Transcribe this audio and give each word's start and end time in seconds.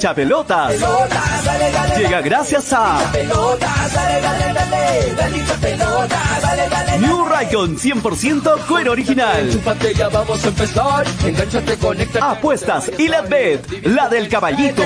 hincha 0.00 0.14
pelotas. 0.14 0.72
Llega 1.98 2.22
gracias 2.22 2.72
a 2.72 2.98
New 7.00 7.26
Raycon 7.26 7.76
100% 7.76 8.66
cuero 8.66 8.92
original. 8.92 9.50
Apuestas 12.20 12.90
y 12.98 13.08
la 13.08 13.20
bet, 13.20 13.84
la 13.84 14.08
del 14.08 14.28
caballito. 14.30 14.84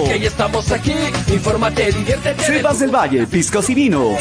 Sebas 2.44 2.80
del 2.80 2.91
Valle, 2.91 3.27
piscos 3.28 3.70
y 3.70 3.74
vinos. 3.74 4.19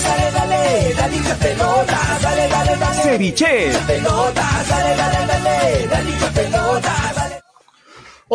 Ceviche. 3.01 3.71
Dale, 3.71 4.95
dale, 4.95 5.27
dale. 5.27 7.22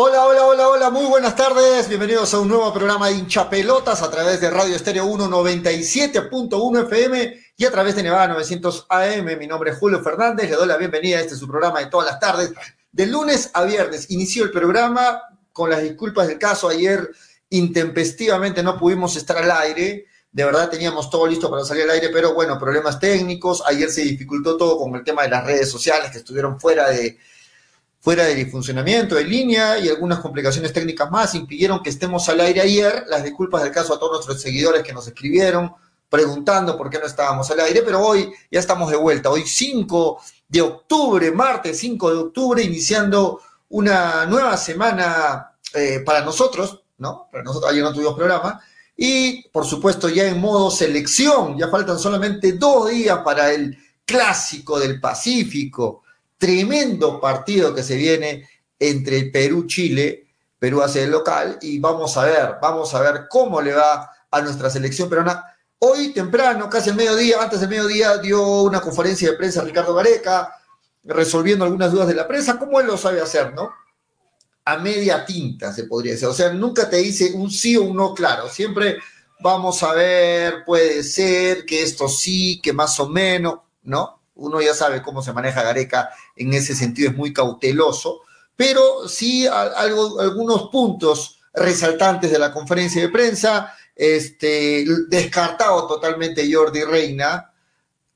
Hola, 0.01 0.25
hola, 0.25 0.45
hola, 0.45 0.69
hola, 0.69 0.89
muy 0.91 1.07
buenas 1.07 1.35
tardes. 1.35 1.89
Bienvenidos 1.89 2.33
a 2.33 2.39
un 2.39 2.47
nuevo 2.47 2.71
programa 2.73 3.09
de 3.09 3.15
hinchapelotas 3.15 4.01
a 4.01 4.09
través 4.09 4.39
de 4.39 4.49
Radio 4.49 4.73
Estéreo 4.73 5.05
197.1 5.05 6.83
FM 6.85 7.37
y 7.57 7.65
a 7.65 7.69
través 7.69 7.97
de 7.97 8.03
Nevada 8.03 8.29
900 8.29 8.85
AM. 8.87 9.37
Mi 9.37 9.45
nombre 9.45 9.71
es 9.71 9.77
Julio 9.77 10.01
Fernández, 10.01 10.49
le 10.49 10.55
doy 10.55 10.69
la 10.69 10.77
bienvenida 10.77 11.17
a 11.17 11.19
este 11.19 11.35
su 11.35 11.49
programa 11.49 11.81
de 11.81 11.87
todas 11.87 12.09
las 12.09 12.17
tardes, 12.17 12.53
de 12.93 13.07
lunes 13.07 13.51
a 13.53 13.65
viernes. 13.65 14.09
Inició 14.09 14.45
el 14.45 14.51
programa 14.51 15.21
con 15.51 15.69
las 15.69 15.83
disculpas 15.83 16.29
del 16.29 16.39
caso. 16.39 16.69
Ayer 16.69 17.09
intempestivamente 17.49 18.63
no 18.63 18.77
pudimos 18.77 19.17
estar 19.17 19.37
al 19.39 19.51
aire. 19.51 20.05
De 20.31 20.45
verdad 20.45 20.69
teníamos 20.69 21.09
todo 21.09 21.27
listo 21.27 21.51
para 21.51 21.65
salir 21.65 21.83
al 21.83 21.89
aire, 21.89 22.07
pero 22.07 22.33
bueno, 22.33 22.57
problemas 22.57 23.01
técnicos. 23.01 23.61
Ayer 23.67 23.89
se 23.89 24.03
dificultó 24.03 24.55
todo 24.55 24.77
con 24.77 24.95
el 24.95 25.03
tema 25.03 25.23
de 25.23 25.29
las 25.31 25.45
redes 25.45 25.69
sociales 25.69 26.09
que 26.09 26.19
estuvieron 26.19 26.57
fuera 26.57 26.89
de, 26.89 27.17
fuera 28.09 28.25
del 28.25 28.49
funcionamiento 28.49 29.13
de 29.13 29.23
línea 29.23 29.77
y 29.77 29.87
algunas 29.87 30.17
complicaciones 30.17 30.73
técnicas 30.73 31.11
más 31.11 31.35
impidieron 31.35 31.83
que 31.83 31.91
estemos 31.91 32.27
al 32.27 32.39
aire 32.39 32.59
ayer. 32.59 33.03
Las 33.07 33.23
disculpas 33.23 33.61
del 33.61 33.71
caso 33.71 33.93
a 33.93 33.99
todos 33.99 34.13
nuestros 34.13 34.41
seguidores 34.41 34.81
que 34.81 34.93
nos 34.93 35.07
escribieron 35.07 35.71
preguntando 36.09 36.75
por 36.75 36.89
qué 36.89 36.97
no 36.97 37.05
estábamos 37.05 37.51
al 37.51 37.59
aire, 37.59 37.83
pero 37.85 38.01
hoy 38.01 38.33
ya 38.49 38.59
estamos 38.59 38.89
de 38.89 38.97
vuelta. 38.97 39.29
Hoy 39.29 39.43
5 39.45 40.21
de 40.47 40.59
octubre, 40.59 41.31
martes 41.31 41.77
5 41.77 42.09
de 42.09 42.17
octubre, 42.17 42.63
iniciando 42.63 43.41
una 43.69 44.25
nueva 44.25 44.57
semana 44.57 45.51
eh, 45.75 46.01
para 46.03 46.25
nosotros, 46.25 46.81
¿no? 46.97 47.27
Para 47.31 47.43
nosotros 47.43 47.71
ayer 47.71 47.83
no 47.83 47.93
tuvimos 47.93 48.15
programa. 48.15 48.59
Y 48.97 49.47
por 49.49 49.67
supuesto 49.67 50.09
ya 50.09 50.25
en 50.25 50.41
modo 50.41 50.71
selección, 50.71 51.59
ya 51.59 51.67
faltan 51.67 51.99
solamente 51.99 52.53
dos 52.53 52.89
días 52.89 53.19
para 53.19 53.51
el 53.51 53.77
clásico 54.03 54.79
del 54.79 54.99
Pacífico 54.99 56.01
tremendo 56.39 57.19
partido 57.19 57.75
que 57.75 57.83
se 57.83 57.95
viene 57.95 58.49
entre 58.79 59.25
Perú-Chile. 59.25 60.25
Perú 60.57 60.81
hace 60.81 61.03
el 61.03 61.11
local 61.11 61.59
y 61.61 61.79
vamos 61.79 62.17
a 62.17 62.25
ver, 62.25 62.55
vamos 62.61 62.93
a 62.95 63.01
ver 63.01 63.27
cómo 63.29 63.61
le 63.61 63.73
va 63.73 64.11
a 64.31 64.41
nuestra 64.41 64.69
selección 64.69 65.07
peruana. 65.07 65.45
Hoy 65.77 66.11
temprano, 66.11 66.69
casi 66.69 66.89
al 66.89 66.95
mediodía, 66.95 67.41
antes 67.41 67.61
del 67.61 67.69
mediodía, 67.69 68.17
dio 68.17 68.63
una 68.63 68.81
conferencia 68.81 69.29
de 69.29 69.37
prensa 69.37 69.63
Ricardo 69.63 69.93
Gareca, 69.93 70.53
resolviendo 71.03 71.63
algunas 71.63 71.91
dudas 71.91 72.07
de 72.07 72.15
la 72.15 72.27
prensa, 72.27 72.59
como 72.59 72.79
él 72.79 72.87
lo 72.87 72.97
sabe 72.97 73.21
hacer, 73.21 73.53
¿no? 73.53 73.71
A 74.65 74.77
media 74.77 75.25
tinta, 75.25 75.71
se 75.71 75.85
podría 75.85 76.13
decir. 76.13 76.27
O 76.27 76.33
sea, 76.33 76.51
nunca 76.51 76.89
te 76.89 76.97
dice 76.97 77.31
un 77.33 77.49
sí 77.49 77.77
o 77.77 77.83
un 77.83 77.95
no 77.95 78.13
claro. 78.13 78.49
Siempre 78.49 78.97
vamos 79.39 79.81
a 79.83 79.93
ver, 79.93 80.65
puede 80.65 81.03
ser, 81.03 81.65
que 81.65 81.81
esto 81.83 82.09
sí, 82.09 82.59
que 82.61 82.73
más 82.73 82.99
o 82.99 83.07
menos, 83.07 83.59
¿no? 83.83 84.18
Uno 84.39 84.61
ya 84.61 84.73
sabe 84.73 85.01
cómo 85.01 85.21
se 85.21 85.33
maneja 85.33 85.63
Gareca 85.63 86.09
en 86.35 86.53
ese 86.53 86.75
sentido, 86.75 87.11
es 87.11 87.17
muy 87.17 87.33
cauteloso, 87.33 88.21
pero 88.55 89.07
sí 89.07 89.47
algo, 89.47 90.19
algunos 90.19 90.69
puntos 90.69 91.39
resaltantes 91.53 92.31
de 92.31 92.39
la 92.39 92.51
conferencia 92.51 93.01
de 93.01 93.09
prensa, 93.09 93.73
este, 93.95 94.85
descartado 95.07 95.87
totalmente 95.87 96.51
Jordi 96.51 96.83
Reina, 96.83 97.51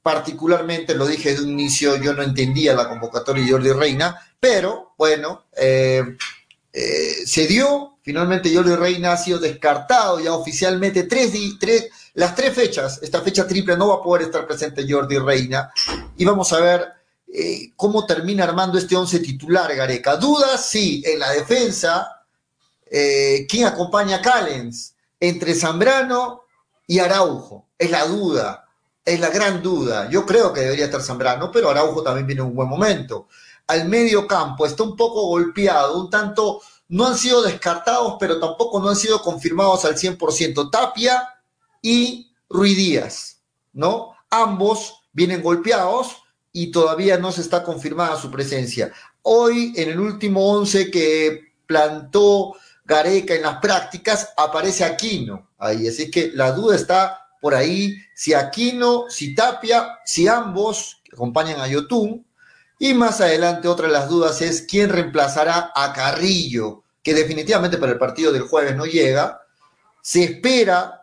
particularmente 0.01 0.95
lo 0.95 1.07
dije 1.07 1.33
de 1.33 1.41
un 1.41 1.49
inicio, 1.49 1.97
yo 1.97 2.13
no 2.13 2.23
entendía 2.23 2.73
la 2.73 2.89
convocatoria 2.89 3.43
de 3.43 3.51
Jordi 3.51 3.71
Reina, 3.71 4.19
pero 4.39 4.93
bueno, 4.97 5.45
eh, 5.55 6.03
eh, 6.73 7.13
se 7.25 7.47
dio, 7.47 7.97
finalmente 8.01 8.53
Jordi 8.53 8.75
Reina 8.75 9.13
ha 9.13 9.17
sido 9.17 9.39
descartado 9.39 10.19
ya 10.19 10.33
oficialmente 10.33 11.03
tres, 11.03 11.31
tres 11.59 11.89
las 12.15 12.35
tres 12.35 12.53
fechas, 12.53 12.99
esta 13.01 13.21
fecha 13.21 13.47
triple 13.47 13.75
no 13.75 13.87
va 13.87 13.95
a 13.95 14.03
poder 14.03 14.27
estar 14.27 14.45
presente 14.45 14.85
Jordi 14.87 15.17
Reina 15.17 15.71
y 16.15 16.23
vamos 16.23 16.53
a 16.53 16.59
ver 16.59 16.93
eh, 17.33 17.73
cómo 17.75 18.05
termina 18.05 18.43
armando 18.43 18.77
este 18.77 18.95
once 18.95 19.19
titular 19.19 19.75
Gareca. 19.75 20.17
Dudas, 20.17 20.63
sí, 20.63 21.01
en 21.05 21.17
la 21.17 21.31
defensa, 21.31 22.23
eh, 22.85 23.47
¿quién 23.49 23.65
acompaña 23.65 24.17
a 24.17 24.21
Callens? 24.21 24.93
Entre 25.19 25.55
Zambrano 25.55 26.43
y 26.85 26.99
Araujo, 26.99 27.69
es 27.79 27.89
la 27.89 28.05
duda, 28.05 28.67
es 29.03 29.19
la 29.19 29.29
gran 29.29 29.63
duda. 29.63 30.07
Yo 30.11 30.23
creo 30.23 30.53
que 30.53 30.61
debería 30.61 30.85
estar 30.85 31.01
Zambrano, 31.01 31.51
pero 31.51 31.71
Araujo 31.71 32.03
también 32.03 32.27
viene 32.27 32.41
en 32.41 32.49
un 32.49 32.55
buen 32.55 32.69
momento. 32.69 33.27
Al 33.65 33.89
medio 33.89 34.27
campo 34.27 34.67
está 34.67 34.83
un 34.83 34.95
poco 34.95 35.25
golpeado, 35.29 35.99
un 35.99 36.11
tanto, 36.11 36.61
no 36.89 37.07
han 37.07 37.17
sido 37.17 37.41
descartados, 37.41 38.17
pero 38.19 38.39
tampoco 38.39 38.79
no 38.79 38.89
han 38.89 38.95
sido 38.95 39.19
confirmados 39.19 39.83
al 39.85 39.95
100%. 39.95 40.69
Tapia 40.69 41.32
y 41.83 42.31
Ruidías, 42.49 43.41
¿no? 43.73 44.15
Ambos 44.31 45.03
vienen 45.11 45.43
golpeados 45.43 46.23
y 46.51 46.71
todavía 46.71 47.17
no 47.17 47.31
se 47.31 47.41
está 47.41 47.63
confirmada 47.63 48.19
su 48.19 48.31
presencia. 48.31 48.91
Hoy, 49.21 49.73
en 49.75 49.89
el 49.89 49.99
último 49.99 50.51
once 50.51 50.89
que 50.89 51.53
plantó 51.67 52.55
Gareca 52.85 53.35
en 53.35 53.43
las 53.43 53.59
prácticas, 53.59 54.29
aparece 54.37 54.83
Aquino 54.83 55.49
ahí. 55.57 55.87
Así 55.87 56.09
que 56.09 56.31
la 56.33 56.51
duda 56.51 56.75
está 56.75 57.27
por 57.41 57.53
ahí, 57.53 57.97
si 58.15 58.33
Aquino, 58.33 59.05
si 59.09 59.35
Tapia, 59.35 59.99
si 60.05 60.27
ambos 60.27 61.01
acompañan 61.11 61.59
a 61.59 61.67
Yotun. 61.67 62.25
Y 62.79 62.93
más 62.93 63.21
adelante 63.21 63.67
otra 63.67 63.87
de 63.87 63.93
las 63.93 64.09
dudas 64.09 64.41
es 64.41 64.63
quién 64.63 64.89
reemplazará 64.89 65.71
a 65.75 65.93
Carrillo, 65.93 66.83
que 67.01 67.13
definitivamente 67.13 67.77
para 67.77 67.93
el 67.93 67.97
partido 67.97 68.31
del 68.31 68.43
jueves 68.43 68.75
no 68.75 68.85
llega. 68.85 69.41
Se 70.01 70.23
espera 70.23 71.02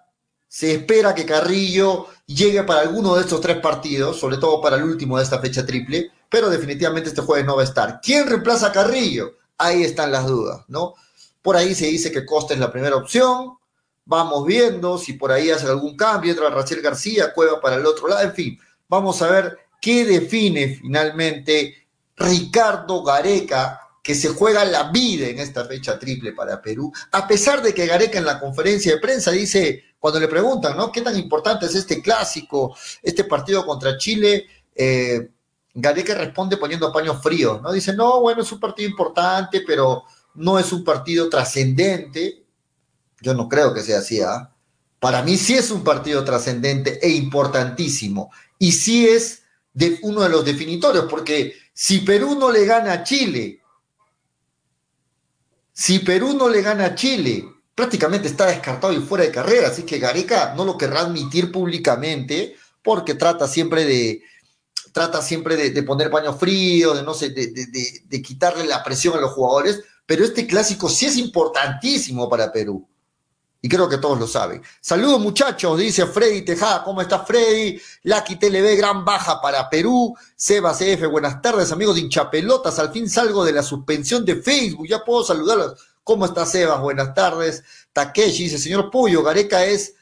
se 0.50 0.74
espera 0.74 1.14
que 1.14 1.24
Carrillo 1.24 2.08
llegue 2.26 2.64
para 2.64 2.80
alguno 2.80 3.14
de 3.14 3.20
estos 3.20 3.40
tres 3.40 3.58
partidos, 3.58 4.18
sobre 4.18 4.36
todo 4.36 4.60
para 4.60 4.74
el 4.74 4.82
último 4.82 5.16
de 5.16 5.22
esta 5.22 5.38
fecha 5.38 5.64
triple, 5.64 6.10
pero 6.28 6.50
definitivamente 6.50 7.08
este 7.08 7.22
jueves 7.22 7.46
no 7.46 7.54
va 7.54 7.62
a 7.62 7.66
estar. 7.66 8.00
¿Quién 8.02 8.26
reemplaza 8.26 8.66
a 8.66 8.72
Carrillo? 8.72 9.36
Ahí 9.56 9.84
están 9.84 10.10
las 10.10 10.26
dudas, 10.26 10.64
¿no? 10.66 10.94
Por 11.40 11.56
ahí 11.56 11.72
se 11.72 11.86
dice 11.86 12.10
que 12.10 12.26
Costa 12.26 12.52
es 12.52 12.58
la 12.58 12.72
primera 12.72 12.96
opción. 12.96 13.58
Vamos 14.04 14.44
viendo 14.44 14.98
si 14.98 15.12
por 15.12 15.30
ahí 15.30 15.52
hace 15.52 15.68
algún 15.68 15.96
cambio. 15.96 16.32
Entra 16.32 16.50
Rachel 16.50 16.82
García, 16.82 17.32
Cueva 17.32 17.60
para 17.60 17.76
el 17.76 17.86
otro 17.86 18.08
lado. 18.08 18.22
En 18.22 18.34
fin, 18.34 18.58
vamos 18.88 19.22
a 19.22 19.30
ver 19.30 19.56
qué 19.80 20.04
define 20.04 20.80
finalmente 20.82 21.86
Ricardo 22.16 23.04
Gareca, 23.04 23.79
que 24.02 24.14
se 24.14 24.28
juega 24.28 24.64
la 24.64 24.90
vida 24.90 25.26
en 25.28 25.38
esta 25.38 25.64
fecha 25.64 25.98
triple 25.98 26.32
para 26.32 26.60
Perú. 26.60 26.92
A 27.12 27.28
pesar 27.28 27.62
de 27.62 27.74
que 27.74 27.86
Gareca 27.86 28.18
en 28.18 28.24
la 28.24 28.40
conferencia 28.40 28.94
de 28.94 29.00
prensa 29.00 29.30
dice 29.30 29.84
cuando 29.98 30.18
le 30.18 30.28
preguntan, 30.28 30.76
¿no? 30.76 30.90
¿Qué 30.90 31.02
tan 31.02 31.18
importante 31.18 31.66
es 31.66 31.74
este 31.74 32.00
clásico, 32.00 32.74
este 33.02 33.24
partido 33.24 33.66
contra 33.66 33.98
Chile? 33.98 34.46
Eh, 34.74 35.30
Gareca 35.74 36.14
responde 36.14 36.56
poniendo 36.56 36.92
paños 36.92 37.22
fríos, 37.22 37.60
¿no? 37.60 37.70
Dice, 37.70 37.92
no, 37.94 38.20
bueno, 38.22 38.42
es 38.42 38.50
un 38.50 38.58
partido 38.58 38.88
importante, 38.88 39.62
pero 39.66 40.04
no 40.34 40.58
es 40.58 40.72
un 40.72 40.82
partido 40.82 41.28
trascendente. 41.28 42.44
Yo 43.20 43.34
no 43.34 43.48
creo 43.48 43.74
que 43.74 43.82
sea 43.82 43.98
así, 43.98 44.20
¿ah? 44.22 44.50
Para 44.98 45.22
mí 45.22 45.36
sí 45.36 45.54
es 45.54 45.70
un 45.70 45.84
partido 45.84 46.24
trascendente 46.24 46.98
e 47.02 47.10
importantísimo. 47.10 48.30
Y 48.58 48.72
sí 48.72 49.06
es 49.06 49.42
de 49.72 49.98
uno 50.02 50.22
de 50.22 50.28
los 50.28 50.44
definitorios, 50.44 51.06
porque 51.08 51.54
si 51.72 52.00
Perú 52.00 52.36
no 52.38 52.50
le 52.50 52.64
gana 52.66 52.92
a 52.92 53.04
Chile, 53.04 53.59
si 55.72 56.00
Perú 56.00 56.34
no 56.34 56.48
le 56.48 56.62
gana 56.62 56.86
a 56.86 56.94
Chile, 56.94 57.44
prácticamente 57.74 58.28
está 58.28 58.46
descartado 58.46 58.92
y 58.92 59.00
fuera 59.00 59.24
de 59.24 59.30
carrera, 59.30 59.68
así 59.68 59.84
que 59.84 59.98
Gareca 59.98 60.54
no 60.56 60.64
lo 60.64 60.76
querrá 60.76 61.00
admitir 61.00 61.50
públicamente 61.50 62.56
porque 62.82 63.14
trata 63.14 63.48
siempre 63.48 63.84
de 63.84 64.22
trata 64.92 65.22
siempre 65.22 65.56
de, 65.56 65.82
poner 65.82 66.10
paño 66.10 66.34
frío, 66.34 66.94
de 66.94 67.02
no 67.02 67.14
sé, 67.14 67.30
de, 67.30 67.46
de, 67.46 68.22
quitarle 68.22 68.64
la 68.64 68.82
presión 68.82 69.16
a 69.16 69.20
los 69.20 69.32
jugadores, 69.32 69.80
pero 70.04 70.24
este 70.24 70.46
clásico 70.46 70.88
sí 70.88 71.06
es 71.06 71.16
importantísimo 71.16 72.28
para 72.28 72.52
Perú. 72.52 72.88
Y 73.62 73.68
creo 73.68 73.88
que 73.88 73.98
todos 73.98 74.18
lo 74.18 74.26
saben. 74.26 74.62
Saludos 74.80 75.20
muchachos, 75.20 75.78
dice 75.78 76.06
Freddy 76.06 76.42
Tejada. 76.42 76.82
¿Cómo 76.82 77.02
está 77.02 77.20
Freddy? 77.20 77.80
Lucky 78.04 78.36
TLB, 78.36 78.76
gran 78.76 79.04
baja 79.04 79.40
para 79.40 79.68
Perú. 79.68 80.16
Sebas 80.34 80.80
F, 80.80 81.06
buenas 81.06 81.42
tardes 81.42 81.70
amigos 81.70 81.96
de 81.96 82.00
hinchapelotas. 82.02 82.78
Al 82.78 82.90
fin 82.90 83.08
salgo 83.08 83.44
de 83.44 83.52
la 83.52 83.62
suspensión 83.62 84.24
de 84.24 84.36
Facebook. 84.36 84.88
Ya 84.88 85.04
puedo 85.04 85.24
saludarlos 85.24 85.76
¿Cómo 86.02 86.24
está 86.24 86.46
Sebas? 86.46 86.80
Buenas 86.80 87.14
tardes. 87.14 87.62
Takeshi 87.92 88.44
dice, 88.44 88.58
señor 88.58 88.90
Puyo, 88.90 89.22
Gareca 89.22 89.64
es, 89.64 89.94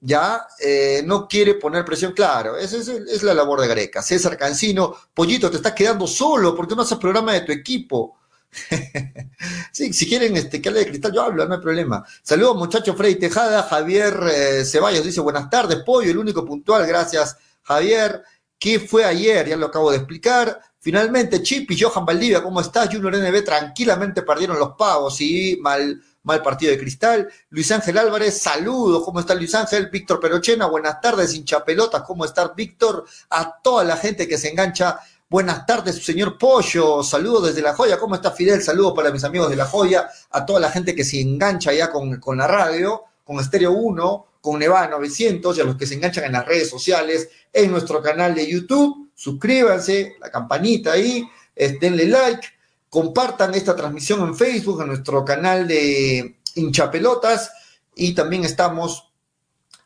ya, 0.00 0.46
eh, 0.60 1.02
no 1.04 1.28
quiere 1.28 1.54
poner 1.54 1.84
presión. 1.84 2.12
Claro, 2.12 2.56
esa 2.56 2.78
es, 2.78 3.22
la 3.22 3.34
labor 3.34 3.60
de 3.60 3.68
Gareca. 3.68 4.02
César 4.02 4.36
Cancino, 4.36 4.96
Pollito, 5.12 5.50
te 5.50 5.56
estás 5.56 5.72
quedando 5.72 6.06
solo, 6.06 6.56
porque 6.56 6.74
no 6.74 6.82
haces 6.82 6.98
programa 6.98 7.34
de 7.34 7.42
tu 7.42 7.52
equipo? 7.52 8.18
Sí, 9.72 9.90
si 9.94 10.06
quieren 10.06 10.36
este, 10.36 10.60
que 10.60 10.68
hable 10.68 10.80
de 10.80 10.88
cristal, 10.88 11.12
yo 11.12 11.22
hablo, 11.22 11.46
no 11.46 11.54
hay 11.54 11.60
problema. 11.60 12.04
Saludos, 12.22 12.56
muchachos 12.56 12.94
Freddy 12.94 13.14
Tejada, 13.14 13.62
Javier 13.62 14.20
eh, 14.30 14.64
Ceballos 14.66 15.02
dice 15.02 15.22
buenas 15.22 15.48
tardes, 15.48 15.78
pollo, 15.82 16.10
el 16.10 16.18
único 16.18 16.44
puntual, 16.44 16.86
gracias, 16.86 17.38
Javier. 17.62 18.22
¿Qué 18.58 18.78
fue 18.78 19.04
ayer? 19.04 19.48
Ya 19.48 19.56
lo 19.56 19.66
acabo 19.66 19.90
de 19.90 19.96
explicar. 19.96 20.60
Finalmente, 20.78 21.42
Chip 21.42 21.70
y 21.70 21.80
Johan 21.80 22.04
Valdivia, 22.04 22.42
¿cómo 22.42 22.60
estás? 22.60 22.90
Junior 22.92 23.16
NB 23.16 23.44
tranquilamente 23.44 24.22
perdieron 24.22 24.58
los 24.58 24.74
pavos 24.76 25.20
y 25.20 25.56
mal, 25.60 26.02
mal 26.22 26.42
partido 26.42 26.72
de 26.72 26.78
cristal. 26.78 27.28
Luis 27.48 27.72
Ángel 27.72 27.96
Álvarez, 27.98 28.42
saludos, 28.42 29.02
¿cómo 29.04 29.20
está 29.20 29.34
Luis 29.34 29.54
Ángel? 29.54 29.88
Víctor 29.90 30.20
Perochena, 30.20 30.66
buenas 30.66 31.00
tardes, 31.00 31.34
hinchapelotas, 31.34 32.02
¿cómo 32.02 32.24
está 32.24 32.48
Víctor? 32.48 33.04
A 33.30 33.60
toda 33.62 33.84
la 33.84 33.96
gente 33.96 34.28
que 34.28 34.36
se 34.36 34.50
engancha 34.50 34.98
Buenas 35.32 35.64
tardes, 35.64 36.04
señor 36.04 36.36
Pollo. 36.36 37.02
Saludos 37.02 37.46
desde 37.46 37.62
La 37.62 37.72
Joya. 37.72 37.98
¿Cómo 37.98 38.14
está 38.14 38.32
Fidel? 38.32 38.60
Saludos 38.60 38.92
para 38.94 39.10
mis 39.10 39.24
amigos 39.24 39.48
de 39.48 39.56
La 39.56 39.64
Joya, 39.64 40.06
a 40.30 40.44
toda 40.44 40.60
la 40.60 40.70
gente 40.70 40.94
que 40.94 41.04
se 41.04 41.22
engancha 41.22 41.72
ya 41.72 41.90
con, 41.90 42.20
con 42.20 42.36
la 42.36 42.46
radio, 42.46 43.04
con 43.24 43.40
Estéreo 43.40 43.72
1, 43.72 44.26
con 44.42 44.58
Nevada 44.58 44.88
900 44.88 45.56
y 45.56 45.60
a 45.62 45.64
los 45.64 45.76
que 45.76 45.86
se 45.86 45.94
enganchan 45.94 46.24
en 46.24 46.32
las 46.32 46.44
redes 46.44 46.68
sociales, 46.68 47.30
en 47.50 47.70
nuestro 47.70 48.02
canal 48.02 48.34
de 48.34 48.46
YouTube. 48.46 49.10
Suscríbanse, 49.14 50.16
la 50.20 50.30
campanita 50.30 50.92
ahí, 50.92 51.26
denle 51.56 52.08
like, 52.08 52.46
compartan 52.90 53.54
esta 53.54 53.74
transmisión 53.74 54.20
en 54.20 54.36
Facebook, 54.36 54.82
en 54.82 54.88
nuestro 54.88 55.24
canal 55.24 55.66
de 55.66 56.40
hinchapelotas 56.56 57.52
y 57.94 58.14
también 58.14 58.44
estamos 58.44 59.10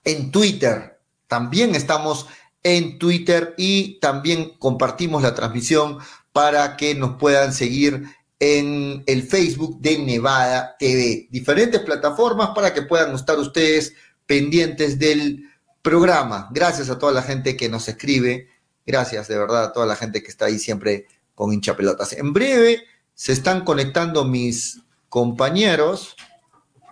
en 0.02 0.32
Twitter. 0.32 0.98
También 1.28 1.76
estamos 1.76 2.26
en 2.66 2.98
Twitter 2.98 3.54
y 3.56 4.00
también 4.00 4.50
compartimos 4.58 5.22
la 5.22 5.36
transmisión 5.36 5.98
para 6.32 6.76
que 6.76 6.96
nos 6.96 7.16
puedan 7.16 7.52
seguir 7.52 8.02
en 8.40 9.04
el 9.06 9.22
Facebook 9.22 9.80
de 9.80 10.00
Nevada 10.00 10.74
TV. 10.76 11.28
Diferentes 11.30 11.80
plataformas 11.82 12.50
para 12.56 12.74
que 12.74 12.82
puedan 12.82 13.14
estar 13.14 13.38
ustedes 13.38 13.94
pendientes 14.26 14.98
del 14.98 15.44
programa. 15.80 16.48
Gracias 16.50 16.90
a 16.90 16.98
toda 16.98 17.12
la 17.12 17.22
gente 17.22 17.56
que 17.56 17.68
nos 17.68 17.86
escribe. 17.86 18.48
Gracias 18.84 19.28
de 19.28 19.38
verdad 19.38 19.66
a 19.66 19.72
toda 19.72 19.86
la 19.86 19.94
gente 19.94 20.20
que 20.20 20.28
está 20.32 20.46
ahí 20.46 20.58
siempre 20.58 21.06
con 21.36 21.52
hinchapelotas. 21.52 22.14
En 22.14 22.32
breve 22.32 22.82
se 23.14 23.30
están 23.32 23.64
conectando 23.64 24.24
mis 24.24 24.80
compañeros. 25.08 26.16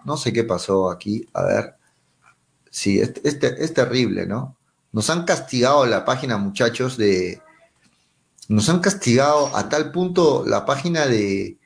No 0.05 0.17
sé 0.17 0.33
qué 0.33 0.45
pasó 0.45 0.89
aquí. 0.89 1.27
A 1.33 1.43
ver. 1.43 1.75
Sí, 2.71 3.01
es 3.01 3.75
terrible, 3.75 4.25
¿no? 4.27 4.57
Nos 4.95 5.11
han 5.11 5.25
castigado 5.25 5.85
la 5.87 6.05
página, 6.05 6.39
muchachos, 6.39 6.97
de. 6.97 7.43
Nos 8.49 8.69
han 8.69 8.79
castigado 8.79 9.51
a 9.57 9.69
tal 9.69 9.91
punto 9.91 10.45
la 10.47 10.65
página 10.65 11.07
de. 11.07 11.59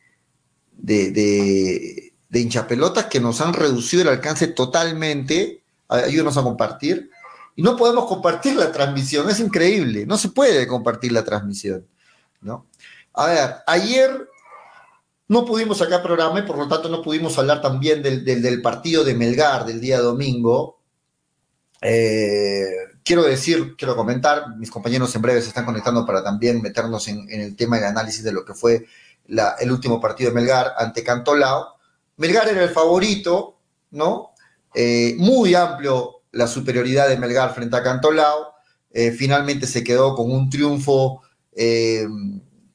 de, 0.72 1.10
de, 1.10 2.14
de 2.30 2.40
hinchapelotas 2.40 3.04
que 3.04 3.20
nos 3.20 3.42
han 3.42 3.52
reducido 3.52 4.00
el 4.00 4.08
alcance 4.08 4.46
totalmente. 4.46 5.62
Ayúdenos 5.88 6.38
a 6.38 6.42
compartir. 6.42 7.10
Y 7.54 7.60
no 7.60 7.76
podemos 7.76 8.06
compartir 8.06 8.56
la 8.56 8.72
transmisión, 8.72 9.28
es 9.28 9.40
increíble. 9.40 10.06
No 10.06 10.16
se 10.16 10.30
puede 10.30 10.66
compartir 10.66 11.12
la 11.12 11.22
transmisión. 11.22 11.86
¿no? 12.40 12.66
A 13.12 13.26
ver, 13.26 13.56
ayer 13.66 14.26
no 15.26 15.44
pudimos 15.44 15.76
sacar 15.76 16.02
programa 16.02 16.38
y 16.38 16.42
por 16.42 16.56
lo 16.56 16.66
tanto 16.66 16.88
no 16.88 17.02
pudimos 17.02 17.36
hablar 17.36 17.60
también 17.60 18.02
del, 18.02 18.24
del, 18.24 18.40
del 18.40 18.62
partido 18.62 19.04
de 19.04 19.14
Melgar 19.14 19.66
del 19.66 19.82
día 19.82 20.00
domingo. 20.00 20.78
Eh, 21.82 22.70
quiero 23.08 23.22
decir, 23.22 23.74
quiero 23.74 23.96
comentar, 23.96 24.54
mis 24.58 24.70
compañeros 24.70 25.16
en 25.16 25.22
breve 25.22 25.40
se 25.40 25.48
están 25.48 25.64
conectando 25.64 26.04
para 26.04 26.22
también 26.22 26.60
meternos 26.60 27.08
en, 27.08 27.26
el 27.30 27.56
tema 27.56 27.78
de 27.78 27.86
análisis 27.86 28.22
de 28.22 28.32
lo 28.32 28.44
que 28.44 28.52
fue 28.52 28.84
el 29.26 29.72
último 29.72 29.98
partido 29.98 30.28
de 30.28 30.34
Melgar 30.34 30.74
ante 30.76 31.02
Cantolao. 31.02 31.78
Melgar 32.18 32.46
era 32.48 32.62
el 32.62 32.68
favorito, 32.68 33.60
¿no? 33.92 34.32
Eh, 34.74 35.14
muy 35.16 35.54
amplio 35.54 36.16
la 36.32 36.46
superioridad 36.46 37.08
de 37.08 37.16
Melgar 37.16 37.54
frente 37.54 37.78
a 37.78 37.82
Cantolao. 37.82 38.52
Eh, 38.90 39.10
finalmente 39.12 39.66
se 39.66 39.82
quedó 39.82 40.14
con 40.14 40.30
un 40.30 40.50
triunfo 40.50 41.22
eh, 41.56 42.06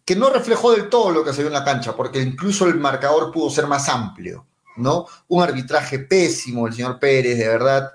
que 0.03 0.15
no 0.15 0.31
reflejó 0.31 0.71
del 0.71 0.89
todo 0.89 1.11
lo 1.11 1.23
que 1.23 1.31
se 1.31 1.41
vio 1.43 1.49
en 1.49 1.53
la 1.53 1.63
cancha, 1.63 1.95
porque 1.95 2.19
incluso 2.19 2.65
el 2.65 2.79
marcador 2.79 3.31
pudo 3.31 3.51
ser 3.51 3.67
más 3.67 3.87
amplio, 3.87 4.47
¿no? 4.77 5.05
Un 5.27 5.43
arbitraje 5.43 5.99
pésimo, 5.99 6.65
el 6.65 6.73
señor 6.73 6.97
Pérez, 6.97 7.37
de 7.37 7.47
verdad, 7.47 7.91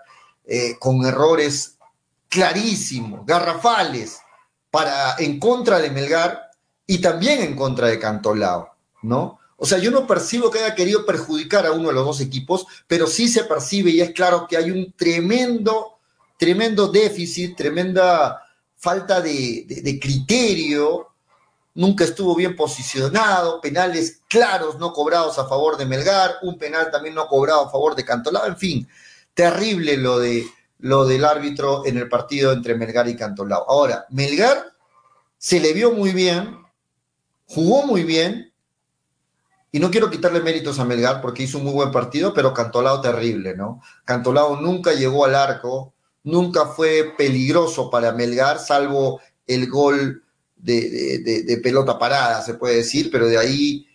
con 0.79 1.05
errores 1.05 1.78
clarísimos, 2.29 3.25
garrafales, 3.27 4.19
para, 4.71 5.17
en 5.19 5.39
contra 5.39 5.79
de 5.79 5.91
Melgar 5.91 6.51
y 6.87 6.99
también 6.99 7.41
en 7.41 7.57
contra 7.57 7.89
de 7.89 7.99
Cantolao, 7.99 8.75
¿no? 9.03 9.39
O 9.57 9.67
sea, 9.67 9.79
yo 9.79 9.91
no 9.91 10.07
percibo 10.07 10.51
que 10.51 10.61
haya 10.61 10.75
querido 10.75 11.05
perjudicar 11.05 11.67
a 11.67 11.73
uno 11.73 11.89
de 11.89 11.95
los 11.95 12.05
dos 12.05 12.21
equipos, 12.21 12.67
pero 12.87 13.07
sí 13.07 13.29
se 13.29 13.45
percibe 13.45 13.91
y 13.91 14.01
es 14.01 14.13
claro 14.13 14.47
que 14.49 14.57
hay 14.57 14.71
un 14.71 14.93
tremendo, 14.93 15.99
tremendo 16.39 16.87
déficit, 16.89 17.57
tremenda 17.57 18.41
falta 18.77 19.21
de, 19.21 19.65
de 19.67 19.99
criterio, 19.99 21.09
nunca 21.75 22.05
estuvo 22.05 22.37
bien 22.37 22.55
posicionado, 22.55 23.61
penales 23.61 24.21
claros 24.29 24.79
no 24.79 24.93
cobrados 24.93 25.39
a 25.39 25.49
favor 25.49 25.77
de 25.77 25.87
Melgar, 25.87 26.37
un 26.43 26.57
penal 26.57 26.91
también 26.91 27.17
no 27.17 27.27
cobrado 27.27 27.67
a 27.67 27.71
favor 27.71 27.97
de 27.97 28.05
Cantolao, 28.05 28.47
en 28.47 28.57
fin, 28.57 28.89
terrible 29.35 29.97
lo 29.97 30.21
de, 30.21 30.47
lo 30.79 31.07
del 31.07 31.25
árbitro 31.25 31.85
en 31.87 31.99
el 31.99 32.09
partido 32.09 32.53
entre 32.53 32.75
Melgar 32.75 33.09
y 33.09 33.17
Cantolao. 33.17 33.65
Ahora, 33.69 34.07
Melgar 34.11 34.73
se 35.37 35.61
le 35.61 35.73
vio 35.73 35.93
muy 35.93 36.13
bien, 36.13 36.59
jugó 37.47 37.85
muy 37.87 38.05
bien, 38.05 38.53
y 39.71 39.81
no 39.81 39.91
quiero 39.91 40.11
quitarle 40.11 40.41
méritos 40.41 40.79
a 40.79 40.85
Melgar 40.85 41.21
porque 41.21 41.43
hizo 41.43 41.59
un 41.59 41.65
muy 41.65 41.75
buen 41.75 41.93
partido, 41.93 42.33
pero 42.33 42.55
Cantolao 42.55 43.01
terrible, 43.01 43.55
¿no? 43.57 43.83
Cantolao 44.05 44.61
nunca 44.61 44.95
llegó 44.95 45.25
al 45.25 45.35
arco, 45.35 45.93
nunca 46.23 46.67
fue 46.67 47.15
peligroso 47.19 47.91
para 47.91 48.13
Melgar, 48.13 48.59
salvo 48.59 49.21
el 49.47 49.69
gol 49.69 50.23
de, 50.57 51.19
de 51.47 51.57
pelota 51.59 51.99
parada, 51.99 52.43
se 52.43 52.55
puede 52.55 52.77
decir, 52.77 53.11
pero 53.13 53.27
de 53.27 53.39
ahí 53.39 53.88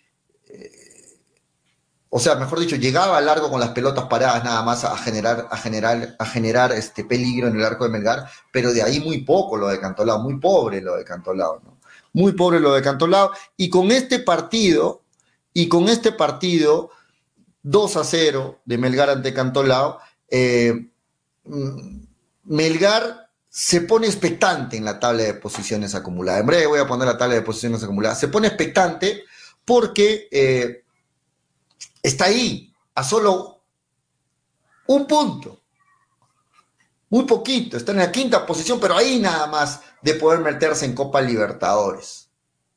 o 2.16 2.20
sea, 2.20 2.36
mejor 2.36 2.60
dicho, 2.60 2.76
llegaba 2.76 3.20
largo 3.20 3.50
con 3.50 3.58
las 3.58 3.70
pelotas 3.70 4.04
paradas 4.04 4.44
nada 4.44 4.62
más 4.62 4.84
a 4.84 4.96
generar, 4.96 5.48
a 5.50 5.56
generar, 5.56 6.14
a 6.16 6.24
generar 6.24 6.70
este 6.70 7.04
peligro 7.04 7.48
en 7.48 7.56
el 7.56 7.64
arco 7.64 7.82
de 7.82 7.90
Melgar, 7.90 8.30
pero 8.52 8.72
de 8.72 8.84
ahí 8.84 9.00
muy 9.00 9.22
poco 9.22 9.56
lo 9.56 9.66
de 9.66 9.80
Cantolao, 9.80 10.20
muy 10.20 10.38
pobre 10.38 10.80
lo 10.80 10.94
de 10.94 11.04
Cantolao, 11.04 11.60
¿no? 11.64 11.80
Muy 12.12 12.30
pobre 12.30 12.60
lo 12.60 12.72
de 12.72 12.82
Cantolao. 12.82 13.32
Y 13.56 13.68
con 13.68 13.90
este 13.90 14.20
partido, 14.20 15.02
y 15.52 15.66
con 15.66 15.88
este 15.88 16.12
partido, 16.12 16.90
2 17.64 17.96
a 17.96 18.04
0 18.04 18.60
de 18.64 18.78
Melgar 18.78 19.10
ante 19.10 19.34
Cantolao, 19.34 19.98
eh, 20.30 20.86
mm, 21.46 21.98
Melgar 22.44 23.28
se 23.48 23.80
pone 23.80 24.06
expectante 24.06 24.76
en 24.76 24.84
la 24.84 25.00
tabla 25.00 25.24
de 25.24 25.34
posiciones 25.34 25.96
acumuladas. 25.96 26.42
En 26.42 26.46
breve 26.46 26.66
voy 26.66 26.78
a 26.78 26.86
poner 26.86 27.08
la 27.08 27.18
tabla 27.18 27.34
de 27.34 27.42
posiciones 27.42 27.82
acumuladas. 27.82 28.20
Se 28.20 28.28
pone 28.28 28.46
expectante 28.46 29.24
porque 29.64 30.28
eh, 30.30 30.83
está 32.04 32.26
ahí, 32.26 32.72
a 32.94 33.02
solo 33.02 33.62
un 34.86 35.06
punto. 35.06 35.60
Muy 37.08 37.24
poquito, 37.24 37.76
está 37.76 37.92
en 37.92 37.98
la 37.98 38.12
quinta 38.12 38.46
posición, 38.46 38.78
pero 38.78 38.96
ahí 38.96 39.18
nada 39.18 39.46
más 39.46 39.80
de 40.02 40.14
poder 40.14 40.40
meterse 40.40 40.84
en 40.84 40.94
Copa 40.94 41.20
Libertadores. 41.20 42.28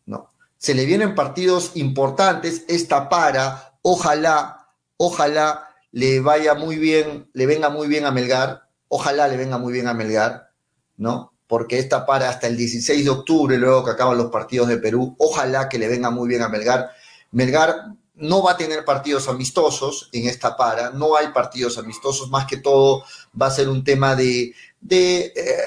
¿no? 0.06 0.32
Se 0.58 0.74
le 0.74 0.86
vienen 0.86 1.14
partidos 1.14 1.72
importantes, 1.76 2.64
esta 2.68 3.10
para, 3.10 3.78
ojalá, 3.82 4.70
ojalá 4.96 5.68
le 5.92 6.22
vaya 6.22 6.54
muy 6.54 6.78
bien, 6.78 7.30
le 7.34 7.46
venga 7.46 7.70
muy 7.70 7.88
bien 7.88 8.06
a 8.06 8.12
Melgar, 8.12 8.70
ojalá 8.88 9.28
le 9.28 9.36
venga 9.36 9.58
muy 9.58 9.74
bien 9.74 9.88
a 9.88 9.94
Melgar, 9.94 10.52
¿no? 10.96 11.34
Porque 11.48 11.80
esta 11.80 12.06
para 12.06 12.30
hasta 12.30 12.48
el 12.48 12.56
16 12.56 13.04
de 13.04 13.10
octubre, 13.10 13.58
luego 13.58 13.84
que 13.84 13.92
acaban 13.92 14.18
los 14.18 14.30
partidos 14.30 14.68
de 14.68 14.78
Perú, 14.78 15.16
ojalá 15.18 15.68
que 15.68 15.80
le 15.80 15.88
venga 15.88 16.12
muy 16.12 16.28
bien 16.28 16.44
a 16.44 16.50
Melgar. 16.50 16.92
Melgar 17.32 17.96
no 18.18 18.44
va 18.44 18.52
a 18.52 18.58
tener 18.58 18.84
partidos 18.84 19.28
amistosos 19.28 20.10
en 20.12 20.28
esta 20.28 20.58
para, 20.58 20.90
no 20.92 21.16
hay 21.16 21.28
partidos 21.30 21.78
amistosos, 21.78 22.30
más 22.30 22.46
que 22.46 22.58
todo 22.58 23.04
va 23.40 23.48
a 23.48 23.52
ser 23.52 23.70
un 23.70 23.84
tema 23.84 24.16
de, 24.16 24.54
de 24.82 25.34
eh, 25.36 25.58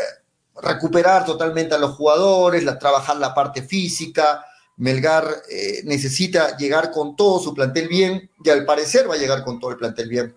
recuperar 0.60 1.24
totalmente 1.24 1.74
a 1.74 1.78
los 1.78 1.92
jugadores, 1.96 2.64
la, 2.64 2.78
trabajar 2.78 3.16
la 3.16 3.34
parte 3.34 3.62
física. 3.62 4.44
Melgar 4.76 5.42
eh, 5.50 5.82
necesita 5.84 6.56
llegar 6.56 6.90
con 6.90 7.14
todo 7.14 7.38
su 7.38 7.52
plantel 7.52 7.86
bien 7.86 8.30
y 8.42 8.48
al 8.48 8.64
parecer 8.64 9.08
va 9.08 9.14
a 9.14 9.18
llegar 9.18 9.44
con 9.44 9.60
todo 9.60 9.70
el 9.72 9.76
plantel 9.76 10.08
bien 10.08 10.36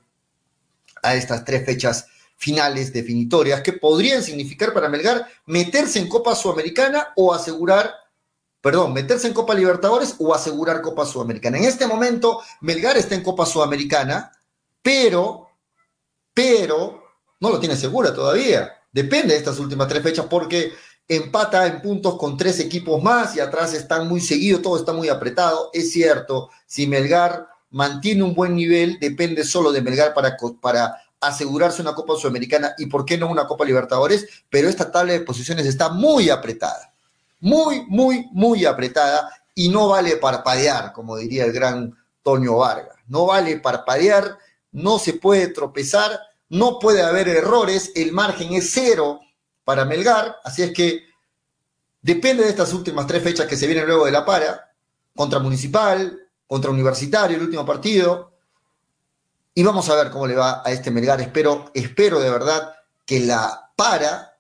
a 1.01 1.15
estas 1.15 1.46
tres 1.46 1.65
fechas 1.65 2.08
finales 2.36 2.91
definitorias 2.91 3.62
que 3.62 3.74
podrían 3.74 4.22
significar 4.22 4.74
para 4.74 4.89
Melgar 4.89 5.25
meterse 5.46 6.00
en 6.00 6.10
Copa 6.10 6.36
Sudamericana 6.36 7.13
o 7.15 7.34
asegurar 7.34 8.02
perdón, 8.63 8.93
meterse 8.93 9.27
en 9.27 9.34
Copa 9.34 9.53
Libertadores 9.53 10.15
o 10.20 10.34
asegurar 10.34 10.82
Copa 10.82 11.05
Sudamericana. 11.05 11.58
En 11.58 11.65
este 11.65 11.86
momento, 11.86 12.39
Melgar 12.62 12.96
está 12.96 13.13
en 13.13 13.22
Copa 13.22 13.46
Sudamericana, 13.46 14.32
pero, 14.82 15.50
pero, 16.34 17.03
no 17.41 17.50
lo 17.50 17.60
tiene 17.60 17.75
segura 17.75 18.13
todavía. 18.13 18.72
Depende 18.89 19.34
de 19.34 19.39
estas 19.39 19.60
últimas 19.60 19.89
tres 19.89 20.01
fechas 20.01 20.27
porque 20.29 20.72
empata 21.10 21.67
en 21.67 21.82
puntos 21.82 22.17
con 22.17 22.38
tres 22.38 22.58
equipos 22.62 23.03
más 23.03 23.36
y 23.36 23.41
atrás 23.41 23.74
están 23.74 24.08
muy 24.08 24.22
seguidos, 24.22 24.62
todo 24.62 24.77
está 24.77 24.93
muy 24.93 25.10
apretado. 25.10 25.70
Es 25.74 25.91
cierto, 25.91 26.50
si 26.65 26.88
Melgar 26.88 27.50
mantiene 27.70 28.24
un 28.24 28.34
buen 28.34 28.55
nivel, 28.55 28.98
depende 28.98 29.43
solo 29.43 29.74
de 29.74 29.82
Melgar 29.82 30.13
para, 30.13 30.38
para 30.62 31.01
asegurarse 31.20 31.82
una 31.82 31.96
Copa 31.96 32.15
Sudamericana 32.15 32.75
y 32.77 32.86
por 32.86 33.03
qué 33.03 33.17
no 33.17 33.29
una 33.29 33.46
Copa 33.46 33.65
Libertadores, 33.65 34.25
pero 34.50 34.70
esta 34.70 34.89
tabla 34.89 35.12
de 35.12 35.20
posiciones 35.20 35.65
está 35.65 35.89
muy 35.89 36.29
apretada, 36.29 36.92
muy, 37.43 37.85
muy, 37.89 38.29
muy 38.31 38.65
apretada 38.65 39.29
y 39.53 39.67
no 39.67 39.89
vale 39.89 40.15
parpadear, 40.15 40.93
como 40.93 41.17
diría 41.17 41.43
el 41.43 41.51
gran 41.51 41.93
Toño 42.23 42.55
Vargas, 42.55 42.95
no 43.07 43.25
vale 43.25 43.59
parpadear, 43.59 44.38
no 44.71 44.97
se 44.97 45.15
puede 45.15 45.50
tropezar, 45.50 46.17
no 46.47 46.79
puede 46.79 47.03
haber 47.03 47.27
errores, 47.27 47.91
el 47.95 48.13
margen 48.13 48.53
es 48.53 48.71
cero 48.71 49.19
para 49.65 49.83
Melgar, 49.83 50.38
así 50.45 50.63
es 50.63 50.71
que 50.71 51.03
depende 52.01 52.43
de 52.43 52.50
estas 52.50 52.71
últimas 52.71 53.07
tres 53.07 53.21
fechas 53.21 53.45
que 53.45 53.57
se 53.57 53.67
vienen 53.67 53.88
luego 53.88 54.05
de 54.05 54.12
la 54.13 54.25
para, 54.25 54.73
contra 55.13 55.39
Municipal, 55.39 56.17
contra 56.47 56.71
Universitario, 56.71 57.35
el 57.35 57.43
último 57.43 57.65
partido, 57.65 58.31
y 59.53 59.63
vamos 59.63 59.89
a 59.89 59.95
ver 59.95 60.09
cómo 60.12 60.27
le 60.27 60.35
va 60.35 60.63
a 60.65 60.71
este 60.71 60.91
Melgar. 60.91 61.19
Espero, 61.19 61.71
espero 61.73 62.21
de 62.21 62.29
verdad 62.29 62.73
que 63.05 63.19
la 63.19 63.69
para 63.75 64.32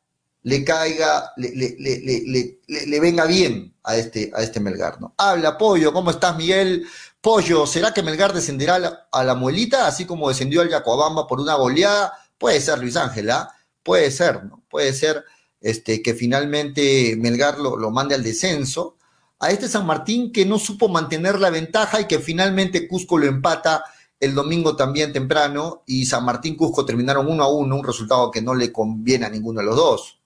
le 0.43 0.63
caiga, 0.63 1.31
le, 1.37 1.51
le, 1.55 2.99
venga 2.99 3.25
bien 3.25 3.73
a 3.83 3.95
este, 3.95 4.31
a 4.35 4.43
este 4.43 4.59
Melgar. 4.59 4.99
¿no? 4.99 5.13
Habla, 5.17 5.57
Pollo, 5.57 5.93
¿cómo 5.93 6.11
estás, 6.11 6.35
Miguel? 6.35 6.85
Pollo, 7.21 7.65
¿será 7.65 7.93
que 7.93 8.03
Melgar 8.03 8.33
descenderá 8.33 9.07
a 9.11 9.23
la, 9.23 9.35
muelita, 9.35 9.87
así 9.87 10.05
como 10.05 10.27
descendió 10.27 10.61
al 10.61 10.69
Yacobamba 10.69 11.27
por 11.27 11.39
una 11.39 11.55
goleada? 11.55 12.13
Puede 12.37 12.59
ser, 12.59 12.79
Luis 12.79 12.97
Ángela, 12.97 13.35
¿ah? 13.35 13.55
puede 13.81 14.11
ser, 14.11 14.43
¿no? 14.43 14.63
Puede 14.69 14.91
ser 14.93 15.23
este, 15.61 16.01
que 16.01 16.13
finalmente 16.13 17.15
Melgar 17.17 17.57
lo, 17.59 17.77
lo 17.77 17.91
mande 17.91 18.15
al 18.15 18.23
descenso. 18.23 18.97
A 19.39 19.49
este 19.51 19.69
San 19.69 19.85
Martín 19.85 20.31
que 20.33 20.45
no 20.45 20.59
supo 20.59 20.89
mantener 20.89 21.39
la 21.39 21.49
ventaja 21.49 22.01
y 22.01 22.05
que 22.05 22.19
finalmente 22.19 22.87
Cusco 22.87 23.17
lo 23.17 23.25
empata 23.25 23.83
el 24.19 24.35
domingo 24.35 24.75
también 24.75 25.11
temprano 25.11 25.83
y 25.85 26.05
San 26.05 26.23
Martín 26.23 26.55
Cusco 26.55 26.85
terminaron 26.85 27.27
uno 27.27 27.43
a 27.43 27.49
uno, 27.49 27.75
un 27.75 27.83
resultado 27.83 28.31
que 28.31 28.41
no 28.41 28.55
le 28.55 28.71
conviene 28.71 29.25
a 29.25 29.29
ninguno 29.29 29.59
de 29.59 29.65
los 29.65 29.75
dos. 29.75 30.22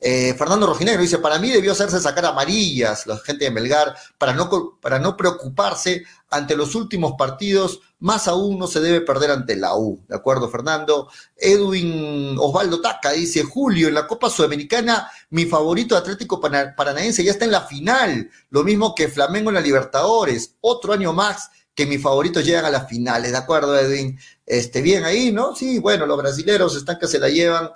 Eh, 0.00 0.34
Fernando 0.34 0.66
Rojinegro 0.66 1.02
dice, 1.02 1.18
para 1.18 1.38
mí 1.38 1.50
debió 1.50 1.72
hacerse 1.72 2.00
sacar 2.00 2.26
amarillas 2.26 3.06
la 3.06 3.16
gente 3.18 3.44
de 3.44 3.50
Melgar 3.50 3.94
para 4.18 4.32
no, 4.32 4.78
para 4.80 4.98
no 4.98 5.16
preocuparse 5.16 6.04
ante 6.30 6.56
los 6.56 6.74
últimos 6.74 7.14
partidos, 7.16 7.80
más 8.00 8.26
aún 8.26 8.58
no 8.58 8.66
se 8.66 8.80
debe 8.80 9.00
perder 9.00 9.30
ante 9.30 9.56
la 9.56 9.76
U, 9.76 10.02
¿de 10.08 10.16
acuerdo 10.16 10.48
Fernando? 10.48 11.08
Edwin 11.36 12.36
Osvaldo 12.38 12.80
Taca 12.80 13.12
dice, 13.12 13.44
Julio, 13.44 13.88
en 13.88 13.94
la 13.94 14.06
Copa 14.06 14.28
Sudamericana 14.28 15.08
mi 15.30 15.46
favorito 15.46 15.96
Atlético 15.96 16.40
Paranaense 16.40 17.22
ya 17.22 17.30
está 17.30 17.44
en 17.44 17.52
la 17.52 17.62
final, 17.62 18.30
lo 18.50 18.64
mismo 18.64 18.94
que 18.94 19.08
Flamengo 19.08 19.50
en 19.50 19.54
la 19.54 19.60
Libertadores, 19.60 20.56
otro 20.60 20.92
año 20.92 21.12
más 21.12 21.50
que 21.74 21.86
mis 21.86 22.02
favoritos 22.02 22.44
llegan 22.44 22.64
a 22.64 22.70
las 22.70 22.88
finales, 22.88 23.30
¿de 23.32 23.36
acuerdo, 23.36 23.78
Edwin? 23.78 24.18
Este, 24.46 24.80
bien 24.80 25.04
ahí, 25.04 25.30
¿no? 25.30 25.54
Sí, 25.54 25.78
bueno, 25.78 26.06
los 26.06 26.16
brasileros 26.16 26.74
están 26.74 26.98
que 26.98 27.06
se 27.06 27.18
la 27.18 27.28
llevan 27.28 27.70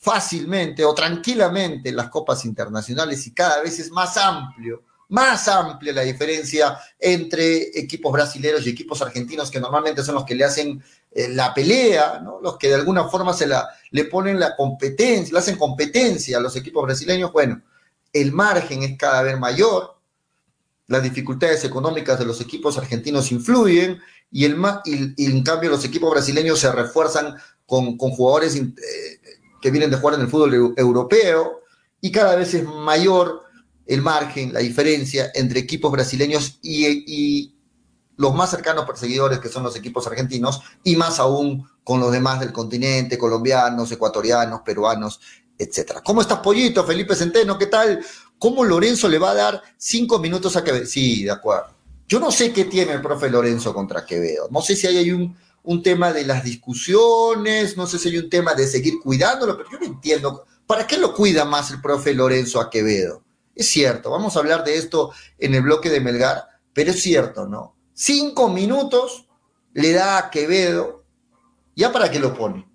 fácilmente 0.00 0.82
o 0.82 0.94
tranquilamente 0.94 1.90
en 1.90 1.96
las 1.96 2.08
copas 2.08 2.46
internacionales 2.46 3.26
y 3.26 3.34
cada 3.34 3.60
vez 3.60 3.78
es 3.78 3.90
más 3.90 4.16
amplio, 4.16 4.82
más 5.10 5.46
amplia 5.46 5.92
la 5.92 6.00
diferencia 6.02 6.78
entre 6.98 7.78
equipos 7.78 8.10
brasileños 8.10 8.66
y 8.66 8.70
equipos 8.70 9.02
argentinos 9.02 9.50
que 9.50 9.60
normalmente 9.60 10.02
son 10.02 10.14
los 10.14 10.24
que 10.24 10.34
le 10.34 10.44
hacen 10.44 10.82
eh, 11.10 11.28
la 11.28 11.52
pelea, 11.52 12.18
¿no? 12.20 12.40
Los 12.40 12.56
que 12.56 12.68
de 12.68 12.76
alguna 12.76 13.08
forma 13.08 13.34
se 13.34 13.46
la, 13.46 13.68
le 13.90 14.04
ponen 14.04 14.40
la 14.40 14.56
competencia, 14.56 15.34
le 15.34 15.38
hacen 15.38 15.58
competencia 15.58 16.38
a 16.38 16.40
los 16.40 16.56
equipos 16.56 16.82
brasileños. 16.84 17.30
Bueno, 17.30 17.60
el 18.10 18.32
margen 18.32 18.82
es 18.82 18.96
cada 18.96 19.20
vez 19.20 19.38
mayor, 19.38 19.98
las 20.86 21.02
dificultades 21.02 21.62
económicas 21.64 22.18
de 22.18 22.24
los 22.24 22.40
equipos 22.40 22.78
argentinos 22.78 23.30
influyen 23.32 24.00
y, 24.32 24.46
el, 24.46 24.56
y, 24.86 25.26
en 25.26 25.42
cambio 25.42 25.70
los 25.70 25.84
equipos 25.84 26.10
brasileños 26.10 26.58
se 26.58 26.72
refuerzan 26.72 27.36
con, 27.66 27.98
jugadores 27.98 28.56
eh, 28.56 28.70
que 29.60 29.70
vienen 29.70 29.90
de 29.90 29.96
jugar 29.96 30.14
en 30.14 30.22
el 30.22 30.28
fútbol 30.28 30.74
europeo 30.76 31.60
y 32.00 32.10
cada 32.10 32.36
vez 32.36 32.54
es 32.54 32.64
mayor 32.64 33.42
el 33.86 34.02
margen, 34.02 34.52
la 34.52 34.60
diferencia 34.60 35.30
entre 35.34 35.60
equipos 35.60 35.90
brasileños 35.90 36.58
y, 36.62 37.56
los 38.16 38.34
más 38.34 38.50
cercanos 38.50 38.84
perseguidores 38.84 39.38
que 39.38 39.48
son 39.48 39.62
los 39.62 39.74
equipos 39.76 40.06
argentinos 40.06 40.60
y 40.84 40.94
más 40.94 41.18
aún 41.18 41.66
con 41.82 42.00
los 42.00 42.12
demás 42.12 42.38
del 42.38 42.52
continente, 42.52 43.16
colombianos, 43.16 43.90
ecuatorianos, 43.90 44.60
peruanos, 44.60 45.20
etcétera. 45.56 46.02
¿Cómo 46.02 46.20
estás, 46.20 46.40
Pollito? 46.40 46.84
Felipe 46.84 47.14
Centeno, 47.14 47.56
¿qué 47.56 47.64
tal? 47.64 48.04
¿Cómo 48.38 48.62
Lorenzo 48.62 49.08
le 49.08 49.18
va 49.18 49.30
a 49.30 49.34
dar 49.34 49.62
cinco 49.78 50.18
minutos 50.18 50.54
a 50.54 50.62
Quevedo? 50.62 50.84
Sí, 50.84 51.24
de 51.24 51.30
acuerdo. 51.30 51.70
Yo 52.06 52.20
no 52.20 52.30
sé 52.30 52.52
qué 52.52 52.66
tiene 52.66 52.92
el 52.92 53.00
profe 53.00 53.30
Lorenzo 53.30 53.72
contra 53.72 54.04
Quevedo. 54.04 54.48
No 54.50 54.60
sé 54.60 54.76
si 54.76 54.86
hay 54.86 55.10
un, 55.12 55.34
un 55.62 55.82
tema 55.82 56.12
de 56.12 56.24
las 56.24 56.44
discusiones, 56.44 57.76
no 57.76 57.86
sé 57.86 57.98
si 57.98 58.08
hay 58.08 58.18
un 58.18 58.30
tema 58.30 58.54
de 58.54 58.66
seguir 58.66 58.94
cuidándolo, 59.02 59.56
pero 59.56 59.70
yo 59.70 59.78
no 59.78 59.86
entiendo. 59.86 60.44
¿Para 60.66 60.86
qué 60.86 60.96
lo 60.96 61.14
cuida 61.14 61.44
más 61.44 61.70
el 61.70 61.80
profe 61.80 62.14
Lorenzo 62.14 62.60
a 62.60 62.70
Quevedo? 62.70 63.22
Es 63.54 63.68
cierto, 63.68 64.10
vamos 64.10 64.36
a 64.36 64.38
hablar 64.38 64.64
de 64.64 64.76
esto 64.76 65.12
en 65.38 65.54
el 65.54 65.62
bloque 65.62 65.90
de 65.90 66.00
Melgar, 66.00 66.44
pero 66.72 66.92
es 66.92 67.02
cierto, 67.02 67.46
¿no? 67.46 67.76
Cinco 67.92 68.48
minutos 68.48 69.26
le 69.74 69.92
da 69.92 70.18
a 70.18 70.30
Quevedo, 70.30 71.04
¿ya 71.76 71.92
para 71.92 72.10
qué 72.10 72.18
lo 72.18 72.34
pone? 72.34 72.66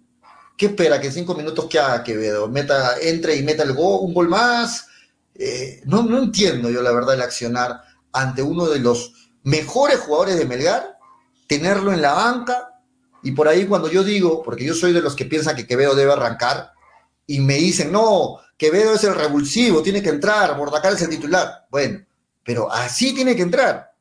¿Qué 0.58 0.68
espera? 0.68 1.01
¿Que 1.01 1.12
cinco 1.12 1.34
minutos 1.34 1.65
que 1.65 1.80
haga 1.80 2.04
Quevedo? 2.04 2.48
Meta, 2.48 2.98
entre 3.01 3.36
y 3.36 3.44
meta 3.44 3.63
el 3.63 3.74
gol, 3.74 4.00
un 4.01 4.13
gol 4.13 4.30
más, 4.30 4.88
eh, 5.34 5.82
no, 5.86 6.04
no 6.04 6.20
entiendo 6.20 6.70
yo 6.70 6.82
la 6.82 6.92
verdad 6.92 7.15
el 7.15 7.22
accionar 7.22 7.82
ante 8.13 8.42
uno 8.42 8.68
de 8.68 8.80
los 8.80 9.32
mejores 9.44 10.00
jugadores 10.00 10.38
de 10.38 10.46
Melgar, 10.46 10.98
tenerlo 11.48 11.92
en 11.92 12.01
la 12.01 12.13
banca 12.13 12.75
y 13.25 13.32
por 13.32 13.48
ahí 13.48 13.65
cuando 13.65 13.89
yo 13.89 14.03
digo, 14.03 14.44
porque 14.44 14.63
yo 14.63 14.75
soy 14.75 14.94
de 14.94 15.01
los 15.01 15.15
que 15.15 15.25
piensan 15.25 15.55
que 15.55 15.65
Quevedo 15.65 15.96
debe 15.96 16.13
arrancar 16.13 16.74
y 17.25 17.39
me 17.39 17.55
dicen, 17.55 17.91
no, 17.91 18.38
Quevedo 18.55 18.94
es 18.94 19.03
el 19.03 19.15
revulsivo, 19.15 19.82
tiene 19.82 20.03
que 20.03 20.10
entrar, 20.10 20.55
Bordacar 20.55 20.94
es 20.94 21.01
el 21.01 21.10
titular. 21.10 21.65
Bueno, 21.72 22.05
pero 22.44 22.72
así 22.72 23.15
tiene 23.15 23.36
que 23.36 23.41
entrar. 23.41 23.91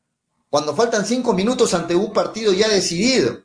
Cuando 0.47 0.75
faltan 0.75 1.07
cinco 1.07 1.33
minutos 1.33 1.73
ante 1.73 1.95
un 1.95 2.13
partido 2.13 2.53
ya 2.53 2.69
decidido. 2.69 3.41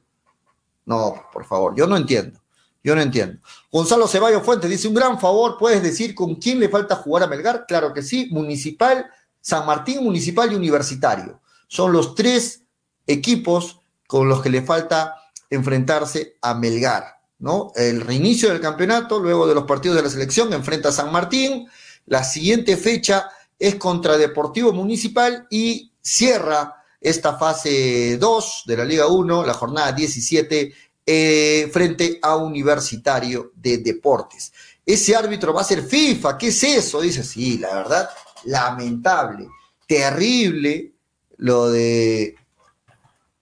No, 0.84 1.14
por 1.32 1.46
favor, 1.46 1.74
yo 1.74 1.86
no 1.86 1.96
entiendo. 1.96 2.38
Yo 2.84 2.94
no 2.94 3.00
entiendo. 3.00 3.40
Gonzalo 3.72 4.06
Ceballos 4.06 4.42
Fuentes 4.42 4.68
dice, 4.68 4.86
un 4.86 4.94
gran 4.94 5.18
favor, 5.18 5.56
¿puedes 5.58 5.82
decir 5.82 6.14
con 6.14 6.34
quién 6.34 6.60
le 6.60 6.68
falta 6.68 6.96
jugar 6.96 7.22
a 7.22 7.26
Melgar? 7.26 7.64
Claro 7.66 7.94
que 7.94 8.02
sí, 8.02 8.28
Municipal, 8.30 9.06
San 9.40 9.64
Martín, 9.64 10.04
Municipal 10.04 10.52
y 10.52 10.56
Universitario. 10.56 11.40
Son 11.68 11.90
los 11.90 12.14
tres 12.14 12.64
equipos 13.06 13.80
con 14.06 14.28
los 14.28 14.42
que 14.42 14.50
le 14.50 14.60
falta 14.60 15.16
enfrentarse 15.50 16.36
a 16.40 16.54
Melgar, 16.54 17.20
¿no? 17.40 17.72
El 17.74 18.00
reinicio 18.00 18.48
del 18.48 18.60
campeonato, 18.60 19.18
luego 19.18 19.46
de 19.46 19.54
los 19.54 19.64
partidos 19.64 19.96
de 19.96 20.02
la 20.04 20.10
selección, 20.10 20.52
enfrenta 20.52 20.90
a 20.90 20.92
San 20.92 21.12
Martín. 21.12 21.66
La 22.06 22.24
siguiente 22.24 22.76
fecha 22.76 23.28
es 23.58 23.74
contra 23.74 24.16
Deportivo 24.16 24.72
Municipal 24.72 25.46
y 25.50 25.92
cierra 26.00 26.76
esta 27.00 27.36
fase 27.36 28.16
2 28.18 28.62
de 28.66 28.76
la 28.76 28.84
Liga 28.84 29.06
1, 29.06 29.44
la 29.44 29.54
jornada 29.54 29.92
17 29.92 30.72
eh, 31.06 31.70
frente 31.72 32.18
a 32.22 32.36
Universitario 32.36 33.52
de 33.56 33.78
Deportes. 33.78 34.52
Ese 34.84 35.16
árbitro 35.16 35.52
va 35.52 35.62
a 35.62 35.64
ser 35.64 35.82
FIFA, 35.82 36.38
¿qué 36.38 36.48
es 36.48 36.62
eso? 36.62 37.00
Dice, 37.00 37.22
sí, 37.22 37.58
la 37.58 37.74
verdad, 37.74 38.10
lamentable, 38.44 39.48
terrible 39.86 40.92
lo 41.38 41.70
de 41.70 42.36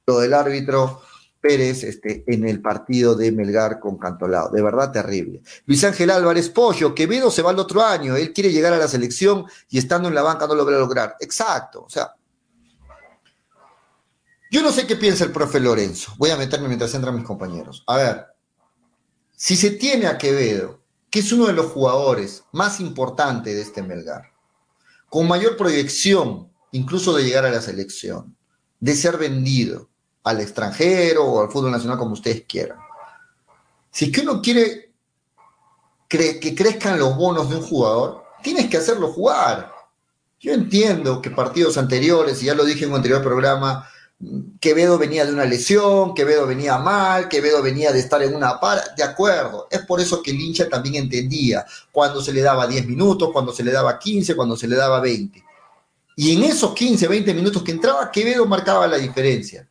lo 0.07 0.21
del 0.21 0.33
árbitro 0.33 1.03
Pérez 1.49 1.83
este, 1.83 2.25
en 2.27 2.47
el 2.47 2.61
partido 2.61 3.15
de 3.15 3.33
Melgar 3.33 3.81
con 3.81 3.97
Cantolao. 3.97 4.51
De 4.51 4.61
verdad 4.61 4.93
terrible. 4.93 5.41
Luis 5.65 5.83
Ángel 5.83 6.11
Álvarez 6.11 6.51
Pollo, 6.51 6.95
Quevedo 6.95 7.31
se 7.31 7.41
va 7.41 7.53
el 7.53 7.59
otro 7.59 7.83
año, 7.83 8.17
él 8.17 8.35
quiere 8.35 8.53
llegar 8.53 8.75
a 8.75 8.77
la 8.77 8.87
selección 8.87 9.47
y 9.71 9.79
estando 9.79 10.09
en 10.09 10.15
la 10.15 10.21
banca 10.21 10.47
no 10.47 10.55
lo 10.55 10.67
va 10.67 10.73
a 10.77 10.79
lograr. 10.79 11.17
Exacto, 11.21 11.85
o 11.85 11.89
sea, 11.89 12.13
yo 14.51 14.63
no 14.63 14.71
sé 14.73 14.87
qué 14.87 14.97
piensa 14.97 15.25
el 15.25 15.33
profe 15.33 15.59
Lorenzo. 15.59 16.13
Voy 16.19 16.29
a 16.29 16.37
meterme 16.37 16.69
mientras 16.69 16.95
entran 16.95 17.15
mis 17.15 17.25
compañeros. 17.25 17.83
A 17.87 17.97
ver, 17.97 18.27
si 19.35 19.57
se 19.57 19.71
tiene 19.71 20.07
a 20.07 20.19
Quevedo, 20.19 20.83
que 21.09 21.21
es 21.21 21.33
uno 21.33 21.47
de 21.47 21.55
los 21.55 21.73
jugadores 21.73 22.45
más 22.53 22.79
importantes 22.79 23.55
de 23.55 23.63
este 23.63 23.83
Melgar, 23.83 24.35
con 25.09 25.27
mayor 25.27 25.57
proyección, 25.57 26.53
incluso 26.73 27.17
de 27.17 27.25
llegar 27.25 27.47
a 27.47 27.51
la 27.51 27.63
selección, 27.63 28.37
de 28.81 28.95
ser 28.95 29.17
vendido 29.17 29.89
al 30.29 30.41
extranjero 30.41 31.25
o 31.25 31.43
al 31.43 31.51
fútbol 31.51 31.71
nacional 31.71 31.99
como 31.99 32.13
ustedes 32.13 32.45
quieran. 32.47 32.79
Si 33.91 34.07
es 34.07 34.13
que 34.13 34.21
uno 34.21 34.41
quiere 34.41 34.91
que 36.09 36.55
crezcan 36.55 36.99
los 36.99 37.17
bonos 37.17 37.51
de 37.51 37.57
un 37.57 37.63
jugador, 37.63 38.25
tienes 38.43 38.69
que 38.69 38.79
hacerlo 38.79 39.13
jugar. 39.13 39.73
Yo 40.41 40.53
entiendo 40.53 41.21
que 41.21 41.31
partidos 41.31 41.77
anteriores, 41.77 42.43
y 42.43 42.47
ya 42.47 42.55
lo 42.55 42.65
dije 42.65 42.85
en 42.85 42.91
un 42.91 42.97
anterior 42.97 43.23
programa, 43.23 43.89
Quevedo 44.61 44.99
venía 44.99 45.25
de 45.25 45.33
una 45.33 45.45
lesión, 45.45 46.15
Quevedo 46.15 46.47
venía 46.47 46.79
mal, 46.79 47.29
Quevedo 47.29 47.63
venía 47.63 47.93
de 47.93 48.01
estar 48.01 48.23
en 48.23 48.35
una 48.35 48.59
para, 48.59 48.83
de 48.97 49.03
acuerdo. 49.03 49.69
Es 49.71 49.81
por 49.81 50.01
eso 50.01 50.23
que 50.23 50.31
el 50.33 50.41
hincha 50.41 50.69
también 50.69 50.97
entendía 50.97 51.65
cuando 51.93 52.21
se 52.21 52.33
le 52.33 52.41
daba 52.41 52.67
10 52.67 52.87
minutos, 52.87 53.31
cuando 53.33 53.53
se 53.53 53.63
le 53.63 53.71
daba 53.71 53.99
15, 53.99 54.35
cuando 54.35 54.57
se 54.57 54.67
le 54.67 54.77
daba 54.77 55.01
20. 55.01 55.45
Y 56.17 56.37
en 56.37 56.45
esos 56.45 56.75
15, 56.75 57.07
20 57.07 57.35
minutos 57.35 57.63
que 57.63 57.71
entraba, 57.73 58.11
Quevedo 58.11 58.45
marcaba 58.47 58.89
la 58.89 58.97
diferencia. 58.97 59.69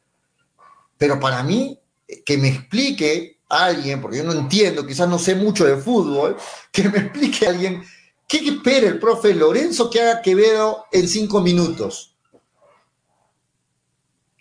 Pero 0.97 1.19
para 1.19 1.43
mí, 1.43 1.79
que 2.25 2.37
me 2.37 2.49
explique 2.49 3.39
alguien, 3.49 4.01
porque 4.01 4.17
yo 4.17 4.23
no 4.23 4.33
entiendo, 4.33 4.85
quizás 4.85 5.07
no 5.07 5.19
sé 5.19 5.35
mucho 5.35 5.65
de 5.65 5.77
fútbol, 5.77 6.37
que 6.71 6.89
me 6.89 6.99
explique 6.99 7.47
alguien 7.47 7.83
qué 8.27 8.37
espera 8.37 8.87
el 8.87 8.99
profe 8.99 9.33
Lorenzo 9.33 9.89
que 9.89 10.01
haga 10.01 10.21
Quevedo 10.21 10.85
en 10.91 11.07
cinco 11.07 11.41
minutos. 11.41 12.15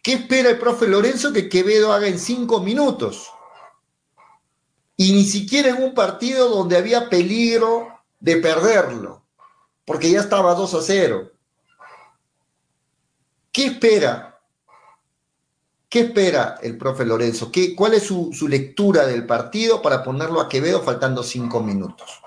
¿Qué 0.03 0.15
espera 0.15 0.51
el 0.51 0.59
profe 0.59 0.87
Lorenzo 0.87 1.33
que 1.33 1.49
Quevedo 1.49 1.93
haga 1.93 2.07
en 2.07 2.19
cinco 2.19 2.61
minutos? 2.61 3.31
Y 4.97 5.13
ni 5.13 5.25
siquiera 5.25 5.71
en 5.71 5.83
un 5.83 5.95
partido 5.95 6.49
donde 6.49 6.77
había 6.77 7.11
peligro 7.11 7.89
de 8.21 8.37
perderlo, 8.37 9.27
porque 9.85 10.11
ya 10.11 10.21
estaba 10.21 10.55
2 10.55 10.75
a 10.75 10.83
0. 10.83 11.33
¿Qué 13.53 13.67
espera? 13.67 14.36
¿Qué 15.89 16.01
espera 16.01 16.57
el 16.63 16.77
profe 16.77 17.05
Lorenzo? 17.05 17.51
¿Qué, 17.53 17.75
¿Cuál 17.75 17.95
es 17.95 18.03
su, 18.03 18.31
su 18.33 18.49
lectura 18.49 19.07
del 19.07 19.25
partido 19.25 19.81
para 19.81 20.03
ponerlo 20.03 20.41
a 20.41 20.49
Quevedo 20.49 20.83
faltando 20.83 21.23
cinco 21.23 21.61
minutos? 21.61 22.23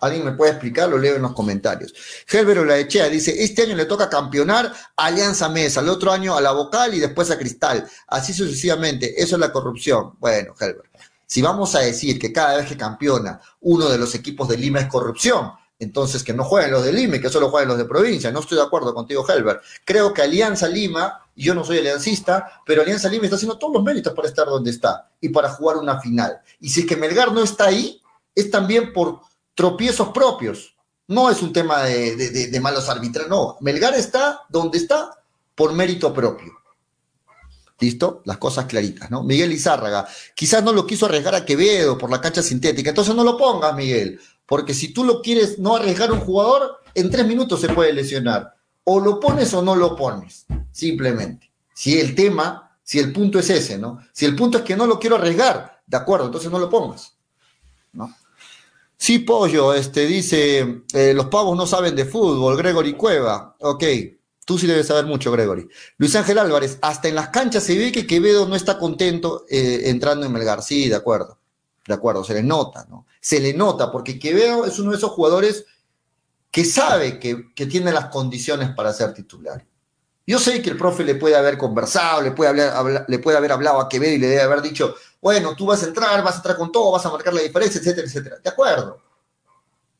¿Alguien 0.00 0.24
me 0.24 0.32
puede 0.32 0.52
explicar? 0.52 0.88
Lo 0.88 0.98
leo 0.98 1.16
en 1.16 1.22
los 1.22 1.32
comentarios. 1.32 1.92
Helbero 2.30 2.64
Laechea 2.64 3.08
dice, 3.08 3.42
este 3.42 3.62
año 3.62 3.74
le 3.74 3.86
toca 3.86 4.08
campeonar 4.08 4.72
a 4.96 5.06
Alianza 5.06 5.48
Mesa, 5.48 5.80
el 5.80 5.88
otro 5.88 6.12
año 6.12 6.36
a 6.36 6.40
la 6.40 6.52
Vocal 6.52 6.94
y 6.94 7.00
después 7.00 7.30
a 7.30 7.38
Cristal. 7.38 7.88
Así 8.06 8.32
sucesivamente. 8.32 9.20
Eso 9.20 9.36
es 9.36 9.40
la 9.40 9.52
corrupción. 9.52 10.14
Bueno, 10.20 10.54
Helber, 10.58 10.88
si 11.26 11.42
vamos 11.42 11.74
a 11.74 11.80
decir 11.80 12.18
que 12.18 12.32
cada 12.32 12.58
vez 12.58 12.68
que 12.68 12.76
campeona 12.76 13.40
uno 13.60 13.88
de 13.88 13.98
los 13.98 14.14
equipos 14.14 14.48
de 14.48 14.56
Lima 14.56 14.80
es 14.80 14.86
corrupción, 14.86 15.52
entonces 15.78 16.24
que 16.24 16.34
no 16.34 16.44
jueguen 16.44 16.72
los 16.72 16.84
de 16.84 16.92
Lima 16.92 17.16
y 17.16 17.20
que 17.20 17.28
solo 17.28 17.50
jueguen 17.50 17.68
los 17.68 17.78
de 17.78 17.84
provincia. 17.84 18.32
No 18.32 18.40
estoy 18.40 18.58
de 18.58 18.64
acuerdo 18.64 18.92
contigo, 18.92 19.24
Helber. 19.28 19.60
Creo 19.84 20.12
que 20.12 20.22
Alianza 20.22 20.68
Lima, 20.68 21.20
y 21.34 21.44
yo 21.44 21.54
no 21.54 21.64
soy 21.64 21.78
aliancista, 21.78 22.60
pero 22.66 22.82
Alianza 22.82 23.08
Lima 23.08 23.24
está 23.24 23.36
haciendo 23.36 23.58
todos 23.58 23.74
los 23.74 23.84
méritos 23.84 24.12
para 24.12 24.28
estar 24.28 24.46
donde 24.46 24.70
está 24.70 25.10
y 25.20 25.28
para 25.28 25.50
jugar 25.50 25.76
una 25.76 26.00
final. 26.00 26.40
Y 26.60 26.68
si 26.68 26.80
es 26.80 26.86
que 26.86 26.96
Melgar 26.96 27.32
no 27.32 27.42
está 27.42 27.66
ahí, 27.66 28.02
es 28.34 28.50
también 28.50 28.92
por 28.92 29.20
tropiezos 29.54 30.08
propios. 30.08 30.74
No 31.06 31.30
es 31.30 31.42
un 31.42 31.52
tema 31.52 31.84
de, 31.84 32.58
malos 32.60 32.88
arbitrarios, 32.88 33.30
no. 33.30 33.56
Melgar 33.60 33.94
está 33.94 34.42
donde 34.48 34.78
está 34.78 35.22
por 35.54 35.72
mérito 35.72 36.12
propio. 36.12 36.52
¿Listo? 37.80 38.22
Las 38.24 38.38
cosas 38.38 38.66
claritas, 38.66 39.08
¿no? 39.08 39.22
Miguel 39.22 39.52
Izárraga, 39.52 40.06
quizás 40.34 40.64
no 40.64 40.72
lo 40.72 40.84
quiso 40.84 41.06
arriesgar 41.06 41.36
a 41.36 41.44
Quevedo 41.44 41.96
por 41.96 42.10
la 42.10 42.20
cancha 42.20 42.42
sintética, 42.42 42.90
entonces 42.90 43.14
no 43.14 43.22
lo 43.22 43.38
pongas, 43.38 43.72
Miguel, 43.76 44.20
porque 44.48 44.72
si 44.72 44.94
tú 44.94 45.04
lo 45.04 45.20
quieres 45.20 45.58
no 45.58 45.76
arriesgar 45.76 46.10
un 46.10 46.20
jugador, 46.20 46.80
en 46.94 47.10
tres 47.10 47.26
minutos 47.26 47.60
se 47.60 47.68
puede 47.68 47.92
lesionar. 47.92 48.56
O 48.82 48.98
lo 48.98 49.20
pones 49.20 49.52
o 49.52 49.60
no 49.60 49.76
lo 49.76 49.94
pones, 49.94 50.46
simplemente. 50.72 51.52
Si 51.74 52.00
el 52.00 52.14
tema, 52.14 52.74
si 52.82 52.98
el 52.98 53.12
punto 53.12 53.38
es 53.38 53.50
ese, 53.50 53.76
¿no? 53.76 54.00
Si 54.10 54.24
el 54.24 54.34
punto 54.34 54.56
es 54.58 54.64
que 54.64 54.74
no 54.74 54.86
lo 54.86 54.98
quiero 54.98 55.16
arriesgar, 55.16 55.82
de 55.86 55.96
acuerdo, 55.98 56.24
entonces 56.24 56.50
no 56.50 56.58
lo 56.58 56.70
pongas, 56.70 57.14
¿no? 57.92 58.16
Sí, 58.96 59.18
Pollo, 59.18 59.74
este, 59.74 60.06
dice, 60.06 60.82
eh, 60.94 61.12
los 61.12 61.26
pavos 61.26 61.54
no 61.54 61.66
saben 61.66 61.94
de 61.94 62.06
fútbol, 62.06 62.56
Gregory 62.56 62.94
Cueva. 62.94 63.54
Ok, 63.60 63.84
tú 64.46 64.58
sí 64.58 64.66
debes 64.66 64.86
saber 64.86 65.04
mucho, 65.04 65.30
Gregory. 65.30 65.68
Luis 65.98 66.16
Ángel 66.16 66.38
Álvarez, 66.38 66.78
hasta 66.80 67.06
en 67.06 67.16
las 67.16 67.28
canchas 67.28 67.64
se 67.64 67.76
ve 67.76 67.92
que 67.92 68.06
Quevedo 68.06 68.48
no 68.48 68.56
está 68.56 68.78
contento 68.78 69.44
eh, 69.50 69.82
entrando 69.84 70.24
en 70.24 70.32
Melgar. 70.32 70.62
Sí, 70.62 70.88
de 70.88 70.96
acuerdo, 70.96 71.38
de 71.86 71.92
acuerdo, 71.92 72.24
se 72.24 72.32
le 72.32 72.42
nota, 72.42 72.86
¿no? 72.88 73.06
Se 73.28 73.40
le 73.40 73.52
nota, 73.52 73.92
porque 73.92 74.18
Quevedo 74.18 74.64
es 74.64 74.78
uno 74.78 74.92
de 74.92 74.96
esos 74.96 75.10
jugadores 75.10 75.66
que 76.50 76.64
sabe 76.64 77.20
que, 77.20 77.52
que 77.54 77.66
tiene 77.66 77.92
las 77.92 78.06
condiciones 78.06 78.70
para 78.74 78.90
ser 78.90 79.12
titular. 79.12 79.66
Yo 80.26 80.38
sé 80.38 80.62
que 80.62 80.70
el 80.70 80.78
profe 80.78 81.04
le 81.04 81.14
puede 81.14 81.36
haber 81.36 81.58
conversado, 81.58 82.22
le 82.22 82.32
puede, 82.32 82.48
hablar, 82.70 83.04
le 83.06 83.18
puede 83.18 83.36
haber 83.36 83.52
hablado 83.52 83.80
a 83.80 83.88
Quevedo 83.90 84.14
y 84.14 84.18
le 84.18 84.28
debe 84.28 84.40
haber 84.40 84.62
dicho, 84.62 84.94
bueno, 85.20 85.54
tú 85.54 85.66
vas 85.66 85.82
a 85.82 85.88
entrar, 85.88 86.24
vas 86.24 86.36
a 86.36 86.38
entrar 86.38 86.56
con 86.56 86.72
todo, 86.72 86.90
vas 86.90 87.04
a 87.04 87.10
marcar 87.10 87.34
la 87.34 87.42
diferencia, 87.42 87.78
etcétera, 87.78 88.06
etcétera. 88.06 88.38
De 88.42 88.48
acuerdo. 88.48 88.98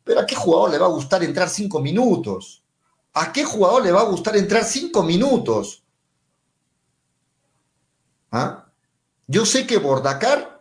Pero 0.05 0.21
¿a 0.21 0.25
qué 0.25 0.35
jugador 0.35 0.71
le 0.71 0.79
va 0.79 0.87
a 0.87 0.89
gustar 0.89 1.23
entrar 1.23 1.51
cinco 1.51 1.81
minutos? 1.81 2.63
¿A 3.13 3.31
qué 3.31 3.45
jugador 3.45 3.85
le 3.85 3.93
va 3.93 4.01
a 4.01 4.05
gustar 4.05 4.39
entrar 4.39 4.65
cinco 4.65 5.03
minutos? 5.03 5.85
¿Ah? 8.33 8.65
Yo 9.27 9.45
sé 9.45 9.67
que 9.67 9.77
Bordacar 9.77 10.58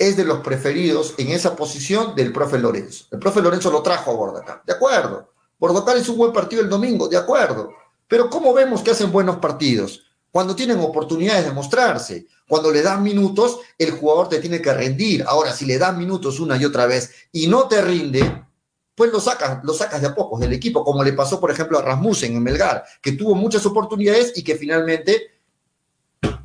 es 0.00 0.16
de 0.16 0.24
los 0.24 0.40
preferidos 0.40 1.14
en 1.18 1.28
esa 1.28 1.54
posición 1.54 2.14
del 2.14 2.32
profe 2.32 2.58
Lorenzo. 2.58 3.04
El 3.10 3.18
profe 3.18 3.42
Lorenzo 3.42 3.70
lo 3.70 3.82
trajo 3.82 4.10
a 4.10 4.14
Bordacar. 4.14 4.62
De 4.64 4.72
acuerdo. 4.72 5.34
Bordacar 5.58 5.98
es 5.98 6.08
un 6.08 6.16
buen 6.16 6.32
partido 6.32 6.62
el 6.62 6.70
domingo. 6.70 7.06
De 7.06 7.18
acuerdo. 7.18 7.70
Pero 8.08 8.30
¿cómo 8.30 8.54
vemos 8.54 8.80
que 8.80 8.92
hacen 8.92 9.12
buenos 9.12 9.36
partidos? 9.36 10.02
Cuando 10.30 10.56
tienen 10.56 10.80
oportunidades 10.80 11.44
de 11.44 11.52
mostrarse, 11.52 12.26
cuando 12.48 12.70
le 12.70 12.80
dan 12.80 13.02
minutos, 13.02 13.58
el 13.76 13.90
jugador 13.90 14.30
te 14.30 14.40
tiene 14.40 14.62
que 14.62 14.72
rendir. 14.72 15.22
Ahora, 15.28 15.52
si 15.52 15.66
le 15.66 15.76
dan 15.76 15.98
minutos 15.98 16.40
una 16.40 16.56
y 16.56 16.64
otra 16.64 16.86
vez 16.86 17.12
y 17.30 17.46
no 17.46 17.68
te 17.68 17.82
rinde, 17.82 18.46
pues 18.94 19.12
lo 19.12 19.20
sacas, 19.20 19.62
lo 19.64 19.74
sacas 19.74 20.00
de 20.00 20.06
a 20.06 20.14
pocos 20.14 20.40
del 20.40 20.54
equipo, 20.54 20.82
como 20.82 21.04
le 21.04 21.12
pasó, 21.12 21.38
por 21.38 21.50
ejemplo, 21.50 21.78
a 21.78 21.82
Rasmussen 21.82 22.34
en 22.34 22.42
Melgar, 22.42 22.84
que 23.02 23.12
tuvo 23.12 23.34
muchas 23.34 23.66
oportunidades 23.66 24.32
y 24.34 24.42
que 24.42 24.56
finalmente 24.56 25.40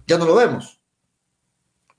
ya 0.06 0.18
no 0.18 0.26
lo 0.26 0.36
vemos. 0.36 0.82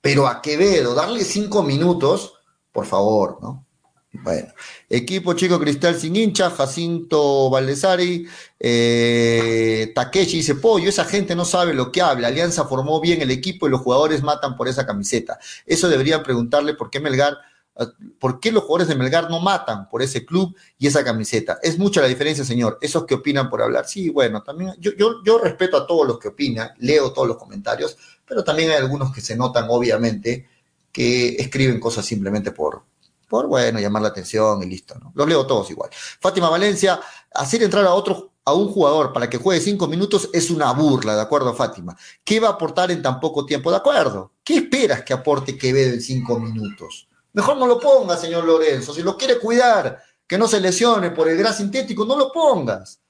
Pero 0.06 0.28
a 0.28 0.40
Quevedo, 0.40 0.94
darle 0.94 1.24
cinco 1.24 1.64
minutos, 1.64 2.34
por 2.70 2.86
favor, 2.86 3.38
¿no? 3.42 3.66
Bueno, 4.12 4.52
equipo 4.88 5.32
Chico 5.32 5.58
Cristal 5.58 5.96
sin 5.96 6.14
hincha, 6.14 6.48
Jacinto 6.48 7.50
Valdesari, 7.50 8.24
eh, 8.60 9.90
Takeshi 9.92 10.36
dice, 10.36 10.54
pollo, 10.54 10.88
esa 10.88 11.04
gente 11.06 11.34
no 11.34 11.44
sabe 11.44 11.74
lo 11.74 11.90
que 11.90 12.02
habla, 12.02 12.28
Alianza 12.28 12.66
formó 12.66 13.00
bien 13.00 13.20
el 13.20 13.32
equipo 13.32 13.66
y 13.66 13.70
los 13.70 13.80
jugadores 13.80 14.22
matan 14.22 14.56
por 14.56 14.68
esa 14.68 14.86
camiseta. 14.86 15.40
Eso 15.66 15.88
deberían 15.88 16.22
preguntarle 16.22 16.74
por 16.74 16.88
qué 16.88 17.00
Melgar, 17.00 17.36
ah, 17.74 17.88
por 18.20 18.38
qué 18.38 18.52
los 18.52 18.62
jugadores 18.62 18.86
de 18.86 18.94
Melgar 18.94 19.28
no 19.28 19.40
matan 19.40 19.88
por 19.88 20.02
ese 20.02 20.24
club 20.24 20.56
y 20.78 20.86
esa 20.86 21.02
camiseta. 21.02 21.58
Es 21.64 21.80
mucha 21.80 22.00
la 22.00 22.06
diferencia, 22.06 22.44
señor. 22.44 22.78
Esos 22.80 23.06
que 23.06 23.14
opinan 23.16 23.50
por 23.50 23.60
hablar. 23.60 23.88
Sí, 23.88 24.08
bueno, 24.10 24.44
también 24.44 24.72
yo, 24.78 24.92
yo, 24.96 25.24
yo 25.24 25.38
respeto 25.38 25.76
a 25.76 25.84
todos 25.84 26.06
los 26.06 26.20
que 26.20 26.28
opinan, 26.28 26.70
leo 26.78 27.12
todos 27.12 27.26
los 27.26 27.38
comentarios, 27.38 27.96
pero 28.26 28.44
también 28.44 28.70
hay 28.70 28.76
algunos 28.76 29.12
que 29.12 29.20
se 29.20 29.36
notan, 29.36 29.66
obviamente, 29.68 30.48
que 30.92 31.36
escriben 31.36 31.78
cosas 31.78 32.04
simplemente 32.04 32.50
por, 32.52 32.82
por, 33.28 33.46
bueno, 33.46 33.78
llamar 33.78 34.02
la 34.02 34.08
atención 34.08 34.62
y 34.62 34.66
listo, 34.66 34.98
¿no? 34.98 35.12
Los 35.14 35.28
leo 35.28 35.46
todos 35.46 35.70
igual. 35.70 35.90
Fátima 35.92 36.48
Valencia, 36.48 37.00
hacer 37.34 37.62
entrar 37.62 37.84
a 37.84 37.94
otro, 37.94 38.32
a 38.44 38.54
un 38.54 38.68
jugador 38.68 39.12
para 39.12 39.28
que 39.28 39.38
juegue 39.38 39.60
cinco 39.60 39.88
minutos 39.88 40.30
es 40.32 40.50
una 40.50 40.72
burla, 40.72 41.16
¿de 41.16 41.22
acuerdo, 41.22 41.52
Fátima? 41.54 41.96
¿Qué 42.24 42.40
va 42.40 42.48
a 42.48 42.52
aportar 42.52 42.90
en 42.90 43.02
tan 43.02 43.20
poco 43.20 43.44
tiempo? 43.44 43.70
¿De 43.70 43.76
acuerdo? 43.76 44.32
¿Qué 44.42 44.56
esperas 44.58 45.02
que 45.02 45.12
aporte 45.12 45.58
Quevedo 45.58 45.94
en 45.94 46.00
cinco 46.00 46.38
minutos? 46.38 47.08
Mejor 47.32 47.56
no 47.56 47.66
lo 47.66 47.78
ponga, 47.78 48.16
señor 48.16 48.44
Lorenzo. 48.44 48.94
Si 48.94 49.02
lo 49.02 49.16
quiere 49.16 49.38
cuidar, 49.38 50.00
que 50.26 50.38
no 50.38 50.48
se 50.48 50.60
lesione 50.60 51.10
por 51.10 51.28
el 51.28 51.36
gras 51.36 51.58
sintético, 51.58 52.04
no 52.04 52.16
lo 52.16 52.32
pongas. 52.32 53.00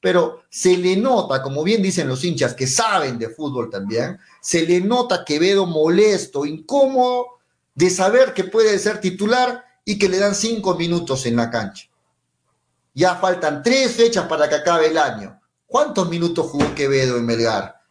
Pero 0.00 0.42
se 0.48 0.76
le 0.76 0.96
nota, 0.96 1.42
como 1.42 1.64
bien 1.64 1.82
dicen 1.82 2.08
los 2.08 2.22
hinchas 2.22 2.54
que 2.54 2.66
saben 2.66 3.18
de 3.18 3.30
fútbol 3.30 3.70
también, 3.70 4.18
se 4.40 4.66
le 4.66 4.80
nota 4.80 5.24
Quevedo 5.24 5.66
molesto, 5.66 6.44
incómodo 6.44 7.38
de 7.74 7.90
saber 7.90 8.34
que 8.34 8.44
puede 8.44 8.78
ser 8.78 9.00
titular 9.00 9.64
y 9.84 9.98
que 9.98 10.08
le 10.08 10.18
dan 10.18 10.34
cinco 10.34 10.74
minutos 10.74 11.26
en 11.26 11.36
la 11.36 11.50
cancha. 11.50 11.86
Ya 12.94 13.14
faltan 13.16 13.62
tres 13.62 13.92
fechas 13.92 14.26
para 14.26 14.48
que 14.48 14.54
acabe 14.54 14.86
el 14.88 14.98
año. 14.98 15.40
¿Cuántos 15.66 16.08
minutos 16.08 16.46
jugó 16.46 16.74
Quevedo 16.74 17.16
en 17.16 17.26
Melgar? 17.26 17.82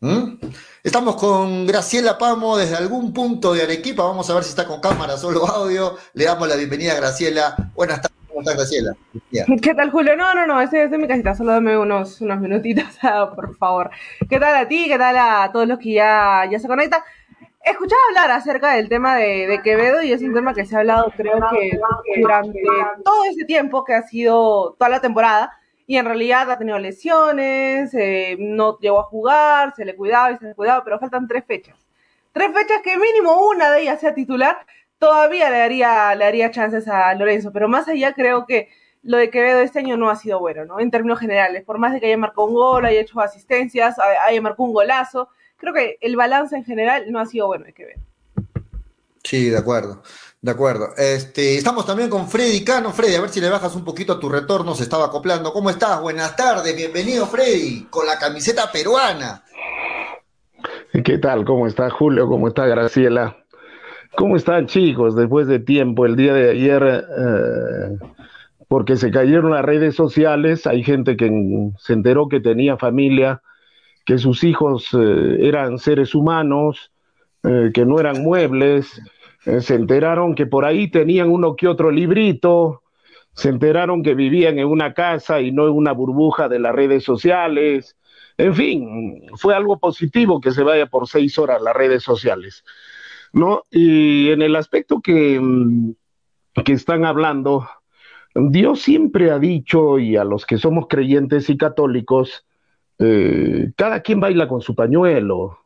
¿Mm? 0.00 0.38
Estamos 0.82 1.16
con 1.16 1.66
Graciela 1.66 2.18
Pamo 2.18 2.58
desde 2.58 2.76
algún 2.76 3.14
punto 3.14 3.54
de 3.54 3.62
Arequipa. 3.62 4.02
Vamos 4.02 4.28
a 4.28 4.34
ver 4.34 4.44
si 4.44 4.50
está 4.50 4.66
con 4.66 4.80
cámara, 4.80 5.16
solo 5.16 5.46
audio. 5.46 5.96
Le 6.12 6.24
damos 6.26 6.46
la 6.46 6.56
bienvenida 6.56 6.92
a 6.92 6.96
Graciela. 6.96 7.72
Buenas 7.74 8.02
tardes. 8.02 8.13
¿Qué 9.62 9.74
tal, 9.74 9.90
Julio? 9.90 10.16
No, 10.16 10.34
no, 10.34 10.46
no, 10.46 10.60
estoy, 10.60 10.80
en 10.80 11.00
mi 11.00 11.08
casita, 11.08 11.34
solo 11.34 11.52
dame 11.52 11.76
unos, 11.78 12.20
unos 12.20 12.40
minutitos, 12.40 12.84
por 13.34 13.56
favor. 13.56 13.90
¿Qué 14.28 14.38
tal 14.38 14.56
a 14.56 14.68
ti? 14.68 14.86
¿Qué 14.88 14.98
tal 14.98 15.16
a 15.16 15.50
todos 15.52 15.68
los 15.68 15.78
que 15.78 15.92
ya, 15.92 16.48
ya 16.50 16.58
se 16.58 16.68
conectan? 16.68 17.02
escuchaba 17.64 18.00
hablar 18.08 18.30
acerca 18.30 18.74
del 18.74 18.88
tema 18.88 19.16
de, 19.16 19.60
Quevedo 19.64 20.02
y 20.02 20.12
es 20.12 20.22
un 20.22 20.34
tema 20.34 20.54
que 20.54 20.66
se 20.66 20.76
ha 20.76 20.80
hablado 20.80 21.10
creo 21.16 21.38
que 21.50 21.78
durante 22.20 22.62
todo 23.02 23.24
ese 23.24 23.44
tiempo 23.46 23.84
que 23.84 23.94
ha 23.94 24.02
sido 24.02 24.76
toda 24.78 24.90
la 24.90 25.00
temporada 25.00 25.58
y 25.86 25.96
en 25.96 26.06
realidad 26.06 26.50
ha 26.50 26.58
tenido 26.58 26.78
lesiones, 26.78 27.92
eh, 27.94 28.36
no 28.38 28.78
llegó 28.78 29.00
a 29.00 29.04
jugar, 29.04 29.74
se 29.74 29.84
le 29.84 29.94
cuidaba 29.94 30.32
y 30.32 30.38
se 30.38 30.46
le 30.46 30.54
cuidaba, 30.54 30.82
pero 30.82 30.98
faltan 30.98 31.28
tres 31.28 31.44
fechas. 31.46 31.76
Tres 32.32 32.52
fechas 32.54 32.80
que 32.82 32.96
mínimo 32.96 33.46
una 33.46 33.70
de 33.70 33.82
ellas 33.82 34.00
sea 34.00 34.14
titular, 34.14 34.56
todavía 35.04 35.50
le 35.50 35.58
daría, 35.58 36.14
le 36.14 36.24
daría 36.24 36.50
chances 36.50 36.88
a 36.88 37.14
Lorenzo, 37.14 37.52
pero 37.52 37.68
más 37.68 37.86
allá 37.88 38.14
creo 38.14 38.46
que 38.46 38.70
lo 39.02 39.18
de 39.18 39.28
Quevedo 39.28 39.60
este 39.60 39.80
año 39.80 39.98
no 39.98 40.08
ha 40.08 40.16
sido 40.16 40.38
bueno, 40.38 40.64
¿no? 40.64 40.80
En 40.80 40.90
términos 40.90 41.18
generales, 41.18 41.62
por 41.62 41.78
más 41.78 41.92
de 41.92 42.00
que 42.00 42.06
haya 42.06 42.16
marcado 42.16 42.46
un 42.46 42.54
gol, 42.54 42.86
haya 42.86 43.02
hecho 43.02 43.20
asistencias, 43.20 43.96
haya 43.98 44.40
marcado 44.40 44.64
un 44.64 44.72
golazo, 44.72 45.28
creo 45.58 45.74
que 45.74 45.98
el 46.00 46.16
balance 46.16 46.56
en 46.56 46.64
general 46.64 47.04
no 47.12 47.18
ha 47.18 47.26
sido 47.26 47.46
bueno, 47.48 47.66
hay 47.66 47.74
que 47.74 47.84
ver. 47.84 47.96
Sí, 49.22 49.50
de 49.50 49.58
acuerdo, 49.58 50.02
de 50.40 50.50
acuerdo. 50.50 50.88
Este, 50.96 51.56
estamos 51.58 51.84
también 51.84 52.08
con 52.08 52.26
Freddy 52.26 52.64
Cano. 52.64 52.90
Freddy, 52.90 53.16
a 53.16 53.20
ver 53.20 53.30
si 53.30 53.42
le 53.42 53.50
bajas 53.50 53.74
un 53.74 53.84
poquito 53.84 54.14
a 54.14 54.20
tu 54.20 54.30
retorno, 54.30 54.74
se 54.74 54.84
estaba 54.84 55.06
acoplando. 55.06 55.52
¿Cómo 55.52 55.68
estás? 55.68 56.00
Buenas 56.00 56.34
tardes, 56.34 56.74
bienvenido 56.74 57.26
Freddy, 57.26 57.88
con 57.90 58.06
la 58.06 58.18
camiseta 58.18 58.72
peruana. 58.72 59.44
¿Qué 61.04 61.18
tal? 61.18 61.44
¿Cómo 61.44 61.66
está 61.66 61.90
Julio? 61.90 62.26
¿Cómo 62.26 62.48
está 62.48 62.64
Graciela? 62.66 63.43
¿Cómo 64.16 64.36
están 64.36 64.66
chicos 64.66 65.16
después 65.16 65.48
de 65.48 65.58
tiempo? 65.58 66.06
El 66.06 66.14
día 66.14 66.34
de 66.34 66.50
ayer, 66.50 66.82
eh, 67.18 67.98
porque 68.68 68.96
se 68.96 69.10
cayeron 69.10 69.50
las 69.50 69.64
redes 69.64 69.96
sociales, 69.96 70.66
hay 70.66 70.84
gente 70.84 71.16
que 71.16 71.30
se 71.78 71.92
enteró 71.94 72.28
que 72.28 72.40
tenía 72.40 72.76
familia, 72.76 73.42
que 74.04 74.18
sus 74.18 74.44
hijos 74.44 74.88
eh, 74.94 75.38
eran 75.40 75.78
seres 75.78 76.14
humanos, 76.14 76.92
eh, 77.42 77.70
que 77.74 77.84
no 77.84 77.98
eran 77.98 78.22
muebles, 78.22 79.02
se 79.60 79.74
enteraron 79.74 80.34
que 80.34 80.46
por 80.46 80.64
ahí 80.64 80.90
tenían 80.90 81.30
uno 81.30 81.56
que 81.56 81.68
otro 81.68 81.90
librito, 81.90 82.82
se 83.34 83.48
enteraron 83.48 84.02
que 84.02 84.14
vivían 84.14 84.58
en 84.58 84.68
una 84.68 84.94
casa 84.94 85.40
y 85.40 85.50
no 85.50 85.66
en 85.66 85.74
una 85.74 85.92
burbuja 85.92 86.48
de 86.48 86.60
las 86.60 86.74
redes 86.74 87.02
sociales. 87.04 87.96
En 88.38 88.54
fin, 88.54 89.26
fue 89.36 89.54
algo 89.54 89.78
positivo 89.78 90.40
que 90.40 90.52
se 90.52 90.62
vaya 90.62 90.86
por 90.86 91.08
seis 91.08 91.36
horas 91.38 91.60
las 91.60 91.74
redes 91.74 92.02
sociales. 92.02 92.64
¿No? 93.34 93.62
Y 93.70 94.30
en 94.30 94.42
el 94.42 94.56
aspecto 94.56 95.00
que, 95.00 95.38
mm, 95.40 95.92
que 96.64 96.72
están 96.72 97.04
hablando, 97.04 97.68
Dios 98.34 98.80
siempre 98.80 99.30
ha 99.30 99.38
dicho, 99.38 99.98
y 99.98 100.16
a 100.16 100.24
los 100.24 100.46
que 100.46 100.58
somos 100.58 100.86
creyentes 100.88 101.50
y 101.50 101.56
católicos, 101.56 102.46
eh, 102.98 103.72
cada 103.76 104.00
quien 104.00 104.20
baila 104.20 104.48
con 104.48 104.60
su 104.60 104.74
pañuelo. 104.74 105.58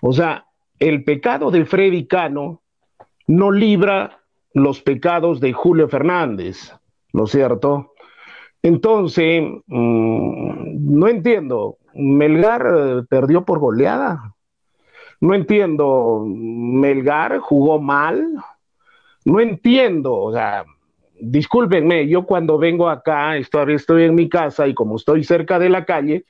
O 0.00 0.12
sea, 0.12 0.46
el 0.78 1.04
pecado 1.04 1.50
de 1.50 1.64
Freddy 1.64 2.06
Cano 2.06 2.62
no 3.26 3.50
libra 3.50 4.20
los 4.54 4.82
pecados 4.82 5.40
de 5.40 5.52
Julio 5.52 5.88
Fernández, 5.88 6.72
¿no 7.12 7.24
es 7.24 7.30
cierto? 7.30 7.92
Entonces, 8.62 9.42
mm, 9.66 10.98
no 10.98 11.08
entiendo, 11.08 11.78
Melgar 11.94 12.66
eh, 12.66 13.02
perdió 13.08 13.44
por 13.44 13.58
goleada. 13.58 14.34
No 15.22 15.34
entiendo, 15.34 16.26
Melgar 16.26 17.38
jugó 17.38 17.80
mal. 17.80 18.26
No 19.24 19.38
entiendo, 19.38 20.14
o 20.14 20.32
sea, 20.32 20.64
discúlpenme, 21.20 22.08
yo 22.08 22.26
cuando 22.26 22.58
vengo 22.58 22.88
acá, 22.88 23.36
estoy, 23.36 23.74
estoy 23.74 24.02
en 24.02 24.16
mi 24.16 24.28
casa 24.28 24.66
y 24.66 24.74
como 24.74 24.96
estoy 24.96 25.22
cerca 25.22 25.60
de 25.60 25.68
la 25.68 25.84
calle, 25.84 26.24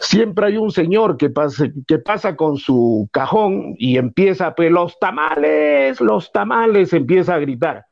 siempre 0.00 0.46
hay 0.46 0.56
un 0.56 0.72
señor 0.72 1.16
que 1.16 1.30
pasa, 1.30 1.68
que 1.86 2.00
pasa 2.00 2.34
con 2.34 2.56
su 2.56 3.08
cajón 3.12 3.76
y 3.78 3.98
empieza, 3.98 4.52
pues 4.56 4.72
los 4.72 4.98
tamales, 4.98 6.00
los 6.00 6.32
tamales, 6.32 6.92
empieza 6.92 7.36
a 7.36 7.38
gritar. 7.38 7.86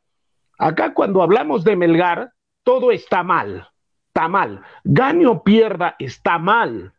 Acá 0.59 0.93
cuando 0.93 1.23
hablamos 1.23 1.63
de 1.63 1.77
Melgar, 1.77 2.33
todo 2.65 2.91
está 2.91 3.23
mal, 3.23 3.69
está 4.09 4.27
mal. 4.27 4.61
Gane 4.83 5.25
o 5.29 5.45
pierda, 5.45 5.95
está 6.01 6.37
mal, 6.37 6.95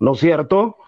¿no 0.00 0.12
es 0.12 0.20
cierto? 0.20 0.78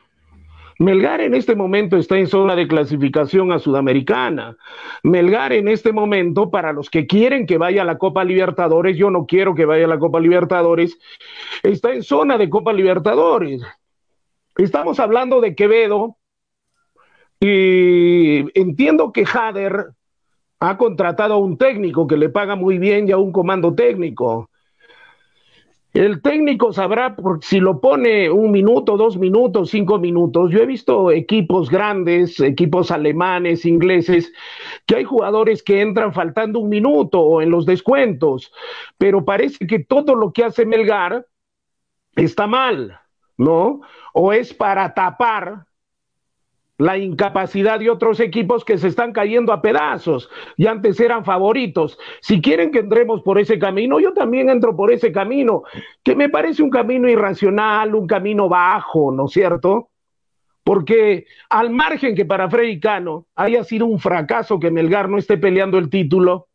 Melgar 0.79 1.23
en 1.23 1.35
este 1.35 1.55
momento 1.55 1.97
está 1.97 2.19
en 2.19 2.27
zona 2.27 2.55
de 2.55 2.69
clasificación 2.69 3.51
a 3.51 3.59
Sudamericana. 3.59 4.57
Melgar 5.03 5.53
en 5.53 5.69
este 5.69 5.93
momento, 5.93 6.51
para 6.51 6.73
los 6.73 6.91
que 6.91 7.07
quieren 7.07 7.47
que 7.47 7.57
vaya 7.57 7.83
a 7.83 7.87
la 7.87 7.97
Copa 7.97 8.25
Libertadores, 8.25 8.97
yo 8.97 9.11
no 9.11 9.25
quiero 9.27 9.55
que 9.55 9.65
vaya 9.65 9.87
a 9.87 9.89
la 9.89 9.99
Copa 9.99 10.21
Libertadores, 10.21 10.99
está 11.63 11.95
en 11.95 12.03
zona 12.03 12.37
de 12.37 12.51
Copa 12.51 12.73
Libertadores. 12.73 13.63
Estamos 14.57 15.01
hablando 15.01 15.41
de 15.41 15.55
Quevedo 15.55 16.17
y 17.41 18.47
entiendo 18.59 19.13
que 19.13 19.25
Jader 19.25 19.93
ha 20.61 20.77
contratado 20.79 21.35
a 21.35 21.39
un 21.39 21.59
técnico 21.59 22.07
que 22.07 22.17
le 22.17 22.29
paga 22.29 22.57
muy 22.57 22.79
bien 22.79 23.09
y 23.09 23.13
a 23.13 23.19
un 23.19 23.33
comando 23.33 23.75
técnico. 23.75 24.51
El 25.97 26.21
técnico 26.21 26.75
sabrá 26.75 27.17
si 27.41 27.59
lo 27.59 27.81
pone 27.81 28.29
un 28.31 28.51
minuto, 28.51 28.99
dos 28.99 29.17
minutos, 29.17 29.71
cinco 29.71 29.99
minutos. 29.99 30.51
Yo 30.51 30.59
he 30.59 30.67
visto 30.67 31.11
equipos 31.11 31.71
grandes, 31.71 32.39
equipos 32.39 32.91
alemanes, 32.91 33.65
ingleses, 33.65 34.31
que 34.85 34.97
hay 34.97 35.05
jugadores 35.05 35.63
que 35.63 35.81
entran 35.81 36.13
faltando 36.13 36.61
un 36.61 36.69
minuto 36.69 37.23
o 37.23 37.41
en 37.41 37.49
los 37.49 37.65
descuentos, 37.65 38.53
pero 38.99 39.25
parece 39.25 39.67
que 39.67 39.79
todo 39.79 40.15
lo 40.15 40.35
que 40.35 40.45
hace 40.45 40.67
Melgar 40.67 41.27
está 42.15 42.47
mal, 42.47 43.01
¿no? 43.39 43.81
O 44.13 44.35
es 44.35 44.53
para 44.53 44.93
tapar 44.93 45.65
la 46.79 46.99
incapacidad 46.99 47.81
de 47.81 47.91
otros 47.91 48.21
equipos 48.21 48.65
que 48.65 48.77
se 48.79 48.89
están 48.89 49.13
cayendo 49.13 49.53
a 49.53 49.63
pedazos 49.63 50.29
y 50.57 50.67
antes 50.67 51.01
eran 51.01 51.25
favoritos. 51.25 51.99
Si 52.21 52.41
quieren 52.41 52.71
que 52.71 52.81
entremos 52.81 53.23
por 53.23 53.39
ese 53.39 53.59
camino, 53.59 53.99
yo 53.99 54.13
también 54.13 54.51
entro 54.51 54.77
por 54.77 54.93
ese 54.93 55.11
camino, 55.11 55.63
que 56.03 56.15
me 56.15 56.29
parece 56.29 56.63
un 56.63 56.71
camino 56.71 57.09
irracional, 57.09 57.95
un 57.95 58.07
camino 58.07 58.49
bajo, 58.49 59.11
¿no 59.11 59.27
es 59.27 59.33
cierto? 59.33 59.89
Porque 60.63 61.27
al 61.49 61.71
margen 61.71 62.15
que 62.15 62.25
para 62.25 62.51
Freddy 62.51 62.81
Cano 62.81 63.27
haya 63.37 63.65
sido 63.65 63.87
un 63.87 63.99
fracaso 63.99 64.59
que 64.59 64.71
Melgar 64.71 65.09
no 65.09 65.17
esté 65.17 65.39
peleando 65.39 65.79
el 65.79 65.89
título, 65.89 66.49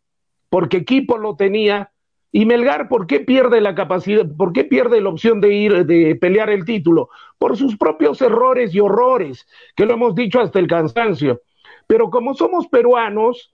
porque 0.49 0.77
equipo 0.77 1.17
lo 1.17 1.35
tenía, 1.35 1.90
y 2.31 2.45
Melgar, 2.45 2.87
¿por 2.87 3.07
qué 3.07 3.19
pierde 3.19 3.59
la 3.59 3.75
capacidad, 3.75 4.25
por 4.37 4.53
qué 4.53 4.63
pierde 4.63 5.01
la 5.01 5.09
opción 5.09 5.41
de 5.41 5.53
ir, 5.53 5.85
de 5.85 6.15
pelear 6.15 6.49
el 6.49 6.63
título? 6.63 7.09
Por 7.37 7.57
sus 7.57 7.77
propios 7.77 8.21
errores 8.21 8.73
y 8.73 8.79
horrores, 8.79 9.47
que 9.75 9.85
lo 9.85 9.93
hemos 9.93 10.15
dicho 10.15 10.39
hasta 10.39 10.59
el 10.59 10.67
cansancio. 10.67 11.41
Pero 11.87 12.09
como 12.09 12.33
somos 12.33 12.67
peruanos, 12.67 13.53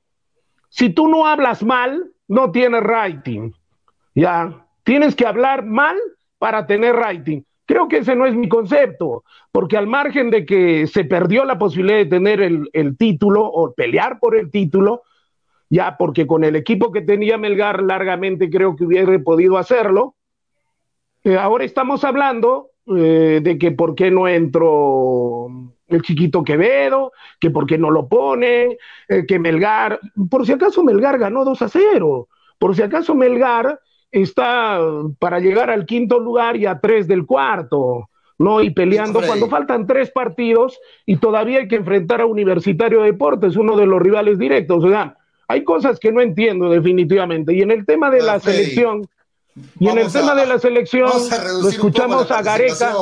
si 0.69 0.91
tú 0.91 1.07
no 1.07 1.25
hablas 1.25 1.63
mal, 1.63 2.11
no 2.27 2.51
tienes 2.51 2.83
rating. 2.83 3.51
Ya, 4.13 4.67
tienes 4.83 5.15
que 5.15 5.25
hablar 5.25 5.65
mal 5.65 5.97
para 6.37 6.67
tener 6.67 6.95
rating. 6.95 7.41
Creo 7.65 7.87
que 7.87 7.97
ese 7.97 8.15
no 8.15 8.27
es 8.27 8.35
mi 8.35 8.47
concepto, 8.47 9.23
porque 9.51 9.75
al 9.75 9.87
margen 9.87 10.29
de 10.29 10.45
que 10.45 10.85
se 10.85 11.03
perdió 11.03 11.45
la 11.45 11.57
posibilidad 11.57 11.97
de 11.97 12.05
tener 12.05 12.41
el, 12.41 12.69
el 12.73 12.95
título 12.95 13.43
o 13.43 13.73
pelear 13.73 14.19
por 14.19 14.37
el 14.37 14.51
título, 14.51 15.01
ya 15.69 15.97
porque 15.97 16.27
con 16.27 16.43
el 16.43 16.56
equipo 16.56 16.91
que 16.91 17.01
tenía 17.01 17.38
Melgar 17.38 17.82
largamente 17.84 18.49
creo 18.49 18.75
que 18.75 18.86
hubiera 18.86 19.17
podido 19.19 19.58
hacerlo. 19.58 20.15
Eh, 21.23 21.36
ahora 21.36 21.65
estamos 21.65 22.03
hablando 22.03 22.69
eh, 22.95 23.41
de 23.43 23.58
que 23.58 23.71
por 23.71 23.95
qué 23.95 24.12
no 24.12 24.27
entró 24.27 25.47
el 25.88 26.01
chiquito 26.01 26.43
Quevedo, 26.43 27.12
que 27.39 27.49
por 27.49 27.65
qué 27.65 27.77
no 27.77 27.91
lo 27.91 28.08
pone, 28.08 28.77
eh, 29.08 29.25
que 29.27 29.39
Melgar, 29.39 29.99
por 30.30 30.45
si 30.45 30.53
acaso 30.53 30.84
Melgar 30.84 31.17
ganó 31.17 31.43
2 31.43 31.62
a 31.62 31.69
0, 31.69 32.27
por 32.60 32.75
si 32.75 32.82
acaso 32.82 33.15
Melgar 33.15 33.80
está 34.12 34.80
para 35.19 35.39
llegar 35.39 35.69
al 35.69 35.86
quinto 35.86 36.19
lugar 36.19 36.56
y 36.56 36.65
a 36.65 36.80
tres 36.80 37.08
del 37.08 37.25
cuarto. 37.25 38.10
¿no? 38.39 38.62
Y 38.62 38.69
peleando 38.69 39.21
cuando 39.25 39.47
faltan 39.47 39.88
tres 39.88 40.12
partidos 40.12 40.80
y 41.06 41.17
todavía 41.17 41.60
hay 41.60 41.67
que 41.67 41.75
enfrentar 41.75 42.21
a 42.21 42.27
Universitario 42.27 43.01
de 43.01 43.12
Deportes, 43.12 43.56
uno 43.56 43.75
de 43.75 43.88
los 43.88 43.99
rivales 43.99 44.38
directos. 44.38 44.84
O 44.84 44.89
sea, 44.89 45.17
hay 45.47 45.63
cosas 45.63 45.99
que 45.99 46.12
no 46.12 46.21
entiendo 46.21 46.69
definitivamente. 46.69 47.53
Y 47.53 47.62
en 47.62 47.71
el 47.71 47.86
tema 47.86 48.10
de 48.10 48.21
la 48.21 48.39
selección, 48.39 49.07
y 49.79 49.88
en 49.88 49.97
el 49.97 50.12
tema 50.12 50.36
de 50.36 50.45
la 50.45 50.60
selección, 50.60 51.12
lo 51.62 51.69
escuchamos 51.69 52.29
a 52.31 52.41
Gareca 52.41 52.93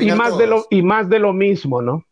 y, 0.00 0.10
más 0.12 0.36
de 0.36 0.46
lo, 0.46 0.66
y 0.70 0.82
más 0.82 1.08
de 1.08 1.18
lo 1.18 1.32
mismo, 1.32 1.80
¿no? 1.80 2.04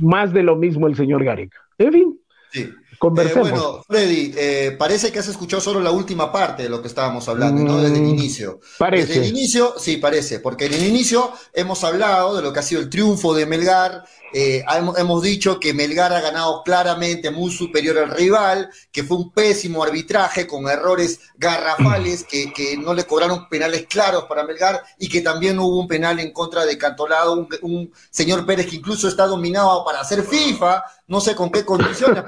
Más 0.00 0.32
de 0.32 0.42
lo 0.42 0.56
mismo 0.56 0.86
el 0.86 0.96
señor 0.96 1.24
Gareca. 1.24 1.58
En 1.78 1.92
fin. 1.92 2.20
Sí. 2.52 2.70
Conversemos. 2.98 3.48
Eh, 3.48 3.52
bueno, 3.52 3.82
Freddy, 3.86 4.32
eh, 4.36 4.76
parece 4.78 5.10
que 5.10 5.18
has 5.18 5.28
escuchado 5.28 5.60
solo 5.60 5.80
la 5.80 5.90
última 5.90 6.32
parte 6.32 6.62
de 6.62 6.68
lo 6.68 6.80
que 6.80 6.88
estábamos 6.88 7.28
hablando, 7.28 7.62
¿no? 7.62 7.82
Desde 7.82 7.96
el 7.96 8.02
mm, 8.02 8.08
inicio. 8.08 8.60
Parece. 8.78 9.06
Desde 9.06 9.22
el 9.22 9.28
inicio, 9.30 9.74
sí, 9.78 9.96
parece, 9.96 10.40
porque 10.40 10.66
en 10.66 10.74
el 10.74 10.86
inicio 10.86 11.32
hemos 11.52 11.82
hablado 11.84 12.36
de 12.36 12.42
lo 12.42 12.52
que 12.52 12.60
ha 12.60 12.62
sido 12.62 12.80
el 12.80 12.88
triunfo 12.88 13.34
de 13.34 13.46
Melgar, 13.46 14.04
eh, 14.32 14.64
hemos, 14.96 15.22
dicho 15.22 15.60
que 15.60 15.74
Melgar 15.74 16.12
ha 16.12 16.20
ganado 16.20 16.62
claramente, 16.64 17.30
muy 17.30 17.52
superior 17.52 17.98
al 17.98 18.10
rival, 18.10 18.70
que 18.90 19.04
fue 19.04 19.18
un 19.18 19.30
pésimo 19.30 19.82
arbitraje 19.82 20.46
con 20.46 20.68
errores 20.68 21.20
garrafales, 21.36 22.24
que, 22.24 22.76
no 22.78 22.94
le 22.94 23.04
cobraron 23.04 23.48
penales 23.48 23.86
claros 23.86 24.24
para 24.24 24.44
Melgar 24.44 24.82
y 24.98 25.08
que 25.08 25.20
también 25.20 25.58
hubo 25.58 25.78
un 25.78 25.86
penal 25.86 26.18
en 26.18 26.32
contra 26.32 26.64
de 26.64 26.76
Cantolado, 26.76 27.46
un, 27.62 27.92
señor 28.10 28.44
Pérez 28.44 28.66
que 28.66 28.76
incluso 28.76 29.08
está 29.08 29.26
dominado 29.26 29.84
para 29.84 30.00
hacer 30.00 30.24
FIFA, 30.24 30.82
no 31.06 31.20
sé 31.20 31.34
con 31.34 31.50
qué 31.50 31.64
condiciones, 31.64 32.24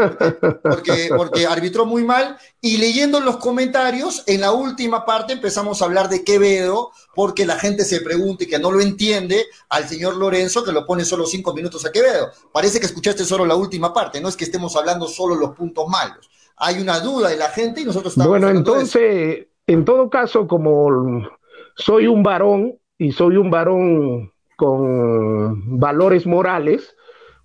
porque, 0.62 1.08
porque, 1.16 1.46
arbitró 1.46 1.86
muy 1.86 2.04
mal. 2.04 2.36
Y 2.60 2.76
leyendo 2.76 3.20
los 3.20 3.38
comentarios, 3.38 4.22
en 4.26 4.42
la 4.42 4.52
última 4.52 5.04
parte 5.04 5.32
empezamos 5.32 5.80
a 5.80 5.86
hablar 5.86 6.08
de 6.08 6.24
Quevedo, 6.24 6.92
porque 7.16 7.46
la 7.46 7.56
gente 7.56 7.84
se 7.84 8.02
pregunta 8.02 8.44
y 8.44 8.46
que 8.46 8.58
no 8.58 8.70
lo 8.70 8.80
entiende 8.80 9.46
al 9.70 9.88
señor 9.88 10.16
Lorenzo, 10.16 10.62
que 10.62 10.70
lo 10.70 10.84
pone 10.84 11.02
solo 11.04 11.24
cinco 11.24 11.54
minutos 11.54 11.86
a 11.86 11.90
Quevedo. 11.90 12.28
Parece 12.52 12.78
que 12.78 12.84
escuchaste 12.84 13.24
solo 13.24 13.46
la 13.46 13.56
última 13.56 13.92
parte, 13.94 14.20
no 14.20 14.28
es 14.28 14.36
que 14.36 14.44
estemos 14.44 14.76
hablando 14.76 15.08
solo 15.08 15.34
los 15.34 15.56
puntos 15.56 15.88
malos. 15.88 16.30
Hay 16.58 16.80
una 16.80 17.00
duda 17.00 17.30
de 17.30 17.36
la 17.38 17.48
gente 17.48 17.80
y 17.80 17.84
nosotros 17.86 18.12
estamos. 18.12 18.28
Bueno, 18.28 18.50
entonces, 18.50 19.46
en 19.66 19.84
todo 19.86 20.10
caso, 20.10 20.46
como 20.46 21.26
soy 21.74 22.06
un 22.06 22.22
varón 22.22 22.74
y 22.98 23.12
soy 23.12 23.38
un 23.38 23.50
varón 23.50 24.32
con 24.56 25.78
valores 25.78 26.26
morales, 26.26 26.94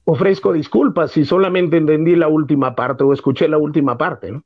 ofrezco 0.03 0.51
disculpas 0.51 1.11
si 1.11 1.23
solamente 1.23 1.77
entendí 1.77 2.17
la 2.17 2.27
última 2.27 2.75
parte 2.75 3.05
o 3.05 3.13
escuché 3.13 3.47
la 3.47 3.57
última 3.57 3.97
parte, 3.97 4.31
¿no? 4.31 4.43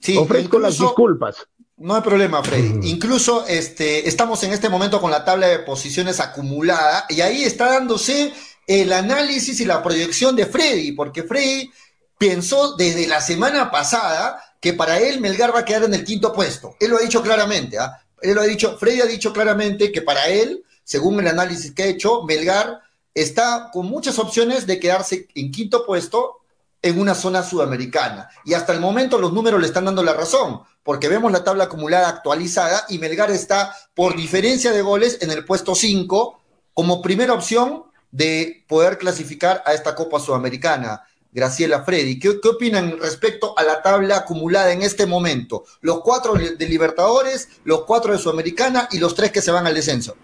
Sí, 0.00 0.16
ofrezco 0.18 0.58
las 0.58 0.78
disculpas. 0.78 1.48
No 1.76 1.96
hay 1.96 2.02
problema, 2.02 2.42
Freddy. 2.42 2.88
Incluso 2.88 3.46
este, 3.46 4.08
estamos 4.08 4.42
en 4.44 4.52
este 4.52 4.68
momento 4.68 5.00
con 5.00 5.10
la 5.10 5.24
tabla 5.24 5.48
de 5.48 5.58
posiciones 5.58 6.20
acumulada 6.20 7.04
y 7.08 7.20
ahí 7.20 7.42
está 7.42 7.66
dándose 7.72 8.32
el 8.66 8.92
análisis 8.92 9.60
y 9.60 9.64
la 9.64 9.82
proyección 9.82 10.36
de 10.36 10.46
Freddy, 10.46 10.92
porque 10.92 11.24
Freddy 11.24 11.70
pensó 12.16 12.76
desde 12.76 13.06
la 13.08 13.20
semana 13.20 13.70
pasada 13.70 14.40
que 14.60 14.72
para 14.72 14.98
él 14.98 15.20
Melgar 15.20 15.54
va 15.54 15.60
a 15.60 15.64
quedar 15.64 15.84
en 15.84 15.94
el 15.94 16.04
quinto 16.04 16.32
puesto. 16.32 16.76
Él 16.78 16.90
lo 16.90 16.98
ha 16.98 17.02
dicho 17.02 17.22
claramente, 17.22 17.78
¿ah? 17.78 18.00
Él 18.22 18.34
lo 18.34 18.40
ha 18.40 18.46
dicho, 18.46 18.78
Freddy 18.78 19.00
ha 19.00 19.06
dicho 19.06 19.32
claramente 19.32 19.92
que 19.92 20.00
para 20.00 20.28
él, 20.28 20.64
según 20.84 21.18
el 21.20 21.28
análisis 21.28 21.72
que 21.72 21.82
ha 21.82 21.86
hecho, 21.86 22.22
Melgar 22.22 22.80
está 23.12 23.68
con 23.72 23.86
muchas 23.86 24.18
opciones 24.18 24.66
de 24.66 24.78
quedarse 24.78 25.28
en 25.34 25.50
quinto 25.50 25.84
puesto 25.84 26.43
en 26.84 27.00
una 27.00 27.14
zona 27.14 27.42
sudamericana. 27.42 28.28
Y 28.44 28.52
hasta 28.52 28.74
el 28.74 28.78
momento 28.78 29.18
los 29.18 29.32
números 29.32 29.58
le 29.58 29.66
están 29.66 29.86
dando 29.86 30.02
la 30.02 30.12
razón, 30.12 30.60
porque 30.82 31.08
vemos 31.08 31.32
la 31.32 31.42
tabla 31.42 31.64
acumulada 31.64 32.08
actualizada 32.08 32.84
y 32.90 32.98
Melgar 32.98 33.30
está 33.30 33.74
por 33.94 34.14
diferencia 34.14 34.70
de 34.70 34.82
goles 34.82 35.16
en 35.22 35.30
el 35.30 35.46
puesto 35.46 35.74
5 35.74 36.40
como 36.74 37.00
primera 37.00 37.32
opción 37.32 37.84
de 38.10 38.64
poder 38.68 38.98
clasificar 38.98 39.62
a 39.64 39.72
esta 39.72 39.94
Copa 39.94 40.20
Sudamericana. 40.20 41.02
Graciela 41.32 41.84
Freddy, 41.84 42.18
¿qué, 42.18 42.28
opinan 42.46 42.98
respecto 43.00 43.58
a 43.58 43.62
la 43.62 43.80
tabla 43.80 44.18
acumulada 44.18 44.70
en 44.70 44.82
este 44.82 45.06
momento? 45.06 45.64
Los 45.80 46.02
cuatro 46.02 46.34
de 46.34 46.68
Libertadores, 46.68 47.48
los 47.64 47.84
cuatro 47.84 48.12
de 48.12 48.18
Sudamericana 48.18 48.88
y 48.92 48.98
los 48.98 49.14
tres 49.14 49.32
que 49.32 49.40
se 49.40 49.50
van 49.50 49.66
al 49.66 49.74
descenso. 49.74 50.16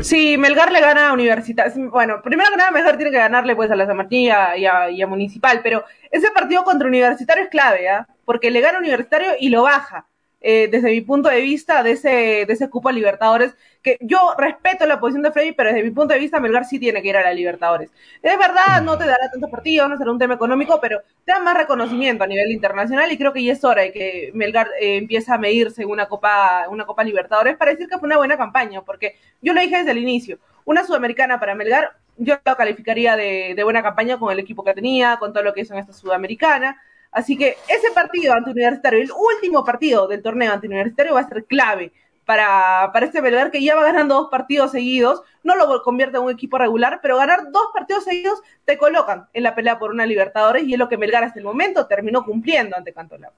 Sí, 0.00 0.36
Melgar 0.38 0.72
le 0.72 0.80
gana 0.80 1.08
a 1.08 1.12
Universidad. 1.12 1.72
Bueno, 1.74 2.20
primero 2.22 2.50
que 2.50 2.56
nada, 2.56 2.70
Melgar 2.70 2.96
tiene 2.96 3.10
que 3.10 3.18
ganarle 3.18 3.56
pues 3.56 3.70
a 3.70 3.76
la 3.76 3.86
San 3.86 3.96
Martín 3.96 4.20
y 4.22 4.30
a, 4.30 5.06
Municipal, 5.06 5.60
pero 5.62 5.84
ese 6.10 6.30
partido 6.30 6.64
contra 6.64 6.88
Universitario 6.88 7.44
es 7.44 7.50
clave, 7.50 7.88
¿ah? 7.88 8.06
Porque 8.24 8.50
le 8.50 8.60
gana 8.60 8.78
Universitario 8.78 9.32
y 9.38 9.48
lo 9.48 9.62
baja. 9.62 10.06
Eh, 10.46 10.68
desde 10.70 10.90
mi 10.90 11.00
punto 11.00 11.30
de 11.30 11.40
vista, 11.40 11.82
de 11.82 11.92
ese, 11.92 12.08
de 12.46 12.52
ese 12.52 12.68
cupo 12.68 12.90
a 12.90 12.92
Libertadores, 12.92 13.56
que 13.80 13.96
yo 14.02 14.18
respeto 14.36 14.84
la 14.86 15.00
posición 15.00 15.22
de 15.22 15.32
Freddy, 15.32 15.52
pero 15.52 15.70
desde 15.70 15.82
mi 15.82 15.90
punto 15.90 16.12
de 16.12 16.20
vista, 16.20 16.38
Melgar 16.38 16.66
sí 16.66 16.78
tiene 16.78 17.00
que 17.00 17.08
ir 17.08 17.16
a 17.16 17.22
la 17.22 17.32
Libertadores. 17.32 17.90
Es 18.20 18.36
verdad, 18.38 18.82
no 18.82 18.98
te 18.98 19.06
dará 19.06 19.30
tantos 19.30 19.50
partidos, 19.50 19.88
no 19.88 19.96
será 19.96 20.10
un 20.12 20.18
tema 20.18 20.34
económico, 20.34 20.78
pero 20.82 21.00
te 21.24 21.32
da 21.32 21.38
más 21.40 21.56
reconocimiento 21.56 22.24
a 22.24 22.26
nivel 22.26 22.52
internacional 22.52 23.10
y 23.10 23.16
creo 23.16 23.32
que 23.32 23.42
ya 23.42 23.54
es 23.54 23.64
hora 23.64 23.80
de 23.82 23.92
que 23.92 24.32
Melgar 24.34 24.68
eh, 24.78 24.98
empiece 24.98 25.32
a 25.32 25.38
medirse 25.38 25.82
en 25.82 25.88
una 25.88 26.08
Copa, 26.08 26.66
una 26.68 26.84
Copa 26.84 27.04
Libertadores 27.04 27.56
para 27.56 27.70
decir 27.70 27.88
que 27.88 27.96
fue 27.98 28.06
una 28.06 28.18
buena 28.18 28.36
campaña, 28.36 28.82
porque 28.82 29.16
yo 29.40 29.54
lo 29.54 29.62
dije 29.62 29.78
desde 29.78 29.92
el 29.92 29.98
inicio, 29.98 30.38
una 30.66 30.84
sudamericana 30.84 31.40
para 31.40 31.54
Melgar, 31.54 31.96
yo 32.18 32.36
lo 32.44 32.56
calificaría 32.56 33.16
de, 33.16 33.54
de 33.56 33.64
buena 33.64 33.82
campaña 33.82 34.18
con 34.18 34.30
el 34.30 34.38
equipo 34.40 34.62
que 34.62 34.74
tenía, 34.74 35.16
con 35.16 35.32
todo 35.32 35.42
lo 35.42 35.54
que 35.54 35.62
hizo 35.62 35.72
en 35.72 35.80
esta 35.80 35.94
sudamericana. 35.94 36.82
Así 37.14 37.36
que 37.38 37.56
ese 37.68 37.92
partido 37.94 38.34
ante 38.34 38.50
Universitario, 38.50 39.00
el 39.00 39.10
último 39.12 39.64
partido 39.64 40.08
del 40.08 40.20
torneo 40.20 40.52
ante 40.52 40.66
Universitario 40.66 41.14
va 41.14 41.20
a 41.20 41.28
ser 41.28 41.44
clave 41.44 41.92
para, 42.24 42.90
para 42.92 43.06
este 43.06 43.22
Melgar 43.22 43.52
que 43.52 43.62
ya 43.62 43.76
va 43.76 43.84
ganando 43.84 44.16
dos 44.16 44.28
partidos 44.30 44.72
seguidos, 44.72 45.22
no 45.44 45.54
lo 45.54 45.80
convierte 45.82 46.16
en 46.16 46.24
un 46.24 46.32
equipo 46.32 46.58
regular, 46.58 46.98
pero 47.00 47.16
ganar 47.16 47.52
dos 47.52 47.68
partidos 47.72 48.02
seguidos 48.02 48.40
te 48.64 48.76
colocan 48.76 49.26
en 49.32 49.44
la 49.44 49.54
pelea 49.54 49.78
por 49.78 49.92
una 49.92 50.06
Libertadores 50.06 50.64
y 50.64 50.72
es 50.72 50.78
lo 50.78 50.88
que 50.88 50.98
Melgar 50.98 51.22
hasta 51.22 51.38
el 51.38 51.44
momento 51.44 51.86
terminó 51.86 52.24
cumpliendo 52.24 52.76
ante 52.76 52.92
Cantolao. 52.92 53.32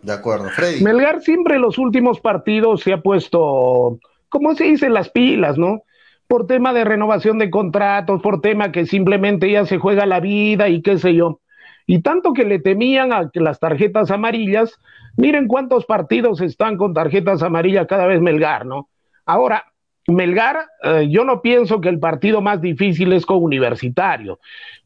De 0.00 0.12
acuerdo, 0.12 0.48
Freddy. 0.48 0.82
Melgar 0.82 1.20
siempre 1.20 1.56
en 1.56 1.62
los 1.62 1.76
últimos 1.76 2.20
partidos 2.20 2.80
se 2.80 2.94
ha 2.94 3.02
puesto, 3.02 3.98
como 4.30 4.54
se 4.54 4.64
dice, 4.64 4.88
las 4.88 5.10
pilas, 5.10 5.58
¿no? 5.58 5.82
Por 6.26 6.46
tema 6.46 6.72
de 6.72 6.84
renovación 6.84 7.38
de 7.38 7.50
contratos, 7.50 8.22
por 8.22 8.40
tema 8.40 8.72
que 8.72 8.86
simplemente 8.86 9.50
ya 9.50 9.66
se 9.66 9.76
juega 9.76 10.06
la 10.06 10.20
vida 10.20 10.68
y 10.68 10.80
qué 10.80 10.98
sé 10.98 11.14
yo. 11.14 11.40
Y 11.86 12.00
tanto 12.00 12.32
que 12.32 12.44
le 12.44 12.58
temían 12.58 13.12
a 13.12 13.30
las 13.34 13.60
tarjetas 13.60 14.10
amarillas, 14.10 14.78
miren 15.16 15.46
cuántos 15.46 15.84
partidos 15.84 16.40
están 16.40 16.76
con 16.76 16.94
tarjetas 16.94 17.42
amarillas 17.42 17.86
cada 17.86 18.06
vez 18.06 18.20
Melgar, 18.20 18.64
¿no? 18.64 18.88
Ahora, 19.26 19.64
Melgar, 20.06 20.66
eh, 20.82 21.08
yo 21.10 21.24
no 21.24 21.40
pienso 21.40 21.80
que 21.80 21.88
el 21.88 21.98
partido 21.98 22.40
más 22.40 22.60
difícil 22.60 23.12
es 23.12 23.26
con 23.26 23.42
Universitario, 23.42 24.38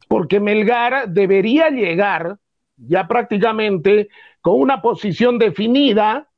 porque 0.07 0.39
Melgar 0.39 1.09
debería 1.09 1.69
llegar 1.69 2.37
ya 2.77 3.07
prácticamente 3.07 4.09
con 4.41 4.59
una 4.59 4.81
posición 4.81 5.37
definida 5.37 6.29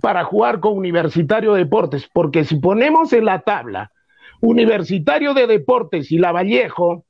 para 0.00 0.24
jugar 0.24 0.60
con 0.60 0.76
Universitario 0.76 1.54
Deportes, 1.54 2.08
porque 2.12 2.44
si 2.44 2.56
ponemos 2.56 3.12
en 3.12 3.24
la 3.26 3.40
tabla 3.40 3.92
Universitario 4.40 5.34
de 5.34 5.46
Deportes 5.46 6.10
y 6.10 6.18
La 6.18 6.32
Vallejo, 6.32 7.04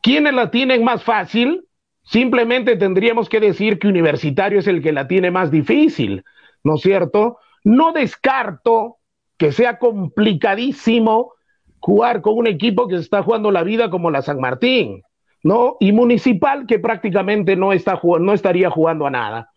¿Quiénes 0.00 0.34
la 0.34 0.50
tienen 0.50 0.84
más 0.84 1.02
fácil? 1.02 1.66
Simplemente 2.02 2.76
tendríamos 2.76 3.28
que 3.28 3.40
decir 3.40 3.78
que 3.78 3.88
Universitario 3.88 4.60
es 4.60 4.68
el 4.68 4.82
que 4.82 4.92
la 4.92 5.08
tiene 5.08 5.30
más 5.30 5.50
difícil, 5.50 6.24
¿no 6.62 6.76
es 6.76 6.82
cierto? 6.82 7.38
No 7.64 7.92
descarto 7.92 8.98
que 9.36 9.50
sea 9.50 9.78
complicadísimo 9.78 11.32
jugar 11.80 12.22
con 12.22 12.38
un 12.38 12.46
equipo 12.46 12.86
que 12.86 12.96
se 12.96 13.02
está 13.02 13.22
jugando 13.22 13.50
la 13.50 13.64
vida 13.64 13.90
como 13.90 14.10
la 14.10 14.22
San 14.22 14.40
Martín, 14.40 15.02
¿no? 15.42 15.76
Y 15.80 15.92
Municipal 15.92 16.66
que 16.66 16.78
prácticamente 16.78 17.56
no, 17.56 17.72
está, 17.72 18.00
no 18.20 18.32
estaría 18.32 18.70
jugando 18.70 19.06
a 19.06 19.10
nada. 19.10 19.50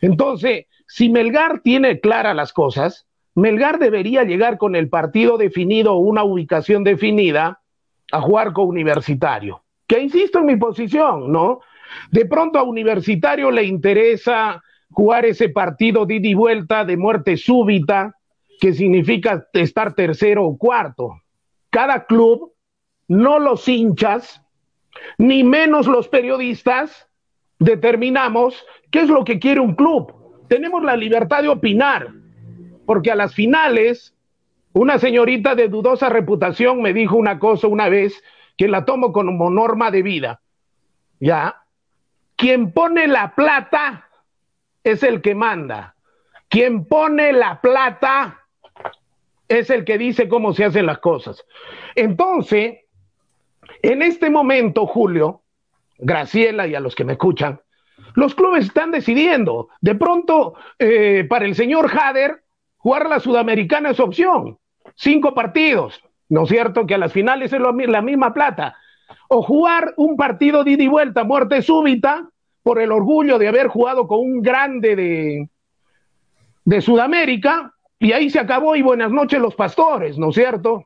Entonces, 0.00 0.66
si 0.86 1.08
Melgar 1.08 1.60
tiene 1.60 2.00
claras 2.00 2.36
las 2.36 2.52
cosas, 2.52 3.06
Melgar 3.34 3.78
debería 3.78 4.24
llegar 4.24 4.56
con 4.58 4.76
el 4.76 4.88
partido 4.88 5.36
definido 5.36 5.96
una 5.96 6.22
ubicación 6.22 6.84
definida 6.84 7.60
a 8.12 8.20
jugar 8.20 8.52
con 8.52 8.68
Universitario 8.68 9.62
que 9.88 9.98
insisto 9.98 10.38
en 10.38 10.46
mi 10.46 10.56
posición, 10.56 11.32
¿no? 11.32 11.60
De 12.12 12.26
pronto 12.26 12.58
a 12.58 12.62
Universitario 12.62 13.50
le 13.50 13.64
interesa 13.64 14.62
jugar 14.90 15.24
ese 15.24 15.48
partido 15.48 16.06
de 16.06 16.16
y 16.16 16.34
vuelta 16.34 16.84
de 16.84 16.96
muerte 16.96 17.36
súbita, 17.36 18.14
que 18.60 18.72
significa 18.74 19.46
estar 19.52 19.94
tercero 19.94 20.44
o 20.44 20.58
cuarto. 20.58 21.22
Cada 21.70 22.04
club, 22.04 22.52
no 23.08 23.38
los 23.38 23.66
hinchas, 23.66 24.42
ni 25.16 25.42
menos 25.42 25.86
los 25.86 26.08
periodistas, 26.08 27.08
determinamos 27.58 28.66
qué 28.90 29.00
es 29.00 29.08
lo 29.08 29.24
que 29.24 29.38
quiere 29.38 29.60
un 29.60 29.74
club. 29.74 30.12
Tenemos 30.48 30.82
la 30.82 30.96
libertad 30.96 31.42
de 31.42 31.48
opinar, 31.48 32.08
porque 32.84 33.10
a 33.10 33.16
las 33.16 33.34
finales, 33.34 34.14
una 34.72 34.98
señorita 34.98 35.54
de 35.54 35.68
dudosa 35.68 36.08
reputación 36.10 36.82
me 36.82 36.92
dijo 36.92 37.16
una 37.16 37.38
cosa 37.38 37.68
una 37.68 37.88
vez 37.88 38.22
que 38.58 38.68
la 38.68 38.84
tomo 38.84 39.12
como 39.12 39.48
norma 39.48 39.90
de 39.90 40.02
vida, 40.02 40.40
¿ya? 41.20 41.62
Quien 42.36 42.72
pone 42.72 43.06
la 43.06 43.34
plata 43.34 44.08
es 44.84 45.02
el 45.02 45.22
que 45.22 45.34
manda. 45.34 45.94
Quien 46.48 46.84
pone 46.84 47.32
la 47.32 47.60
plata 47.60 48.44
es 49.46 49.70
el 49.70 49.84
que 49.84 49.96
dice 49.96 50.28
cómo 50.28 50.52
se 50.52 50.64
hacen 50.64 50.86
las 50.86 50.98
cosas. 50.98 51.44
Entonces, 51.94 52.80
en 53.82 54.02
este 54.02 54.28
momento, 54.28 54.86
Julio, 54.86 55.42
Graciela 55.98 56.66
y 56.66 56.74
a 56.74 56.80
los 56.80 56.94
que 56.94 57.04
me 57.04 57.12
escuchan, 57.12 57.60
los 58.14 58.34
clubes 58.34 58.66
están 58.66 58.90
decidiendo. 58.90 59.68
De 59.80 59.94
pronto, 59.94 60.54
eh, 60.78 61.24
para 61.28 61.44
el 61.44 61.54
señor 61.54 61.90
Hader, 61.96 62.42
jugar 62.76 63.08
la 63.08 63.20
Sudamericana 63.20 63.90
es 63.90 64.00
opción. 64.00 64.58
Cinco 64.96 65.32
partidos. 65.32 66.02
¿No 66.28 66.44
es 66.44 66.48
cierto? 66.48 66.86
Que 66.86 66.94
a 66.94 66.98
las 66.98 67.12
finales 67.12 67.52
es 67.52 67.60
la 67.60 68.02
misma 68.02 68.34
plata. 68.34 68.76
O 69.28 69.42
jugar 69.42 69.94
un 69.96 70.16
partido 70.16 70.64
de 70.64 70.72
ida 70.72 70.82
y 70.84 70.88
vuelta, 70.88 71.24
muerte 71.24 71.62
súbita, 71.62 72.28
por 72.62 72.80
el 72.80 72.92
orgullo 72.92 73.38
de 73.38 73.48
haber 73.48 73.68
jugado 73.68 74.06
con 74.06 74.20
un 74.20 74.42
grande 74.42 74.94
de, 74.94 75.48
de 76.64 76.80
Sudamérica, 76.80 77.72
y 77.98 78.12
ahí 78.12 78.30
se 78.30 78.38
acabó 78.38 78.76
y 78.76 78.82
buenas 78.82 79.10
noches 79.10 79.40
los 79.40 79.54
pastores, 79.54 80.18
¿no 80.18 80.28
es 80.28 80.34
cierto? 80.34 80.84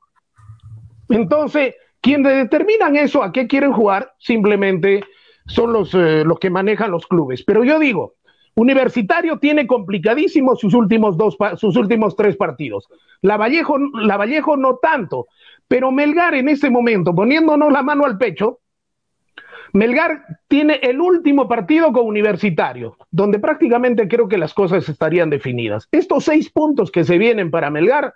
Entonces, 1.09 1.75
quienes 2.01 2.37
determinan 2.37 2.97
eso, 2.97 3.23
a 3.23 3.33
qué 3.33 3.47
quieren 3.47 3.73
jugar, 3.73 4.15
simplemente 4.19 5.05
son 5.47 5.73
los, 5.73 5.93
eh, 5.95 6.25
los 6.25 6.39
que 6.39 6.51
manejan 6.51 6.91
los 6.91 7.07
clubes. 7.07 7.43
Pero 7.45 7.65
yo 7.65 7.79
digo, 7.79 8.15
Universitario 8.55 9.38
tiene 9.38 9.67
complicadísimos 9.67 10.61
sus 10.61 10.75
últimos 10.75 11.17
dos, 11.17 11.37
sus 11.57 11.77
últimos 11.77 12.17
tres 12.17 12.37
partidos. 12.37 12.88
La 13.23 13.37
Vallejo, 13.37 13.79
la 13.95 14.17
Vallejo 14.17 14.57
no 14.57 14.77
tanto, 14.77 15.27
pero 15.69 15.91
Melgar 15.91 16.35
en 16.35 16.49
este 16.49 16.69
momento, 16.69 17.15
poniéndonos 17.15 17.73
la 17.73 17.83
mano 17.83 18.05
al 18.05 18.19
pecho, 18.19 18.59
Melgar 19.73 20.25
tiene 20.49 20.75
el 20.83 21.01
último 21.01 21.49
partido 21.49 21.93
con 21.93 22.07
Universitario, 22.07 22.99
donde 23.11 23.38
prácticamente 23.38 24.07
creo 24.07 24.29
que 24.29 24.37
las 24.37 24.53
cosas 24.53 24.87
estarían 24.87 25.31
definidas. 25.31 25.88
Estos 25.91 26.25
seis 26.25 26.51
puntos 26.51 26.91
que 26.91 27.05
se 27.05 27.17
vienen 27.17 27.51
para 27.51 27.71
Melgar, 27.71 28.12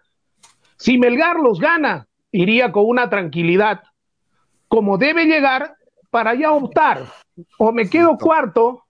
si 0.77 0.99
Melgar 0.99 1.37
los 1.37 1.59
gana, 1.59 2.09
iría 2.31 2.73
con 2.73 2.85
una 2.87 3.09
tranquilidad, 3.09 3.85
como 4.69 4.99
debe 4.99 5.25
llegar, 5.25 5.77
para 6.11 6.35
ya 6.35 6.53
optar. 6.53 7.05
O 7.57 7.73
me 7.73 7.89
quedo 7.89 8.19
cuarto 8.19 8.86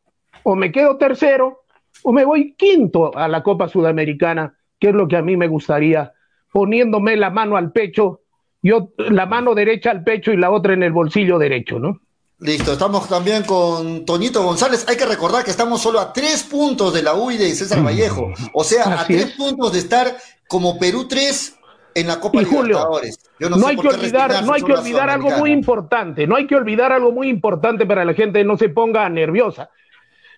o 0.49 0.55
me 0.55 0.71
quedo 0.71 0.97
tercero 0.97 1.65
o 2.05 2.13
me 2.13 2.25
voy 2.25 2.55
quinto 2.57 3.11
a 3.19 3.27
la 3.27 3.43
Copa 3.43 3.69
Sudamericana, 3.69 4.57
que 4.79 4.91
es 4.91 4.95
lo 4.95 5.09
que 5.09 5.17
a 5.17 5.23
mí 5.23 5.37
me 5.37 5.49
gustaría, 5.49 6.13
poniéndome 6.53 7.17
la 7.17 7.31
mano 7.31 7.57
al 7.57 7.73
pecho, 7.73 8.21
yo 8.63 8.91
la 8.97 9.27
mano 9.27 9.57
derecha 9.57 9.91
al 9.91 10.05
pecho 10.05 10.31
y 10.33 10.37
la 10.37 10.53
otra 10.53 10.75
en 10.75 10.85
el 10.85 10.93
bolsillo 10.93 11.37
derecho, 11.37 11.81
¿no? 11.81 12.01
Listo, 12.39 12.75
estamos 12.75 13.09
también 13.09 13.43
con 13.43 14.05
Toñito 14.05 14.45
González. 14.45 14.87
Hay 14.89 14.97
que 14.97 15.07
recordar 15.07 15.43
que 15.43 15.51
estamos 15.51 15.81
solo 15.81 15.99
a 15.99 16.13
tres 16.13 16.45
puntos 16.45 16.95
de 16.95 17.03
la 17.03 17.15
UI 17.15 17.39
de 17.39 17.53
César 17.53 17.85
Vallejo. 17.85 18.31
O 18.53 18.63
sea, 18.63 19.01
a 19.01 19.05
tres 19.05 19.33
puntos 19.33 19.73
de 19.73 19.81
estar 19.81 20.17
como 20.47 20.79
Perú 20.79 21.09
3 21.09 21.57
en 21.97 22.07
la 22.07 22.21
Copa 22.21 22.43
y 22.43 22.45
Julio, 22.45 22.63
Libertadores. 22.63 23.19
no, 23.41 23.67
hay 23.67 23.77
que 23.77 23.89
olvidar, 23.89 24.45
no 24.45 24.53
hay 24.53 24.63
que 24.63 24.73
olvidar 24.73 25.11
algo 25.11 25.31
muy 25.31 25.51
importante, 25.51 26.27
no 26.27 26.37
hay 26.37 26.47
que 26.47 26.55
olvidar 26.55 26.93
algo 26.93 27.11
muy 27.11 27.29
importante 27.29 27.85
para 27.85 28.05
la 28.05 28.15
gente 28.15 28.45
no 28.45 28.57
se 28.57 28.69
ponga 28.69 29.09
nerviosa. 29.09 29.71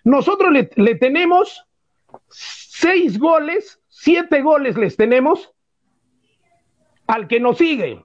Nosotros 0.09 0.51
le, 0.51 0.69
le 0.75 0.95
tenemos 0.95 1.65
seis 2.29 3.19
goles, 3.19 3.79
siete 3.87 4.41
goles 4.41 4.75
les 4.75 4.97
tenemos 4.97 5.53
al 7.05 7.27
que 7.27 7.39
nos 7.39 7.57
sigue. 7.57 8.03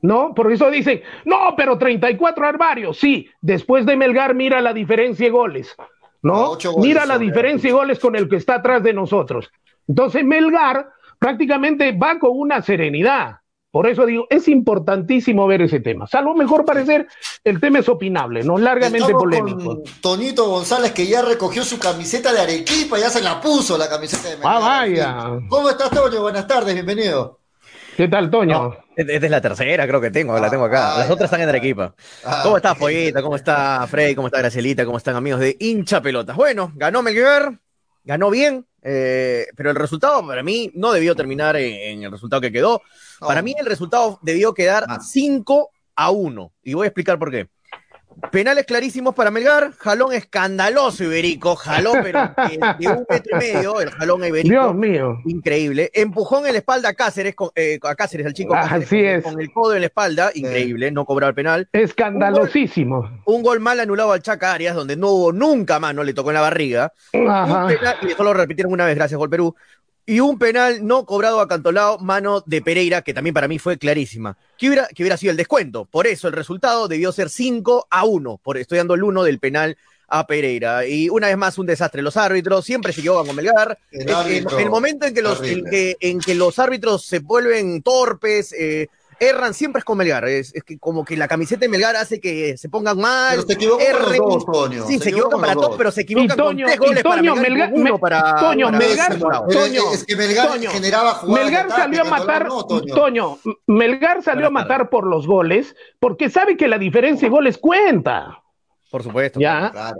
¿no? 0.00 0.34
Por 0.34 0.50
eso 0.52 0.70
dicen, 0.70 1.02
no, 1.24 1.54
pero 1.56 1.76
34 1.76 2.46
armarios, 2.46 2.98
sí, 2.98 3.28
después 3.40 3.84
de 3.84 3.96
Melgar 3.96 4.34
mira 4.34 4.60
la 4.60 4.72
diferencia 4.72 5.26
de 5.26 5.30
goles, 5.30 5.74
¿no? 6.22 6.56
mira 6.78 7.04
la 7.04 7.18
diferencia 7.18 7.68
de 7.68 7.74
goles 7.74 7.98
con 7.98 8.16
el 8.16 8.28
que 8.28 8.36
está 8.36 8.56
atrás 8.56 8.82
de 8.82 8.92
nosotros. 8.92 9.50
Entonces 9.86 10.24
Melgar 10.24 10.88
prácticamente 11.18 11.92
va 11.92 12.18
con 12.18 12.30
una 12.32 12.62
serenidad. 12.62 13.38
Por 13.78 13.86
eso 13.86 14.06
digo, 14.06 14.26
es 14.28 14.48
importantísimo 14.48 15.46
ver 15.46 15.62
ese 15.62 15.78
tema. 15.78 16.08
Salvo 16.08 16.34
mejor 16.34 16.64
parecer, 16.64 17.06
el 17.44 17.60
tema 17.60 17.78
es 17.78 17.88
opinable, 17.88 18.42
no 18.42 18.58
largamente 18.58 19.12
polémico. 19.12 19.84
Tonito 20.00 20.48
González 20.48 20.90
que 20.90 21.06
ya 21.06 21.22
recogió 21.22 21.62
su 21.62 21.78
camiseta 21.78 22.32
de 22.32 22.40
Arequipa, 22.40 22.98
ya 22.98 23.08
se 23.08 23.22
la 23.22 23.40
puso 23.40 23.78
la 23.78 23.88
camiseta 23.88 24.30
de 24.30 24.34
Melgar. 24.34 24.52
Ah, 24.52 24.58
vaya. 24.58 25.26
¿Cómo 25.48 25.70
estás, 25.70 25.90
Toño? 25.90 26.22
Buenas 26.22 26.48
tardes, 26.48 26.74
bienvenido. 26.74 27.38
¿Qué 27.96 28.08
tal, 28.08 28.32
Toño? 28.32 28.74
esta 28.96 29.12
es 29.12 29.30
la 29.30 29.40
tercera, 29.40 29.86
creo 29.86 30.00
que 30.00 30.10
tengo, 30.10 30.36
la 30.36 30.50
tengo 30.50 30.64
acá. 30.64 30.98
Las 30.98 31.10
otras 31.10 31.26
están 31.26 31.42
en 31.42 31.48
Arequipa. 31.50 31.94
Ah, 32.24 32.40
¿Cómo 32.42 32.56
está 32.56 32.74
Follita? 32.74 33.22
¿Cómo 33.22 33.36
está 33.36 33.86
Frey? 33.86 34.16
¿Cómo 34.16 34.26
está 34.26 34.38
Gracielita? 34.38 34.84
¿Cómo 34.84 34.98
están 34.98 35.14
amigos 35.14 35.38
de 35.38 35.56
hincha 35.60 36.02
pelotas? 36.02 36.34
Bueno, 36.34 36.72
ganó 36.74 37.00
Melgar, 37.00 37.60
ganó 38.02 38.28
bien, 38.30 38.66
eh, 38.82 39.46
pero 39.56 39.70
el 39.70 39.76
resultado 39.76 40.26
para 40.26 40.42
mí 40.42 40.70
no 40.74 40.92
debió 40.92 41.14
terminar 41.14 41.56
en, 41.56 42.02
el 42.02 42.10
resultado 42.10 42.40
que 42.40 42.52
quedó. 42.52 42.82
Para 43.20 43.42
mí 43.42 43.54
el 43.58 43.66
resultado 43.66 44.18
debió 44.22 44.54
quedar 44.54 44.86
5 45.00 45.70
a 45.96 46.10
1. 46.10 46.52
Y 46.62 46.74
voy 46.74 46.84
a 46.84 46.88
explicar 46.88 47.18
por 47.18 47.30
qué. 47.30 47.48
Penales 48.32 48.66
clarísimos 48.66 49.14
para 49.14 49.30
Melgar, 49.30 49.72
jalón 49.78 50.12
escandaloso 50.12 51.04
Iberico, 51.04 51.54
jalón 51.54 52.00
pero 52.02 52.32
de, 52.78 52.88
un 52.88 53.06
metro 53.08 53.36
y 53.36 53.38
medio, 53.38 53.80
el 53.80 53.90
jalón 53.90 54.24
Iberico. 54.24 54.52
Dios 54.52 54.74
mío. 54.74 55.18
Increíble. 55.24 55.90
Empujón 55.94 56.46
en 56.46 56.52
la 56.52 56.58
espalda 56.58 56.88
a 56.90 56.94
Cáceres, 56.94 57.34
con, 57.34 57.50
eh, 57.54 57.78
a 57.82 57.94
Cáceres, 57.94 58.26
al 58.26 58.34
chico 58.34 58.54
Así 58.54 59.00
es. 59.00 59.22
con 59.22 59.40
el 59.40 59.52
codo 59.52 59.74
en 59.74 59.80
la 59.80 59.86
espalda, 59.86 60.30
increíble, 60.34 60.90
no 60.90 61.04
cobrar 61.04 61.34
penal. 61.34 61.68
Escandalosísimo. 61.72 63.22
Un 63.24 63.42
gol, 63.42 63.60
mal 63.60 63.78
anulado 63.80 64.12
al 64.12 64.22
Chaca 64.22 64.52
Arias, 64.52 64.74
donde 64.74 64.96
no 64.96 65.08
hubo 65.08 65.32
nunca 65.32 65.78
más, 65.78 65.94
no 65.94 66.02
le 66.02 66.12
tocó 66.12 66.30
en 66.30 66.34
la 66.34 66.40
barriga. 66.40 66.92
Ajá. 67.28 67.68
y 68.02 68.12
eso 68.12 68.24
lo 68.24 68.34
repitieron 68.34 68.72
una 68.72 68.84
vez, 68.84 68.96
gracias, 68.96 69.16
Gol 69.16 69.30
Perú 69.30 69.54
y 70.08 70.20
un 70.20 70.38
penal 70.38 70.86
no 70.86 71.04
cobrado 71.04 71.38
a 71.38 71.46
Cantolao, 71.46 71.98
mano 71.98 72.42
de 72.46 72.62
Pereira, 72.62 73.02
que 73.02 73.12
también 73.12 73.34
para 73.34 73.46
mí 73.46 73.58
fue 73.58 73.76
clarísima. 73.76 74.38
¿Qué 74.56 74.68
hubiera, 74.68 74.88
que 74.88 75.02
hubiera 75.02 75.18
sido 75.18 75.32
el 75.32 75.36
descuento? 75.36 75.84
Por 75.84 76.06
eso 76.06 76.28
el 76.28 76.32
resultado 76.32 76.88
debió 76.88 77.12
ser 77.12 77.28
5 77.28 77.88
a 77.90 78.06
1, 78.06 78.40
por, 78.42 78.56
estoy 78.56 78.78
dando 78.78 78.94
el 78.94 79.02
1 79.02 79.22
del 79.22 79.38
penal 79.38 79.76
a 80.08 80.26
Pereira. 80.26 80.86
Y 80.86 81.10
una 81.10 81.26
vez 81.26 81.36
más 81.36 81.58
un 81.58 81.66
desastre. 81.66 82.00
Los 82.00 82.16
árbitros 82.16 82.64
siempre 82.64 82.94
se 82.94 83.00
equivocan 83.00 83.26
con 83.26 83.36
Melgar. 83.36 83.78
El, 83.90 84.46
el, 84.58 84.70
momento 84.70 85.04
en 85.04 85.12
que, 85.12 85.20
los, 85.20 85.42
en 85.42 85.62
que, 85.66 85.98
en, 86.00 86.20
que, 86.20 86.34
los 86.34 86.58
árbitros 86.58 87.04
se 87.04 87.18
vuelven 87.18 87.82
torpes, 87.82 88.54
eh, 88.58 88.88
erran 89.20 89.54
siempre 89.54 89.80
es 89.80 89.84
con 89.84 89.98
Melgar. 89.98 90.26
Es, 90.26 90.52
que 90.64 90.78
como 90.78 91.04
que 91.04 91.16
la 91.16 91.28
camiseta 91.28 91.60
de 91.60 91.68
Melgar 91.68 91.96
hace 91.96 92.20
que 92.20 92.56
se 92.56 92.68
pongan 92.68 92.98
mal. 92.98 93.36
Pero 93.36 93.46
se 93.46 93.52
equivocan 93.54 93.86
erren, 93.86 94.18
los 94.18 94.46
dos, 94.46 94.46
Toño. 94.46 94.86
Sí, 94.86 94.98
se, 94.98 95.10
equivocan 95.10 95.40
para 95.40 95.54
todos, 95.54 95.76
pero 95.76 95.90
se 95.90 96.02
equivocan 96.02 96.36
Toño, 96.36 96.66
con 96.66 96.90
tres 96.90 97.02
goles 97.02 97.02
Toño, 97.02 97.34
para 97.34 97.48
Melgar, 97.48 97.70
Melgar 97.70 97.72
uno 97.72 97.98
para, 97.98 98.36
Toño, 98.36 98.66
para 98.66 98.78
Melgar, 98.78 99.18
Toño, 99.18 99.82
es 99.92 100.04
que 100.04 100.16
Melgar 100.16 100.48
Toño, 100.48 100.70
generaba 100.70 101.14
jugadas 101.14 101.44
Melgar 101.44 101.70
salió 101.70 102.02
a 102.02 102.04
matar, 102.04 102.46
no, 102.48 102.66
Toño. 102.66 102.94
Toño. 102.94 103.38
Melgar 103.66 104.22
salió 104.22 104.46
a 104.46 104.50
matar 104.50 104.90
por 104.90 105.06
los 105.06 105.26
goles 105.26 105.74
porque 105.98 106.30
sabe 106.30 106.56
que 106.56 106.68
la 106.68 106.78
diferencia 106.78 107.26
de 107.26 107.30
goles 107.30 107.58
cuenta. 107.58 108.42
Por 108.90 109.02
supuesto. 109.02 109.40
Ya. 109.40 109.70
Claro. 109.70 109.98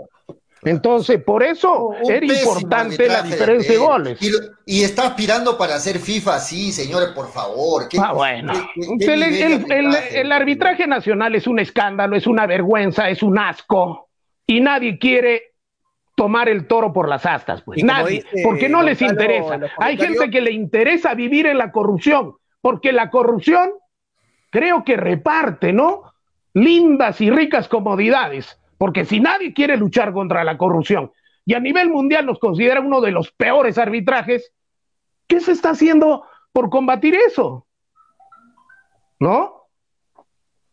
Entonces, 0.63 1.23
por 1.23 1.41
eso 1.41 1.91
era 2.07 2.25
importante 2.25 3.07
la 3.07 3.21
diferencia 3.21 3.71
de, 3.71 3.77
goles. 3.77 4.19
Y, 4.65 4.83
está 4.83 5.07
aspirando 5.07 5.57
para 5.57 5.75
hacer 5.75 5.99
FIFA, 5.99 6.39
sí, 6.39 6.71
señores, 6.71 7.09
por 7.09 7.31
favor. 7.31 7.87
ah, 7.97 8.13
bueno. 8.13 8.53
el, 8.99 10.31
arbitraje 10.31 10.85
nacional 10.85 11.35
es 11.35 11.47
un 11.47 11.59
escándalo, 11.59 12.15
es 12.15 12.27
una 12.27 12.45
vergüenza, 12.45 13.09
es 13.09 13.23
un 13.23 13.37
asco. 13.39 14.09
Y 14.45 14.59
nadie 14.59 14.97
quiere 14.99 15.53
tomar 16.15 16.49
el 16.49 16.67
toro 16.67 16.91
por 16.91 17.07
las 17.07 17.25
astas, 17.25 17.61
pues. 17.61 17.81
Nadie, 17.83 18.25
porque 18.43 18.67
no 18.67 18.83
les 18.83 19.01
interesa. 19.01 19.59
Hay 19.77 19.97
gente 19.97 20.29
que 20.29 20.41
le 20.41 20.51
interesa 20.51 21.13
vivir 21.13 21.45
en 21.45 21.57
la 21.57 21.71
corrupción, 21.71 22.35
porque 22.59 22.91
la 22.91 23.09
corrupción 23.09 23.71
creo 24.49 24.83
que 24.83 24.97
reparte, 24.97 25.71
¿no? 25.71 26.03
Lindas 26.53 27.21
y 27.21 27.29
ricas 27.29 27.69
comodidades 27.69 28.58
porque 28.79 29.03
si 29.03 29.19
nadie 29.19 29.53
quiere 29.53 29.75
luchar 29.75 30.13
contra 30.13 30.45
la 30.45 30.57
corrupción 30.57 31.11
y 31.45 31.53
a 31.53 31.59
nivel 31.59 31.89
mundial 31.89 32.25
nos 32.25 32.39
considera 32.39 32.79
uno 32.79 33.01
de 33.01 33.11
los 33.11 33.29
peores 33.33 33.77
arbitrajes, 33.77 34.53
¿qué 35.27 35.41
se 35.41 35.51
está 35.51 35.71
haciendo 35.71 36.23
por 36.53 36.69
combatir 36.69 37.13
eso? 37.13 37.67
¿No? 39.19 39.58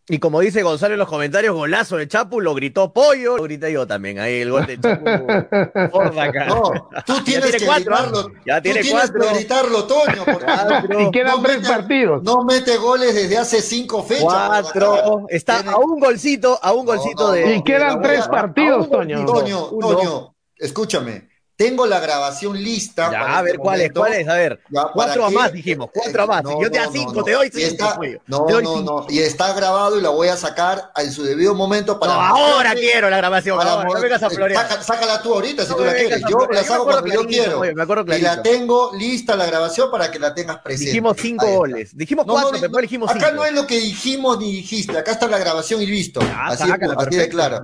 Y 0.09 0.19
como 0.21 0.39
dice 0.41 0.63
Gonzalo 0.63 0.95
en 0.95 1.01
los 1.01 1.09
comentarios, 1.09 1.53
golazo 1.53 1.97
de 1.97 2.07
Chapu, 2.07 2.41
lo 2.41 2.55
gritó 2.55 2.93
Pollo, 2.93 3.37
lo 3.37 3.43
grité 3.43 3.73
yo 3.73 3.89
también, 3.89 4.21
ahí 4.21 4.41
el 4.43 4.53
gol 4.53 4.65
de 4.65 4.81
Chapu. 4.81 5.05
por 5.91 6.19
acá. 6.19 6.47
No, 6.47 6.89
tú 7.05 7.25
tienes 7.25 7.57
que 7.57 7.67
gritarlo. 7.67 8.31
Ya 8.47 8.63
tiene 8.63 8.81
tú 8.81 8.87
tienes 8.87 9.11
que 9.11 9.35
gritarlo, 9.35 9.85
Toño. 9.85 10.25
Porque 10.25 11.03
y 11.03 11.11
quedan 11.11 11.43
tres 11.43 11.67
partidos. 11.67 12.23
No 12.23 12.45
mete 12.45 12.77
goles 12.77 13.17
desde 13.17 13.37
hace 13.37 13.61
cinco 13.61 14.05
fechas. 14.05 14.23
Cuatro. 14.23 15.27
Está 15.29 15.61
a 15.61 15.77
un 15.79 15.99
golcito, 15.99 16.57
a 16.63 16.73
un 16.73 16.87
golcito 16.87 17.33
de. 17.33 17.57
Y 17.57 17.65
quedan 17.65 18.01
tres 18.01 18.29
partidos, 18.29 18.89
Toño. 18.89 19.25
Toño, 19.25 19.71
Toño, 19.81 20.37
escúchame. 20.57 21.36
Tengo 21.57 21.87
la 21.87 22.01
grabación 22.01 22.63
lista. 22.63 23.11
Ya, 23.11 23.39
a 23.39 23.41
ver, 23.41 23.53
este 23.53 23.63
¿cuál 23.63 23.81
es? 23.81 23.93
¿Cuál 23.93 24.13
es? 24.13 24.29
A 24.29 24.35
ver, 24.35 24.61
cuatro 24.93 25.25
a 25.25 25.31
más, 25.31 25.53
dijimos, 25.53 25.89
cuatro 25.93 26.25
a 26.25 26.27
más. 26.27 26.43
yo 26.43 26.71
te 26.71 26.79
da 26.79 26.89
cinco, 26.93 27.25
te 27.25 27.33
doy 27.33 27.51
cinco. 27.51 27.67
Está, 27.67 27.99
no, 28.27 28.47
no, 28.61 28.83
no. 28.83 29.07
Y 29.09 29.21
está 29.21 29.55
grabado 29.55 29.99
y 29.99 30.03
la 30.03 30.11
voy 30.11 30.29
a 30.29 30.37
sacar 30.37 30.91
en 30.97 31.11
su 31.11 31.25
debido 31.25 31.55
momento 31.55 31.99
para. 31.99 32.13
No, 32.13 32.21
ahora 32.21 32.75
quiero 32.75 33.09
la 33.09 33.17
grabación. 33.17 33.57
Para 33.57 33.71
ahora, 33.71 33.89
no 33.89 34.01
vengas 34.01 34.23
a 34.23 34.29
florear. 34.29 34.83
sácala 34.83 35.23
tú 35.23 35.33
ahorita 35.33 35.65
si 35.65 35.75
tú 35.75 35.83
la 35.83 35.95
quieres. 35.95 36.23
Yo 36.29 36.47
la 36.51 36.63
saco 36.63 36.85
cuando 36.85 37.13
yo 37.13 37.27
quiero. 37.27 37.61
Me 37.61 37.83
acuerdo 37.83 38.15
y 38.15 38.21
la 38.21 38.43
tengo 38.43 38.91
lista 38.95 39.35
la 39.35 39.47
grabación 39.47 39.91
para 39.91 40.11
que 40.11 40.19
la 40.19 40.35
tengas 40.35 40.59
presente. 40.59 40.91
Dijimos 40.91 41.17
cinco 41.19 41.47
goles. 41.47 41.97
Dijimos 41.97 42.27
cuatro, 42.27 42.51
pero 42.51 42.63
después 42.63 42.83
dijimos 42.83 43.11
cinco. 43.13 43.25
Acá 43.25 43.35
no 43.35 43.47
es 43.47 43.53
lo 43.53 43.67
que 43.67 43.79
dijimos 43.79 44.39
ni 44.39 44.53
dijiste. 44.53 44.99
Acá 44.99 45.13
está 45.13 45.27
la 45.27 45.39
grabación 45.39 45.81
y 45.81 45.87
listo. 45.87 46.21
Así 46.21 46.69
de 47.17 47.29
claro. 47.31 47.63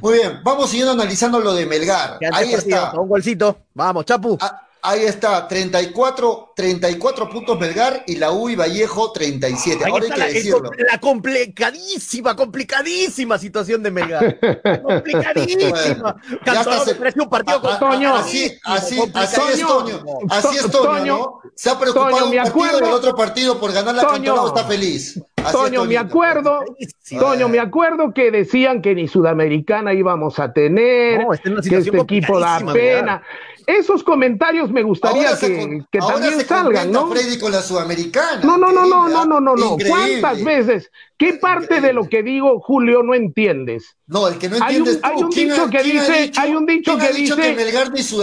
Muy 0.00 0.14
bien, 0.14 0.40
vamos 0.44 0.70
siguiendo 0.70 0.92
analizando 0.92 1.40
lo 1.40 1.54
de 1.54 1.66
Melgar. 1.66 2.20
Ahí 2.32 2.54
está. 2.54 2.92
Un 2.92 3.08
golcito. 3.08 3.31
Vamos, 3.74 4.04
Chapu. 4.04 4.38
Ah, 4.40 4.66
ahí 4.82 5.04
está, 5.04 5.46
34, 5.46 6.52
34 6.56 7.28
puntos 7.30 7.58
Melgar 7.58 8.02
y 8.06 8.16
la 8.16 8.32
UI 8.32 8.56
Vallejo 8.56 9.12
37. 9.12 9.84
Ahora 9.84 10.04
hay 10.04 10.10
que 10.10 10.18
la, 10.18 10.26
decirlo. 10.26 10.70
La 10.90 10.98
complicadísima, 10.98 12.34
complicadísima 12.34 13.38
situación 13.38 13.82
de 13.82 13.90
Melgar. 13.90 14.38
complicadísima. 14.82 16.16
ya 16.46 16.60
está, 16.60 16.84
se, 16.84 17.20
un 17.20 17.28
partido 17.28 17.60
con 17.62 17.78
Toño. 17.78 18.16
Así, 18.16 18.52
así, 18.64 19.00
así 19.14 19.40
es 19.52 19.60
Toño. 19.60 20.02
Así 20.28 20.56
es 20.56 20.70
Toño, 20.70 21.16
¿no? 21.16 21.40
Se 21.54 21.70
ha 21.70 21.78
preocupado 21.78 22.18
Toño, 22.18 22.42
un 22.42 22.50
partido 22.52 22.80
del 22.80 22.92
otro 22.92 23.14
partido 23.14 23.60
por 23.60 23.72
ganar 23.72 23.94
la 23.94 24.02
Toño, 24.02 24.48
está 24.48 24.64
feliz. 24.64 25.20
Toño, 25.50 25.84
me 25.84 25.98
acuerdo, 25.98 26.64
Toño, 27.18 27.48
me 27.48 27.58
acuerdo 27.58 28.12
que 28.12 28.30
decían 28.30 28.82
que 28.82 28.94
ni 28.94 29.08
Sudamericana 29.08 29.92
íbamos 29.92 30.38
a 30.38 30.52
tener, 30.52 31.26
que 31.68 31.76
este 31.76 31.98
equipo 31.98 32.38
da 32.38 32.60
pena. 32.72 33.22
Esos 33.66 34.02
comentarios 34.02 34.70
me 34.70 34.82
gustaría 34.82 35.36
que, 35.38 35.82
que 35.90 35.98
también 35.98 36.40
salgan, 36.46 36.90
¿no? 36.90 37.08
Freddy 37.08 37.38
con 37.38 37.52
la 37.52 37.62
Sudamericana. 37.62 38.40
No, 38.42 38.56
no, 38.56 38.72
no, 38.72 38.86
no, 38.86 39.08
no, 39.08 39.24
no, 39.24 39.40
no, 39.40 39.54
no. 39.54 39.76
¿Cuántas 39.88 40.42
veces? 40.42 40.90
¿Qué 41.16 41.34
parte 41.34 41.80
de 41.80 41.92
lo 41.92 42.08
que 42.08 42.22
digo, 42.22 42.60
Julio, 42.60 43.02
no 43.02 43.14
entiendes? 43.14 43.96
No, 44.06 44.28
el 44.28 44.38
que 44.38 44.48
no 44.48 44.56
entiendes 44.56 45.00
hay 45.02 45.14
un, 45.14 45.20
hay 45.20 45.22
un 45.22 45.30
dicho 45.30 45.70
que 45.70 45.82
dice, 45.82 46.32
hay 46.36 46.54
un 46.54 46.66
dicho 46.66 46.98
que 46.98 47.12
dice, 47.12 47.56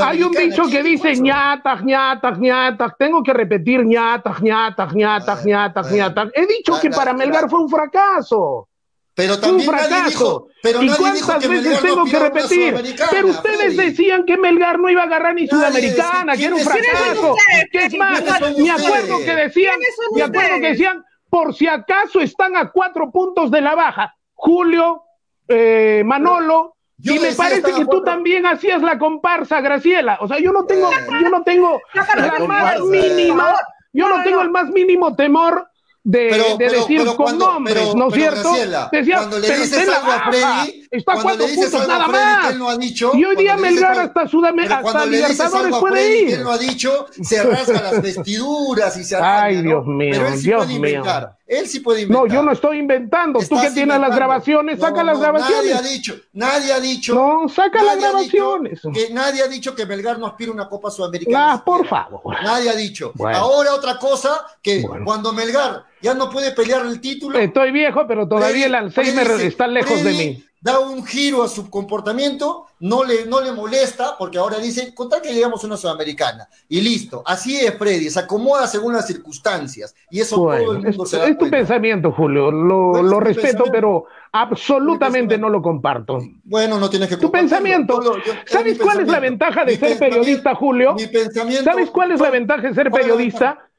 hay 0.01 0.23
un 0.23 0.31
dicho 0.31 0.63
que 0.69 0.83
dice 0.83 1.15
ñatas, 1.15 1.83
ñatas, 1.83 2.39
ñatas. 2.39 2.93
Tengo 2.97 3.23
que 3.23 3.33
repetir 3.33 3.85
ñatas, 3.85 4.41
ñatas, 4.41 4.93
ñatas, 4.93 5.45
ñatas, 5.45 5.91
ñatas. 5.91 6.29
He 6.33 6.45
dicho 6.45 6.79
que 6.81 6.89
para 6.89 7.13
Melgar 7.13 7.49
fue 7.49 7.61
un 7.61 7.69
fracaso. 7.69 8.67
Pero 9.16 9.39
también 9.39 9.70
un 9.70 9.76
fracaso. 9.76 10.47
pero 10.64 10.82
¿Y 10.82 10.89
cuántas 10.89 11.47
veces 11.47 11.82
tengo 11.82 12.05
que 12.05 12.20
repetir? 12.20 12.95
Pero 13.12 13.28
ustedes 13.28 13.76
decían 13.76 14.26
que 14.26 14.38
Melgar 14.38 14.80
no 14.80 14.89
iba 14.89 15.01
a 15.01 15.05
agarrar 15.05 15.36
ni 15.36 15.47
Sudamericana, 15.47 16.38
que 16.38 16.45
era 16.45 16.55
un 16.55 16.62
fracaso. 16.62 17.36
¿Qué 17.72 17.86
es 17.86 17.97
más? 17.97 18.24
Me 18.57 18.72
acuerdo 18.72 19.20
que 19.20 19.36
decían, 19.36 19.80
me 20.16 20.24
acuerdo 20.24 20.62
que 20.62 20.70
decían, 20.70 21.03
por 21.30 21.53
si 21.53 21.68
acaso 21.68 22.22
están 22.22 22.55
a 22.55 22.72
cuatro 22.72 23.12
puntos 23.12 23.51
de 23.51 23.62
la 23.62 23.76
baja. 23.76 24.16
Julio, 24.34 25.03
eh, 25.47 26.01
Manolo, 26.05 26.78
y 27.01 27.18
me 27.20 27.32
parece 27.34 27.74
que 27.74 27.86
tú 27.86 28.03
también 28.03 28.45
hacías 28.45 28.82
la 28.82 28.97
comparsa, 28.97 29.62
Graciela. 29.62 30.18
O 30.22 30.28
sea, 30.28 30.39
yo 30.39 30.51
no 30.51 30.66
tengo, 30.66 30.89
yo 31.22 31.30
no 31.30 31.43
tengo 31.43 31.82
la 31.93 32.39
más 32.45 32.82
mínima 32.82 33.55
Yo 33.93 34.10
no, 34.10 34.24
tengo 34.24 34.41
el 34.41 34.49
más 34.49 34.70
mínimo 34.70 35.16
temor 35.16 35.68
de, 36.10 36.55
decir 36.57 37.05
con 37.16 37.38
nombres, 37.38 37.93
¿no 37.95 38.07
es 38.07 38.14
cierto? 38.16 38.51
Decía, 38.91 39.18
cuando 39.18 39.39
le 39.39 39.57
dices 39.60 39.89
algo 39.89 40.12
a 40.12 40.32
Freddy, 40.32 40.88
está 40.91 41.13
a 41.13 41.21
cuatro 41.21 41.45
puntos 41.45 41.87
nada 41.87 42.07
más. 42.07 42.55
No 42.55 42.69
ha 42.69 42.77
dicho, 42.77 43.11
y 43.15 43.23
hoy 43.25 43.35
día 43.35 43.57
Melgar 43.57 43.99
hasta 43.99 44.27
Sudamérica, 44.27 44.79
hasta 44.79 45.05
Libertadores 45.05 45.75
puede 45.77 46.21
ir. 46.21 46.33
Él 46.35 46.43
no 46.43 46.51
ha 46.51 46.57
dicho, 46.57 47.07
se 47.21 47.43
rasga 47.43 47.81
las 47.81 48.01
vestiduras 48.01 48.97
y 48.97 49.03
se 49.03 49.15
Ay, 49.15 49.61
Dios 49.61 49.85
mío, 49.85 50.11
Pero 50.11 50.27
él 50.27 50.37
sí 50.37 50.43
Dios 50.47 50.63
puede 50.63 50.73
inventar. 50.75 51.21
mío. 51.23 51.35
Él 51.49 51.67
sí 51.67 51.79
puede 51.79 52.01
inventar. 52.01 52.27
No, 52.27 52.33
yo 52.33 52.43
no 52.43 52.51
estoy 52.51 52.77
inventando. 52.77 53.39
Tú 53.39 53.59
que 53.59 53.71
tienes 53.71 53.99
las 53.99 54.15
grabaciones, 54.15 54.77
no, 54.77 54.85
saca 54.85 55.03
las 55.03 55.19
grabaciones. 55.19 55.63
Nadie 55.65 55.73
ha 55.73 55.81
dicho, 55.81 56.15
nadie 56.33 56.73
ha 56.73 56.79
dicho. 56.79 57.15
No, 57.15 57.49
saca 57.49 57.83
las 57.83 57.97
grabaciones. 57.97 58.81
Que 58.93 59.09
nadie 59.11 59.41
ha 59.41 59.47
dicho 59.47 59.73
que 59.75 59.85
Melgar 59.85 60.19
no 60.19 60.27
aspira 60.27 60.51
a 60.51 60.53
una 60.53 60.69
Copa 60.69 60.91
Sudamericana. 60.91 61.53
Ah, 61.53 61.63
por 61.65 61.87
favor. 61.87 62.21
Nadie 62.43 62.69
ha 62.69 62.75
dicho. 62.75 63.11
Bueno. 63.15 63.37
Ahora 63.37 63.73
otra 63.73 63.97
cosa, 63.97 64.45
que 64.61 64.81
Bueno. 64.81 65.05
cuando 65.05 65.33
Melgar 65.33 65.85
ya 66.01 66.13
no 66.13 66.29
puede 66.29 66.51
pelear 66.51 66.85
el 66.85 67.01
título. 67.01 67.37
Estoy 67.39 67.71
viejo, 67.71 68.05
pero 68.07 68.27
todavía 68.27 68.67
el 68.67 68.75
Alzheimer 68.75 69.25
Freddy 69.25 69.47
está 69.47 69.67
lejos 69.67 69.95
de 69.97 70.01
Freddy 70.03 70.17
mí. 70.17 70.45
Da 70.62 70.80
un 70.80 71.05
giro 71.05 71.41
a 71.41 71.47
su 71.47 71.70
comportamiento, 71.70 72.66
no 72.82 73.05
le, 73.05 73.26
no 73.26 73.39
le 73.39 73.53
molesta, 73.53 74.18
porque 74.18 74.38
ahora 74.38 74.60
dice, 74.60 74.93
con 74.93 75.07
tal 75.07 75.22
que 75.22 75.34
llegamos 75.34 75.64
a 75.64 75.68
una 75.68 75.78
sudamericana. 75.78 76.49
Y 76.68 76.82
listo. 76.82 77.24
Así 77.26 77.57
es, 77.57 77.78
Freddy, 77.78 78.10
se 78.10 78.20
acomoda 78.20 78.68
según 78.68 78.93
las 78.93 79.07
circunstancias. 79.07 79.95
Y 80.10 80.20
eso 80.20 80.36
todo 80.36 80.53
el 80.74 80.80
mundo 80.84 81.03
es, 81.03 81.10
se 81.10 81.18
da 81.18 81.26
es 81.28 81.32
tu 81.32 81.39
cuenta. 81.39 81.57
pensamiento, 81.57 82.12
Julio. 82.12 82.51
Lo, 82.51 82.89
Bueno, 82.89 83.10
lo 83.10 83.20
respeto, 83.22 83.64
pero 83.72 84.05
absolutamente 84.34 85.38
no 85.38 85.49
lo 85.49 85.62
comparto. 85.62 86.20
Bueno, 86.43 86.78
no 86.78 86.89
tienes 86.89 87.07
que 87.10 87.18
Tu 87.18 87.32
pensamiento. 87.32 88.01
Yo 88.03 88.18
yo- 88.18 88.34
¿Sabes 88.45 88.78
cuál 88.80 88.99
es 88.99 89.07
la 89.07 89.20
ventaja 89.20 89.64
de 89.64 89.72
Mi 89.74 89.78
ser 89.78 89.97
periodista, 89.97 90.55
Julio? 90.55 90.95
Mi 90.95 91.07
pensamiento. 91.07 91.64
¿Sabes 91.64 91.89
cuál 91.89 92.12
es 92.12 92.20
la 92.20 92.30
ventaja 92.32 92.68
de 92.68 92.74
ser 92.74 92.89
¿Cuál 92.89 93.01
es 93.01 93.07
la 93.07 93.14
periodista? 93.14 93.70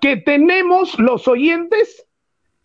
Que 0.00 0.16
tenemos 0.18 0.98
los 0.98 1.26
oyentes 1.28 2.04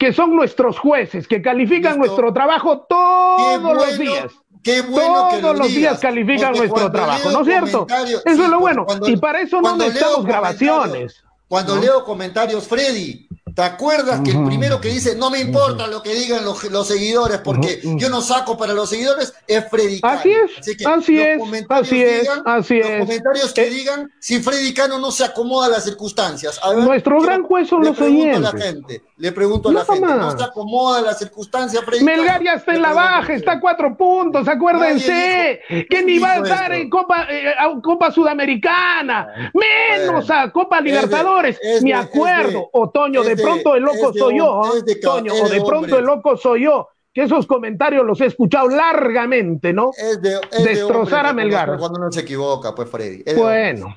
que 0.03 0.11
son 0.11 0.35
nuestros 0.35 0.77
jueces, 0.79 1.29
que 1.29 1.41
califican 1.41 1.93
Listo. 1.93 1.97
nuestro 2.07 2.33
trabajo 2.33 2.85
todos 2.89 3.73
los 3.73 3.97
días. 3.97 4.33
Qué 4.61 4.81
bueno 4.81 5.29
que 5.31 5.37
Todos 5.37 5.53
lo 5.55 5.63
los 5.63 5.67
digas, 5.69 5.75
días 5.93 5.99
califican 5.99 6.53
nuestro 6.53 6.91
trabajo, 6.91 7.31
¿no 7.31 7.39
es 7.41 7.47
cierto? 7.47 7.87
Eso 7.89 8.21
sí, 8.25 8.41
es 8.41 8.49
lo 8.49 8.59
bueno. 8.59 8.85
cuando- 8.85 9.07
y 9.07 9.15
para 9.15 9.39
eso 9.39 9.61
no 9.61 9.77
necesitamos 9.77 10.25
grabaciones. 10.25 11.23
Cuando 11.47 11.77
leo 11.77 12.03
comentarios, 12.03 12.67
Freddy, 12.67 13.27
¿te 13.55 13.61
acuerdas 13.61 14.21
que 14.21 14.31
el 14.31 14.43
primero 14.45 14.81
que 14.81 14.89
dice, 14.89 15.15
no 15.15 15.29
me 15.29 15.39
importa 15.39 15.87
lo 15.87 16.01
que 16.01 16.13
digan 16.15 16.43
los, 16.43 16.63
los 16.71 16.87
seguidores, 16.87 17.37
porque 17.39 17.79
yo 17.83 18.09
no 18.09 18.21
saco 18.21 18.57
para 18.57 18.73
los 18.73 18.89
seguidores, 18.89 19.33
es 19.47 19.69
Freddy 19.69 20.01
Cano. 20.01 20.19
Así 20.19 20.31
es, 20.31 20.77
que 20.77 20.85
así 20.85 21.15
los 21.17 21.25
es, 21.27 21.37
comentarios 21.39 21.87
así 21.87 22.01
es, 22.03 22.29
así 22.45 22.77
los 22.79 22.87
es. 22.89 22.99
comentarios 22.99 23.53
que 23.53 23.61
Eh, 23.67 23.69
digan 23.69 24.11
si 24.19 24.41
Freddy 24.41 24.73
Cano 24.73 24.97
no 24.99 25.11
se 25.11 25.23
acomoda 25.23 25.67
a 25.67 25.69
las 25.69 25.83
circunstancias. 25.83 26.59
A 26.63 26.69
ver, 26.73 26.79
Nuestro 26.83 27.17
yo 27.19 27.23
gran 27.25 27.43
juez 27.43 27.67
son 27.69 27.81
le 27.81 27.89
los 27.89 27.97
pregunto 27.97 28.37
a 28.37 28.39
la 28.39 28.49
oyentes. 28.49 28.63
gente, 28.73 29.01
le 29.17 29.31
pregunto 29.31 29.69
a 29.69 29.73
la 29.73 29.79
Nada 29.81 29.93
gente, 29.93 30.07
más. 30.09 30.17
no 30.33 30.37
se 30.39 30.43
acomoda 30.43 30.99
a 30.99 31.01
las 31.01 31.19
circunstancias, 31.19 31.83
Freddy 31.85 32.03
Melgar 32.03 32.37
Cano? 32.39 32.45
ya 32.45 32.53
está 32.53 32.71
Le 32.71 32.77
en 32.77 32.81
la 32.81 32.93
baja, 32.93 33.33
está 33.33 33.51
a 33.53 33.59
cuatro 33.59 33.95
puntos, 33.95 34.47
acuérdense, 34.47 35.61
dijo- 35.69 35.85
que 35.89 36.03
ni 36.03 36.19
va 36.19 36.31
a 36.33 36.37
estar 36.37 36.71
esto? 36.71 36.73
en 36.83 36.89
Copa, 36.89 37.27
eh, 37.29 37.53
a 37.57 37.69
Copa 37.81 38.11
Sudamericana, 38.11 39.51
menos 39.53 40.27
Bueno, 40.27 40.41
a 40.41 40.51
Copa 40.51 40.77
es 40.79 40.83
de- 40.83 40.89
Libertadores, 40.89 41.59
es 41.61 41.83
acuerdo, 41.93 42.47
es 42.47 42.53
de- 42.53 42.67
Otoño, 42.73 43.23
de, 43.23 43.35
de- 43.43 43.51
pronto 43.51 43.75
el 43.75 43.83
loco 43.83 44.13
soy 44.13 44.37
yo, 44.37 44.63
¿ah? 44.63 44.71
Toño, 45.01 45.33
o 45.33 45.49
de 45.49 45.61
pronto 45.61 45.99
el 45.99 46.05
loco 46.05 46.37
soy 46.37 46.63
yo, 46.63 46.87
que 47.13 47.23
esos 47.23 47.45
comentarios 47.45 48.05
los 48.05 48.19
he 48.21 48.25
escuchado 48.25 48.67
largamente, 48.69 49.73
¿no? 49.73 49.91
Es 49.97 50.21
de, 50.21 50.39
es 50.51 50.63
de 50.63 50.69
Destrozar 50.71 51.25
hombre 51.25 51.29
a 51.29 51.33
Melgar. 51.33 51.77
Cuando 51.77 51.99
uno 51.99 52.11
se 52.11 52.21
equivoca, 52.21 52.73
pues 52.73 52.89
Freddy. 52.89 53.23
Bueno. 53.35 53.95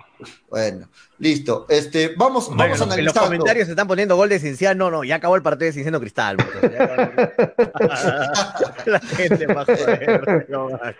Bueno, 0.48 0.88
listo. 1.18 1.66
Este, 1.68 2.14
vamos, 2.16 2.46
Bueno, 2.48 2.62
vamos 2.62 2.80
en 2.80 2.86
los 2.88 2.94
analizando. 2.94 3.26
comentarios 3.26 3.66
se 3.66 3.72
están 3.72 3.86
poniendo 3.86 4.16
gol 4.16 4.30
de 4.30 4.38
Cinciano. 4.38 4.90
No, 4.90 5.04
ya 5.04 5.16
acabó 5.16 5.36
el 5.36 5.42
partido 5.42 5.66
de 5.66 5.72
Cinciano 5.74 6.00
Cristal. 6.00 6.38
La 8.86 9.00
gente 9.00 9.46
va 9.46 9.62
a 9.62 9.64
joder. 9.64 10.46
no 10.48 10.70
va. 10.70 10.94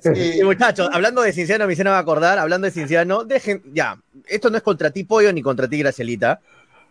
Sí. 0.00 0.38
Y 0.40 0.44
muchachos, 0.44 0.88
hablando 0.92 1.22
de 1.22 1.32
Cinciano, 1.32 1.66
me 1.66 1.72
hicieron 1.72 1.94
acordar, 1.94 2.38
hablando 2.38 2.66
de 2.66 2.70
Cinciano, 2.70 3.24
dejen, 3.24 3.62
ya, 3.72 3.98
esto 4.26 4.50
no 4.50 4.56
es 4.56 4.62
contra 4.62 4.90
ti, 4.90 5.04
Pollo, 5.04 5.32
ni 5.32 5.42
contra 5.42 5.68
ti, 5.68 5.78
Gracielita, 5.78 6.40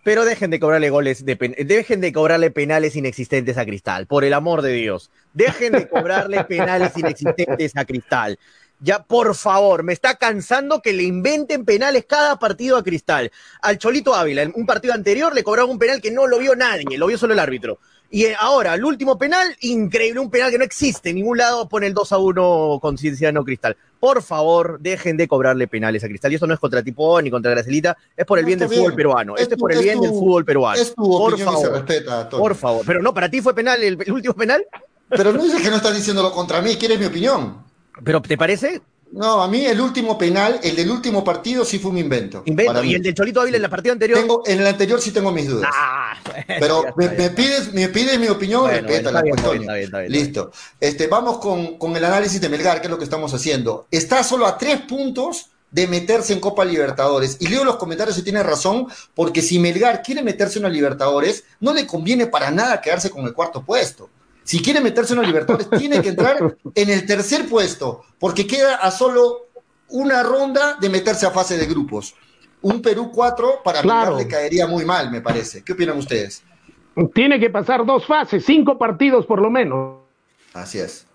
pero 0.05 0.23
dejen 0.23 0.51
de 0.51 0.59
cobrarle 0.59 0.91
goles, 0.91 1.25
de 1.25 1.35
dejen 1.65 1.99
de 1.99 2.13
cobrarle 2.13 2.51
penales 2.51 2.95
inexistentes 2.95 3.57
a 3.57 3.65
Cristal, 3.65 4.05
por 4.05 4.23
el 4.23 4.35
amor 4.35 4.61
de 4.61 4.71
Dios. 4.71 5.09
Dejen 5.33 5.73
de 5.73 5.89
cobrarle 5.89 6.43
penales 6.43 6.95
inexistentes 6.95 7.75
a 7.75 7.85
Cristal. 7.85 8.37
Ya, 8.79 9.01
por 9.01 9.33
favor, 9.33 9.81
me 9.81 9.93
está 9.93 10.13
cansando 10.13 10.83
que 10.83 10.93
le 10.93 11.01
inventen 11.01 11.65
penales 11.65 12.05
cada 12.05 12.37
partido 12.37 12.77
a 12.77 12.83
Cristal. 12.83 13.31
Al 13.63 13.79
Cholito 13.79 14.13
Ávila, 14.13 14.43
en 14.43 14.53
un 14.55 14.67
partido 14.67 14.93
anterior 14.93 15.33
le 15.33 15.43
cobraron 15.43 15.71
un 15.71 15.79
penal 15.79 15.99
que 15.99 16.11
no 16.11 16.27
lo 16.27 16.37
vio 16.37 16.55
nadie, 16.55 16.99
lo 16.99 17.07
vio 17.07 17.17
solo 17.17 17.33
el 17.33 17.39
árbitro. 17.39 17.79
Y 18.11 18.25
eh, 18.25 18.35
ahora, 18.39 18.75
el 18.75 18.85
último 18.85 19.17
penal, 19.17 19.57
increíble, 19.61 20.19
un 20.19 20.29
penal 20.29 20.51
que 20.51 20.59
no 20.59 20.63
existe 20.63 21.09
en 21.09 21.15
ningún 21.15 21.39
lado, 21.39 21.67
pone 21.67 21.87
el 21.87 21.95
2 21.95 22.11
a 22.11 22.17
1 22.19 22.79
con 22.79 22.99
Cienciano 22.99 23.43
Cristal. 23.43 23.75
Por 23.99 24.21
favor, 24.21 24.77
dejen 24.79 25.17
de 25.17 25.27
cobrarle 25.27 25.67
penales 25.67 26.03
a 26.03 26.07
Cristal. 26.07 26.31
Y 26.31 26.35
esto 26.35 26.47
no 26.47 26.53
es 26.53 26.59
contra 26.59 26.83
Tipo 26.83 27.21
ni 27.21 27.31
contra 27.31 27.51
Gracelita, 27.51 27.97
es 28.15 28.25
por 28.25 28.37
el 28.39 28.43
No, 28.43 28.47
bien 28.47 28.59
del 28.59 28.69
fútbol 28.69 28.93
peruano. 28.95 29.35
Es 29.35 29.43
Este 29.43 29.55
es 29.55 29.59
por 29.59 29.71
el 29.71 29.81
bien 29.83 29.95
tu- 29.97 30.01
del 30.03 30.11
fútbol 30.11 30.45
peruano. 30.45 30.79
Es 30.81 30.93
tu 30.93 31.03
por 31.03 31.39
favor, 31.39 31.71
respeta, 31.73 32.29
por 32.29 32.55
favor. 32.55 32.83
Pero 32.85 33.01
no, 33.01 33.13
para 33.13 33.29
ti 33.29 33.41
fue 33.41 33.53
penal 33.55 33.81
el, 33.83 33.97
el 34.05 34.11
último 34.11 34.33
penal. 34.35 34.63
Pero 35.09 35.31
no 35.33 35.43
dices 35.43 35.61
que 35.61 35.69
no 35.69 35.77
estás 35.77 35.95
diciéndolo 35.95 36.31
contra 36.31 36.61
mí, 36.61 36.75
¿quieres 36.75 36.99
mi 36.99 37.05
opinión? 37.05 37.57
¿Pero 38.03 38.21
te 38.21 38.37
parece? 38.37 38.81
No, 39.15 39.41
a 39.41 39.47
mí 39.47 39.65
el 39.65 39.79
último 39.79 40.17
penal, 40.17 40.59
el 40.61 40.75
del 40.75 40.91
último 40.91 41.23
partido, 41.23 41.63
sí 41.63 41.79
fue 41.79 41.91
un 41.91 41.97
invento. 41.97 42.43
Invento. 42.45 42.83
Y 42.83 42.95
el 42.95 43.01
del 43.01 43.13
Cholito 43.13 43.39
Ávila 43.39 43.55
en 43.55 43.63
la 43.63 43.69
partida 43.69 43.93
anterior. 43.93 44.19
Tengo, 44.19 44.43
en 44.45 44.59
el 44.59 44.67
anterior 44.67 44.99
sí 44.99 45.11
tengo 45.11 45.31
mis 45.31 45.47
dudas. 45.47 45.69
Ah, 45.73 46.17
Pero 46.47 46.83
ya 46.83 47.13
me, 47.17 47.29
pides, 47.29 47.73
me 47.73 47.87
pides 47.87 48.19
mi 48.19 48.27
opinión, 48.27 48.63
Bueno, 48.63 48.87
la 48.89 48.93
está 48.93 49.21
bien, 49.21 49.35
cuestión. 49.35 49.35
está 49.35 49.51
bien, 49.51 49.61
está 49.61 49.73
bien, 49.73 49.83
está 49.85 49.99
bien. 49.99 50.11
Listo. 50.11 50.51
Este, 50.81 51.07
vamos 51.07 51.37
con, 51.37 51.77
con 51.77 51.95
el 51.95 52.03
análisis 52.03 52.41
de 52.41 52.49
Melgar, 52.49 52.81
que 52.81 52.87
es 52.87 52.91
lo 52.91 52.97
que 52.97 53.05
estamos 53.05 53.33
haciendo. 53.33 53.87
Está 53.89 54.21
solo 54.21 54.45
a 54.45 54.57
tres 54.57 54.81
puntos 54.81 55.47
de 55.71 55.87
meterse 55.87 56.33
en 56.33 56.39
Copa 56.39 56.65
Libertadores. 56.65 57.37
Y 57.39 57.47
leo 57.47 57.63
los 57.63 57.77
comentarios 57.77 58.17
y 58.17 58.23
tiene 58.23 58.43
razón, 58.43 58.87
porque 59.13 59.41
si 59.41 59.59
Melgar 59.59 60.03
quiere 60.03 60.23
meterse 60.23 60.59
en 60.59 60.65
una 60.65 60.73
Libertadores, 60.73 61.43
no 61.59 61.73
le 61.73 61.87
conviene 61.87 62.27
para 62.27 62.51
nada 62.51 62.81
quedarse 62.81 63.09
con 63.09 63.25
el 63.25 63.33
cuarto 63.33 63.63
puesto. 63.63 64.09
Si 64.45 64.61
quiere 64.61 64.79
meterse 64.79 65.13
en 65.13 65.19
una 65.19 65.27
Libertadores, 65.27 65.69
tiene 65.71 66.01
que 66.01 66.09
entrar 66.09 66.55
en 66.75 66.89
el 66.89 67.05
tercer 67.05 67.49
puesto, 67.49 68.03
porque 68.19 68.45
queda 68.45 68.75
a 68.75 68.91
solo 68.91 69.47
una 69.89 70.21
ronda 70.21 70.77
de 70.79 70.87
meterse 70.87 71.25
a 71.25 71.31
fase 71.31 71.57
de 71.57 71.65
grupos. 71.65 72.15
Un 72.61 72.79
Perú 72.81 73.11
4 73.11 73.61
para 73.63 73.81
Claro. 73.81 74.17
Le 74.17 74.27
caería 74.27 74.67
muy 74.67 74.85
mal, 74.85 75.09
me 75.11 75.21
parece. 75.21 75.63
¿Qué 75.63 75.73
opinan 75.73 75.97
ustedes? 75.97 76.43
tiene 77.13 77.39
que 77.39 77.49
pasar 77.49 77.85
dos 77.85 78.05
fases, 78.05 78.45
cinco 78.45 78.77
partidos 78.77 79.25
por 79.25 79.41
lo 79.41 79.49
menos. 79.49 79.97
Así 80.53 80.79
es. 80.79 81.05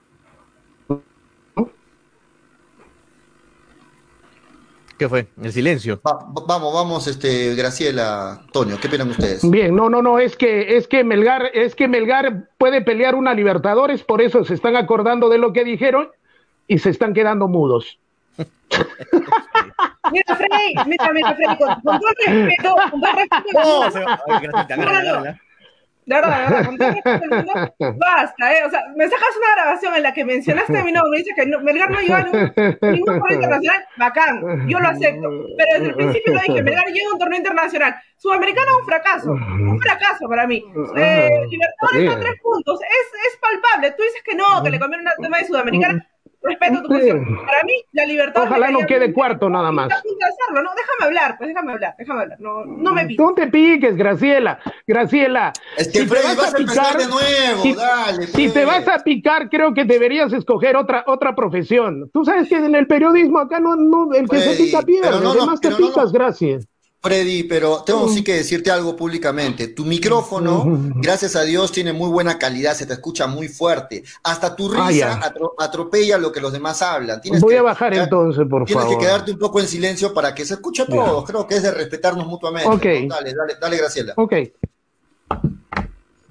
¿Qué 5.00 5.08
fue? 5.08 5.26
El 5.42 5.50
silencio. 5.50 5.98
Va- 6.06 6.18
vamos, 6.46 6.74
vamos, 6.74 7.06
este, 7.06 7.54
Graciela, 7.54 8.32
Antonio, 8.32 8.76
¿qué 8.78 8.88
opinan 8.88 9.08
ustedes? 9.08 9.50
Bien, 9.50 9.74
no, 9.74 9.88
no, 9.88 10.02
no, 10.02 10.18
es 10.18 10.36
que, 10.36 10.76
es 10.76 10.86
que 10.86 11.04
Melgar, 11.04 11.50
es 11.54 11.74
que 11.74 11.88
Melgar 11.88 12.50
puede 12.58 12.82
pelear 12.82 13.14
una 13.14 13.32
Libertadores, 13.32 14.02
por 14.02 14.20
eso 14.20 14.44
se 14.44 14.52
están 14.52 14.76
acordando 14.76 15.30
de 15.30 15.38
lo 15.38 15.54
que 15.54 15.64
dijeron 15.64 16.10
y 16.68 16.80
se 16.80 16.90
están 16.90 17.14
quedando 17.14 17.48
mudos. 17.48 17.98
Mira, 20.12 20.36
Freddy, 20.36 20.74
mira, 20.86 21.12
mira, 21.14 21.34
Freddy, 21.34 21.56
con, 21.56 21.80
todo 21.82 21.98
respeto, 22.26 22.74
con 22.90 23.00
todo 23.00 23.12
respeto. 23.14 23.60
De 26.06 26.16
verdad, 26.16 26.38
de 26.38 26.44
verdad, 26.44 26.66
con 26.66 26.78
todo 26.78 26.88
el 26.88 26.94
respeto 26.94 27.20
del 27.20 27.44
mundo, 27.44 27.74
basta, 27.98 28.52
¿eh? 28.52 28.64
O 28.66 28.70
sea, 28.70 28.80
me 28.96 29.04
sacas 29.04 29.36
una 29.36 29.54
grabación 29.54 29.94
en 29.94 30.02
la 30.02 30.12
que 30.12 30.24
mencionaste 30.24 30.82
mi 30.82 30.92
nombre 30.92 31.20
y 31.20 31.22
dices 31.22 31.36
que 31.36 31.46
no, 31.46 31.60
Melgar 31.60 31.90
no 31.90 32.00
llegó 32.00 32.14
a 32.14 32.22
ningún, 32.22 32.52
ningún 32.80 33.06
torneo 33.06 33.34
internacional, 33.34 33.84
bacán, 33.96 34.68
yo 34.68 34.80
lo 34.80 34.88
acepto. 34.88 35.28
Pero 35.56 35.72
desde 35.74 35.86
el 35.86 35.94
principio 35.94 36.34
lo 36.34 36.40
dije, 36.40 36.62
Melgar 36.62 36.86
llega 36.86 37.10
a 37.10 37.12
un 37.12 37.18
torneo 37.18 37.38
internacional. 37.38 37.94
Sudamericano 38.16 38.66
es 38.72 38.78
un 38.80 38.86
fracaso, 38.86 39.30
un 39.30 39.80
fracaso 39.80 40.28
para 40.28 40.46
mí. 40.46 40.64
Eh, 40.96 41.30
Libertadores 41.48 42.10
son 42.10 42.20
tres 42.20 42.34
puntos, 42.42 42.80
es, 42.82 43.32
es 43.32 43.38
palpable. 43.38 43.92
Tú 43.92 44.02
dices 44.02 44.22
que 44.24 44.34
no, 44.34 44.62
que 44.62 44.70
le 44.70 44.80
conviene 44.80 45.04
un 45.16 45.22
tema 45.22 45.38
de 45.38 45.44
Sudamericana. 45.44 46.09
Respeto 46.42 46.82
tu 46.82 46.88
posición. 46.88 47.24
Para 47.44 47.62
mí, 47.64 47.72
la 47.92 48.06
Libertadores. 48.06 48.50
Ojalá 48.50 48.70
no 48.70 48.86
quede 48.86 49.12
cuarto 49.12 49.50
nada 49.50 49.70
más. 49.72 49.90
Hacerlo, 49.92 50.62
¿no? 50.62 50.70
Déjame 50.74 51.04
hablar, 51.04 51.36
pues 51.36 51.48
déjame 51.48 51.72
hablar, 51.72 51.94
déjame 51.98 52.22
hablar. 52.22 52.40
No, 52.40 52.64
no 52.64 52.92
me 52.94 53.06
pises. 53.06 53.18
No 53.24 53.34
te 53.34 53.46
piques, 53.48 53.96
Graciela. 53.96 54.58
Graciela, 54.86 55.52
Es 55.76 55.88
que 55.88 56.00
si 56.00 56.06
te 56.06 56.08
Freddy, 56.08 56.26
vas 56.28 56.36
vas 56.36 56.54
a 56.54 56.56
picar, 56.56 56.96
de 56.96 57.06
nuevo, 57.08 57.62
si, 57.62 57.74
dale. 57.74 58.26
si 58.26 58.50
te 58.50 58.64
vas 58.64 58.88
a 58.88 58.98
picar, 59.00 59.50
creo 59.50 59.74
que 59.74 59.84
deberías 59.84 60.32
escoger 60.32 60.76
otra 60.76 61.04
otra 61.06 61.34
profesión. 61.34 62.10
Tú 62.12 62.24
sabes 62.24 62.48
que 62.48 62.56
en 62.56 62.74
el 62.74 62.86
periodismo 62.86 63.38
acá 63.38 63.60
no, 63.60 63.76
no 63.76 64.12
el 64.14 64.28
que 64.28 64.38
se 64.38 64.54
Freddy, 64.54 64.64
pica 64.66 64.82
pierde, 64.82 65.20
no 65.22 65.32
además 65.32 65.60
te 65.60 65.70
picas, 65.72 66.10
gracias. 66.12 66.66
Freddy, 67.02 67.44
pero 67.44 67.82
tengo 67.82 68.08
sí 68.08 68.22
que 68.22 68.34
decirte 68.34 68.70
algo 68.70 68.94
públicamente. 68.94 69.68
Tu 69.68 69.86
micrófono, 69.86 70.64
gracias 70.96 71.34
a 71.34 71.42
Dios, 71.42 71.72
tiene 71.72 71.94
muy 71.94 72.10
buena 72.10 72.38
calidad, 72.38 72.74
se 72.74 72.84
te 72.84 72.92
escucha 72.92 73.26
muy 73.26 73.48
fuerte. 73.48 74.04
Hasta 74.22 74.54
tu 74.54 74.70
ah, 74.74 74.86
risa 74.86 75.18
atropella 75.58 76.18
lo 76.18 76.30
que 76.30 76.42
los 76.42 76.52
demás 76.52 76.82
hablan. 76.82 77.22
Voy 77.40 77.54
a 77.54 77.62
bajar 77.62 77.94
entonces, 77.94 78.46
por 78.48 78.68
favor. 78.68 78.84
Tienes 78.84 78.86
que 78.86 78.98
quedarte 78.98 79.32
un 79.32 79.38
poco 79.38 79.60
en 79.60 79.66
silencio 79.66 80.12
para 80.12 80.34
que 80.34 80.44
se 80.44 80.54
escuche 80.54 80.84
todo. 80.84 81.24
Creo 81.24 81.46
que 81.46 81.54
es 81.54 81.62
de 81.62 81.70
respetarnos 81.70 82.26
mutuamente. 82.26 82.68
Ok. 82.68 83.08
Dale, 83.08 83.32
dale, 83.34 83.54
dale, 83.58 83.76
Graciela. 83.78 84.12
Ok. 84.16 84.34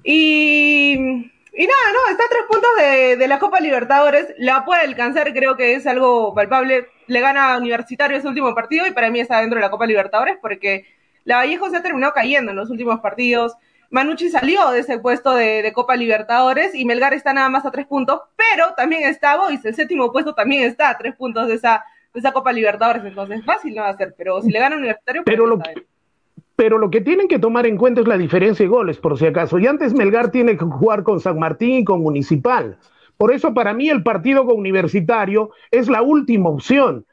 Y, 0.04 0.92
y 0.92 1.66
nada, 1.66 1.92
¿no? 1.92 2.12
Está 2.12 2.24
a 2.24 2.28
tres 2.28 2.42
puntos 2.48 2.70
de, 2.78 3.16
de 3.16 3.28
la 3.28 3.40
Copa 3.40 3.58
Libertadores. 3.58 4.28
La 4.38 4.64
puede 4.64 4.82
alcanzar, 4.82 5.32
creo 5.32 5.56
que 5.56 5.74
es 5.74 5.84
algo 5.88 6.32
palpable 6.32 6.86
le 7.10 7.20
gana 7.20 7.54
a 7.54 7.58
Universitario 7.58 8.16
ese 8.16 8.28
último 8.28 8.54
partido 8.54 8.86
y 8.86 8.92
para 8.92 9.10
mí 9.10 9.18
está 9.18 9.40
dentro 9.40 9.56
de 9.56 9.62
la 9.62 9.70
Copa 9.70 9.86
Libertadores 9.86 10.38
porque 10.40 10.86
la 11.24 11.36
Vallejo 11.36 11.68
se 11.68 11.76
ha 11.76 11.82
terminado 11.82 12.12
cayendo 12.12 12.52
en 12.52 12.56
los 12.56 12.70
últimos 12.70 13.00
partidos. 13.00 13.54
Manucci 13.90 14.30
salió 14.30 14.70
de 14.70 14.80
ese 14.80 14.98
puesto 15.00 15.34
de, 15.34 15.72
Copa 15.74 15.96
Libertadores 15.96 16.72
y 16.72 16.84
Melgar 16.84 17.12
está 17.12 17.32
nada 17.32 17.48
más 17.48 17.66
a 17.66 17.72
tres 17.72 17.86
puntos, 17.86 18.20
pero 18.36 18.74
también 18.76 19.08
está 19.08 19.36
Boys, 19.36 19.64
el 19.64 19.74
séptimo 19.74 20.12
puesto 20.12 20.34
también 20.34 20.62
está 20.62 20.90
a 20.90 20.98
tres 20.98 21.16
puntos 21.16 21.48
de 21.48 21.54
esa, 21.54 21.84
de 22.14 22.20
esa 22.20 22.30
Copa 22.30 22.52
Libertadores, 22.52 23.04
entonces 23.04 23.44
fácil 23.44 23.74
no 23.74 23.82
va 23.82 23.88
a 23.88 23.96
ser, 23.96 24.14
pero 24.16 24.40
si 24.40 24.52
le 24.52 24.60
gana 24.60 24.76
Universitario... 24.76 25.22
Pero 25.24 25.46
lo, 25.46 25.58
que, 25.58 25.84
pero 26.54 26.78
lo 26.78 26.90
que 26.90 27.00
tienen 27.00 27.26
que 27.26 27.40
tomar 27.40 27.66
en 27.66 27.76
cuenta 27.76 28.02
es 28.02 28.06
la 28.06 28.16
diferencia 28.16 28.64
de 28.64 28.70
goles, 28.70 28.98
por 28.98 29.18
si 29.18 29.26
acaso. 29.26 29.58
Y 29.58 29.66
antes 29.66 29.94
Melgar 29.94 30.30
tiene 30.30 30.56
que 30.56 30.64
jugar 30.64 31.02
con 31.02 31.18
San 31.18 31.40
Martín 31.40 31.78
y 31.78 31.84
con 31.84 32.02
Municipal. 32.02 32.78
Por 33.20 33.34
eso 33.34 33.52
para 33.52 33.74
mí 33.74 33.90
el 33.90 34.02
partido 34.02 34.44
Universitario 34.44 35.50
es 35.70 35.90
la 35.90 36.00
última 36.00 36.48
opción. 36.48 37.04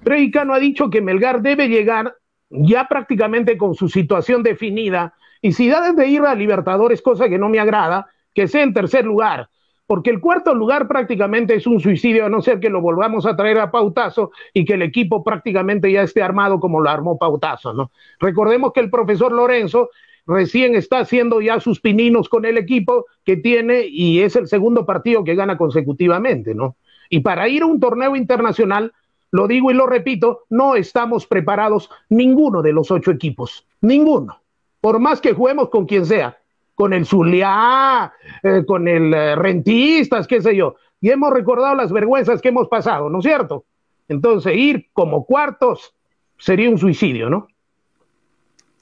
Freddy 0.00 0.30
ha 0.32 0.58
dicho 0.60 0.90
que 0.90 1.00
Melgar 1.00 1.42
debe 1.42 1.68
llegar 1.68 2.14
ya 2.50 2.86
prácticamente 2.86 3.58
con 3.58 3.74
su 3.74 3.88
situación 3.88 4.44
definida 4.44 5.12
y 5.42 5.50
si 5.50 5.68
da 5.68 5.90
de 5.90 6.06
ir 6.06 6.22
a 6.22 6.36
Libertadores, 6.36 7.02
cosa 7.02 7.28
que 7.28 7.36
no 7.36 7.48
me 7.48 7.58
agrada, 7.58 8.06
que 8.32 8.46
sea 8.46 8.62
en 8.62 8.72
tercer 8.72 9.04
lugar, 9.04 9.48
porque 9.88 10.10
el 10.10 10.20
cuarto 10.20 10.54
lugar 10.54 10.86
prácticamente 10.86 11.56
es 11.56 11.66
un 11.66 11.80
suicidio, 11.80 12.26
a 12.26 12.28
no 12.28 12.42
ser 12.42 12.60
que 12.60 12.70
lo 12.70 12.80
volvamos 12.80 13.26
a 13.26 13.34
traer 13.34 13.58
a 13.58 13.72
Pautazo 13.72 14.30
y 14.54 14.64
que 14.64 14.74
el 14.74 14.82
equipo 14.82 15.24
prácticamente 15.24 15.90
ya 15.90 16.02
esté 16.02 16.22
armado 16.22 16.60
como 16.60 16.80
lo 16.80 16.88
armó 16.88 17.18
Pautazo, 17.18 17.74
¿no? 17.74 17.90
Recordemos 18.20 18.72
que 18.72 18.78
el 18.78 18.88
profesor 18.88 19.32
Lorenzo 19.32 19.90
recién 20.30 20.74
está 20.74 21.00
haciendo 21.00 21.40
ya 21.40 21.60
sus 21.60 21.80
pininos 21.80 22.28
con 22.28 22.44
el 22.44 22.56
equipo 22.56 23.06
que 23.24 23.36
tiene 23.36 23.84
y 23.86 24.20
es 24.20 24.36
el 24.36 24.46
segundo 24.46 24.86
partido 24.86 25.24
que 25.24 25.34
gana 25.34 25.58
consecutivamente, 25.58 26.54
¿no? 26.54 26.76
Y 27.10 27.20
para 27.20 27.48
ir 27.48 27.62
a 27.62 27.66
un 27.66 27.80
torneo 27.80 28.14
internacional, 28.14 28.92
lo 29.32 29.48
digo 29.48 29.70
y 29.70 29.74
lo 29.74 29.86
repito, 29.86 30.44
no 30.48 30.76
estamos 30.76 31.26
preparados 31.26 31.90
ninguno 32.08 32.62
de 32.62 32.72
los 32.72 32.90
ocho 32.90 33.10
equipos, 33.10 33.66
ninguno. 33.80 34.40
Por 34.80 35.00
más 35.00 35.20
que 35.20 35.32
juguemos 35.32 35.68
con 35.68 35.86
quien 35.86 36.06
sea, 36.06 36.38
con 36.74 36.92
el 36.92 37.04
Zuliá, 37.04 38.12
eh, 38.42 38.64
con 38.66 38.86
el 38.86 39.12
eh, 39.12 39.36
Rentistas, 39.36 40.26
qué 40.26 40.40
sé 40.40 40.54
yo, 40.54 40.76
y 41.00 41.10
hemos 41.10 41.32
recordado 41.32 41.74
las 41.74 41.92
vergüenzas 41.92 42.40
que 42.40 42.48
hemos 42.48 42.68
pasado, 42.68 43.10
¿no 43.10 43.18
es 43.18 43.24
cierto? 43.24 43.64
Entonces, 44.08 44.56
ir 44.56 44.88
como 44.92 45.24
cuartos 45.24 45.94
sería 46.38 46.70
un 46.70 46.78
suicidio, 46.78 47.28
¿no? 47.28 47.48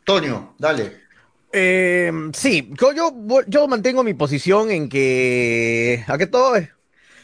Toño, 0.04 0.54
dale. 0.58 1.07
Eh, 1.52 2.12
sí, 2.34 2.70
yo, 2.78 2.92
yo, 3.46 3.68
mantengo 3.68 4.04
mi 4.04 4.14
posición 4.14 4.70
en 4.70 4.88
que. 4.88 6.04
¿A 6.06 6.18
qué 6.18 6.26
todo? 6.26 6.58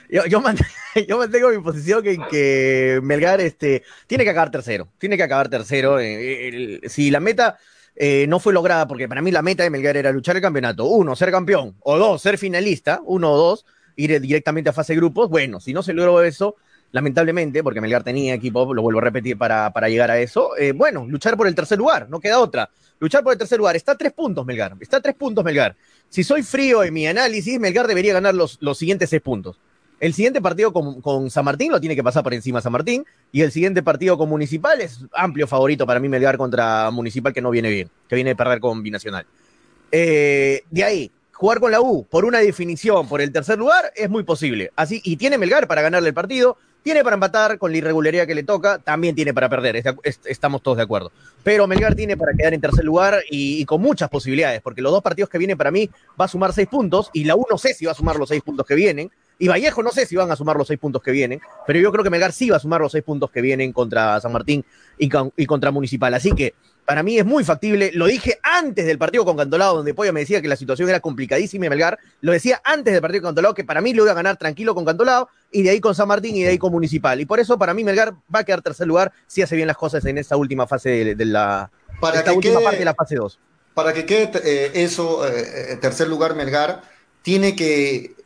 Yo, 0.09 0.25
yo, 0.27 0.41
mantengo, 0.41 1.51
mi 1.51 1.59
posición 1.63 2.07
en 2.07 2.23
que 2.31 3.01
Melgar 3.03 3.41
este, 3.41 3.83
tiene 4.07 4.25
que 4.25 4.31
acabar 4.31 4.51
tercero. 4.51 4.89
Tiene 4.99 5.17
que 5.17 5.23
acabar 5.23 5.49
tercero. 5.49 5.99
Eh, 6.01 6.81
si 6.87 7.11
la 7.11 7.21
meta 7.21 7.59
eh, 7.97 8.27
no 8.29 8.41
fue 8.41 8.53
lograda, 8.53 8.87
porque 8.89 9.09
para 9.09 9.23
mí 9.23 9.31
la 9.31 9.43
meta 9.43 9.63
de 9.63 9.71
Melgar 9.71 9.97
era 9.97 10.13
luchar 10.13 10.37
el 10.37 10.43
campeonato. 10.43 10.87
Uno, 10.87 11.17
ser 11.17 11.31
campeón. 11.31 11.77
O 11.81 11.99
dos, 11.99 12.23
ser 12.23 12.39
finalista. 12.39 13.01
Uno 13.05 13.33
o 13.33 13.37
dos, 13.37 13.67
ir 13.97 14.21
directamente 14.21 14.71
a 14.71 14.73
fase 14.73 14.95
de 14.95 14.99
grupos. 14.99 15.29
Bueno, 15.29 15.61
si 15.61 15.73
no 15.73 15.83
se 15.83 15.93
logró 15.93 16.23
eso, 16.23 16.57
lamentablemente, 16.95 17.63
porque 17.63 17.83
Melgar 17.83 18.03
tenía 18.03 18.33
equipo, 18.33 18.73
lo 18.73 18.81
vuelvo 18.81 19.01
a 19.01 19.03
repetir 19.03 19.37
para, 19.37 19.71
para 19.73 19.91
llegar 19.91 20.11
a 20.11 20.19
eso, 20.19 20.53
bueno, 20.75 21.05
luchar 21.07 21.37
por 21.37 21.47
el 21.47 21.55
tercer 21.55 21.77
lugar, 21.77 22.09
no 22.09 22.21
queda 22.21 22.39
otra 22.39 22.71
luchar 23.01 23.23
por 23.23 23.33
el 23.33 23.39
tercer 23.39 23.59
lugar. 23.59 23.77
Está 23.77 23.93
a 23.93 23.97
tres 23.97 24.13
puntos 24.13 24.45
Melgar, 24.47 24.75
está 24.81 24.97
a 24.99 25.01
tres 25.01 25.15
puntos 25.15 25.45
Melgar. 25.45 25.77
Si 26.09 26.25
soy 26.25 26.43
frío 26.43 26.83
en 26.83 26.95
mi 26.95 27.07
análisis, 27.07 27.59
Melgar 27.61 27.87
debería 27.87 28.15
ganar 28.15 28.35
los, 28.35 28.59
los 28.61 28.79
siguientes 28.79 29.11
seis 29.11 29.23
puntos. 29.23 29.59
El 30.01 30.13
siguiente 30.13 30.41
partido 30.43 30.73
con, 30.73 31.31
San 31.31 31.45
Martín 31.45 31.71
lo 31.71 31.81
tiene 31.81 31.95
que 31.95 32.03
pasar 32.03 32.23
por 32.23 32.35
encima 32.35 32.61
San 32.61 32.73
Martín. 32.73 33.05
Y 33.33 33.43
el 33.43 33.53
siguiente 33.53 33.83
partido 33.83 34.19
con 34.19 34.29
Municipal 34.29 34.81
es 34.81 35.01
amplio 35.13 35.47
favorito 35.47 35.87
para 35.87 36.01
mí 36.01 36.09
Melgar 36.09 36.37
contra 36.37 36.91
Municipal, 36.91 37.33
que 37.33 37.41
no 37.41 37.51
viene 37.51 37.71
bien, 37.71 37.91
que 38.09 38.15
viene 38.15 38.33
a 38.33 38.35
perder 38.35 38.61
con 38.61 38.83
Binacional. 38.83 39.25
Eh, 39.93 40.63
de 40.71 40.85
ahí, 40.85 41.11
jugar 41.33 41.61
con 41.61 41.71
la 41.71 41.81
U 41.81 42.05
por 42.05 42.25
una 42.25 42.39
definición 42.39 43.09
por 43.09 43.21
el 43.21 43.33
tercer 43.33 43.59
lugar 43.59 43.93
es 43.95 44.11
muy 44.11 44.25
posible. 44.25 44.73
Así, 44.77 45.01
y 45.05 45.17
tiene 45.17 45.39
Melgar 45.39 45.67
para 45.69 45.83
ganarle 45.83 46.09
el 46.09 46.15
partido. 46.15 46.59
Tiene 46.85 47.03
para 47.03 47.15
empatar 47.15 47.57
con 47.57 47.73
la 47.73 47.79
irregularidad 47.79 48.27
que 48.27 48.35
le 48.35 48.43
toca, 48.43 48.79
también 48.79 49.15
tiene 49.15 49.33
para 49.33 49.49
perder, 49.49 49.83
estamos 50.27 50.63
todos 50.63 50.77
de 50.77 50.83
acuerdo. 50.83 51.11
Pero 51.43 51.67
Melgar 51.67 51.95
tiene 51.95 52.15
para 52.15 52.35
quedar 52.35 52.53
en 52.53 52.61
tercer 52.61 52.85
lugar 52.85 53.23
y, 53.31 53.65
con 53.65 53.81
muchas 53.81 54.11
posibilidades, 54.11 54.61
porque 54.61 54.83
los 54.83 54.93
dos 54.93 55.03
partidos 55.03 55.31
que 55.31 55.39
vienen 55.39 55.57
para 55.57 55.71
mí 55.71 55.89
va 56.21 56.27
a 56.27 56.29
sumar 56.29 56.53
seis 56.53 56.69
puntos 56.69 57.09
y 57.15 57.25
la 57.25 57.37
U 57.37 57.47
no 57.51 57.57
sé 57.57 57.73
si 57.73 57.87
va 57.87 57.93
a 57.93 57.95
sumar 57.95 58.17
los 58.17 58.29
seis 58.29 58.43
puntos 58.43 58.67
que 58.67 58.75
vienen. 58.75 59.11
Y 59.39 59.49
Vallejo 59.49 59.83
no 59.83 59.93
sé 59.93 60.05
si 60.05 60.15
van 60.15 60.31
a 60.31 60.37
sumar 60.37 60.57
los 60.57 60.69
seis 60.69 60.79
puntos 60.79 61.03
que 61.03 61.11
vienen, 61.11 61.41
pero 61.67 61.79
yo 61.79 61.91
creo 61.91 62.05
que 62.05 62.11
Melgar 62.11 62.33
sí 62.33 62.51
va 62.51 62.59
a 62.59 62.61
sumar 62.61 62.83
los 62.83 62.93
seis 62.93 63.03
puntos 63.03 63.31
que 63.31 63.41
vienen 63.41 63.73
contra 63.73 64.21
San 64.21 64.33
Martín 64.33 64.63
y, 64.99 65.09
y 65.39 65.47
contra 65.47 65.71
Municipal. 65.71 66.13
Así 66.13 66.33
que 66.33 66.53
para 66.85 67.03
mí 67.03 67.19
es 67.19 67.25
muy 67.25 67.45
factible. 67.45 67.91
Lo 67.95 68.07
dije 68.07 68.39
antes 68.43 68.87
del 68.87 68.99
partido 68.99 69.25
con 69.25 69.37
Cantolao, 69.37 69.77
donde 69.77 69.95
Pollo 69.95 70.13
me 70.13 70.21
decía 70.21 70.43
que 70.43 70.49
la 70.49 70.57
situación 70.57 70.89
era 70.89 71.01
complicadísima 71.01 71.67
y 71.67 71.71
Melgar. 71.71 71.99
Lo 72.21 72.33
decía 72.33 72.61
antes 72.65 72.93
del 72.93 73.01
partido 73.01 73.23
con 73.23 73.29
Cantolao, 73.29 73.55
que 73.55 73.65
para 73.65 73.81
mí 73.81 73.95
lo 73.95 74.03
iba 74.05 74.13
a 74.13 74.15
ganar 74.15 74.37
tranquilo 74.37 74.75
con 74.75 74.85
Cantolao, 74.85 75.29
y 75.51 75.63
de 75.63 75.71
ahí 75.71 75.81
con 75.81 75.95
San 75.95 76.09
Martín 76.09 76.37
y 76.37 76.43
de 76.43 76.51
ahí 76.51 76.59
con 76.59 76.73
Municipal. 76.73 77.21
Y 77.21 77.27
por 77.27 77.41
eso 77.41 77.59
para 77.59 77.73
mí 77.75 77.85
Melgar 77.85 78.15
va 78.35 78.41
a 78.41 78.45
quedar 78.45 78.61
tercer 78.61 78.87
lugar 78.87 79.13
si 79.27 79.41
hace 79.41 79.57
bien 79.57 79.69
las 79.69 79.77
cosas 79.77 80.05
en 80.05 80.19
esta 80.19 80.37
última 80.37 80.67
fase 80.67 81.15
de, 81.15 81.25
la 81.25 81.71
para 82.01 82.19
esta 82.19 82.33
última 82.33 82.61
parte 82.61 82.81
de 82.81 82.85
la 82.85 82.95
fase 82.95 83.15
2. 83.15 83.39
Para 83.73 83.93
que 83.93 84.05
quede 84.05 84.31
eh, 84.45 84.71
eso, 84.75 85.27
eh, 85.27 85.73
eh, 85.73 85.77
tercer 85.77 86.09
lugar 86.09 86.35
Melgar, 86.35 86.83
tiene 87.25 87.57
que, 87.57 88.17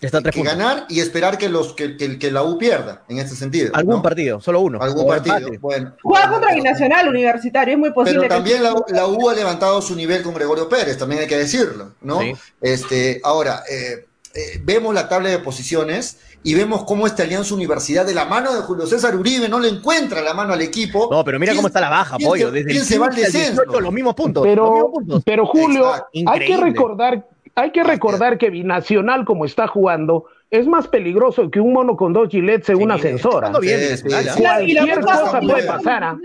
ganar 0.42 0.86
y 0.88 0.98
esperar 0.98 1.38
que, 1.38 1.48
los, 1.48 1.72
que, 1.72 1.96
que, 1.96 2.30
la 2.32 2.42
U 2.42 2.58
pierda, 2.58 3.04
en 3.08 3.20
este 3.20 3.36
sentido. 3.36 3.70
Algún 3.72 4.02
partido, 4.02 4.40
solo 4.40 4.60
uno. 4.60 4.82
Algún 4.82 5.06
partido, 5.06 5.50
bueno. 5.60 5.94
Juega 6.02 6.28
contra 6.28 6.52
Binacional 6.52 7.08
Universitario, 7.08 7.74
es 7.74 7.78
muy 7.78 7.92
posible. 7.92 8.22
Pero 8.22 8.34
también 8.34 8.60
la, 8.60 9.06
U 9.06 9.30
ha 9.30 9.34
levantado 9.34 9.80
su 9.80 9.94
nivel 9.94 10.22
con 10.22 10.34
Gregorio 10.34 10.68
Pérez, 10.68 10.98
también 10.98 11.20
hay 11.20 11.28
que 11.28 11.38
decirlo, 11.38 11.92
¿no? 12.00 12.18
Este, 12.60 13.20
ahora, 13.22 13.62
eh, 13.70 14.06
eh, 14.34 14.60
vemos 14.64 14.92
la 14.92 15.08
tabla 15.08 15.28
de 15.28 15.38
posiciones 15.38 16.18
y 16.42 16.54
vemos 16.54 16.82
cómo 16.82 17.06
esta 17.06 17.22
Alianza 17.22 17.54
Universidad 17.54 18.04
de 18.04 18.14
la 18.14 18.24
mano 18.24 18.52
de 18.52 18.62
Julio 18.62 18.84
César 18.84 19.14
Uribe 19.14 19.48
no 19.48 19.60
le 19.60 19.68
encuentra 19.68 20.22
la 20.22 20.34
mano 20.34 20.54
al 20.54 20.60
equipo. 20.60 21.08
No, 21.08 21.24
pero 21.24 21.38
mira 21.38 21.54
cómo 21.54 21.68
está 21.68 21.80
la 21.80 21.88
baja, 21.88 22.18
pollo. 22.18 22.50
Desde 22.50 22.72
el 22.72 22.84
se 22.84 22.98
va 22.98 23.06
al 23.06 23.14
descenso? 23.14 23.62
los 23.64 23.92
mismos 23.92 24.16
puntos. 24.16 24.42
Pero, 24.42 24.92
pero 25.24 25.46
Julio, 25.46 25.92
hay 26.26 26.46
que 26.46 26.56
recordar 26.56 27.24
hay 27.58 27.72
que 27.72 27.82
recordar 27.82 28.38
que 28.38 28.50
Binacional, 28.50 29.24
como 29.24 29.44
está 29.44 29.66
jugando, 29.66 30.26
es 30.50 30.66
más 30.68 30.86
peligroso 30.86 31.50
que 31.50 31.58
un 31.60 31.72
mono 31.72 31.96
con 31.96 32.12
dos 32.12 32.28
gilets 32.28 32.68
en 32.68 32.80
una 32.80 32.94
ascensora. 32.94 33.50
Cualquier 33.50 35.00
cosa 35.00 35.40
puede 35.40 35.66
pasar. 35.66 36.16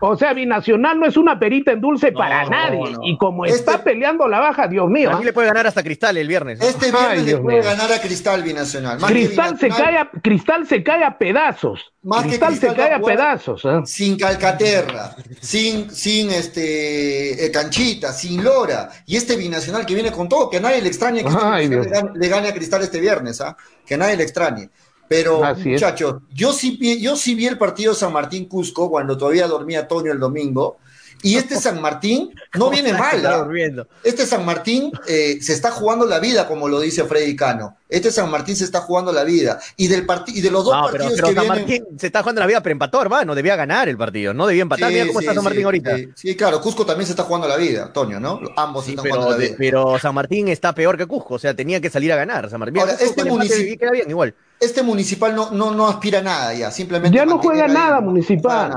¿Ah? 0.00 0.06
O 0.06 0.16
sea, 0.16 0.32
Binacional 0.32 0.98
no 0.98 1.06
es 1.06 1.16
una 1.16 1.38
perita 1.38 1.72
en 1.72 1.80
dulce 1.80 2.12
para 2.12 2.44
nadie. 2.46 2.96
Y 3.02 3.16
como 3.18 3.44
está 3.44 3.72
este- 3.72 3.84
peleando 3.84 4.28
la 4.28 4.40
baja, 4.40 4.68
Dios 4.68 4.88
mío. 4.88 5.10
Aquí 5.10 5.22
¿ah? 5.22 5.26
le 5.26 5.32
puede 5.32 5.48
ganar 5.48 5.66
hasta 5.66 5.82
Cristal 5.82 6.16
el 6.16 6.28
viernes. 6.28 6.60
Este 6.60 6.90
viernes 6.90 7.24
le 7.24 7.36
puede 7.38 7.62
ganar 7.62 7.92
a 7.92 8.00
Cristal 8.00 8.42
Binacional. 8.42 8.98
Cristal, 8.98 9.58
se 9.58 9.68
cae 9.68 9.98
a, 9.98 10.10
Cristal 10.22 10.66
se 10.66 10.82
cae 10.82 11.04
a 11.04 11.18
pedazos. 11.18 11.92
Cristal, 12.22 12.56
se 12.56 12.74
cae 12.74 12.94
a 12.94 13.00
pedazos. 13.00 13.64
¿eh? 13.64 13.80
Sin 13.84 14.16
Calcaterra, 14.16 15.14
sin, 15.40 15.90
sin 15.90 16.30
este, 16.30 17.44
eh, 17.44 17.50
Canchita, 17.50 18.12
sin 18.12 18.42
Lora. 18.42 18.90
Y 19.06 19.16
este 19.16 19.36
Binacional 19.36 19.84
que 19.84 19.94
viene 19.94 20.10
con 20.10 20.28
todo, 20.28 20.48
que 20.48 20.60
nadie 20.60 20.80
le 20.80 20.88
extrañe 20.88 21.22
que 21.22 21.28
este 21.28 22.02
le, 22.14 22.28
gane, 22.28 22.48
a 22.48 22.54
Cristal 22.54 22.82
este 22.82 23.00
viernes. 23.00 23.40
¿ah? 23.40 23.56
Que 23.86 23.96
nadie 23.96 24.16
le 24.16 24.22
extrañe. 24.22 24.70
Pero, 25.08 25.42
muchachos, 25.64 26.22
yo 26.32 26.52
sí, 26.52 26.76
vi, 26.78 27.00
yo 27.00 27.16
sí 27.16 27.34
vi 27.34 27.46
el 27.46 27.58
partido 27.58 27.94
San 27.94 28.12
Martín 28.12 28.46
Cusco 28.46 28.90
cuando 28.90 29.16
todavía 29.16 29.46
dormía 29.46 29.88
Toño 29.88 30.12
el 30.12 30.20
domingo. 30.20 30.78
Y 31.22 31.36
este 31.36 31.56
San 31.60 31.80
Martín 31.80 32.34
no 32.56 32.70
viene 32.70 32.92
mal. 32.92 33.88
Este 34.04 34.26
San 34.26 34.44
Martín 34.44 34.92
eh, 35.06 35.38
se 35.40 35.52
está 35.52 35.70
jugando 35.70 36.06
la 36.06 36.18
vida, 36.20 36.46
como 36.46 36.68
lo 36.68 36.80
dice 36.80 37.04
Freddy 37.04 37.34
Cano. 37.34 37.76
Este 37.88 38.12
San 38.12 38.30
Martín 38.30 38.54
se 38.54 38.64
está 38.64 38.82
jugando 38.82 39.12
la 39.12 39.24
vida. 39.24 39.58
Y, 39.76 39.88
del 39.88 40.06
y 40.26 40.40
de 40.40 40.50
los 40.50 40.64
dos 40.64 40.74
partidos 40.74 41.14
pero, 41.16 41.32
San 41.32 41.46
Martín 41.48 41.84
se 41.96 42.06
está 42.06 42.20
jugando 42.22 42.40
la 42.40 42.46
vida, 42.46 42.62
pero 42.62 42.72
empató, 42.72 43.00
hermano. 43.00 43.34
Debía 43.34 43.56
ganar 43.56 43.88
el 43.88 43.96
partido. 43.96 44.34
No 44.34 44.46
debía 44.46 44.62
empatar. 44.62 44.92
Mira 44.92 45.06
cómo 45.06 45.20
está 45.20 45.34
San 45.34 45.44
Martín 45.44 45.64
ahorita. 45.64 45.96
Sí, 46.14 46.36
claro. 46.36 46.60
Cusco 46.60 46.84
también 46.84 47.06
se 47.06 47.12
está 47.12 47.24
jugando 47.24 47.48
la 47.48 47.56
vida, 47.56 47.92
Toño, 47.92 48.20
¿no? 48.20 48.40
Ambos 48.56 48.84
se 48.84 48.90
están 48.90 49.06
jugando 49.06 49.30
la 49.30 49.36
vida. 49.36 49.54
Pero 49.58 49.98
San 49.98 50.14
Martín 50.14 50.48
está 50.48 50.74
peor 50.74 50.96
que 50.96 51.06
Cusco. 51.06 51.34
O 51.34 51.38
sea, 51.38 51.54
tenía 51.54 51.80
que 51.80 51.90
salir 51.90 52.12
a 52.12 52.16
ganar. 52.16 52.50
San 52.50 52.60
Martín. 52.60 52.80
Ahora, 52.80 52.92
este 52.92 53.24
municipio. 53.24 53.78
Queda 53.78 53.90
bien, 53.90 54.10
igual. 54.10 54.34
Este 54.60 54.82
municipal 54.82 55.34
no, 55.34 55.50
no, 55.50 55.72
no 55.72 55.86
aspira 55.86 56.18
a 56.18 56.22
nada 56.22 56.54
ya, 56.54 56.70
simplemente. 56.70 57.16
Ya 57.16 57.24
no 57.24 57.38
juega 57.38 57.68
nada 57.68 58.00
municipal. 58.00 58.72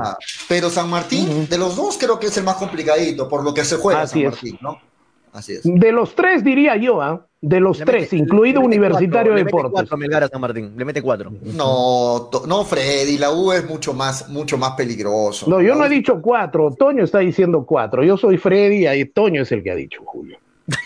Pero 0.48 0.70
San 0.70 0.88
Martín, 0.88 1.48
de 1.48 1.58
los 1.58 1.76
dos, 1.76 1.98
creo 1.98 2.18
que 2.18 2.26
es 2.26 2.36
el 2.36 2.44
más 2.44 2.56
complicadito, 2.56 3.28
por 3.28 3.42
lo 3.42 3.52
que 3.52 3.64
se 3.64 3.76
juega 3.76 4.06
San 4.06 4.24
Martín, 4.24 4.58
¿no? 4.60 4.78
Así 5.32 5.54
es. 5.54 5.62
De 5.64 5.92
los 5.92 6.14
tres, 6.14 6.44
diría 6.44 6.76
yo, 6.76 7.00
¿ah? 7.00 7.26
De 7.40 7.58
los 7.58 7.78
tres, 7.78 8.12
incluido 8.12 8.60
Universitario 8.60 9.34
de 9.34 9.44
Deportes. 9.44 9.90
Le 9.90 9.96
mete 9.96 10.10
cuatro 10.10 10.26
a 10.26 10.28
San 10.28 10.40
Martín, 10.40 10.74
le 10.76 10.84
mete 10.84 11.02
cuatro. 11.02 11.32
No, 11.42 12.30
no, 12.46 12.64
Freddy, 12.64 13.18
la 13.18 13.32
U 13.32 13.50
es 13.50 13.68
mucho 13.68 13.94
más, 13.94 14.28
mucho 14.28 14.56
más 14.58 14.72
peligroso. 14.72 15.48
No, 15.48 15.60
yo 15.60 15.74
no 15.74 15.86
he 15.86 15.88
dicho 15.88 16.20
cuatro, 16.22 16.70
Toño 16.70 17.02
está 17.02 17.18
diciendo 17.18 17.64
cuatro. 17.66 18.04
Yo 18.04 18.16
soy 18.16 18.36
Freddy 18.36 18.86
y 18.86 19.04
Toño 19.06 19.42
es 19.42 19.50
el 19.50 19.64
que 19.64 19.72
ha 19.72 19.74
dicho, 19.74 20.02
Julio. 20.04 20.38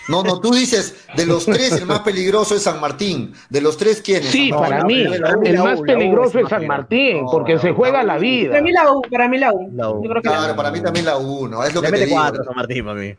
No, 0.09 0.23
no, 0.23 0.41
tú 0.41 0.53
dices, 0.53 1.07
de 1.17 1.27
los 1.27 1.45
tres 1.45 1.73
el 1.73 1.87
más 1.87 2.01
peligroso 2.01 2.55
es 2.55 2.63
San 2.63 2.81
Martín. 2.81 3.35
De 3.51 3.61
los 3.61 3.77
tres, 3.77 4.01
¿quién 4.01 4.23
es? 4.23 4.31
Sí, 4.31 4.51
para 4.51 4.85
mí, 4.85 5.03
el 5.03 5.59
más 5.59 5.81
peligroso 5.81 6.39
es 6.39 6.49
San 6.49 6.67
Martín, 6.67 7.25
porque 7.31 7.59
se 7.59 7.73
juega 7.73 8.03
la 8.03 8.19
vida. 8.19 8.51
Para 8.51 8.63
mí 8.63 8.73
la 8.73 8.93
U, 8.93 9.03
para 9.11 9.29
mí 9.29 9.39
la 9.39 9.53
U. 9.53 10.03
claro, 10.23 10.57
para 10.57 10.71
mí 10.71 10.81
también 10.81 11.05
la 11.05 11.19
U, 11.19 11.49
¿no? 11.49 11.63
Es 11.65 11.75
lo 11.75 11.83
que 11.83 11.91
te 11.91 12.07
digo. 12.07 12.17
cuatro 12.17 12.45
San 12.45 12.55
Martín 12.55 12.85
para 12.85 12.99
mí. 13.01 13.15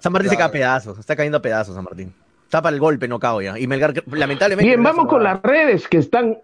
San 0.00 0.12
Martín 0.12 0.30
se 0.30 0.36
cae 0.36 0.46
a 0.46 0.52
pedazos, 0.52 0.98
está 0.98 1.16
cayendo 1.16 1.38
a 1.38 1.42
pedazos 1.42 1.74
San 1.74 1.84
Martín. 1.84 2.12
Está 2.44 2.62
para 2.62 2.74
el 2.74 2.80
golpe, 2.80 3.08
no 3.08 3.18
cao 3.18 3.42
ya. 3.42 3.58
Y 3.58 3.66
Melgar, 3.66 3.92
lamentablemente. 4.06 4.68
Bien, 4.68 4.82
vamos 4.82 5.08
con 5.08 5.22
las 5.24 5.42
redes 5.42 5.88
que 5.88 5.98
están 5.98 6.38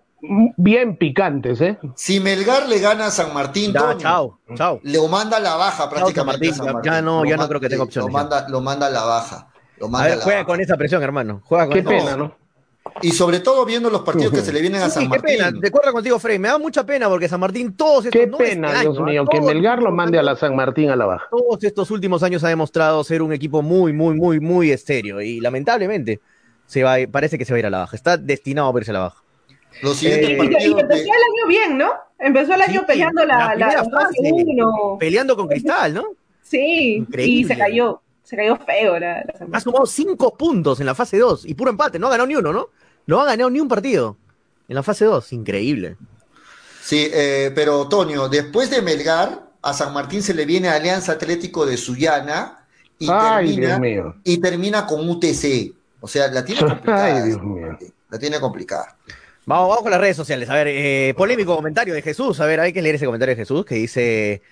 bien 0.56 0.96
picantes, 0.96 1.60
¿eh? 1.60 1.78
Si 1.94 2.18
Melgar 2.18 2.68
le 2.68 2.80
gana 2.80 3.06
a 3.06 3.10
San 3.10 3.32
Martín, 3.32 3.72
ya, 3.72 3.96
chao, 3.98 4.38
chao. 4.56 4.80
Le 4.82 4.98
manda 5.08 5.38
la 5.38 5.54
baja 5.54 5.88
prácticamente. 5.88 6.52
San 6.52 6.72
Martín, 6.72 6.92
Ya, 6.92 7.02
no, 7.02 7.24
ya 7.24 7.36
no 7.36 7.46
creo 7.46 7.60
que 7.60 7.68
tenga 7.68 7.84
opción. 7.84 8.06
Lo 8.06 8.12
manda, 8.12 8.48
lo 8.48 8.60
manda 8.60 8.88
a 8.88 8.90
la 8.90 9.04
baja 9.04 9.51
juega 9.88 10.44
con 10.44 10.60
esa 10.60 10.76
presión, 10.76 11.02
hermano. 11.02 11.40
Juega 11.44 11.66
con 11.66 11.74
Qué 11.74 11.82
pena, 11.82 12.16
¿no? 12.16 12.42
Y 13.00 13.10
sobre 13.12 13.40
todo 13.40 13.64
viendo 13.64 13.88
los 13.90 14.02
partidos 14.02 14.32
que 14.32 14.40
se 14.40 14.52
le 14.52 14.60
vienen 14.60 14.82
a 14.82 14.90
San 14.90 15.08
Martín. 15.08 15.24
Qué 15.26 15.44
pena, 15.44 15.50
de 15.52 15.68
acuerdo 15.68 15.92
contigo, 15.92 16.18
Frey. 16.18 16.38
Me 16.38 16.48
da 16.48 16.58
mucha 16.58 16.84
pena 16.84 17.08
porque 17.08 17.28
San 17.28 17.40
Martín, 17.40 17.74
todos 17.74 18.06
estos 18.06 18.20
Qué 18.20 18.26
pena, 18.26 18.80
Dios 18.80 19.00
mío, 19.00 19.24
que 19.26 19.40
Melgar 19.40 19.82
lo 19.82 19.92
mande 19.92 20.18
a 20.18 20.22
la 20.22 20.36
San 20.36 20.54
Martín 20.54 20.90
a 20.90 20.96
la 20.96 21.06
baja. 21.06 21.26
Todos 21.30 21.62
estos 21.64 21.90
últimos 21.90 22.22
años 22.22 22.44
ha 22.44 22.48
demostrado 22.48 23.02
ser 23.04 23.22
un 23.22 23.32
equipo 23.32 23.62
muy, 23.62 23.92
muy, 23.92 24.14
muy, 24.14 24.40
muy 24.40 24.70
estéreo. 24.70 25.20
Y 25.20 25.40
lamentablemente 25.40 26.20
se 26.66 26.82
va, 26.82 26.96
parece 27.10 27.38
que 27.38 27.44
se 27.44 27.52
va 27.52 27.56
a 27.56 27.60
ir 27.60 27.66
a 27.66 27.70
la 27.70 27.78
baja. 27.78 27.96
Está 27.96 28.16
destinado 28.16 28.68
a 28.68 28.72
verse 28.72 28.90
a 28.90 28.94
la 28.94 29.00
baja. 29.00 29.22
Los 29.82 29.96
siguientes 29.96 30.30
eh, 30.30 30.36
partidos. 30.36 30.62
Y 30.62 30.80
empezó 30.80 31.02
el 31.02 31.10
año 31.10 31.48
bien, 31.48 31.78
¿no? 31.78 31.92
Empezó 32.18 32.54
el 32.54 32.62
año 32.62 32.84
peleando 32.86 33.24
la, 33.24 33.54
la, 33.56 33.84
fase 33.84 34.16
Peleando 34.98 35.36
con 35.36 35.48
Cristal, 35.48 35.94
¿no? 35.94 36.04
Sí, 36.42 37.06
y 37.16 37.44
se 37.44 37.56
cayó 37.56 38.00
se 38.22 38.36
cayó 38.36 38.56
feo 38.56 38.98
la, 38.98 39.24
Ha 39.52 39.60
sumado 39.60 39.86
cinco 39.86 40.36
puntos 40.36 40.80
en 40.80 40.86
la 40.86 40.94
fase 40.94 41.18
2 41.18 41.46
y 41.46 41.54
puro 41.54 41.70
empate, 41.70 41.98
no 41.98 42.06
ha 42.06 42.10
ganado 42.10 42.26
ni 42.26 42.36
uno, 42.36 42.52
¿no? 42.52 42.68
No 43.06 43.20
ha 43.20 43.24
ganado 43.24 43.50
ni 43.50 43.60
un 43.60 43.68
partido 43.68 44.16
en 44.68 44.76
la 44.76 44.82
fase 44.82 45.04
2, 45.04 45.32
increíble. 45.32 45.96
Sí, 46.82 47.08
eh, 47.12 47.52
pero 47.54 47.88
Tonio, 47.88 48.28
después 48.28 48.70
de 48.70 48.82
Melgar, 48.82 49.52
a 49.62 49.72
San 49.72 49.92
Martín 49.92 50.22
se 50.22 50.34
le 50.34 50.44
viene 50.44 50.68
Alianza 50.68 51.12
Atlético 51.12 51.64
de 51.64 51.76
Sullana 51.76 52.66
y, 52.98 53.06
termina, 53.06 53.80
y 54.24 54.38
termina 54.38 54.86
con 54.86 55.08
UTC. 55.08 55.72
O 56.00 56.08
sea, 56.08 56.28
la 56.28 56.44
tiene 56.44 56.60
complicada. 56.66 57.24
La 58.10 58.18
tiene 58.18 58.40
complicada. 58.40 58.96
Vamos, 59.46 59.68
vamos 59.68 59.82
con 59.82 59.90
las 59.90 60.00
redes 60.00 60.16
sociales. 60.16 60.50
A 60.50 60.54
ver, 60.54 60.68
eh, 60.68 61.14
polémico 61.16 61.56
comentario 61.56 61.94
de 61.94 62.02
Jesús. 62.02 62.38
A 62.40 62.46
ver, 62.46 62.60
hay 62.60 62.72
que 62.72 62.82
leer 62.82 62.96
ese 62.96 63.06
comentario 63.06 63.34
de 63.34 63.40
Jesús 63.40 63.64
que 63.64 63.76
dice: 63.76 64.42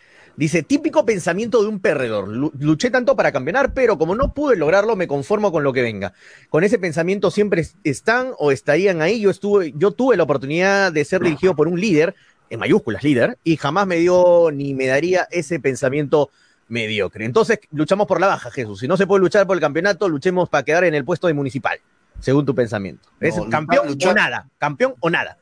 Dice, 0.41 0.63
típico 0.63 1.05
pensamiento 1.05 1.61
de 1.61 1.69
un 1.69 1.81
perdedor. 1.81 2.27
Luché 2.27 2.89
tanto 2.91 3.15
para 3.15 3.31
campeonar, 3.31 3.75
pero 3.75 3.99
como 3.99 4.15
no 4.15 4.33
pude 4.33 4.57
lograrlo, 4.57 4.97
me 4.97 5.07
conformo 5.07 5.53
con 5.53 5.63
lo 5.63 5.75
que 5.75 5.83
venga. 5.83 6.15
Con 6.49 6.65
ese 6.65 6.79
pensamiento 6.79 7.31
siempre 7.31 7.67
están 7.85 8.31
o 8.39 8.51
estarían 8.51 9.03
ahí. 9.03 9.21
Yo, 9.21 9.29
estuve, 9.29 9.75
yo 9.77 9.91
tuve 9.91 10.17
la 10.17 10.23
oportunidad 10.23 10.93
de 10.93 11.05
ser 11.05 11.21
dirigido 11.21 11.55
por 11.55 11.69
un 11.69 11.79
líder, 11.79 12.15
en 12.49 12.59
mayúsculas 12.59 13.05
líder, 13.05 13.37
y 13.45 13.59
jamás 13.59 13.87
me 13.87 13.97
dio 13.97 14.51
ni 14.51 14.73
me 14.73 14.87
daría 14.87 15.29
ese 15.31 15.61
pensamiento 15.61 16.31
mediocre. 16.69 17.27
Entonces, 17.27 17.61
luchamos 17.71 18.07
por 18.07 18.19
la 18.19 18.29
baja, 18.29 18.51
Jesús. 18.51 18.81
Si 18.81 18.89
no 18.89 18.97
se 18.97 19.07
puede 19.07 19.21
luchar 19.21 19.47
por 19.47 19.59
el 19.59 19.61
campeonato, 19.61 20.09
luchemos 20.09 20.49
para 20.49 20.65
quedar 20.65 20.85
en 20.85 20.95
el 20.95 21.05
puesto 21.05 21.27
de 21.27 21.35
municipal, 21.35 21.79
según 22.19 22.47
tu 22.47 22.55
pensamiento. 22.55 23.11
¿Es 23.21 23.35
campeón 23.51 23.89
o 23.91 24.15
nada? 24.15 24.49
¿Campeón 24.57 24.95
o 25.01 25.11
nada? 25.11 25.37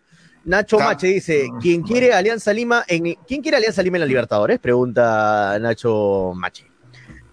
Nacho 0.48 0.78
Mache 0.78 1.08
dice, 1.08 1.50
¿quién 1.60 1.82
quiere 1.82 2.14
Alianza 2.14 2.54
Lima 2.54 2.82
en 2.88 3.16
quién 3.26 3.42
quiere 3.42 3.58
Alianza 3.58 3.82
Lima 3.82 3.98
en 3.98 4.00
la 4.00 4.06
Libertadores? 4.06 4.58
Pregunta 4.58 5.58
Nacho 5.60 6.32
Mache. 6.34 6.66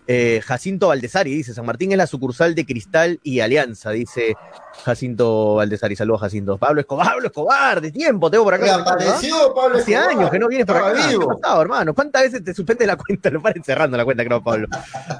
Eh, 0.05 0.41
Jacinto 0.45 0.89
Valdesari 0.89 1.33
dice, 1.33 1.53
San 1.53 1.65
Martín 1.65 1.91
es 1.93 1.97
la 1.97 2.05
sucursal 2.05 2.53
de 2.53 2.65
Cristal 2.65 3.19
y 3.23 3.39
Alianza, 3.39 3.89
dice 3.91 4.35
Jacinto 4.83 5.55
Valdesari. 5.55 5.95
Saludos, 5.95 6.21
Jacinto. 6.21 6.57
Pablo 6.57 6.81
Escobar, 6.81 7.07
Pablo 7.07 7.27
Escobar, 7.27 7.81
de 7.81 7.91
tiempo, 7.91 8.29
tengo 8.29 8.43
por 8.43 8.53
acá. 8.53 8.75
apareció 8.75 9.53
Pablo 9.55 9.77
Hace 9.77 9.95
años 9.95 10.29
que 10.29 10.37
no 10.37 10.49
vienes 10.49 10.67
por 10.67 10.75
acá. 10.75 10.93
¿Qué 11.09 11.17
pasado, 11.17 11.61
hermano? 11.61 11.93
¿Cuántas 11.95 12.23
veces 12.23 12.43
te 12.43 12.53
suspende 12.53 12.85
la 12.85 12.97
cuenta? 12.97 13.29
Lo 13.31 13.41
paren 13.41 13.63
cerrando 13.63 13.95
la 13.95 14.03
cuenta, 14.03 14.25
creo, 14.25 14.43
Pablo. 14.43 14.67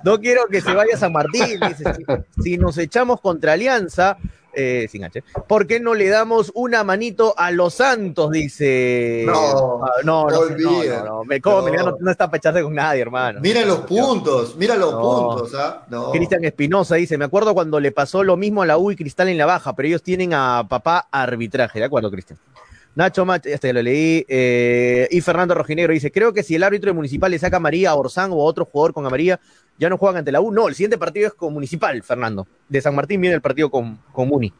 No 0.03 0.19
quiero 0.19 0.47
que 0.47 0.59
se 0.59 0.73
vaya 0.73 0.97
San 0.97 1.13
Martín, 1.13 1.59
dice, 1.65 1.85
si 2.43 2.57
nos 2.57 2.77
echamos 2.77 3.21
contra 3.21 3.53
Alianza, 3.53 4.17
eh, 4.55 4.87
sin 4.89 5.03
H. 5.03 5.23
¿Por 5.47 5.67
qué 5.67 5.79
no 5.79 5.93
le 5.93 6.09
damos 6.09 6.51
una 6.55 6.83
manito 6.83 7.33
a 7.37 7.51
los 7.51 7.75
Santos? 7.75 8.31
Dice. 8.31 9.23
No, 9.25 9.83
ah, 9.83 9.91
no, 10.03 10.27
no, 10.29 10.49
no, 10.49 11.03
no, 11.05 11.23
Me 11.23 11.41
come, 11.41 11.71
no. 11.71 11.97
no, 11.99 12.11
está 12.11 12.29
para 12.29 12.63
con 12.63 12.73
nadie, 12.73 13.01
hermano. 13.01 13.39
Mira 13.41 13.65
los 13.65 13.79
puntos, 13.79 14.55
mira 14.55 14.75
los 14.75 14.93
puntos. 14.93 15.53
¿ah? 15.55 15.85
Cristian 16.11 16.43
Espinosa 16.45 16.95
dice: 16.95 17.17
Me 17.17 17.25
acuerdo 17.25 17.53
cuando 17.53 17.79
le 17.79 17.91
pasó 17.91 18.23
lo 18.23 18.37
mismo 18.37 18.61
a 18.61 18.65
la 18.65 18.77
U 18.77 18.91
y 18.91 18.95
Cristal 18.95 19.29
en 19.29 19.37
la 19.37 19.45
baja, 19.45 19.75
pero 19.75 19.87
ellos 19.87 20.03
tienen 20.03 20.33
a 20.33 20.65
papá 20.67 21.07
arbitraje. 21.11 21.79
¿De 21.79 21.85
acuerdo, 21.85 22.11
Cristian? 22.11 22.39
Nacho 22.95 23.25
Mach, 23.25 23.45
este 23.45 23.73
lo 23.73 23.81
leí. 23.81 24.25
Eh, 24.27 25.07
y 25.11 25.21
Fernando 25.21 25.53
Rojinegro 25.53 25.93
dice: 25.93 26.11
Creo 26.11 26.33
que 26.33 26.43
si 26.43 26.55
el 26.55 26.63
árbitro 26.63 26.89
de 26.89 26.93
Municipal 26.93 27.29
le 27.29 27.39
saca 27.39 27.57
a 27.57 27.59
María 27.59 27.91
a 27.91 27.95
Orsán 27.95 28.31
o 28.31 28.35
a 28.35 28.45
otro 28.45 28.65
jugador 28.65 28.93
con 28.93 29.03
María, 29.03 29.39
ya 29.77 29.89
no 29.89 29.97
juegan 29.97 30.17
ante 30.17 30.31
la 30.31 30.41
U. 30.41 30.51
No, 30.51 30.67
el 30.67 30.75
siguiente 30.75 30.97
partido 30.97 31.27
es 31.27 31.33
con 31.33 31.53
Municipal, 31.53 32.01
Fernando. 32.03 32.47
De 32.69 32.81
San 32.81 32.95
Martín 32.95 33.21
viene 33.21 33.35
el 33.35 33.41
partido 33.41 33.69
con, 33.69 33.99
con 34.11 34.29
Muni. 34.29 34.53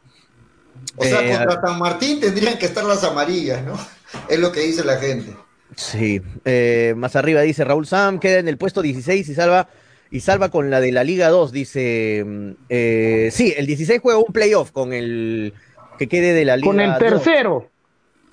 O 0.96 1.04
sea, 1.04 1.22
eh, 1.22 1.36
contra 1.36 1.60
San 1.60 1.78
Martín 1.78 2.20
tendrían 2.20 2.58
que 2.58 2.66
estar 2.66 2.84
las 2.84 3.02
amarillas, 3.04 3.64
¿no? 3.64 3.74
Es 4.28 4.38
lo 4.38 4.52
que 4.52 4.60
dice 4.60 4.84
la 4.84 4.98
gente. 4.98 5.34
Sí. 5.74 6.22
Eh, 6.44 6.94
más 6.96 7.16
arriba 7.16 7.40
dice 7.40 7.64
Raúl 7.64 7.86
Sam, 7.86 8.20
queda 8.20 8.38
en 8.38 8.48
el 8.48 8.56
puesto 8.56 8.82
16 8.82 9.28
y 9.28 9.34
salva 9.34 9.68
y 10.10 10.20
salva 10.20 10.50
con 10.50 10.70
la 10.70 10.80
de 10.80 10.92
la 10.92 11.04
Liga 11.04 11.28
2, 11.28 11.52
dice. 11.52 12.24
Eh, 12.68 13.30
sí, 13.32 13.52
el 13.56 13.66
16 13.66 14.00
juega 14.00 14.18
un 14.18 14.32
playoff 14.32 14.70
con 14.70 14.92
el 14.92 15.54
que 15.98 16.08
quede 16.08 16.32
de 16.32 16.44
la 16.44 16.56
Liga 16.56 16.68
Con 16.68 16.80
el 16.80 16.96
tercero. 16.98 17.70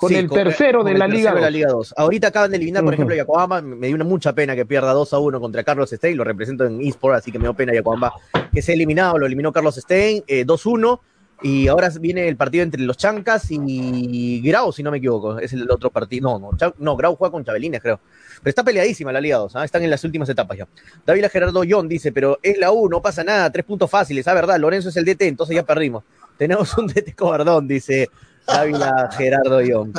Con 0.03 0.13
el 0.13 0.29
tercero, 0.29 0.83
de, 0.83 0.93
la 0.93 1.07
Liga 1.07 1.33
de 1.33 1.41
la 1.41 1.49
Liga 1.49 1.69
2. 1.69 1.93
Ahorita 1.97 2.27
acaban 2.27 2.51
de 2.51 2.57
eliminar, 2.57 2.83
por 2.83 2.93
ejemplo, 2.93 3.15
Yacoamba. 3.15 3.61
Me 3.61 3.87
dio 3.87 3.95
una 3.95 4.05
mucha 4.05 4.33
pena 4.33 4.55
que 4.55 4.65
pierda 4.65 4.93
2 4.93 5.13
a 5.13 5.19
1 5.19 5.39
contra 5.39 5.63
Carlos 5.63 5.89
Stein. 5.89 6.17
Lo 6.17 6.23
represento 6.23 6.65
en 6.65 6.81
eSport, 6.81 7.15
así 7.15 7.31
que 7.31 7.39
me 7.39 7.45
dio 7.45 7.53
pena 7.53 7.73
Yacoamba 7.73 8.13
que 8.53 8.61
se 8.61 8.71
ha 8.71 8.75
eliminado. 8.75 9.17
Lo 9.17 9.25
eliminó 9.25 9.51
Carlos 9.51 9.75
Stein, 9.75 10.23
2-1. 10.27 10.99
Y 11.41 11.67
ahora 11.67 11.89
viene 11.99 12.27
el 12.27 12.37
partido 12.37 12.63
entre 12.63 12.81
los 12.81 12.95
Chancas 12.95 13.47
y 13.49 14.41
Grau, 14.41 14.71
si 14.71 14.83
no 14.83 14.91
me 14.91 14.97
equivoco. 14.97 15.39
Es 15.39 15.51
el 15.53 15.69
otro 15.69 15.89
partido. 15.89 16.39
No, 16.39 16.51
no, 16.51 16.73
no 16.77 16.95
Grau 16.95 17.15
juega 17.15 17.31
con 17.31 17.43
Chabelines, 17.43 17.81
creo. 17.81 17.99
Pero 18.43 18.49
está 18.49 18.63
peleadísima 18.63 19.11
la 19.11 19.21
Liga 19.21 19.37
2, 19.37 19.55
¿ah? 19.55 19.63
están 19.63 19.83
en 19.83 19.89
las 19.89 20.03
últimas 20.03 20.27
etapas 20.27 20.57
ya. 20.57 20.67
David 21.05 21.25
Gerardo 21.31 21.63
John 21.67 21.87
dice, 21.87 22.11
pero 22.11 22.39
es 22.43 22.57
la 22.57 22.71
U, 22.71 22.89
no 22.89 23.01
pasa 23.01 23.23
nada, 23.23 23.49
tres 23.49 23.65
puntos 23.65 23.89
fáciles. 23.89 24.27
Ah, 24.27 24.33
verdad, 24.33 24.59
Lorenzo 24.59 24.89
es 24.89 24.97
el 24.97 25.05
DT, 25.05 25.21
entonces 25.21 25.55
ya 25.55 25.63
perdimos. 25.63 26.03
Tenemos 26.37 26.77
un 26.77 26.87
DT 26.87 27.15
cobardón, 27.15 27.67
dice 27.67 28.09
Dávila 28.47 29.09
Gerardo 29.11 29.61
John. 29.67 29.93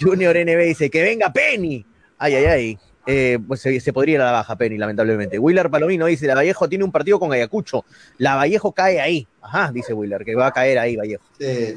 Junior 0.00 0.36
NB 0.36 0.58
dice, 0.64 0.90
que 0.90 1.02
venga 1.02 1.32
Penny. 1.32 1.84
Ay, 2.18 2.34
ay, 2.34 2.44
ay. 2.46 2.78
Eh, 3.06 3.38
pues 3.46 3.60
se, 3.60 3.92
podría 3.92 4.14
ir 4.16 4.20
a 4.20 4.26
la 4.26 4.32
baja, 4.32 4.56
Penny, 4.56 4.76
lamentablemente. 4.76 5.38
Willer 5.38 5.70
Palomino 5.70 6.06
dice: 6.06 6.26
La 6.26 6.34
Vallejo 6.34 6.68
tiene 6.68 6.84
un 6.84 6.92
partido 6.92 7.18
con 7.18 7.32
Ayacucho. 7.32 7.84
La 8.18 8.36
Vallejo 8.36 8.72
cae 8.72 9.00
ahí. 9.00 9.26
Ajá, 9.40 9.72
dice 9.72 9.94
Willer, 9.94 10.24
que 10.24 10.34
va 10.34 10.48
a 10.48 10.52
caer 10.52 10.78
ahí 10.78 10.96
Vallejo. 10.96 11.24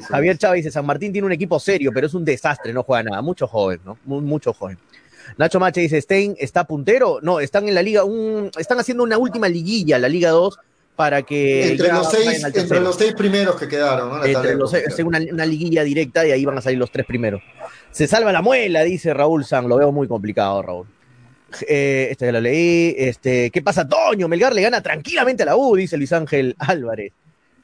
Javier 0.08 0.36
Chávez 0.38 0.58
dice: 0.58 0.70
San 0.70 0.86
Martín 0.86 1.12
tiene 1.12 1.26
un 1.26 1.32
equipo 1.32 1.58
serio, 1.58 1.90
pero 1.94 2.06
es 2.06 2.14
un 2.14 2.24
desastre, 2.24 2.72
no 2.72 2.82
juega 2.82 3.04
nada. 3.04 3.22
Mucho 3.22 3.46
joven, 3.46 3.80
¿no? 3.84 3.98
mucho 4.04 4.52
joven. 4.52 4.78
Nacho 5.38 5.58
Mache 5.58 5.80
dice: 5.80 6.00
Stein 6.00 6.36
está 6.38 6.64
puntero. 6.64 7.20
No, 7.22 7.40
están 7.40 7.68
en 7.68 7.74
la 7.74 7.82
liga, 7.82 8.04
un, 8.04 8.50
están 8.58 8.78
haciendo 8.78 9.02
una 9.02 9.16
última 9.16 9.48
liguilla, 9.48 9.98
la 9.98 10.08
Liga 10.08 10.30
2, 10.30 10.58
para 10.96 11.22
que. 11.22 11.72
Entre, 11.72 11.92
los 11.92 12.10
seis, 12.10 12.44
entre 12.44 12.80
los 12.80 12.96
seis 12.96 13.14
primeros 13.14 13.56
que 13.56 13.68
quedaron, 13.68 14.10
¿no? 14.10 14.24
Entre 14.24 14.54
los 14.54 14.70
seis, 14.70 14.84
una, 15.04 15.20
una 15.30 15.46
liguilla 15.46 15.82
directa 15.82 16.26
y 16.26 16.30
ahí 16.30 16.44
van 16.44 16.58
a 16.58 16.60
salir 16.60 16.78
los 16.78 16.90
tres 16.90 17.06
primeros. 17.06 17.42
Se 17.90 18.06
salva 18.06 18.32
la 18.32 18.42
muela, 18.42 18.82
dice 18.82 19.14
Raúl 19.14 19.44
San. 19.44 19.68
Lo 19.68 19.76
veo 19.76 19.92
muy 19.92 20.08
complicado, 20.08 20.62
Raúl. 20.62 20.86
Eh, 21.68 22.08
este 22.10 22.26
ya 22.26 22.32
lo 22.32 22.40
leí. 22.40 22.94
Este, 22.98 23.50
¿Qué 23.50 23.62
pasa, 23.62 23.86
Toño? 23.86 24.28
Melgar 24.28 24.54
le 24.54 24.62
gana 24.62 24.82
tranquilamente 24.82 25.42
a 25.42 25.46
la 25.46 25.56
U, 25.56 25.76
dice 25.76 25.96
Luis 25.96 26.12
Ángel 26.12 26.56
Álvarez. 26.58 27.12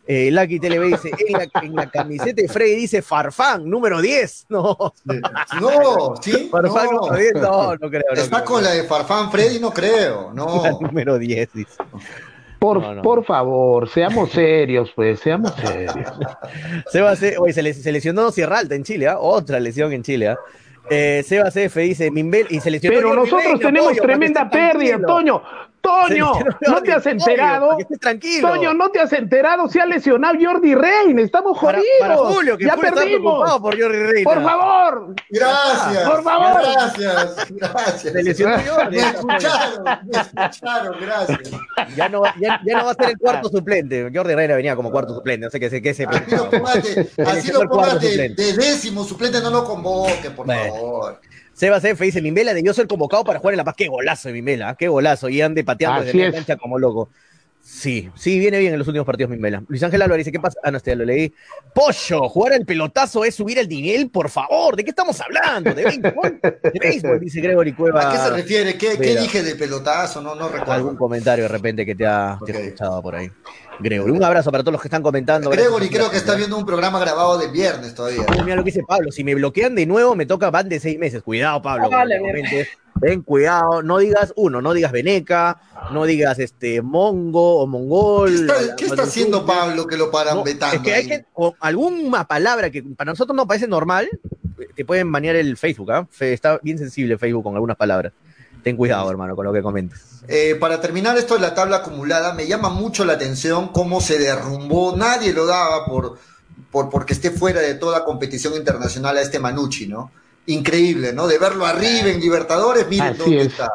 Eh, 0.07 0.31
Lucky 0.33 0.59
TV 0.59 0.87
dice, 0.87 1.11
en 1.29 1.77
la, 1.77 1.89
camiseta 1.89 2.43
de 2.43 2.49
Freddy 2.49 2.75
dice 2.75 3.01
Farfán, 3.01 3.69
número 3.69 4.01
10. 4.01 4.47
No, 4.49 4.77
no, 5.61 6.15
¿sí? 6.21 6.49
Farfán 6.51 6.87
no. 6.87 7.01
número 7.03 7.17
10, 7.17 7.35
no, 7.35 7.77
no 7.77 7.91
creo. 7.91 8.03
Está 8.15 8.45
con 8.45 8.65
la 8.65 8.71
de 8.71 8.85
Farfán 8.85 9.31
Freddy, 9.31 9.61
no 9.61 9.71
creo, 9.71 10.33
no. 10.33 10.63
número 10.81 11.19
10, 11.19 11.53
dice. 11.53 11.75
Por, 12.61 13.01
por 13.01 13.25
favor, 13.25 13.89
seamos 13.89 14.31
serios, 14.33 14.93
pues, 14.95 15.19
seamos 15.19 15.53
serios. 15.55 16.13
Seba, 16.93 17.17
se, 17.17 17.39
oye, 17.39 17.53
se, 17.55 17.91
lesionó 17.91 18.31
Sierra 18.31 18.59
Alta 18.59 18.75
en 18.75 18.85
Chile, 18.85 19.09
¿ah? 19.09 19.19
otra 19.19 19.59
lesión 19.59 19.93
en 19.95 20.03
Chile. 20.03 20.29
¿ah? 20.29 20.39
Eh, 20.91 21.25
Seba 21.27 21.51
CF 21.51 21.75
dice 21.77 22.11
Mimbel 22.11 22.47
y 22.51 22.61
se 22.61 22.71
lesionó. 22.71 22.97
Pero 22.97 23.15
nosotros 23.15 23.59
tenemos 23.61 23.97
tremenda 23.97 24.49
pérdida, 24.51 25.01
Toño. 25.01 25.43
Toño, 25.81 26.33
no 26.61 26.83
te 26.83 26.93
has 26.93 27.07
enterado. 27.07 27.77
tranquilo. 28.01 28.49
Toño, 28.49 28.75
no 28.75 28.91
te 28.91 29.01
has 29.01 29.13
enterado. 29.13 29.69
Se 29.69 29.81
ha 29.81 29.87
lesionado 29.87 30.37
Jordi 30.41 30.75
Reina. 30.75 31.23
Estamos 31.23 31.57
jodidos. 31.59 31.85
Para, 32.01 32.17
Julio, 32.17 32.59
que 32.59 32.67
ya 32.67 32.77
perdimos. 32.77 33.59
por 33.61 33.81
Jordi 33.81 33.99
Reina. 33.99 34.31
Por 34.31 34.43
favor. 34.43 35.15
Gracias. 35.31 36.09
Por 36.09 36.23
favor. 36.23 36.63
Gracias. 36.63 37.51
Gracias. 37.51 38.01
Se 38.03 38.23
lesionó 38.23 38.57
Jordi. 38.69 38.97
Me 38.97 39.03
escucharon, 39.03 39.85
me 39.85 40.19
escucharon. 40.19 40.97
Gracias. 41.01 41.39
Ya 41.97 42.09
no, 42.09 42.23
ya, 42.39 42.61
ya 42.65 42.79
no 42.79 42.85
va 42.85 42.91
a 42.91 42.95
ser 42.95 43.11
el 43.11 43.19
cuarto 43.19 43.49
suplente. 43.49 44.11
Jordi 44.15 44.35
Reina 44.35 44.57
venía 44.57 44.77
como 44.77 44.91
cuarto 44.91 45.15
suplente. 45.15 45.47
No 45.47 45.51
sé 45.51 45.61
qué, 45.61 45.83
qué 45.83 45.95
se. 45.95 46.05
Así 46.05 46.31
lo 46.37 46.51
pongas 46.51 46.77
así 47.27 47.53
lo 47.53 47.69
pongas 47.69 48.01
de, 48.01 48.29
de, 48.31 48.53
décimo 48.53 49.05
suplente. 49.05 49.41
No 49.41 49.51
lo 49.51 49.65
convoque, 49.65 50.31
por 50.31 50.47
bueno. 50.47 50.75
favor. 50.75 51.21
Sebas 51.61 51.85
F 51.85 52.03
dice, 52.03 52.23
Mimbela 52.23 52.55
debió 52.55 52.73
ser 52.73 52.87
convocado 52.87 53.23
para 53.23 53.39
jugar 53.39 53.53
en 53.53 53.59
La 53.59 53.65
Paz. 53.65 53.75
Qué 53.77 53.87
golazo 53.87 54.29
de 54.29 54.33
Mimbela, 54.33 54.77
qué 54.79 54.89
golazo. 54.89 55.29
Y 55.29 55.43
ande 55.43 55.63
pateando 55.63 56.03
desde 56.03 56.19
la 56.25 56.33
cancha 56.33 56.57
como 56.57 56.79
loco. 56.79 57.11
Sí, 57.61 58.09
sí, 58.15 58.39
viene 58.39 58.59
bien 58.59 58.73
en 58.73 58.79
los 58.79 58.89
últimos 58.89 59.05
partidos 59.05 59.31
Mimbela. 59.31 59.63
Luis 59.69 59.83
Ángel 59.83 60.01
Álvarez 60.01 60.25
dice, 60.25 60.33
¿qué 60.33 60.41
pasa? 60.41 60.59
Ah, 60.63 60.71
no, 60.71 60.79
este 60.79 60.93
ya 60.93 60.97
lo 60.97 61.05
leí. 61.05 61.35
Pollo, 61.75 62.31
jugar 62.31 62.55
el 62.55 62.65
pelotazo 62.65 63.27
es 63.27 63.35
subir 63.35 63.59
el 63.59 63.69
nivel, 63.69 64.09
por 64.09 64.31
favor. 64.31 64.75
¿De 64.75 64.85
qué 64.85 64.89
estamos 64.89 65.21
hablando? 65.21 65.75
¿De 65.75 65.85
béisbol? 65.85 66.41
De 66.43 66.79
béisbol, 66.81 67.21
dice 67.21 67.43
Gregory 67.43 67.75
Cueva. 67.75 68.09
¿A 68.09 68.11
qué 68.11 68.19
se 68.19 68.31
refiere? 68.31 68.79
¿Qué, 68.79 68.97
¿qué 68.97 69.21
dije 69.21 69.43
de 69.43 69.55
pelotazo? 69.55 70.23
No, 70.23 70.35
no 70.35 70.49
recuerdo. 70.49 70.73
Algún 70.73 70.97
comentario 70.97 71.45
de 71.45 71.49
repente 71.49 71.85
que 71.85 71.95
te 71.95 72.07
ha, 72.07 72.39
okay. 72.41 72.55
te 72.55 72.59
ha 72.59 72.65
escuchado 72.65 73.03
por 73.03 73.17
ahí. 73.17 73.31
Gregory. 73.81 74.13
Un 74.13 74.23
abrazo 74.23 74.51
para 74.51 74.63
todos 74.63 74.73
los 74.73 74.83
que 74.83 74.89
están 74.89 75.03
comentando. 75.03 75.51
Gregory, 75.51 75.89
creo 75.89 76.11
que 76.11 76.17
está 76.17 76.35
viendo 76.35 76.57
un 76.57 76.67
programa 76.67 76.99
grabado 76.99 77.39
de 77.39 77.49
viernes 77.49 77.95
todavía. 77.95 78.25
Mira 78.45 78.57
lo 78.57 78.65
que 78.65 78.71
dice 78.71 78.85
Pablo, 78.87 79.11
si 79.11 79.25
me 79.25 79.35
bloquean 79.35 79.75
de 79.75 79.87
nuevo 79.87 80.15
me 80.15 80.27
toca 80.27 80.51
van 80.51 80.69
de 80.69 80.81
seis 80.81 80.99
meses. 80.99 81.23
Cuidado, 81.23 81.61
Pablo. 81.63 81.91
Vale, 81.91 82.21
Ven, 82.97 83.23
cuidado, 83.23 83.83
no 83.83 83.97
digas 83.97 84.35
uno, 84.37 84.61
no 84.61 84.75
digas 84.75 84.93
Veneca, 84.93 85.59
no 85.91 86.05
digas 86.05 86.39
este 86.39 86.83
Mongo 86.83 87.61
o 87.61 87.67
Mongol. 87.67 88.47
¿Qué 88.47 88.53
está, 88.53 88.77
¿qué 88.77 88.85
está 88.87 89.03
haciendo 89.05 89.47
Pablo 89.47 89.87
que 89.87 89.97
lo 89.97 90.11
paran 90.11 90.37
no, 90.37 90.45
vetando? 90.45 90.77
Es 90.77 90.83
que 90.83 90.95
hay 90.95 91.07
que, 91.07 91.25
con 91.33 91.55
alguna 91.61 92.25
palabra 92.27 92.69
que 92.69 92.83
para 92.83 93.13
nosotros 93.13 93.35
no 93.35 93.47
parece 93.47 93.67
normal, 93.67 94.09
te 94.75 94.85
pueden 94.85 95.11
banear 95.11 95.37
el 95.37 95.57
Facebook, 95.57 95.91
¿ah? 95.93 96.07
¿eh? 96.21 96.33
Está 96.33 96.59
bien 96.63 96.77
sensible 96.77 97.17
Facebook 97.17 97.45
con 97.45 97.55
algunas 97.55 97.77
palabras. 97.79 98.13
Ten 98.63 98.77
cuidado, 98.77 99.11
hermano, 99.11 99.35
con 99.37 99.45
lo 99.47 99.53
que 99.53 99.63
comentas. 99.63 100.01
Eh, 100.29 100.57
para 100.61 100.81
terminar 100.81 101.17
esto 101.17 101.35
de 101.35 101.41
la 101.41 101.55
tabla 101.55 101.77
acumulada, 101.79 102.35
me 102.35 102.47
llama 102.47 102.69
mucho 102.69 103.05
la 103.05 103.15
atención 103.15 103.69
cómo 103.69 104.01
se 104.01 104.19
derrumbó. 104.19 104.95
Nadie 104.97 105.33
lo 105.33 105.47
daba 105.47 105.87
por, 105.87 106.19
por 106.71 106.91
porque 106.91 107.15
esté 107.15 107.31
fuera 107.31 107.61
de 107.61 107.75
toda 107.75 108.05
competición 108.05 108.55
internacional 108.55 109.17
a 109.17 109.23
este 109.23 109.39
Manucci, 109.39 109.87
¿no? 109.87 110.11
Increíble, 110.47 111.13
¿no? 111.13 111.27
De 111.29 111.39
verlo 111.39 111.65
arriba 111.67 112.09
en 112.09 112.21
Libertadores, 112.21 112.87
miren 112.89 113.09
Así 113.09 113.19
dónde 113.19 113.41
es. 113.43 113.47
está. 113.49 113.71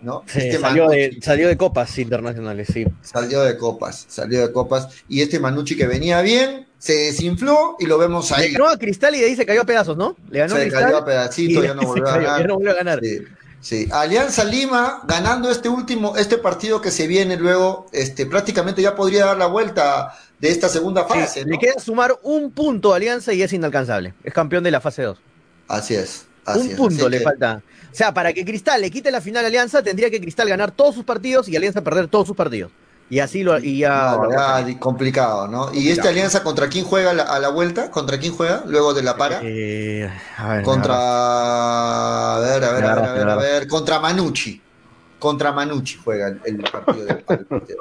¿no? 0.00 0.22
Sí, 0.26 0.38
Este 0.38 0.58
salió, 0.58 0.84
Manucci. 0.86 1.16
de, 1.16 1.22
salió 1.22 1.48
de 1.48 1.56
copas 1.56 1.98
internacionales, 1.98 2.68
sí. 2.72 2.86
Salió 3.02 3.42
de 3.42 3.56
copas, 3.56 4.06
salió 4.08 4.40
de 4.46 4.52
copas. 4.52 4.88
Y 5.08 5.20
este 5.22 5.38
Manucci 5.40 5.76
que 5.76 5.86
venía 5.86 6.22
bien, 6.22 6.66
se 6.78 6.94
desinfló 6.94 7.76
y 7.78 7.86
lo 7.86 7.98
vemos 7.98 8.30
Le 8.30 8.36
ahí. 8.36 8.52
ganó 8.52 8.68
a 8.68 8.78
Cristal 8.78 9.14
y 9.16 9.20
de 9.20 9.26
ahí 9.26 9.36
se 9.36 9.44
cayó 9.44 9.62
a 9.62 9.64
pedazos, 9.64 9.96
¿no? 9.96 10.16
Le 10.30 10.38
ganó 10.38 10.54
a 10.54 10.58
Se 10.58 10.62
Cristal. 10.64 10.84
cayó 10.84 10.96
a 10.98 11.04
pedacitos, 11.04 11.64
y 11.64 11.66
ya 11.66 11.74
no 11.74 11.82
volvió 11.82 12.04
a 12.08 12.12
cayó, 12.14 12.22
ganar. 12.24 12.40
ya 12.40 12.46
no 12.46 12.54
volvió 12.54 12.70
a 12.70 12.74
ganar. 12.74 13.00
Sí, 13.02 13.18
sí. 13.60 13.88
Alianza 13.90 14.44
Lima 14.44 15.02
ganando 15.06 15.50
este 15.50 15.68
último, 15.68 16.16
este 16.16 16.38
partido 16.38 16.80
que 16.80 16.90
se 16.90 17.06
viene 17.06 17.36
luego, 17.36 17.86
este, 17.92 18.26
prácticamente 18.26 18.82
ya 18.82 18.94
podría 18.94 19.26
dar 19.26 19.36
la 19.38 19.46
vuelta 19.46 20.14
de 20.38 20.50
esta 20.50 20.68
segunda 20.68 21.06
Sí, 21.06 21.18
fase. 21.20 21.44
¿no? 21.44 21.52
Le 21.52 21.58
queda 21.58 21.78
sumar 21.78 22.18
un 22.22 22.50
punto 22.52 22.92
a 22.92 22.96
Alianza 22.96 23.32
y 23.32 23.42
es 23.42 23.52
inalcanzable. 23.52 24.14
Es 24.24 24.32
campeón 24.32 24.64
de 24.64 24.70
la 24.70 24.80
fase 24.80 25.02
2. 25.02 25.18
Así 25.68 25.94
es. 25.94 26.26
Así 26.44 26.60
Un 26.60 26.70
es, 26.70 26.76
punto 26.76 27.02
así 27.04 27.10
le 27.10 27.18
que- 27.18 27.24
falta. 27.24 27.62
O 27.92 27.94
sea, 27.94 28.14
para 28.14 28.32
que 28.32 28.44
Cristal 28.44 28.80
le 28.80 28.90
quite 28.90 29.10
la 29.10 29.20
final 29.20 29.44
a 29.44 29.48
Alianza, 29.48 29.82
tendría 29.82 30.10
que 30.10 30.20
Cristal 30.20 30.48
ganar 30.48 30.70
todos 30.70 30.94
sus 30.94 31.04
partidos 31.04 31.48
y 31.48 31.56
Alianza 31.56 31.82
perder 31.82 32.06
todos 32.08 32.26
sus 32.28 32.36
partidos. 32.36 32.70
Y 33.10 33.18
así 33.18 33.42
lo. 33.42 33.58
Y 33.58 33.78
ya, 33.78 34.12
No, 34.16 34.24
lo- 34.24 34.30
ya, 34.30 34.62
di- 34.62 34.76
complicado, 34.78 35.48
¿no? 35.48 35.74
¿Y 35.74 35.90
esta 35.90 36.08
alianza 36.10 36.42
contra 36.44 36.68
quién 36.68 36.84
juega 36.84 37.10
a 37.10 37.14
la, 37.14 37.22
a 37.24 37.38
la 37.40 37.48
vuelta? 37.48 37.90
¿Contra 37.90 38.18
quién 38.18 38.32
juega 38.34 38.62
luego 38.66 38.94
de 38.94 39.02
la 39.02 39.16
para? 39.16 39.40
Eh, 39.42 40.08
a 40.38 40.48
ver, 40.48 40.62
Contra. 40.62 40.94
A 42.36 42.38
ver, 42.38 42.64
a 42.64 42.72
ver, 42.72 42.84
a 42.84 42.94
ver, 42.94 43.04
a 43.04 43.12
ver, 43.12 43.28
a 43.28 43.36
ver. 43.36 43.66
Contra 43.68 43.98
Manucci. 43.98 44.62
Contra 45.18 45.52
Manucci 45.52 45.98
juega 46.02 46.28
el, 46.28 46.40
el 46.44 46.62
partido 46.70 47.04
del 47.04 47.24
de. 47.26 47.76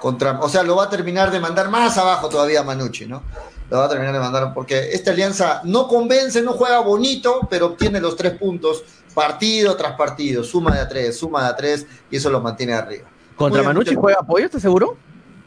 Contra, 0.00 0.40
o 0.40 0.48
sea, 0.48 0.62
lo 0.62 0.76
va 0.76 0.84
a 0.84 0.90
terminar 0.90 1.30
de 1.30 1.38
mandar 1.38 1.68
más 1.68 1.96
abajo 1.98 2.28
todavía 2.28 2.62
Manucci, 2.62 3.06
¿no? 3.06 3.22
Lo 3.70 3.78
va 3.78 3.84
a 3.84 3.88
terminar 3.88 4.12
de 4.12 4.18
mandar 4.20 4.52
porque 4.54 4.90
esta 4.92 5.10
alianza 5.12 5.60
no 5.64 5.86
convence, 5.86 6.42
no 6.42 6.52
juega 6.52 6.78
bonito, 6.80 7.46
pero 7.50 7.66
obtiene 7.66 8.00
los 8.00 8.16
tres 8.16 8.36
puntos 8.38 8.82
partido 9.14 9.76
tras 9.76 9.94
partido, 9.96 10.42
suma 10.42 10.74
de 10.74 10.80
a 10.80 10.88
tres, 10.88 11.16
suma 11.18 11.42
de 11.44 11.48
a 11.50 11.56
tres, 11.56 11.86
y 12.10 12.16
eso 12.16 12.30
lo 12.30 12.40
mantiene 12.40 12.72
arriba. 12.74 13.08
¿Contra 13.42 13.62
Manucci 13.64 13.94
juega 13.96 14.20
apoyo, 14.20 14.46
estás 14.46 14.62
seguro? 14.62 14.96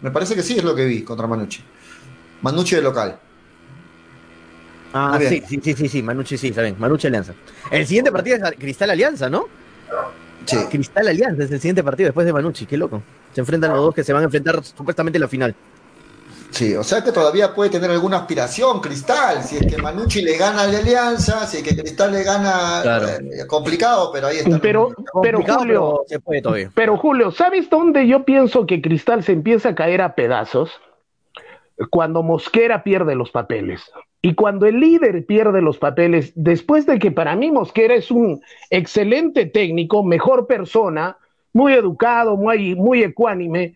Me 0.01 0.11
parece 0.11 0.35
que 0.35 0.43
sí 0.43 0.57
es 0.57 0.63
lo 0.63 0.75
que 0.75 0.85
vi 0.85 1.03
contra 1.03 1.27
Manucci. 1.27 1.63
Manucci 2.41 2.75
de 2.75 2.81
local. 2.81 3.17
Ah, 4.93 5.17
sí, 5.19 5.41
sí, 5.47 5.59
sí, 5.63 5.73
sí, 5.73 5.87
sí, 5.87 6.03
Manucci 6.03 6.37
sí, 6.37 6.49
está 6.49 6.61
bien. 6.61 6.75
Manucci 6.77 7.07
Alianza. 7.07 7.33
El 7.71 7.87
siguiente 7.87 8.11
partido 8.11 8.35
es 8.35 8.55
Cristal 8.59 8.89
Alianza, 8.89 9.29
¿no? 9.29 9.45
Sí. 10.45 10.57
Cristal 10.69 11.07
Alianza 11.07 11.43
es 11.43 11.51
el 11.51 11.59
siguiente 11.59 11.83
partido 11.83 12.07
después 12.07 12.25
de 12.25 12.33
Manucci, 12.33 12.65
qué 12.65 12.77
loco. 12.77 13.01
Se 13.33 13.39
enfrentan 13.39 13.71
los 13.71 13.79
dos 13.79 13.95
que 13.95 14.03
se 14.03 14.11
van 14.11 14.23
a 14.23 14.25
enfrentar 14.25 14.63
supuestamente 14.63 15.17
en 15.17 15.21
la 15.21 15.27
final. 15.27 15.55
Sí, 16.51 16.73
o 16.75 16.83
sea 16.83 17.03
que 17.03 17.11
todavía 17.11 17.53
puede 17.53 17.69
tener 17.69 17.91
alguna 17.91 18.17
aspiración 18.17 18.79
Cristal, 18.79 19.43
si 19.43 19.57
es 19.57 19.65
que 19.67 19.81
Manucci 19.81 20.21
le 20.21 20.37
gana 20.37 20.61
a 20.63 20.67
la 20.67 20.77
Alianza, 20.79 21.45
si 21.45 21.57
es 21.57 21.63
que 21.63 21.75
Cristal 21.75 22.13
le 22.13 22.23
gana, 22.23 22.79
Claro. 22.81 23.07
eh, 23.09 23.45
complicado, 23.47 24.09
pero 24.13 24.27
ahí 24.27 24.37
está. 24.37 24.59
Pero, 24.59 24.91
pero 25.21 25.39
Julio, 25.41 25.57
pero 25.65 26.03
se 26.07 26.19
puede 26.19 26.41
todavía. 26.41 26.71
pero 26.73 26.97
Julio, 26.97 27.31
¿sabes 27.31 27.69
dónde 27.69 28.07
yo 28.07 28.23
pienso 28.23 28.65
que 28.65 28.81
Cristal 28.81 29.23
se 29.23 29.33
empieza 29.33 29.69
a 29.69 29.75
caer 29.75 30.01
a 30.01 30.15
pedazos? 30.15 30.71
Cuando 31.89 32.23
Mosquera 32.23 32.83
pierde 32.83 33.15
los 33.15 33.31
papeles. 33.31 33.81
Y 34.21 34.33
cuando 34.33 34.65
el 34.65 34.79
líder 34.79 35.25
pierde 35.25 35.61
los 35.61 35.77
papeles, 35.77 36.31
después 36.35 36.85
de 36.85 36.97
que 36.99 37.11
para 37.11 37.35
mí 37.35 37.51
Mosquera 37.51 37.93
es 37.95 38.09
un 38.11 38.41
excelente 38.69 39.45
técnico, 39.45 40.03
mejor 40.03 40.47
persona, 40.47 41.17
muy 41.53 41.73
educado, 41.73 42.35
muy, 42.37 42.75
muy 42.75 43.03
ecuánime, 43.03 43.75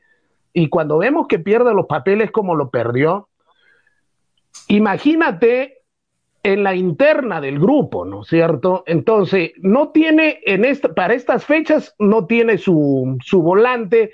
y 0.54 0.70
cuando 0.70 0.98
vemos 0.98 1.28
que 1.28 1.40
pierde 1.40 1.74
los 1.74 1.86
papeles 1.86 2.32
como 2.32 2.56
lo 2.56 2.70
perdió, 2.70 3.30
imagínate 4.68 5.80
en 6.44 6.64
la 6.64 6.76
interna 6.76 7.42
del 7.42 7.60
grupo, 7.60 8.06
¿no 8.06 8.22
es 8.22 8.28
cierto? 8.28 8.84
Entonces, 8.88 9.52
no 9.58 9.90
tiene 9.90 10.40
en 10.46 10.66
esta, 10.66 10.94
para 10.94 11.14
estas 11.14 11.46
fechas, 11.46 11.96
no 12.00 12.26
tiene 12.26 12.58
su, 12.58 13.18
su 13.24 13.42
volante, 13.42 14.14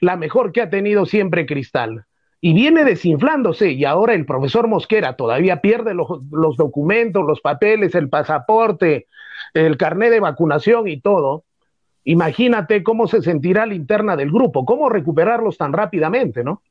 la 0.00 0.16
mejor 0.16 0.52
que 0.52 0.62
ha 0.62 0.70
tenido 0.70 1.06
siempre 1.06 1.46
Cristal. 1.46 2.04
Y 2.40 2.54
viene 2.54 2.84
desinflándose, 2.84 3.70
y 3.70 3.84
ahora 3.84 4.14
el 4.14 4.26
profesor 4.26 4.66
Mosquera 4.66 5.14
todavía 5.14 5.60
pierde 5.60 5.94
los, 5.94 6.08
los 6.32 6.56
documentos, 6.56 7.24
los 7.24 7.40
papeles, 7.40 7.94
el 7.94 8.08
pasaporte, 8.08 9.06
el 9.54 9.76
carnet 9.76 10.10
de 10.10 10.18
vacunación 10.18 10.88
y 10.88 11.00
todo. 11.00 11.44
Imagínate 12.04 12.82
cómo 12.82 13.06
se 13.06 13.22
sentirá 13.22 13.64
la 13.66 13.74
interna 13.74 14.16
del 14.16 14.30
grupo, 14.30 14.64
cómo 14.64 14.88
recuperarlos 14.88 15.56
tan 15.56 15.72
rápidamente, 15.72 16.42
¿no? 16.42 16.62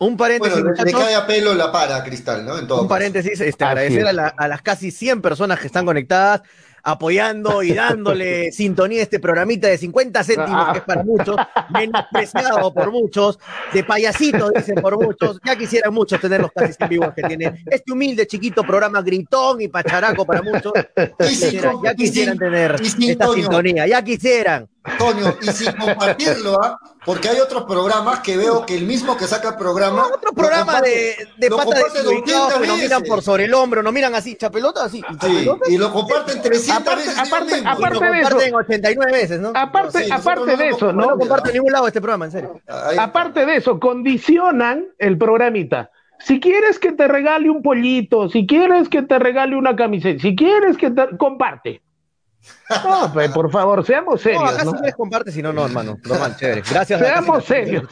Un 0.00 0.16
paréntesis, 0.16 0.62
Bueno, 0.62 0.84
le, 0.84 0.92
cae 0.92 1.14
a 1.16 1.26
pelo 1.26 1.54
la 1.54 1.72
para 1.72 2.02
Cristal, 2.04 2.46
¿no? 2.46 2.56
En 2.56 2.66
todo 2.68 2.82
Un 2.82 2.84
caso. 2.84 2.88
paréntesis, 2.88 3.40
este, 3.40 3.64
agradecer 3.64 4.02
es. 4.02 4.06
a, 4.06 4.12
la- 4.12 4.28
a 4.36 4.46
las 4.48 4.62
casi 4.62 4.90
100 4.92 5.20
personas 5.20 5.58
que 5.58 5.66
están 5.66 5.84
conectadas, 5.84 6.42
apoyando 6.84 7.64
y 7.64 7.72
dándole 7.72 8.52
sintonía 8.52 9.00
a 9.00 9.02
este 9.02 9.18
programita 9.18 9.66
de 9.66 9.76
50 9.76 10.22
céntimos, 10.22 10.72
que 10.72 10.78
es 10.78 10.84
para 10.84 11.02
muchos, 11.02 11.36
menospreciado 11.70 12.72
por 12.72 12.92
muchos, 12.92 13.38
de 13.72 13.82
payasito, 13.82 14.50
dicen 14.50 14.76
por 14.76 15.02
muchos. 15.02 15.40
Ya 15.44 15.56
quisieran 15.56 15.92
muchos 15.92 16.20
tener 16.20 16.40
los 16.40 16.52
casi 16.52 16.72
100 16.74 16.88
vivos 16.88 17.08
que 17.14 17.22
tiene 17.22 17.64
este 17.66 17.92
humilde, 17.92 18.26
chiquito 18.26 18.62
programa 18.62 19.02
gritón 19.02 19.60
y 19.60 19.68
pacharaco 19.68 20.24
para 20.24 20.42
muchos. 20.42 20.72
Ya 20.96 21.16
quisieran, 21.26 21.76
ya 21.82 21.94
tener 22.38 22.76
esta 22.80 23.32
sintonía, 23.34 23.86
ya 23.88 24.02
quisieran. 24.02 24.68
Toño, 24.98 25.34
y 25.42 25.46
sin 25.48 25.72
compartirlo, 25.72 26.58
¿ah? 26.62 26.78
Porque 27.04 27.28
hay 27.28 27.38
otros 27.40 27.64
programas 27.64 28.20
que 28.20 28.36
veo 28.36 28.64
que 28.64 28.76
el 28.76 28.84
mismo 28.86 29.16
que 29.16 29.26
saca 29.26 29.50
el 29.50 29.54
programa. 29.56 30.06
Otro 30.06 30.32
programa 30.32 30.72
comparte- 30.80 30.88
de, 30.88 31.28
de 31.36 31.50
pata 31.50 31.78
200 31.94 32.54
que 32.54 32.66
nos 32.66 32.78
miran 32.78 33.02
por 33.02 33.22
sobre 33.22 33.44
el 33.44 33.54
hombro, 33.54 33.82
nos 33.82 33.92
miran 33.92 34.14
así, 34.14 34.36
chapelota, 34.36 34.84
así. 34.84 34.98
y 34.98 35.02
Sí, 35.12 35.18
chapelota, 35.20 35.70
y 35.70 35.76
lo 35.78 35.92
comparten 35.92 36.40
300 36.40 36.80
Aparte- 36.86 37.06
veces. 37.06 37.18
aparte- 37.18 37.54
mismos. 37.56 37.72
aparte 37.76 37.94
lo 37.94 38.00
de 38.12 38.20
eso- 38.20 38.28
comparten 38.30 38.54
89 38.54 39.12
veces, 39.12 39.40
¿no? 39.40 39.52
Aparte, 39.54 40.04
Sí, 40.04 40.10
aparte 40.12 40.46
no 40.52 40.56
de 40.56 40.68
eso, 40.68 40.86
No 40.92 41.02
¿no? 41.02 41.10
lo 41.10 41.18
comparto 41.18 41.48
en 41.50 41.54
ningún 41.54 41.72
lado 41.72 41.86
este 41.86 42.00
programa, 42.00 42.24
en 42.26 42.30
serio. 42.32 42.60
Ahí- 42.66 42.96
Aparte 42.98 43.44
de 43.46 43.56
eso, 43.56 43.78
condicionan 43.80 44.86
el 44.98 45.18
programita. 45.18 45.90
Si 46.20 46.40
quieres 46.40 46.78
que 46.78 46.92
te 46.92 47.06
regale 47.08 47.48
un 47.50 47.62
pollito, 47.62 48.28
si 48.28 48.46
quieres 48.46 48.88
que 48.88 49.02
te 49.02 49.18
regale 49.18 49.54
una 49.56 49.76
camiseta, 49.76 50.20
si 50.20 50.34
quieres 50.34 50.76
que 50.76 50.90
te 50.90 51.16
comparte. 51.16 51.82
No, 52.84 53.10
pues, 53.12 53.30
por 53.30 53.50
favor, 53.50 53.84
seamos 53.84 54.20
serios. 54.20 54.42
No, 54.42 54.48
acá 54.48 54.64
¿no? 54.64 54.72
si 54.72 54.92
comparte, 54.92 55.32
si 55.32 55.42
no, 55.42 55.52
no, 55.52 55.64
hermano. 55.64 55.98
Normal, 56.04 56.36
chévere. 56.36 56.62
Gracias. 56.70 57.00
Seamos 57.00 57.44
serios. 57.44 57.84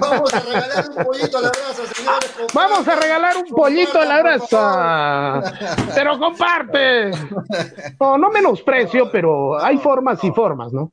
Vamos 0.00 0.34
a 0.34 0.40
regalar 0.40 0.88
un 0.88 1.04
pollito 1.04 1.38
a 1.38 1.40
la 1.42 1.50
brasa, 1.50 1.94
señores. 1.94 2.30
Vamos 2.54 2.88
a 2.88 2.96
regalar 2.96 3.36
un 3.36 3.48
pollito 3.54 4.00
a 4.00 4.04
la 4.04 4.22
brasa. 4.22 5.42
Pero 5.94 6.18
comparte. 6.18 7.10
No, 8.00 8.16
no 8.18 8.30
menosprecio, 8.30 9.10
pero 9.10 9.62
hay 9.62 9.78
formas 9.78 10.22
y 10.24 10.30
formas, 10.32 10.72
¿no? 10.72 10.92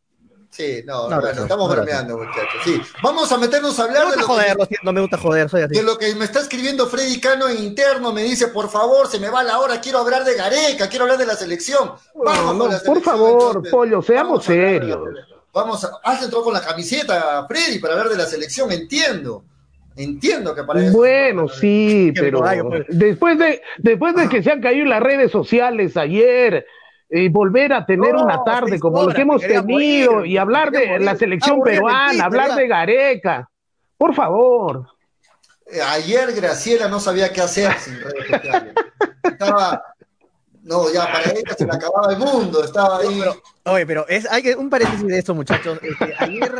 Sí, 0.54 0.84
no, 0.86 1.10
no, 1.10 1.20
bueno, 1.20 1.42
estamos 1.42 1.68
bromeando, 1.68 2.16
muchachos. 2.16 2.62
Sí, 2.64 2.80
vamos 3.02 3.32
a 3.32 3.40
meternos 3.40 3.80
a 3.80 3.86
hablar 3.86 4.12
de 4.12 4.18
lo 4.18 4.28
joder, 4.28 4.56
que, 4.70 4.76
no 4.84 4.94
me 4.94 5.02
gusta 5.02 5.18
joder, 5.18 5.50
soy 5.50 5.64
así. 5.64 5.74
De 5.74 5.82
lo 5.82 5.98
que 5.98 6.14
me 6.14 6.26
está 6.26 6.42
escribiendo 6.42 6.86
Freddy 6.86 7.20
Cano 7.20 7.52
interno, 7.52 8.14
me 8.14 8.22
dice, 8.22 8.50
por 8.50 8.70
favor, 8.70 9.08
se 9.08 9.20
me 9.20 9.30
va 9.30 9.42
la 9.42 9.58
hora, 9.60 9.82
quiero 9.82 9.98
hablar 9.98 10.24
de 10.24 10.36
Gareca, 10.36 10.88
quiero 10.90 11.06
hablar 11.06 11.18
de 11.18 11.26
la 11.26 11.36
selección. 11.36 11.94
Vamos 12.14 12.56
no, 12.56 12.80
por 12.86 13.02
favor, 13.02 13.68
Pollo, 13.68 14.04
seamos 14.04 14.46
serios. 14.46 15.00
Vamos 15.52 15.84
a, 15.86 16.00
has 16.04 16.22
entrado 16.22 16.44
con 16.44 16.54
la 16.54 16.62
camiseta, 16.62 17.48
Freddy, 17.48 17.80
para 17.80 17.96
hablar 17.96 18.10
de 18.10 18.18
la 18.18 18.28
selección, 18.28 18.72
entiendo. 18.72 19.46
Entiendo 19.96 20.54
que 20.54 20.64
para 20.64 20.84
eso. 20.84 20.96
Bueno, 20.96 21.50
sí, 21.50 22.14
pero 22.16 22.44
después 22.90 23.40
de, 23.40 23.60
después 23.80 24.16
de 24.16 24.30
que 24.30 24.44
se 24.44 24.52
han 24.52 24.62
caído 24.62 24.86
las 24.86 25.02
redes 25.02 25.32
sociales 25.32 25.98
ayer, 25.98 26.68
y 27.16 27.30
volver 27.30 27.72
a 27.74 27.86
tener 27.86 28.16
una 28.16 28.44
tarde 28.44 28.80
como 28.80 29.04
lo 29.04 29.14
que 29.14 29.22
hemos 29.22 29.40
tenido 29.40 30.26
y 30.26 30.38
hablar 30.38 30.72
de 30.72 31.00
la 31.00 31.16
selección 31.16 31.62
peruana, 31.62 32.26
hablar 32.26 32.56
de 32.56 32.68
Gareca. 32.68 33.50
Por 33.96 34.16
favor. 34.16 34.88
Eh, 35.68 35.80
ayer 35.80 36.34
Graciela 36.34 36.88
no 36.88 37.00
sabía 37.00 37.32
qué 37.32 37.42
hacer 37.42 37.72
sin 37.78 38.02
redes 38.02 38.28
sociales. 38.28 38.74
Estaba, 39.22 39.84
no, 40.64 40.92
ya 40.92 41.06
para 41.06 41.32
ella 41.32 41.56
se 41.56 41.66
le 41.66 41.72
acababa 41.72 42.12
el 42.12 42.18
mundo, 42.18 42.64
estaba 42.64 42.98
ahí. 42.98 43.22
oye, 43.66 43.86
pero 43.86 44.08
es, 44.08 44.30
hay 44.32 44.48
un 44.58 44.72
paréntesis 44.72 45.08
de 45.08 45.20
esto, 45.20 45.36
muchachos. 45.36 45.80
Este, 45.84 46.16
ayer, 46.18 46.52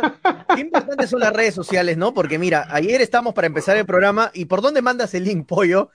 qué 0.54 0.60
importantes 0.60 1.10
son 1.10 1.18
las 1.18 1.32
redes 1.32 1.54
sociales, 1.54 1.96
¿no? 1.96 2.14
Porque 2.14 2.38
mira, 2.38 2.68
ayer 2.70 3.00
estamos 3.00 3.34
para 3.34 3.48
empezar 3.48 3.76
el 3.76 3.86
programa 3.86 4.30
y 4.32 4.44
¿por 4.44 4.62
dónde 4.62 4.82
mandas 4.82 5.14
el 5.14 5.24
link, 5.24 5.48
pollo? 5.48 5.90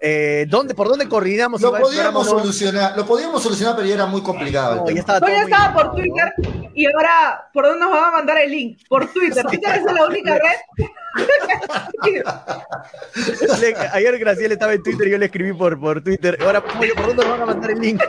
Eh, 0.00 0.46
¿dónde, 0.48 0.74
¿Por 0.74 0.88
dónde 0.88 1.08
coordinamos? 1.08 1.60
Lo 1.62 1.72
podíamos 1.78 2.26
solucionar, 2.26 2.96
lo 2.96 3.06
podíamos 3.06 3.42
solucionar, 3.42 3.76
pero 3.76 3.88
ya 3.88 3.94
era 3.94 4.06
muy 4.06 4.22
complicado. 4.22 4.84
No, 4.84 4.90
ya 4.90 5.00
estaba, 5.00 5.28
ya 5.28 5.42
estaba 5.42 5.72
por 5.72 5.94
Twitter 5.94 6.32
y 6.74 6.86
ahora, 6.86 7.48
¿por 7.52 7.64
dónde 7.64 7.80
nos 7.80 7.90
van 7.90 8.04
a 8.04 8.10
mandar 8.10 8.38
el 8.38 8.50
link? 8.50 8.78
Por 8.88 9.10
Twitter. 9.12 9.44
¿Twitter 9.46 9.76
es 9.76 9.92
la 9.92 10.06
única 10.06 10.34
red? 10.38 10.86
ayer 13.92 14.18
Graciela 14.18 14.54
estaba 14.54 14.74
en 14.74 14.82
Twitter 14.82 15.08
y 15.08 15.10
yo 15.12 15.18
le 15.18 15.26
escribí 15.26 15.52
por, 15.52 15.78
por 15.78 16.02
Twitter. 16.02 16.38
Ahora, 16.42 16.62
¿por 16.62 17.06
dónde 17.06 17.22
nos 17.22 17.28
van 17.28 17.42
a 17.42 17.46
mandar 17.46 17.70
el 17.70 17.80
link? 17.80 18.02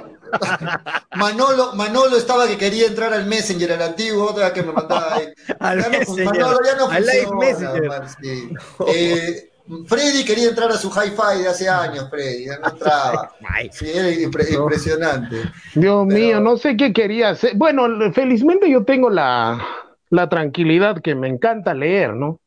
Manolo, 1.16 1.74
Manolo 1.76 2.18
estaba 2.18 2.48
que 2.48 2.58
quería 2.58 2.88
entrar 2.88 3.14
al 3.14 3.26
Messenger, 3.26 3.74
al 3.74 3.82
antiguo, 3.84 4.32
otra 4.32 4.52
que 4.52 4.64
me 4.64 4.72
mandaba 4.72 5.16
ahí. 5.16 5.28
al 5.60 5.90
Messenger, 5.92 6.26
Manolo 6.26 6.60
ya 6.66 6.76
no 6.76 6.90
al 6.90 7.06
Live 7.06 7.32
Messenger. 7.40 7.92
sí. 8.22 8.50
eh, 8.88 9.52
Freddy 9.88 10.24
quería 10.24 10.50
entrar 10.50 10.70
a 10.70 10.76
su 10.76 10.90
hi-fi 10.90 11.42
de 11.42 11.48
hace 11.48 11.68
años, 11.68 12.08
Freddy, 12.10 12.46
no 12.46 12.70
entraba. 12.70 13.32
Sí, 13.72 13.90
era 13.90 14.12
impresionante. 14.12 15.38
Dios 15.74 16.06
mío, 16.06 16.40
no 16.40 16.58
sé 16.58 16.78
qué 16.78 16.94
quería 16.94 17.30
hacer. 17.30 17.56
Bueno, 17.56 17.88
felizmente 18.12 18.70
yo 18.70 18.84
tengo 18.84 19.10
la, 19.10 19.66
la, 20.10 20.30
tranquilidad 20.30 21.02
que 21.02 21.16
me 21.16 21.28
encanta 21.28 21.74
leer, 21.74 22.14
¿no? 22.14 22.40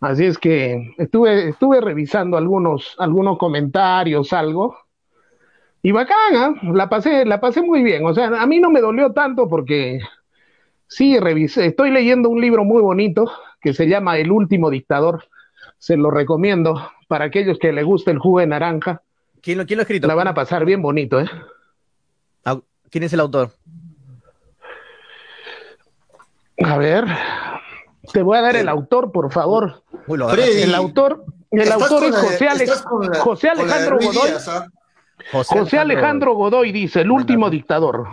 Así 0.00 0.24
es 0.24 0.38
que 0.38 0.94
estuve, 0.98 1.50
estuve 1.50 1.80
revisando 1.80 2.36
algunos, 2.36 2.94
algunos 2.98 3.38
comentarios, 3.38 4.32
algo. 4.32 4.76
Y 5.82 5.92
bacán, 5.92 6.34
¿eh? 6.34 6.70
la 6.72 6.88
pasé, 6.88 7.24
la 7.26 7.40
pasé 7.40 7.60
muy 7.60 7.82
bien. 7.82 8.06
O 8.06 8.14
sea, 8.14 8.28
a 8.28 8.46
mí 8.46 8.60
no 8.60 8.70
me 8.70 8.80
dolió 8.80 9.12
tanto 9.12 9.48
porque 9.48 10.00
sí 10.86 11.18
revisé. 11.18 11.66
Estoy 11.66 11.90
leyendo 11.90 12.30
un 12.30 12.40
libro 12.40 12.64
muy 12.64 12.80
bonito 12.80 13.30
que 13.60 13.74
se 13.74 13.86
llama 13.88 14.16
El 14.16 14.30
último 14.30 14.70
dictador 14.70 15.24
se 15.84 15.98
lo 15.98 16.10
recomiendo 16.10 16.80
para 17.08 17.26
aquellos 17.26 17.58
que 17.58 17.70
les 17.70 17.84
guste 17.84 18.10
el 18.10 18.18
jugo 18.18 18.40
de 18.40 18.46
naranja. 18.46 19.02
¿Quién 19.42 19.58
lo, 19.58 19.66
quién 19.66 19.76
lo 19.76 19.82
ha 19.82 19.84
escrito? 19.84 20.06
La 20.06 20.14
van 20.14 20.28
a 20.28 20.32
pasar 20.32 20.64
bien 20.64 20.80
bonito, 20.80 21.20
¿eh? 21.20 21.28
¿Quién 22.88 23.04
es 23.04 23.12
el 23.12 23.20
autor? 23.20 23.50
A 26.64 26.78
ver, 26.78 27.04
te 28.14 28.22
voy 28.22 28.38
a 28.38 28.40
dar 28.40 28.56
el 28.56 28.66
autor, 28.70 29.12
por 29.12 29.30
favor. 29.30 29.82
el 30.08 30.74
autor, 30.74 31.26
el 31.50 31.70
autor 31.70 32.04
es 32.04 32.16
José, 33.18 33.50
Alejandro 33.50 33.98
Godoy. 33.98 34.30
¿ah? 34.48 34.66
José, 35.32 35.78
Alejandro 35.78 36.34
Godoy 36.34 36.72
dice, 36.72 37.02
el 37.02 37.10
último 37.10 37.50
dictador. 37.50 38.08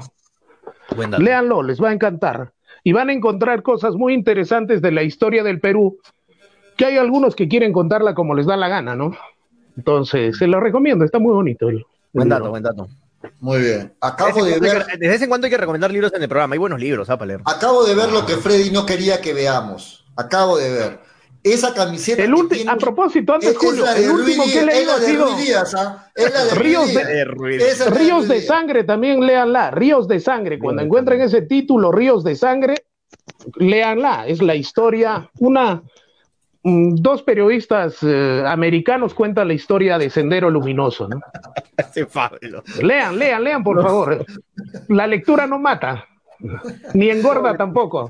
Léanlo, 1.20 1.64
les 1.64 1.82
va 1.82 1.92
a 1.92 1.94
encantar. 1.94 2.52
Y 2.84 2.92
van 2.92 3.08
a 3.08 3.14
encontrar 3.14 3.62
cosas 3.62 3.96
muy 3.96 4.14
interesantes 4.14 4.82
de 4.82 4.92
la 4.92 5.04
historia 5.04 5.44
del 5.44 5.62
Perú 5.62 6.00
que 6.78 6.86
hay 6.86 6.98
algunos 6.98 7.36
que 7.36 7.48
quieren 7.48 7.74
contarla 7.74 8.14
como 8.14 8.36
les 8.36 8.46
da 8.46 8.58
la 8.58 8.68
gana, 8.68 8.96
¿no? 8.96 9.16
Entonces, 9.78 10.38
se 10.38 10.48
lo 10.48 10.60
recomiendo, 10.60 11.06
está 11.06 11.20
muy 11.20 11.34
bonito. 11.34 11.68
buen 12.14 12.30
dato, 12.30 12.50
buen 12.50 12.64
dato. 12.64 12.88
Muy 13.40 13.62
bien. 13.62 13.94
Acabo 14.02 14.44
de, 14.44 14.60
ver. 14.60 14.86
de 14.86 15.08
vez 15.08 15.22
en 15.22 15.30
cuando 15.30 15.46
hay 15.46 15.52
que 15.52 15.58
recomendar 15.58 15.92
libros 15.92 16.14
en 16.14 16.22
el 16.24 16.30
programa. 16.30 16.54
Hay 16.54 16.60
buenos 16.60 16.80
libros, 16.80 17.10
¿ah? 17.10 17.20
Acabo 17.46 17.84
de 17.86 17.96
ver 17.96 18.12
lo 18.12 18.26
que 18.26 18.34
Freddy 18.34 18.72
no 18.72 18.86
quería 18.86 19.22
que 19.22 19.34
veamos. 19.34 20.06
Acabo 20.16 20.58
de 20.58 20.70
ver. 20.70 21.00
Esa 21.44 21.74
camiseta. 21.74 22.24
El 22.24 22.36
último, 22.36 22.70
a 22.70 22.78
propósito, 22.78 23.34
antes, 23.34 23.58
Julio, 23.58 23.84
el 23.96 24.12
último 24.12 24.44
que 24.44 24.60
he 24.60 24.66
leído 24.66 24.94
ha 24.94 25.00
sido. 25.00 25.28
Ríos 26.56 26.94
de, 26.94 27.26
Ríos 27.26 28.28
de 28.28 28.42
sangre, 28.42 28.84
también 28.84 29.26
léanla. 29.26 29.72
Ríos 29.72 30.08
de 30.08 30.20
sangre. 30.20 30.60
Cuando 30.60 30.84
encuentren 30.84 31.20
ese 31.22 31.42
título, 31.42 31.92
Ríos 31.92 32.24
de 32.24 32.36
sangre, 32.36 32.86
léanla. 33.56 34.28
Es 34.28 34.42
la 34.42 34.54
historia, 34.54 35.32
una 35.40 35.82
dos 36.64 37.24
periodistas 37.24 37.98
eh, 38.04 38.44
americanos 38.46 39.14
cuentan 39.14 39.48
la 39.48 39.54
historia 39.54 39.98
de 39.98 40.10
Sendero 40.10 40.50
Luminoso, 40.50 41.08
¿no? 41.08 41.22
lean, 42.82 43.18
lean, 43.18 43.44
lean, 43.44 43.64
por 43.64 43.82
favor. 43.82 44.26
La 44.88 45.08
lectura 45.08 45.48
no 45.48 45.60
mata. 45.60 46.06
Ni 46.94 47.10
engorda 47.10 47.56
tampoco. 47.56 48.10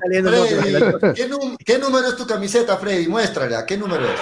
¿qué, 1.66 1.78
número 1.78 2.08
es 2.08 2.16
tu 2.16 2.26
camiseta, 2.26 2.78
Freddy? 2.78 3.08
Muéstrala, 3.08 3.66
¿qué 3.66 3.78
número 3.78 4.04
es? 4.06 4.20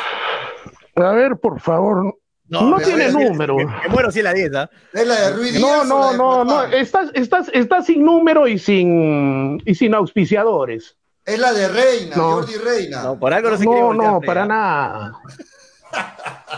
A 0.96 1.12
ver, 1.12 1.38
por 1.38 1.60
favor. 1.60 2.16
No, 2.48 2.78
tiene 2.78 3.12
número. 3.12 3.58
Me 3.58 3.88
muero 3.90 4.12
si 4.12 4.24
la 4.24 4.34
dieta. 4.34 4.70
¿Es 4.92 5.08
la 5.08 5.30
de 5.30 5.36
Ruiz 5.36 5.60
No, 5.60 5.84
no, 5.84 6.14
no, 6.14 6.44
no. 6.44 6.64
Estás, 6.64 7.12
estás, 7.14 7.50
estás 7.54 7.86
sin 7.86 8.04
número 8.04 8.48
y 8.48 8.58
sin, 8.58 9.62
y 9.66 9.76
sin 9.76 9.94
auspiciadores. 9.94 10.98
Es 11.30 11.40
la 11.40 11.54
de 11.54 11.68
Reina, 11.68 12.16
Jordi 12.16 12.56
Reina. 12.56 13.04
No, 13.04 13.20
por 13.20 13.34
algo 13.34 13.52
no 13.52 13.58
se 13.58 13.66
No, 13.66 13.94
no, 13.94 14.20
para 14.20 14.48
nada. 14.48 15.14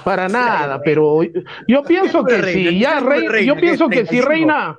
Para 0.05 0.29
nada, 0.29 0.81
pero 0.81 1.21
yo 1.67 1.83
pienso 1.83 2.23
que 2.23 2.41
si 2.53 2.79
ya 2.79 3.01
Reina, 3.01 3.41
yo 3.41 3.55
pienso 3.55 3.89
que 3.89 4.05
si 4.05 4.21
Reina, 4.21 4.77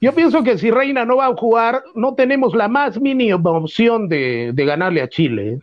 yo 0.00 0.12
pienso 0.12 0.42
que 0.42 0.58
si 0.58 0.70
Reina 0.70 1.06
no 1.06 1.16
va 1.16 1.26
a 1.26 1.36
jugar, 1.36 1.82
no 1.94 2.14
tenemos 2.14 2.54
la 2.54 2.68
más 2.68 3.00
mínima 3.00 3.50
opción 3.50 4.08
de, 4.08 4.52
ganarle 4.54 5.00
a 5.00 5.08
Chile. 5.08 5.60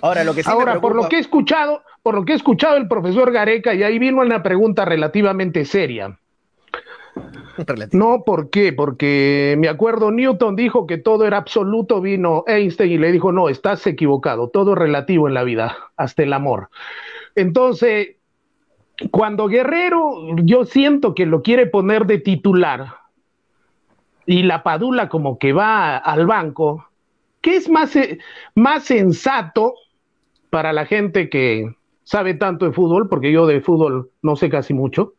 Ahora, 0.00 0.22
lo 0.22 0.34
que 0.34 0.42
Ahora 0.46 0.80
por 0.80 0.94
lo 0.94 1.08
que 1.08 1.16
he 1.16 1.20
escuchado, 1.20 1.82
por 2.02 2.14
lo 2.14 2.24
que 2.24 2.32
he 2.32 2.36
escuchado 2.36 2.76
el 2.76 2.86
profesor 2.86 3.32
Gareca, 3.32 3.74
y 3.74 3.82
ahí 3.82 3.98
vino 3.98 4.20
una 4.20 4.42
pregunta 4.42 4.84
relativamente 4.84 5.64
seria. 5.64 6.16
No, 7.92 8.24
¿por 8.24 8.50
qué? 8.50 8.72
Porque 8.72 9.56
me 9.58 9.68
acuerdo, 9.68 10.10
Newton 10.10 10.56
dijo 10.56 10.86
que 10.86 10.98
todo 10.98 11.26
era 11.26 11.38
absoluto, 11.38 12.00
vino 12.00 12.44
Einstein 12.46 12.92
y 12.92 12.98
le 12.98 13.12
dijo, 13.12 13.32
no, 13.32 13.48
estás 13.48 13.86
equivocado, 13.86 14.48
todo 14.48 14.72
es 14.72 14.78
relativo 14.78 15.28
en 15.28 15.34
la 15.34 15.44
vida, 15.44 15.76
hasta 15.96 16.22
el 16.22 16.32
amor. 16.32 16.70
Entonces, 17.34 18.16
cuando 19.10 19.48
Guerrero, 19.48 20.36
yo 20.36 20.64
siento 20.64 21.14
que 21.14 21.26
lo 21.26 21.42
quiere 21.42 21.66
poner 21.66 22.06
de 22.06 22.18
titular 22.18 22.94
y 24.26 24.42
la 24.42 24.62
Padula 24.62 25.08
como 25.08 25.38
que 25.38 25.52
va 25.52 25.96
al 25.96 26.26
banco, 26.26 26.88
¿qué 27.40 27.56
es 27.56 27.68
más, 27.68 27.96
eh, 27.96 28.18
más 28.54 28.84
sensato 28.84 29.74
para 30.50 30.72
la 30.72 30.86
gente 30.86 31.28
que 31.28 31.74
sabe 32.04 32.34
tanto 32.34 32.66
de 32.66 32.72
fútbol? 32.72 33.08
Porque 33.08 33.32
yo 33.32 33.46
de 33.46 33.60
fútbol 33.60 34.10
no 34.22 34.36
sé 34.36 34.50
casi 34.50 34.74
mucho 34.74 35.14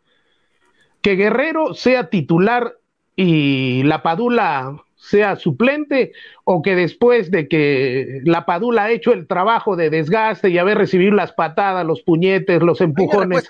que 1.01 1.15
Guerrero 1.15 1.73
sea 1.73 2.09
titular 2.09 2.75
y 3.15 3.83
la 3.83 4.01
Padula 4.01 4.77
sea 4.95 5.37
suplente 5.37 6.11
o 6.43 6.61
que 6.61 6.75
después 6.75 7.31
de 7.31 7.47
que 7.47 8.21
la 8.25 8.45
Padula 8.45 8.83
ha 8.83 8.91
hecho 8.91 9.13
el 9.13 9.27
trabajo 9.27 9.75
de 9.75 9.89
desgaste 9.89 10.49
y 10.49 10.57
haber 10.57 10.77
recibido 10.77 11.13
las 11.13 11.31
patadas, 11.31 11.85
los 11.85 12.01
puñetes, 12.01 12.61
los 12.61 12.81
empujones, 12.81 13.47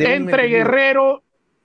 entre 0.00 0.48
Guerrero 0.48 1.22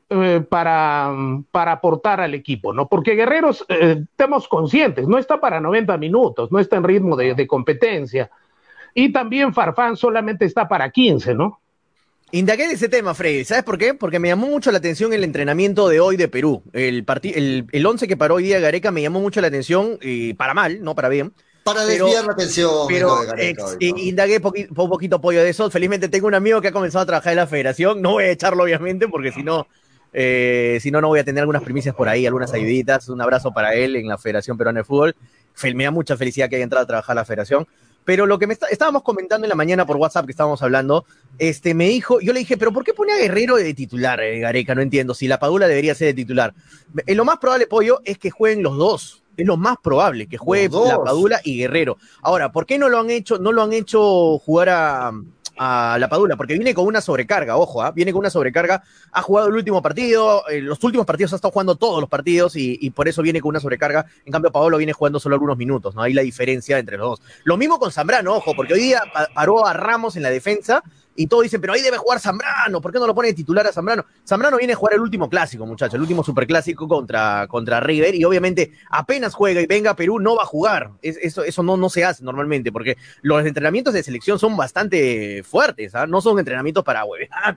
eh, 0.09 0.41
para, 0.47 1.13
para 1.51 1.73
aportar 1.73 2.21
al 2.21 2.33
equipo, 2.33 2.73
¿no? 2.73 2.87
Porque 2.87 3.15
Guerrero, 3.15 3.51
eh, 3.69 4.03
estemos 4.09 4.47
conscientes, 4.47 5.07
no 5.07 5.17
está 5.17 5.39
para 5.39 5.59
90 5.59 5.97
minutos, 5.97 6.51
no 6.51 6.59
está 6.59 6.77
en 6.77 6.83
ritmo 6.83 7.15
de, 7.15 7.33
de 7.33 7.47
competencia. 7.47 8.29
Y 8.93 9.11
también 9.11 9.53
Farfán 9.53 9.95
solamente 9.95 10.45
está 10.45 10.67
para 10.67 10.89
15, 10.89 11.33
¿no? 11.35 11.59
Indagué 12.31 12.67
de 12.67 12.73
ese 12.73 12.89
tema, 12.89 13.13
Freddy. 13.13 13.45
¿Sabes 13.45 13.63
por 13.63 13.77
qué? 13.77 13.93
Porque 13.93 14.19
me 14.19 14.27
llamó 14.27 14.47
mucho 14.47 14.69
la 14.71 14.79
atención 14.79 15.13
el 15.13 15.23
entrenamiento 15.23 15.87
de 15.87 16.01
hoy 16.01 16.17
de 16.17 16.27
Perú. 16.27 16.61
El, 16.73 17.05
el, 17.23 17.65
el 17.71 17.85
once 17.85 18.07
que 18.07 18.17
paró 18.17 18.35
hoy 18.35 18.43
día 18.43 18.59
Gareca 18.59 18.91
me 18.91 19.01
llamó 19.01 19.21
mucho 19.21 19.39
la 19.39 19.47
atención, 19.47 19.97
y 20.01 20.33
para 20.33 20.53
mal, 20.53 20.83
no 20.83 20.93
para 20.93 21.07
bien. 21.07 21.33
Para 21.63 21.85
desviar 21.85 22.25
la 22.25 22.33
atención. 22.33 22.69
Pero 22.89 23.17
indagué 23.79 24.41
un 24.43 24.89
poquito 24.89 25.17
apoyo 25.17 25.41
de 25.41 25.49
eso. 25.49 25.69
Felizmente 25.71 26.09
tengo 26.09 26.27
un 26.27 26.33
amigo 26.33 26.59
que 26.61 26.69
ha 26.69 26.71
comenzado 26.73 27.03
a 27.03 27.05
trabajar 27.05 27.31
en 27.31 27.37
la 27.37 27.47
federación. 27.47 28.01
No 28.01 28.11
voy 28.11 28.25
a 28.25 28.31
echarlo, 28.31 28.63
obviamente, 28.63 29.07
porque 29.07 29.31
si 29.31 29.43
no, 29.43 29.67
eh, 30.13 30.79
si 30.81 30.91
no, 30.91 30.99
no 31.01 31.07
voy 31.07 31.19
a 31.19 31.23
tener 31.23 31.41
algunas 31.41 31.63
primicias 31.63 31.95
por 31.95 32.09
ahí, 32.09 32.25
algunas 32.25 32.53
ayuditas. 32.53 33.07
Un 33.09 33.21
abrazo 33.21 33.53
para 33.53 33.73
él 33.73 33.95
en 33.95 34.07
la 34.07 34.17
Federación 34.17 34.57
Peruana 34.57 34.79
de 34.79 34.83
Fútbol. 34.83 35.15
Me 35.75 35.85
da 35.85 35.91
mucha 35.91 36.15
felicidad 36.15 36.49
que 36.49 36.55
haya 36.55 36.63
entrado 36.63 36.83
a 36.83 36.87
trabajar 36.87 37.13
en 37.13 37.17
la 37.17 37.25
federación. 37.25 37.67
Pero 38.07 38.25
lo 38.25 38.39
que 38.39 38.47
me 38.47 38.53
estábamos 38.71 39.03
comentando 39.03 39.43
en 39.43 39.49
la 39.49 39.55
mañana 39.55 39.85
por 39.85 39.97
WhatsApp 39.97 40.23
que 40.27 40.31
estábamos 40.31 40.61
hablando, 40.63 41.03
este, 41.39 41.73
me 41.73 41.89
dijo, 41.89 42.21
yo 42.21 42.31
le 42.31 42.39
dije, 42.39 42.55
pero 42.55 42.71
¿por 42.71 42.85
qué 42.85 42.93
pone 42.93 43.11
a 43.11 43.17
Guerrero 43.17 43.57
de 43.57 43.73
titular, 43.73 44.21
eh, 44.21 44.39
Gareca? 44.39 44.73
No 44.73 44.81
entiendo, 44.81 45.13
si 45.13 45.27
la 45.27 45.39
Padula 45.39 45.67
debería 45.67 45.93
ser 45.93 46.07
de 46.07 46.13
titular. 46.13 46.53
Eh, 47.05 47.15
lo 47.15 47.25
más 47.25 47.37
probable, 47.39 47.67
Pollo, 47.67 47.99
es 48.05 48.17
que 48.17 48.31
jueguen 48.31 48.63
los 48.63 48.77
dos. 48.77 49.23
Es 49.35 49.45
lo 49.45 49.57
más 49.57 49.75
probable, 49.83 50.27
que 50.27 50.37
juegue 50.37 50.69
la 50.69 51.03
Padula 51.03 51.41
y 51.43 51.57
Guerrero. 51.57 51.97
Ahora, 52.21 52.49
¿por 52.53 52.65
qué 52.65 52.77
no 52.77 52.87
lo 52.87 52.97
han 52.97 53.09
hecho, 53.09 53.39
no 53.39 53.51
lo 53.51 53.61
han 53.61 53.73
hecho 53.73 54.39
jugar 54.39 54.69
a, 54.69 55.11
a 55.57 55.97
la 55.99 56.09
Padula, 56.09 56.35
porque 56.35 56.53
viene 56.53 56.73
con 56.73 56.85
una 56.85 57.01
sobrecarga, 57.01 57.57
ojo, 57.57 57.81
¿ah? 57.81 57.91
viene 57.91 58.11
con 58.11 58.19
una 58.19 58.29
sobrecarga, 58.29 58.83
ha 59.11 59.21
jugado 59.21 59.47
el 59.47 59.55
último 59.55 59.81
partido, 59.81 60.43
en 60.49 60.65
los 60.65 60.83
últimos 60.83 61.05
partidos 61.05 61.33
ha 61.33 61.37
estado 61.37 61.51
jugando 61.51 61.75
todos 61.75 61.99
los 61.99 62.09
partidos 62.09 62.55
y, 62.55 62.89
por 62.91 63.07
eso 63.07 63.21
viene 63.21 63.41
con 63.41 63.49
una 63.49 63.59
sobrecarga, 63.59 64.05
en 64.25 64.31
cambio 64.31 64.51
Paolo 64.51 64.77
viene 64.77 64.93
jugando 64.93 65.19
solo 65.19 65.35
algunos 65.35 65.57
minutos, 65.57 65.95
¿no? 65.95 66.01
Ahí 66.01 66.13
la 66.13 66.21
diferencia 66.21 66.79
entre 66.79 66.97
los 66.97 67.19
dos. 67.19 67.21
Lo 67.43 67.57
mismo 67.57 67.79
con 67.79 67.91
Zambrano, 67.91 68.35
ojo, 68.35 68.53
porque 68.55 68.73
hoy 68.73 68.81
día 68.81 69.01
paró 69.33 69.65
a 69.65 69.73
Ramos 69.73 70.15
en 70.15 70.23
la 70.23 70.29
defensa 70.29 70.83
y 71.17 71.25
todos 71.25 71.43
dicen, 71.43 71.59
pero 71.59 71.73
ahí 71.73 71.81
debe 71.81 71.97
jugar 71.97 72.19
Zambrano, 72.19 72.79
¿por 72.79 72.93
qué 72.93 72.99
no 72.99 73.07
lo 73.07 73.15
pone 73.15 73.33
titular 73.33 73.65
a 73.65 73.73
Zambrano? 73.73 74.05
Zambrano 74.25 74.57
viene 74.57 74.73
a 74.73 74.75
jugar 74.75 74.93
el 74.93 75.01
último 75.01 75.29
clásico, 75.29 75.65
muchachos, 75.65 75.95
el 75.95 76.01
último 76.01 76.23
superclásico 76.23 76.87
contra, 76.87 77.47
contra 77.47 77.79
River, 77.79 78.13
y 78.13 78.23
obviamente 78.23 78.71
apenas 78.91 79.33
juega 79.33 79.59
y 79.59 79.65
venga 79.65 79.95
Perú, 79.95 80.19
no 80.19 80.35
va 80.35 80.43
a 80.43 80.45
jugar. 80.45 80.91
eso 81.01 81.43
eso 81.43 81.63
no, 81.63 81.75
no 81.75 81.89
se 81.89 82.05
hace 82.05 82.23
normalmente, 82.23 82.71
porque 82.71 82.97
los 83.23 83.43
entrenamientos 83.43 83.95
de 83.95 84.03
selección 84.03 84.37
son 84.37 84.55
bastante 84.55 85.41
fuertes, 85.43 85.95
¿ah? 85.95 86.05
no 86.05 86.21
son 86.21 86.37
entrenamientos 86.37 86.83
para 86.83 87.03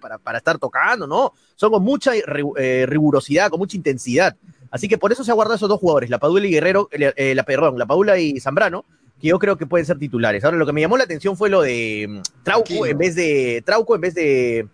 para, 0.00 0.16
para 0.18 0.38
estar 0.38 0.58
tocando, 0.58 1.06
no, 1.06 1.34
son 1.54 1.70
con 1.70 1.82
mucha 1.82 2.12
eh, 2.14 2.86
rigurosidad, 2.86 3.50
con 3.50 3.58
mucha 3.58 3.76
intensidad. 3.76 4.36
Así 4.70 4.88
que 4.88 4.98
por 4.98 5.12
eso 5.12 5.24
se 5.24 5.30
ha 5.30 5.34
guardado 5.34 5.56
esos 5.56 5.68
dos 5.68 5.80
jugadores, 5.80 6.08
la 6.08 6.18
Padula 6.18 6.46
y 6.46 6.50
Guerrero, 6.50 6.88
eh, 6.92 7.12
eh, 7.16 7.34
la, 7.34 7.42
perdón, 7.42 7.78
la 7.78 7.86
Padula 7.86 8.18
y 8.18 8.38
Zambrano, 8.40 8.84
que 9.20 9.28
yo 9.28 9.38
creo 9.38 9.56
que 9.56 9.66
pueden 9.66 9.86
ser 9.86 9.98
titulares. 9.98 10.44
Ahora, 10.44 10.56
lo 10.56 10.66
que 10.66 10.72
me 10.72 10.80
llamó 10.80 10.96
la 10.96 11.04
atención 11.04 11.36
fue 11.36 11.50
lo 11.50 11.62
de 11.62 12.06
mm, 12.08 12.42
Trauco 12.42 12.86
en 12.86 12.98
vez 12.98 13.14
de 13.14 13.62
Trauco 13.64 13.94
en 13.94 14.00
vez 14.00 14.14
de, 14.14 14.66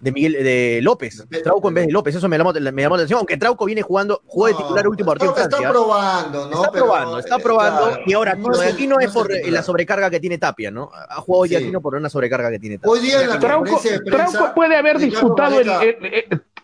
de 0.00 0.12
Miguel 0.12 0.32
de 0.32 0.80
López. 0.82 1.26
Trauco 1.42 1.68
en 1.68 1.74
vez 1.74 1.86
de 1.86 1.92
López, 1.92 2.14
eso 2.14 2.28
me 2.28 2.36
llamó, 2.36 2.52
me 2.52 2.82
llamó 2.82 2.96
la 2.96 3.00
atención, 3.00 3.18
aunque 3.18 3.36
Trauco 3.36 3.64
viene 3.64 3.82
jugando, 3.82 4.20
jugó 4.26 4.48
de 4.48 4.54
titular 4.54 4.86
último 4.86 5.08
partido. 5.08 5.30
Está, 5.30 5.44
está 5.44 5.70
probando, 5.70 6.50
¿no? 6.50 6.56
Está 6.56 6.72
probando, 6.72 7.18
está 7.18 7.38
probando. 7.38 7.98
y 8.04 8.12
ahora, 8.12 8.34
no 8.34 8.56
de 8.56 8.68
aquí 8.68 8.86
no 8.86 9.00
es 9.00 9.10
por 9.10 9.30
la 9.30 9.62
sobrecarga 9.62 10.10
que 10.10 10.20
tiene 10.20 10.38
Tapia, 10.38 10.70
¿no? 10.70 10.90
Ha 10.92 11.16
jugado 11.16 11.42
hoy 11.42 11.54
aquí 11.54 11.70
no 11.70 11.80
por 11.80 11.94
una 11.94 12.08
sobrecarga 12.08 12.50
que 12.50 12.58
tiene 12.58 12.78
Tapia. 12.78 12.92
Hoy 12.92 13.00
día 13.00 13.22
en 13.22 13.28
la 13.30 13.38
Trauco, 13.38 13.80
Trauco 14.04 14.54
puede 14.54 14.76
haber 14.76 14.98
disputado 14.98 15.60
el, 15.60 15.70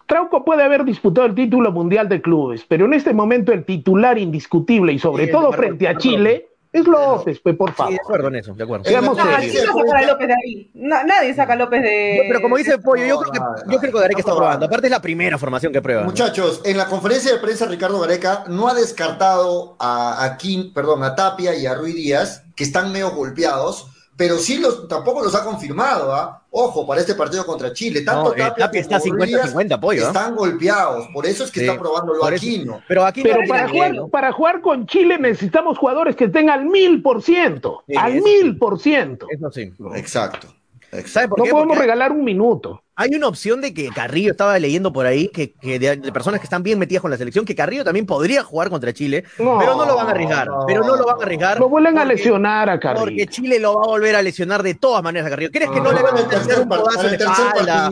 Trauco 0.06 0.44
puede 0.44 0.62
haber 0.62 0.84
disputado 0.84 1.26
el 1.26 1.34
título 1.34 1.72
mundial 1.72 2.08
de 2.08 2.20
clubes, 2.20 2.66
pero 2.68 2.84
en 2.84 2.92
este 2.92 3.14
momento 3.14 3.50
el 3.52 3.64
titular 3.64 4.18
indiscutible 4.18 4.92
y 4.92 4.98
sobre 4.98 5.28
todo 5.28 5.52
frente 5.52 5.88
a 5.88 5.96
Chile 5.96 6.51
es 6.72 6.86
López, 6.86 7.38
pues, 7.42 7.54
por 7.54 7.72
favor. 7.74 7.92
Sí, 7.92 7.98
de 7.98 8.00
acuerdo 8.02 8.28
en 8.28 8.36
eso, 8.36 8.54
de 8.54 8.64
acuerdo. 8.64 8.84
Seamos 8.86 9.16
no, 9.16 9.24
nadie 9.24 9.52
saca 9.52 9.98
a 9.98 10.02
López 10.06 10.28
de 10.28 10.34
ahí. 10.34 10.70
nadie 10.74 11.34
saca 11.34 11.52
a 11.52 11.56
López 11.56 11.82
de. 11.82 12.24
pero 12.28 12.40
como 12.40 12.56
dice 12.56 12.72
el 12.72 12.80
Pollo, 12.80 13.04
yo 13.04 13.20
creo 13.20 13.32
que, 13.32 13.72
yo 13.72 13.78
creo 13.78 13.92
que 13.92 13.98
Gareca 14.00 14.20
está 14.20 14.34
probando. 14.34 14.66
Aparte 14.66 14.86
es 14.86 14.90
la 14.90 15.02
primera 15.02 15.36
formación 15.36 15.72
que 15.72 15.82
prueba. 15.82 16.02
Muchachos, 16.02 16.62
en 16.64 16.78
la 16.78 16.86
conferencia 16.86 17.32
de 17.32 17.38
prensa 17.38 17.66
Ricardo 17.66 18.00
Gareca 18.00 18.44
no 18.48 18.68
ha 18.68 18.74
descartado 18.74 19.76
a, 19.78 20.24
a 20.24 20.36
Kim, 20.38 20.72
perdón, 20.72 21.04
a 21.04 21.14
Tapia 21.14 21.54
y 21.54 21.66
a 21.66 21.74
Ruiz 21.74 21.94
Díaz, 21.94 22.44
que 22.56 22.64
están 22.64 22.90
medio 22.90 23.10
golpeados 23.10 23.88
pero 24.16 24.38
sí 24.38 24.58
los, 24.58 24.88
tampoco 24.88 25.22
los 25.22 25.34
ha 25.34 25.44
confirmado, 25.44 26.14
¿ah? 26.14 26.42
Ojo, 26.50 26.86
para 26.86 27.00
este 27.00 27.14
partido 27.14 27.46
contra 27.46 27.72
Chile. 27.72 28.02
Tanto 28.02 28.34
no, 28.36 28.54
Tapia, 28.54 28.80
está 28.80 29.00
50-50 29.00 29.72
apoyo. 29.72 30.04
¿ah? 30.04 30.08
Están 30.08 30.36
golpeados, 30.36 31.08
por 31.08 31.24
eso 31.24 31.44
es 31.44 31.50
que 31.50 31.60
está 31.60 31.78
probando 31.78 32.12
lo 32.12 32.26
Aquino. 32.26 32.82
Pero, 32.86 33.06
aquí 33.06 33.22
pero 33.22 33.40
para, 33.48 33.68
jugar, 33.68 33.94
para 34.10 34.32
jugar 34.32 34.60
con 34.60 34.86
Chile 34.86 35.16
necesitamos 35.18 35.78
jugadores 35.78 36.14
que 36.14 36.24
estén 36.24 36.50
al 36.50 36.66
mil 36.66 37.02
por 37.02 37.22
ciento. 37.22 37.84
Al 37.96 38.20
mil 38.20 38.58
por 38.58 38.78
ciento. 38.78 39.26
Eso 39.30 39.50
sí. 39.50 39.72
Exacto. 39.94 40.48
No 40.92 41.44
podemos 41.50 41.78
regalar 41.78 42.12
un 42.12 42.22
minuto. 42.22 42.82
Hay 42.94 43.14
una 43.14 43.26
opción 43.26 43.62
de 43.62 43.72
que 43.72 43.88
Carrillo, 43.88 44.32
estaba 44.32 44.58
leyendo 44.58 44.92
por 44.92 45.06
ahí, 45.06 45.28
que, 45.28 45.54
de, 45.62 46.12
personas 46.12 46.40
que 46.40 46.44
están 46.44 46.62
bien 46.62 46.78
metidas 46.78 47.00
con 47.00 47.10
la 47.10 47.16
selección, 47.16 47.46
que 47.46 47.54
Carrillo 47.54 47.82
también 47.82 48.04
podría 48.04 48.44
jugar 48.44 48.68
contra 48.68 48.92
Chile, 48.92 49.24
pero 49.38 49.74
no 49.74 49.86
lo 49.86 49.96
van 49.96 50.08
a 50.08 50.10
arriesgar. 50.10 50.48
pero 50.66 50.84
no 50.84 50.96
lo 50.96 51.06
van 51.06 51.16
a 51.18 51.22
arriesgar. 51.22 51.58
Lo 51.58 51.70
vuelven 51.70 51.96
a 51.96 52.04
lesionar 52.04 52.68
a 52.68 52.78
Carrillo. 52.78 53.06
Porque 53.06 53.26
Chile 53.26 53.58
lo 53.58 53.74
va 53.74 53.84
a 53.84 53.86
volver 53.86 54.14
a 54.14 54.20
lesionar 54.20 54.62
de 54.62 54.74
todas 54.74 55.02
maneras 55.02 55.28
a 55.28 55.30
Carrillo. 55.30 55.50
¿Crees 55.50 55.70
que 55.70 55.80
no, 55.80 55.92
le 55.92 56.02
van 56.02 56.18
a 56.18 56.20
hacer 56.20 56.58
un 56.60 56.68
codazo 56.68 57.08
en 57.08 57.14
espalda? 57.14 57.90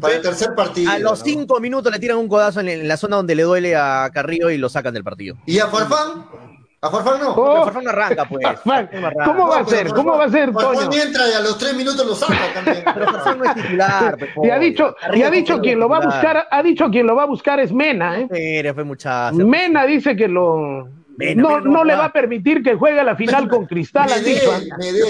Para 0.00 0.14
el 0.14 0.22
tercer 0.22 0.54
partido. 0.54 0.90
A 0.90 0.98
los 0.98 1.20
cinco 1.20 1.58
minutos 1.60 1.90
le 1.90 1.98
tiran 1.98 2.18
un 2.18 2.28
codazo 2.28 2.60
en, 2.60 2.86
la 2.86 2.98
zona 2.98 3.16
donde 3.16 3.34
le 3.34 3.44
duele 3.44 3.74
a 3.74 4.10
Carrillo 4.12 4.50
y 4.50 4.58
lo 4.58 4.68
sacan 4.68 4.92
del 4.92 5.04
partido. 5.04 5.36
¿Y 5.46 5.58
a 5.58 5.68
Farfán? 5.68 6.26
A 6.84 6.90
Farfán 6.90 7.18
no. 7.18 7.30
Oh, 7.34 7.64
Farfán 7.64 7.84
no 7.84 7.90
arranca, 7.90 8.26
pues. 8.26 8.46
¿Cómo 9.24 9.48
va 9.48 9.60
a 9.60 9.64
ser? 9.64 9.88
¿Cómo 9.88 10.18
va 10.18 10.24
a 10.24 10.28
ser, 10.28 10.52
Farfán 10.52 10.92
entra 10.92 11.28
y 11.30 11.32
a 11.32 11.40
los 11.40 11.56
tres 11.56 11.74
minutos 11.74 12.06
lo 12.06 12.14
saca 12.14 12.34
también. 12.52 12.84
Pero 12.94 13.06
Farfán 13.06 13.38
no 13.38 13.44
es 13.44 13.54
titular. 13.54 14.16
Pues, 14.18 14.30
y 14.42 14.50
ha 14.50 14.58
dicho, 14.58 14.94
y 15.14 15.22
ha 15.22 15.30
dicho 15.30 15.60
quien 15.60 15.80
lo 15.80 15.88
va 15.88 15.96
a 15.96 16.04
buscar, 16.04 16.46
ha 16.50 16.62
dicho 16.62 16.90
quien 16.90 17.06
lo 17.06 17.16
va 17.16 17.22
a 17.22 17.26
buscar 17.26 17.58
es 17.58 17.72
Mena, 17.72 18.20
¿eh? 18.20 18.28
Mira, 18.30 18.74
fue 18.74 18.84
muchacho. 18.84 19.36
Mena 19.36 19.86
dice 19.86 20.14
que 20.14 20.28
lo 20.28 20.88
no, 21.36 21.60
no, 21.60 21.84
le 21.84 21.94
va 21.94 22.06
a 22.06 22.12
permitir 22.12 22.62
que 22.62 22.74
juegue 22.74 23.00
a 23.00 23.04
la 23.04 23.16
final 23.16 23.48
con 23.48 23.66
Cristal, 23.66 24.12
ha 24.12 24.18
dicho. 24.18 24.50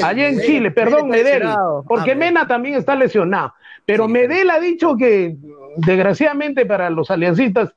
allá 0.05 0.29
en 0.29 0.41
Chile, 0.41 0.71
perdón, 0.71 1.09
Medel, 1.09 1.49
porque 1.89 2.13
ah, 2.13 2.17
Mena 2.17 2.47
también 2.47 2.77
está 2.77 2.95
lesionado. 2.95 3.55
Pero 3.87 4.07
Medel 4.09 4.51
ha 4.51 4.61
dicho 4.61 4.97
que, 4.97 5.35
desgraciadamente 5.77 6.67
para 6.67 6.91
los 6.91 7.11
aliancistas, 7.11 7.75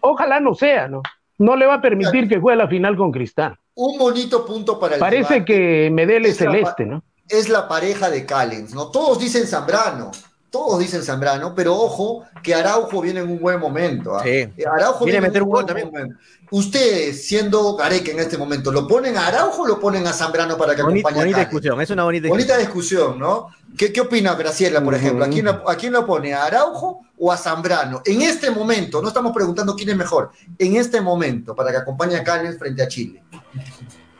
ojalá 0.00 0.40
no 0.40 0.54
sea, 0.54 0.88
¿no? 0.88 1.02
No 1.38 1.56
le 1.56 1.66
va 1.66 1.74
a 1.74 1.80
permitir 1.80 2.28
que 2.28 2.38
juegue 2.38 2.58
la 2.58 2.68
final 2.68 2.96
con 2.96 3.10
Cristal. 3.10 3.56
Un 3.74 3.98
bonito 3.98 4.46
punto 4.46 4.78
para 4.78 4.94
el 4.94 5.00
Parece 5.00 5.44
que 5.44 5.90
Medel 5.92 6.26
es 6.26 6.36
celeste, 6.36 6.86
¿no? 6.86 7.02
Es 7.28 7.48
la 7.48 7.66
pareja 7.66 8.10
de 8.10 8.24
Callens, 8.26 8.74
¿no? 8.74 8.90
Todos 8.90 9.18
dicen 9.18 9.46
Zambrano, 9.46 10.12
todos 10.54 10.78
dicen 10.78 11.02
Zambrano, 11.02 11.52
pero 11.52 11.74
ojo 11.74 12.26
que 12.40 12.54
Araujo 12.54 13.00
viene 13.00 13.18
en 13.18 13.28
un 13.28 13.40
buen 13.40 13.58
momento. 13.58 14.14
¿ah? 14.14 14.22
Sí. 14.22 14.48
Araujo 14.64 15.04
viene, 15.04 15.18
a 15.18 15.22
meter 15.22 15.42
un 15.42 15.50
gol 15.50 15.66
también. 15.66 16.16
Ustedes, 16.48 17.26
siendo 17.26 17.74
Gareca 17.74 18.12
en 18.12 18.20
este 18.20 18.38
momento, 18.38 18.70
¿lo 18.70 18.86
ponen 18.86 19.16
a 19.16 19.26
Araujo 19.26 19.62
o 19.62 19.66
lo 19.66 19.80
ponen 19.80 20.06
a 20.06 20.12
Zambrano 20.12 20.56
para 20.56 20.76
que 20.76 20.82
acompañe 20.82 21.16
bonita 21.16 21.40
discusión, 21.40 21.80
es 21.80 21.90
una 21.90 22.04
bonita, 22.04 22.28
bonita 22.28 22.56
discusión. 22.56 23.18
¿no? 23.18 23.48
¿Qué, 23.76 23.92
¿Qué, 23.92 24.00
opina 24.00 24.36
Graciela, 24.36 24.80
por 24.80 24.94
ejemplo? 24.94 25.24
¿A 25.24 25.28
quién, 25.28 25.48
¿A 25.48 25.74
quién 25.76 25.92
lo 25.92 26.06
pone? 26.06 26.32
¿A 26.32 26.44
Araujo 26.44 27.04
o 27.18 27.32
a 27.32 27.36
Zambrano? 27.36 28.02
En 28.04 28.22
este 28.22 28.52
momento, 28.52 29.02
no 29.02 29.08
estamos 29.08 29.32
preguntando 29.32 29.74
quién 29.74 29.88
es 29.88 29.96
mejor, 29.96 30.30
en 30.56 30.76
este 30.76 31.00
momento, 31.00 31.56
para 31.56 31.72
que 31.72 31.78
acompañe 31.78 32.14
a 32.14 32.22
Callens 32.22 32.60
frente 32.60 32.80
a 32.80 32.86
Chile. 32.86 33.24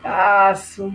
Ah, 0.02 0.52
su... 0.56 0.90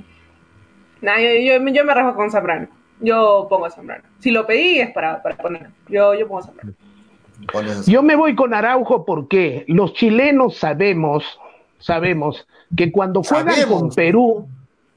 yo, 1.01 1.59
yo, 1.59 1.71
yo 1.71 1.85
me 1.85 1.93
rajo 1.93 2.13
con 2.13 2.29
Zambrano 2.29 2.78
yo 2.99 3.47
pongo 3.49 3.65
a 3.65 3.69
Zambrano. 3.71 4.03
Si 4.19 4.31
lo 4.31 4.45
pedí 4.45 4.79
es 4.79 4.91
para, 4.91 5.21
para 5.21 5.35
poner. 5.37 5.69
Yo, 5.87 6.13
yo 6.13 6.27
pongo 6.27 6.39
a 6.39 6.43
Zambrano. 6.43 6.73
Yo 7.85 8.03
me 8.03 8.15
voy 8.15 8.35
con 8.35 8.53
Araujo 8.53 9.05
porque 9.05 9.63
los 9.67 9.93
chilenos 9.93 10.57
sabemos, 10.57 11.39
sabemos 11.79 12.47
que 12.75 12.91
cuando 12.91 13.23
juegan 13.23 13.67
con 13.67 13.89
Perú, 13.91 14.47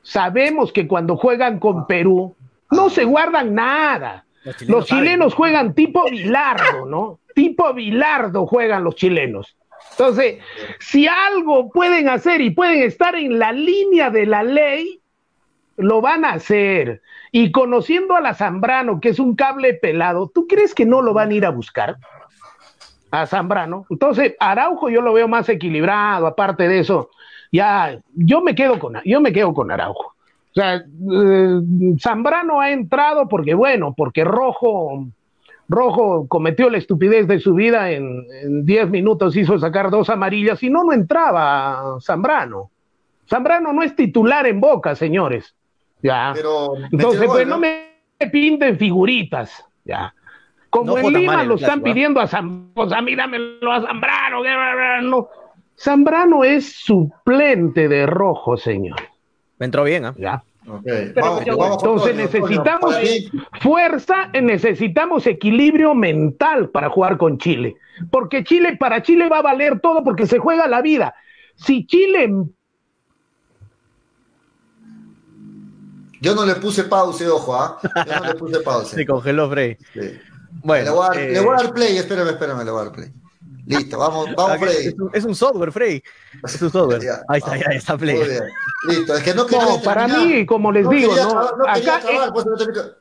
sabemos 0.02 0.72
que 0.72 0.88
cuando 0.88 1.16
juegan 1.16 1.60
con 1.60 1.86
Perú, 1.86 2.34
no 2.70 2.90
se 2.90 3.04
guardan 3.04 3.54
nada. 3.54 4.24
Los 4.66 4.86
chilenos, 4.86 5.34
juegan 5.34 5.74
tipo 5.74 6.04
Bilardo, 6.10 6.86
¿no? 6.86 7.20
Tipo 7.34 7.72
Bilardo 7.72 8.46
juegan 8.46 8.82
los 8.82 8.96
chilenos. 8.96 9.56
Entonces, 9.92 10.38
si 10.80 11.06
algo 11.06 11.70
pueden 11.70 12.08
hacer 12.08 12.40
y 12.40 12.50
pueden 12.50 12.82
estar 12.82 13.14
en 13.14 13.38
la 13.38 13.52
línea 13.52 14.10
de 14.10 14.26
la 14.26 14.42
ley, 14.42 15.01
lo 15.76 16.00
van 16.00 16.24
a 16.24 16.32
hacer. 16.32 17.02
Y 17.30 17.50
conociendo 17.50 18.14
a 18.14 18.20
la 18.20 18.34
Zambrano, 18.34 19.00
que 19.00 19.10
es 19.10 19.18
un 19.18 19.34
cable 19.34 19.74
pelado, 19.74 20.30
¿tú 20.32 20.46
crees 20.46 20.74
que 20.74 20.86
no 20.86 21.02
lo 21.02 21.14
van 21.14 21.30
a 21.30 21.34
ir 21.34 21.46
a 21.46 21.50
buscar? 21.50 21.96
A 23.10 23.26
Zambrano. 23.26 23.86
Entonces, 23.90 24.34
Araujo 24.40 24.88
yo 24.88 25.00
lo 25.00 25.12
veo 25.12 25.28
más 25.28 25.48
equilibrado, 25.48 26.26
aparte 26.26 26.68
de 26.68 26.80
eso, 26.80 27.10
ya, 27.50 27.98
yo 28.14 28.40
me 28.40 28.54
quedo 28.54 28.78
con, 28.78 28.94
yo 29.04 29.20
me 29.20 29.32
quedo 29.32 29.52
con 29.52 29.70
Araujo. 29.70 30.14
O 30.52 30.54
sea, 30.54 30.76
eh, 30.76 31.60
Zambrano 31.98 32.60
ha 32.60 32.70
entrado 32.70 33.28
porque, 33.28 33.54
bueno, 33.54 33.94
porque 33.96 34.24
Rojo, 34.24 35.06
Rojo 35.68 36.26
cometió 36.28 36.68
la 36.68 36.78
estupidez 36.78 37.26
de 37.26 37.38
su 37.38 37.54
vida 37.54 37.90
en 37.90 38.26
10 38.64 38.90
minutos, 38.90 39.36
hizo 39.36 39.58
sacar 39.58 39.90
dos 39.90 40.10
amarillas 40.10 40.62
y 40.62 40.68
no, 40.68 40.84
no 40.84 40.92
entraba 40.92 41.98
Zambrano. 42.00 42.70
Zambrano 43.28 43.72
no 43.72 43.82
es 43.82 43.96
titular 43.96 44.46
en 44.46 44.60
Boca, 44.60 44.94
señores. 44.94 45.54
Ya. 46.02 46.32
Pero 46.34 46.74
Entonces, 46.90 47.26
pues 47.26 47.46
no 47.46 47.58
me 47.58 47.92
pinten 48.30 48.78
figuritas. 48.78 49.64
Ya. 49.84 50.14
Como 50.70 50.96
en 50.98 51.12
Lima 51.12 51.44
lo 51.44 51.56
están 51.56 51.82
pidiendo 51.82 52.20
a 52.20 52.26
Zambrano, 52.26 52.72
pues 52.74 52.92
a 52.92 53.02
mí 53.02 53.14
dámelo 53.14 53.72
a 53.72 53.82
Zambrano. 53.82 54.42
No. 55.02 55.28
Zambrano 55.76 56.44
es 56.44 56.72
suplente 56.72 57.88
de 57.88 58.06
rojo, 58.06 58.56
señor. 58.56 58.96
Me 59.58 59.66
entró 59.66 59.84
bien, 59.84 60.06
¿ah? 60.06 60.14
Ya. 60.16 60.42
Entonces 60.84 62.14
necesitamos 62.14 62.96
fuerza, 63.60 64.28
necesitamos 64.40 65.26
equilibrio 65.26 65.94
mental 65.94 66.70
para 66.70 66.88
jugar 66.88 67.16
con 67.16 67.38
Chile. 67.38 67.76
Porque 68.10 68.44
Chile, 68.44 68.76
para 68.76 69.02
Chile 69.02 69.28
va 69.28 69.38
a 69.38 69.42
valer 69.42 69.80
todo 69.80 70.04
porque 70.04 70.26
se 70.26 70.38
juega 70.38 70.66
la 70.68 70.82
vida. 70.82 71.14
Si 71.56 71.86
Chile 71.86 72.30
Yo 76.22 76.36
no 76.36 76.46
le 76.46 76.54
puse 76.54 76.84
pause, 76.84 77.26
ojo, 77.26 77.56
¿ah? 77.56 77.78
Yo 77.82 78.20
no 78.20 78.26
le 78.26 78.34
puse 78.36 78.60
pause. 78.60 78.90
Se 78.94 79.04
congeló 79.04 79.50
Frey. 79.50 79.76
Bueno, 80.62 80.84
le 80.84 80.90
voy, 80.90 81.04
a 81.04 81.08
dar, 81.08 81.16
le 81.16 81.40
voy, 81.40 81.54
a 81.54 81.62
dar, 81.64 81.74
play, 81.74 81.96
espérame, 81.96 82.28
espérame, 82.28 82.64
le 82.64 82.70
voy 82.70 82.80
a 82.80 82.84
dar 82.84 82.92
play. 82.92 83.12
Listo, 83.66 83.98
vamos, 83.98 84.28
vamos, 84.36 84.58
Frey. 84.60 84.94
Es 85.12 85.24
un, 85.24 85.34
software, 85.34 85.72
Frey. 85.72 86.00
Es 86.44 86.62
un 86.62 86.70
software. 86.70 87.00
Ahí 87.28 87.38
está, 87.38 87.56
ya 87.56 87.66
está 87.76 87.98
Play. 87.98 88.20
Listo, 88.88 89.16
es 89.16 89.22
que 89.24 89.34
no 89.34 89.46
quería. 89.46 89.66
No, 89.66 89.82
para 89.82 90.06
mí, 90.06 90.46
como 90.46 90.70
les 90.70 90.88
digo, 90.88 91.12
no. 91.16 91.56
no 91.56 91.64
acá 91.66 92.00
pues, 92.32 92.46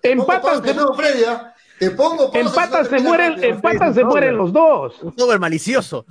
empatas 0.01 0.63
de 0.63 0.73
nuevo, 0.73 0.95
Freddy, 0.95 1.23
¿ah? 1.25 1.53
Te 1.77 1.91
pongo 1.91 2.31
Empatas 2.33 2.87
se 2.87 2.99
mueren, 2.99 3.43
empatas 3.43 3.95
se 3.95 4.03
mueren 4.03 4.37
los 4.37 4.51
dos. 4.51 5.01
Un 5.01 5.15
software 5.15 5.39
malicioso. 5.39 6.05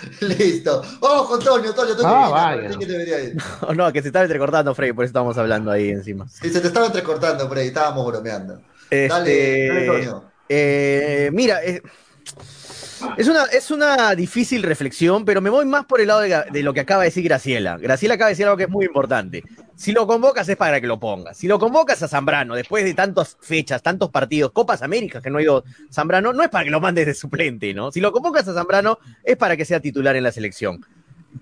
Listo. 0.20 0.82
Ojo, 1.00 1.34
Antonio, 1.34 1.70
Antonio, 1.70 1.92
Antonio. 1.92 2.16
Ah, 2.16 2.28
vaya. 2.28 2.70
Que 2.70 2.86
debería 2.86 3.20
ir. 3.20 3.36
No, 3.62 3.74
no, 3.74 3.92
que 3.92 4.02
se 4.02 4.08
estaba 4.08 4.24
entrecortando, 4.24 4.74
Frey, 4.74 4.92
por 4.92 5.04
eso 5.04 5.10
estábamos 5.10 5.36
hablando 5.38 5.70
ahí 5.70 5.90
encima. 5.90 6.28
Sí, 6.28 6.50
se 6.50 6.60
te 6.60 6.68
estaba 6.68 6.86
entrecortando, 6.86 7.48
Frey, 7.48 7.68
estábamos 7.68 8.06
bromeando. 8.06 8.60
Este, 8.90 9.08
dale, 9.08 9.68
dale, 9.68 9.80
Antonio. 9.80 10.24
Eh, 10.48 11.30
mira, 11.32 11.62
eh, 11.62 11.82
es 13.16 13.28
una, 13.28 13.44
es 13.44 13.70
una 13.70 14.14
difícil 14.14 14.62
reflexión, 14.62 15.24
pero 15.24 15.40
me 15.40 15.50
voy 15.50 15.66
más 15.66 15.84
por 15.84 16.00
el 16.00 16.08
lado 16.08 16.20
de, 16.20 16.62
lo 16.62 16.74
que 16.74 16.80
acaba 16.80 17.02
de 17.02 17.08
decir 17.08 17.24
Graciela. 17.24 17.76
Graciela 17.78 18.14
acaba 18.14 18.28
de 18.28 18.32
decir 18.32 18.46
algo 18.46 18.56
que 18.56 18.64
es 18.64 18.70
muy 18.70 18.86
importante. 18.86 19.44
Si 19.76 19.92
lo 19.92 20.06
convocas 20.06 20.48
es 20.48 20.56
para 20.56 20.80
que 20.80 20.86
lo 20.86 20.98
pongas. 20.98 21.36
Si 21.36 21.46
lo 21.46 21.58
convocas 21.58 22.02
a 22.02 22.08
Zambrano 22.08 22.54
después 22.54 22.84
de 22.84 22.94
tantas 22.94 23.36
fechas, 23.40 23.82
tantos 23.82 24.10
partidos, 24.10 24.52
Copas 24.52 24.82
Américas 24.82 25.22
que 25.22 25.30
no 25.30 25.38
ha 25.38 25.42
ido 25.42 25.64
Zambrano, 25.92 26.32
no 26.32 26.42
es 26.42 26.48
para 26.48 26.64
que 26.64 26.70
lo 26.70 26.80
mandes 26.80 27.06
de 27.06 27.14
suplente, 27.14 27.74
¿no? 27.74 27.92
Si 27.92 28.00
lo 28.00 28.12
convocas 28.12 28.46
a 28.48 28.54
Zambrano 28.54 28.98
es 29.22 29.36
para 29.36 29.56
que 29.56 29.64
sea 29.64 29.80
titular 29.80 30.16
en 30.16 30.24
la 30.24 30.32
selección. 30.32 30.84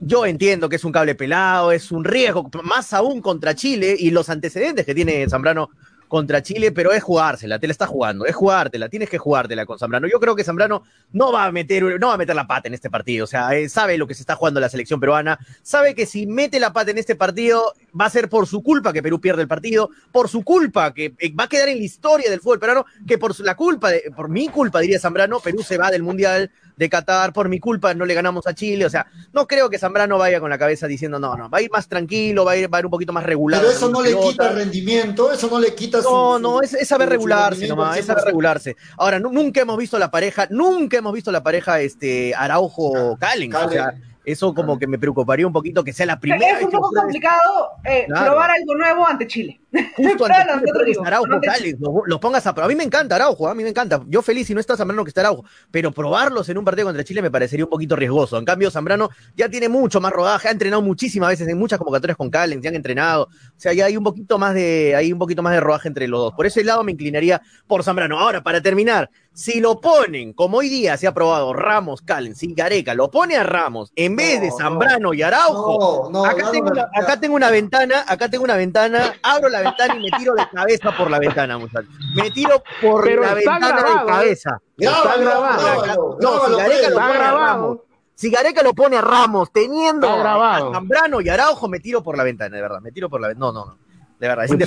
Yo 0.01 0.27
entiendo 0.27 0.69
que 0.69 0.77
es 0.77 0.85
un 0.85 0.93
cable 0.93 1.15
pelado, 1.15 1.73
es 1.73 1.93
un 1.93 2.05
riesgo, 2.05 2.51
más 2.63 2.93
aún 2.93 3.21
contra 3.21 3.55
Chile 3.55 3.97
y 3.99 4.11
los 4.11 4.29
antecedentes 4.29 4.85
que 4.85 4.95
tiene 4.95 5.29
Zambrano 5.29 5.71
contra 6.09 6.43
Chile, 6.43 6.73
pero 6.73 6.93
es 6.93 7.03
jugársela, 7.03 7.59
te 7.59 7.67
la 7.67 7.73
está 7.73 7.87
jugando, 7.87 8.27
es 8.27 8.35
jugártela, 8.35 8.89
tienes 8.89 9.11
que 9.11 9.19
jugártela 9.19 9.67
con 9.67 9.79
Zambrano. 9.79 10.07
Yo 10.09 10.21
creo 10.21 10.37
que 10.37 10.45
Zambrano 10.45 10.83
no 11.13 11.33
va 11.33 11.45
a 11.45 11.53
meter, 11.53 11.99
no 12.01 12.09
va 12.09 12.15
a 12.15 12.19
meter 12.19 12.35
la 12.35 12.47
pata 12.47 12.69
en 12.69 12.75
este 12.75 12.91
partido, 12.91 13.25
o 13.25 13.27
sea, 13.27 13.55
eh, 13.55 13.69
sabe 13.69 13.99
lo 13.99 14.07
que 14.07 14.15
se 14.15 14.23
está 14.23 14.37
jugando 14.37 14.61
la 14.61 14.69
selección 14.69 15.01
peruana, 15.01 15.39
sabe 15.63 15.95
que 15.95 16.07
si 16.07 16.27
mete 16.27 16.61
la 16.61 16.73
pata 16.73 16.91
en 16.91 16.99
este 16.99 17.17
partido 17.17 17.75
va 17.99 18.07
a 18.07 18.11
ser 18.11 18.29
por 18.29 18.47
su 18.47 18.63
culpa 18.63 18.93
que 18.93 19.03
Perú 19.03 19.21
pierde 19.21 19.43
el 19.43 19.49
partido, 19.49 19.91
por 20.13 20.29
su 20.29 20.43
culpa 20.43 20.93
que 20.95 21.15
eh, 21.19 21.33
va 21.35 21.45
a 21.45 21.49
quedar 21.49 21.69
en 21.69 21.79
la 21.79 21.85
historia 21.85 22.31
del 22.31 22.41
fútbol 22.41 22.59
peruano, 22.59 22.87
que 23.07 23.19
por 23.19 23.39
la 23.41 23.55
culpa, 23.57 23.91
de, 23.91 24.13
por 24.15 24.29
mi 24.29 24.49
culpa 24.49 24.81
diría 24.81 25.01
Zambrano, 25.01 25.41
Perú 25.41 25.63
se 25.63 25.79
va 25.79 25.91
del 25.91 26.03
Mundial 26.03 26.51
de 26.77 26.89
Qatar, 26.89 27.33
por 27.33 27.49
mi 27.49 27.59
culpa 27.59 27.95
no 27.95 28.05
le 28.05 28.15
ganamos 28.15 28.47
a 28.47 28.55
Chile, 28.55 28.85
o 28.85 28.91
sea, 28.91 29.07
no 29.33 29.47
creo 29.47 29.71
que 29.71 29.79
Zambrano 29.79 30.19
vaya 30.19 30.41
con 30.41 30.51
la 30.51 30.59
cabeza 30.59 30.87
diciendo, 30.87 31.19
no, 31.19 31.37
no, 31.37 31.49
va 31.49 31.59
a 31.59 31.63
ir 31.63 31.71
más 31.71 31.89
tranquilo, 31.89 32.45
va 32.45 32.53
a 32.53 32.57
ir, 32.57 32.73
va 32.73 32.79
a 32.79 32.81
ir 32.81 32.87
un 32.87 32.91
poquito 32.91 33.13
más 33.13 33.25
regular. 33.25 33.61
Pero 33.61 33.73
eso 33.73 33.89
no 33.89 34.03
le 34.03 34.15
quita 34.17 34.53
rendimiento, 34.53 35.33
eso 35.33 35.49
no 35.49 35.59
le 35.59 35.75
quita 35.75 36.03
su... 36.03 36.11
No, 36.11 36.39
no, 36.39 36.63
es, 36.63 36.75
es 36.75 36.87
saber 36.87 37.09
regularse 37.09 37.67
nomás, 37.67 37.99
es 37.99 38.07
saber 38.07 38.25
regularse. 38.25 38.77
Ahora, 38.99 39.19
nunca 39.19 39.61
hemos 39.61 39.79
visto 39.79 39.99
la 39.99 40.11
pareja, 40.11 40.47
nunca 40.51 40.99
hemos 40.99 41.13
visto 41.13 41.33
la 41.33 41.43
pareja 41.43 41.81
este, 41.81 42.35
Araujo-Calen, 42.35 43.55
o 43.55 43.71
sea 43.71 43.95
eso 44.27 44.53
como 44.53 44.77
que 44.77 44.89
me 44.89 44.99
preocuparía 44.99 45.47
un 45.47 45.53
poquito 45.53 45.85
que 45.85 45.93
sea 45.93 46.05
la 46.05 46.19
primera. 46.19 46.59
Es 46.59 46.65
un 46.65 46.71
poco 46.71 46.91
complicado 46.91 47.71
eh, 47.85 48.07
probar 48.09 48.51
algo 48.51 48.75
nuevo 48.75 49.07
ante 49.07 49.27
Chile. 49.29 49.61
Justo 49.97 50.27
ante 50.27 50.67
Chile, 50.85 50.99
Araujo, 51.05 51.41
Cali, 51.41 51.77
los, 52.07 52.19
pongas 52.19 52.45
a 52.47 52.51
A 52.51 52.67
mí 52.69 52.75
me 52.75 52.83
encanta 52.83 53.15
Araujo, 53.15 53.49
a 53.49 53.55
mí 53.55 53.63
me 53.63 53.69
encanta. 53.69 54.03
Yo 54.09 54.23
feliz 54.23 54.49
si 54.49 54.55
no 54.55 54.59
está 54.59 54.77
Zambrano 54.77 55.05
que 55.05 55.11
está 55.11 55.21
Araujo, 55.21 55.45
pero 55.71 55.93
probarlos 55.93 56.49
en 56.49 56.59
un 56.59 56.65
partido 56.65 56.89
contra 56.89 57.05
Chile 57.05 57.23
me 57.23 57.31
parecería 57.31 57.65
un 57.65 57.71
poquito 57.71 57.95
riesgoso. 57.95 58.37
En 58.37 58.45
cambio, 58.45 58.69
Zambrano 58.71 59.11
ya 59.37 59.49
tiene 59.49 59.69
mucho 59.69 60.01
más 60.01 60.13
rodaje, 60.13 60.49
ha 60.49 60.51
entrenado 60.51 60.83
muchísimas 60.83 61.31
veces 61.31 61.47
en 61.47 61.57
muchas 61.57 61.79
convocatorias 61.79 62.17
con 62.17 62.29
Calen, 62.29 62.61
ya 62.61 62.71
han 62.71 62.77
entrenado. 62.77 63.29
O 63.57 63.61
sea, 63.61 63.73
ya 63.73 63.87
hay 63.87 63.97
un 63.97 64.05
poquito 64.05 64.39
más 64.39 64.55
de, 64.55 64.95
hay 64.95 65.13
un 65.13 65.19
poquito 65.19 65.43
más 65.43 65.55
de 65.55 65.61
rodaje 65.61 65.89
entre 65.89 66.07
los 66.09 66.21
dos. 66.21 66.35
Por 66.35 66.45
ese 66.45 66.63
lado 66.63 66.85
me 66.85 66.93
inclinaría 66.93 67.41
por 67.67 67.83
Zambrano. 67.83 68.19
Ahora, 68.19 68.43
para 68.43 68.61
terminar, 68.61 69.09
si 69.33 69.61
lo 69.61 69.81
ponen, 69.81 70.35
como 70.35 70.59
hoy 70.59 70.69
día 70.69 70.97
se 70.99 71.07
ha 71.07 71.15
probado 71.15 71.55
Ramos, 71.55 72.03
Callens 72.03 72.43
y 72.43 72.53
Gareca, 72.53 72.95
lo 72.95 73.11
pone 73.11 73.35
a 73.37 73.45
Ramos 73.45 73.93
en 73.97 74.15
vez 74.15 74.43
de 74.43 74.51
Zambrano 74.51 75.15
y 75.15 75.23
Araujo. 75.23 76.11
acá, 76.27 76.51
tengo 76.51 76.71
una, 76.71 76.89
acá, 76.95 77.19
tengo 77.19 77.35
una, 77.35 77.51
ventana, 77.51 78.05
acá 78.07 78.29
tengo 78.29 78.45
una 78.45 78.57
ventana, 78.57 79.15
abro 79.23 79.49
la 79.49 79.63
ventana 79.63 79.97
y 79.97 80.03
me 80.03 80.19
tiro 80.19 80.35
de 80.35 80.47
cabeza 80.53 80.95
por 80.95 81.11
la 81.11 81.19
ventana, 81.19 81.57
muchachos. 81.57 81.91
Me 82.15 82.31
tiro 82.31 82.63
por 82.83 83.11
la 83.11 83.33
ventana 83.33 83.83
de 83.83 83.91
¿eh? 83.91 84.07
cabeza. 84.07 84.61
Está 84.77 85.17
grabado. 85.17 86.19
No, 86.21 86.47
si 86.47 86.55
Gareca 86.57 86.91
lo 86.91 86.97
pone 86.97 87.19
a 87.19 87.33
Ramos. 87.33 87.79
Si 88.17 88.31
Gareca 88.31 88.63
lo 88.63 88.73
pone 88.73 88.97
a 88.97 89.03
Ramos 89.03 89.53
teniendo 89.53 90.09
a 90.09 90.73
Zambrano 90.73 91.21
y 91.21 91.29
Araujo, 91.29 91.69
me 91.69 91.81
tiro 91.81 92.03
por 92.03 92.17
la 92.17 92.25
ventana, 92.25 92.57
de 92.57 92.63
verdad. 92.63 92.81
Me 92.81 92.91
tiro 92.91 93.11
por 93.11 93.21
la 93.21 93.29
ventana. 93.29 93.53
No, 93.53 93.53
no, 93.53 93.67
no. 93.67 93.79
De 94.19 94.27
verdad. 94.27 94.47
está, 94.47 94.65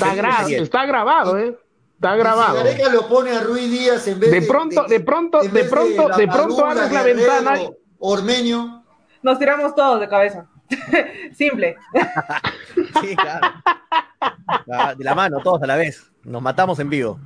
está 0.47 0.85
grabado, 0.85 1.37
¿eh? 1.37 1.57
Está 1.95 2.15
grabado. 2.15 2.63
Si 2.63 2.91
lo 2.91 3.07
pone 3.07 3.31
a 3.31 3.41
Ruiz 3.41 3.71
Díaz 3.71 4.07
en 4.07 4.19
vez 4.19 4.29
de. 4.29 4.43
pronto, 4.43 4.83
de, 4.83 4.99
pronto, 4.99 5.41
de 5.41 5.63
pronto, 5.65 6.09
de, 6.15 6.27
pronto 6.27 6.65
abres 6.65 6.91
la 6.91 7.03
ventana. 7.03 7.59
Ormeño. 7.97 8.85
Nos 9.23 9.39
tiramos 9.39 9.73
todos 9.73 9.99
de 9.99 10.07
cabeza. 10.07 10.45
Simple. 11.35 11.75
sí, 13.01 13.15
claro. 13.15 14.95
De 14.95 15.03
la 15.03 15.15
mano, 15.15 15.39
todos 15.39 15.63
a 15.63 15.67
la 15.67 15.75
vez. 15.75 16.11
Nos 16.23 16.41
matamos 16.41 16.77
en 16.79 16.89
vivo. 16.89 17.19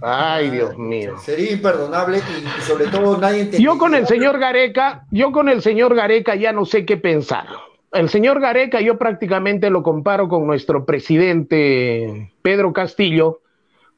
Ay, 0.00 0.50
Dios 0.50 0.76
mío. 0.76 1.16
Sería 1.18 1.52
imperdonable 1.52 2.18
y, 2.18 2.62
sobre 2.62 2.86
todo 2.88 3.16
nadie 3.16 3.50
Yo 3.58 3.78
con 3.78 3.94
el 3.94 4.06
señor 4.06 4.38
Gareca, 4.38 5.06
yo 5.10 5.32
con 5.32 5.48
el 5.48 5.62
señor 5.62 5.94
Gareca 5.94 6.34
ya 6.34 6.52
no 6.52 6.66
sé 6.66 6.84
qué 6.84 6.96
pensar. 6.96 7.46
El 7.92 8.08
señor 8.08 8.40
Gareca 8.40 8.80
yo 8.80 8.98
prácticamente 8.98 9.70
lo 9.70 9.82
comparo 9.82 10.28
con 10.28 10.46
nuestro 10.46 10.84
presidente 10.84 12.32
Pedro 12.42 12.72
Castillo, 12.72 13.40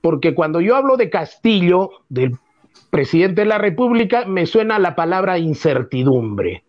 porque 0.01 0.35
cuando 0.35 0.61
yo 0.61 0.77
hablo 0.77 0.97
de 0.97 1.11
Castillo, 1.11 1.91
del 2.09 2.37
presidente 2.91 3.41
de 3.41 3.47
la 3.47 3.59
República, 3.59 4.27
me 4.27 4.47
suena 4.47 4.79
la 4.79 4.95
palabra 4.95 5.39
incertidumbre. 5.39 6.65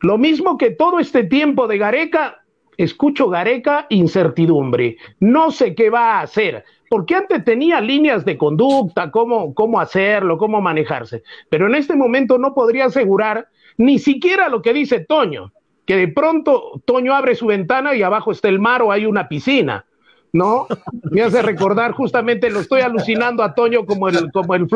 Lo 0.00 0.16
mismo 0.16 0.56
que 0.56 0.70
todo 0.70 1.00
este 1.00 1.24
tiempo 1.24 1.66
de 1.66 1.78
Gareca, 1.78 2.42
escucho 2.76 3.28
Gareca, 3.28 3.86
incertidumbre. 3.90 4.96
No 5.18 5.50
sé 5.50 5.74
qué 5.74 5.90
va 5.90 6.18
a 6.18 6.20
hacer, 6.22 6.64
porque 6.90 7.14
antes 7.14 7.44
tenía 7.44 7.80
líneas 7.80 8.24
de 8.24 8.36
conducta, 8.36 9.12
cómo, 9.12 9.54
cómo 9.54 9.80
hacerlo, 9.80 10.36
cómo 10.36 10.60
manejarse, 10.60 11.22
pero 11.48 11.68
en 11.68 11.76
este 11.76 11.94
momento 11.94 12.36
no 12.36 12.52
podría 12.52 12.86
asegurar 12.86 13.46
ni 13.78 14.00
siquiera 14.00 14.48
lo 14.48 14.60
que 14.60 14.72
dice 14.72 14.98
Toño, 14.98 15.52
que 15.86 15.96
de 15.96 16.08
pronto 16.08 16.82
Toño 16.84 17.14
abre 17.14 17.36
su 17.36 17.46
ventana 17.46 17.94
y 17.94 18.02
abajo 18.02 18.32
está 18.32 18.48
el 18.48 18.58
mar 18.58 18.82
o 18.82 18.90
hay 18.90 19.06
una 19.06 19.28
piscina. 19.28 19.86
¿no? 20.32 20.66
Me 21.10 21.22
hace 21.22 21.42
recordar, 21.42 21.92
justamente 21.92 22.50
lo 22.50 22.60
estoy 22.60 22.80
alucinando 22.80 23.44
a 23.44 23.54
Toño 23.54 23.86
como 23.86 24.08
el, 24.08 24.30
como 24.32 24.54
el, 24.56 24.68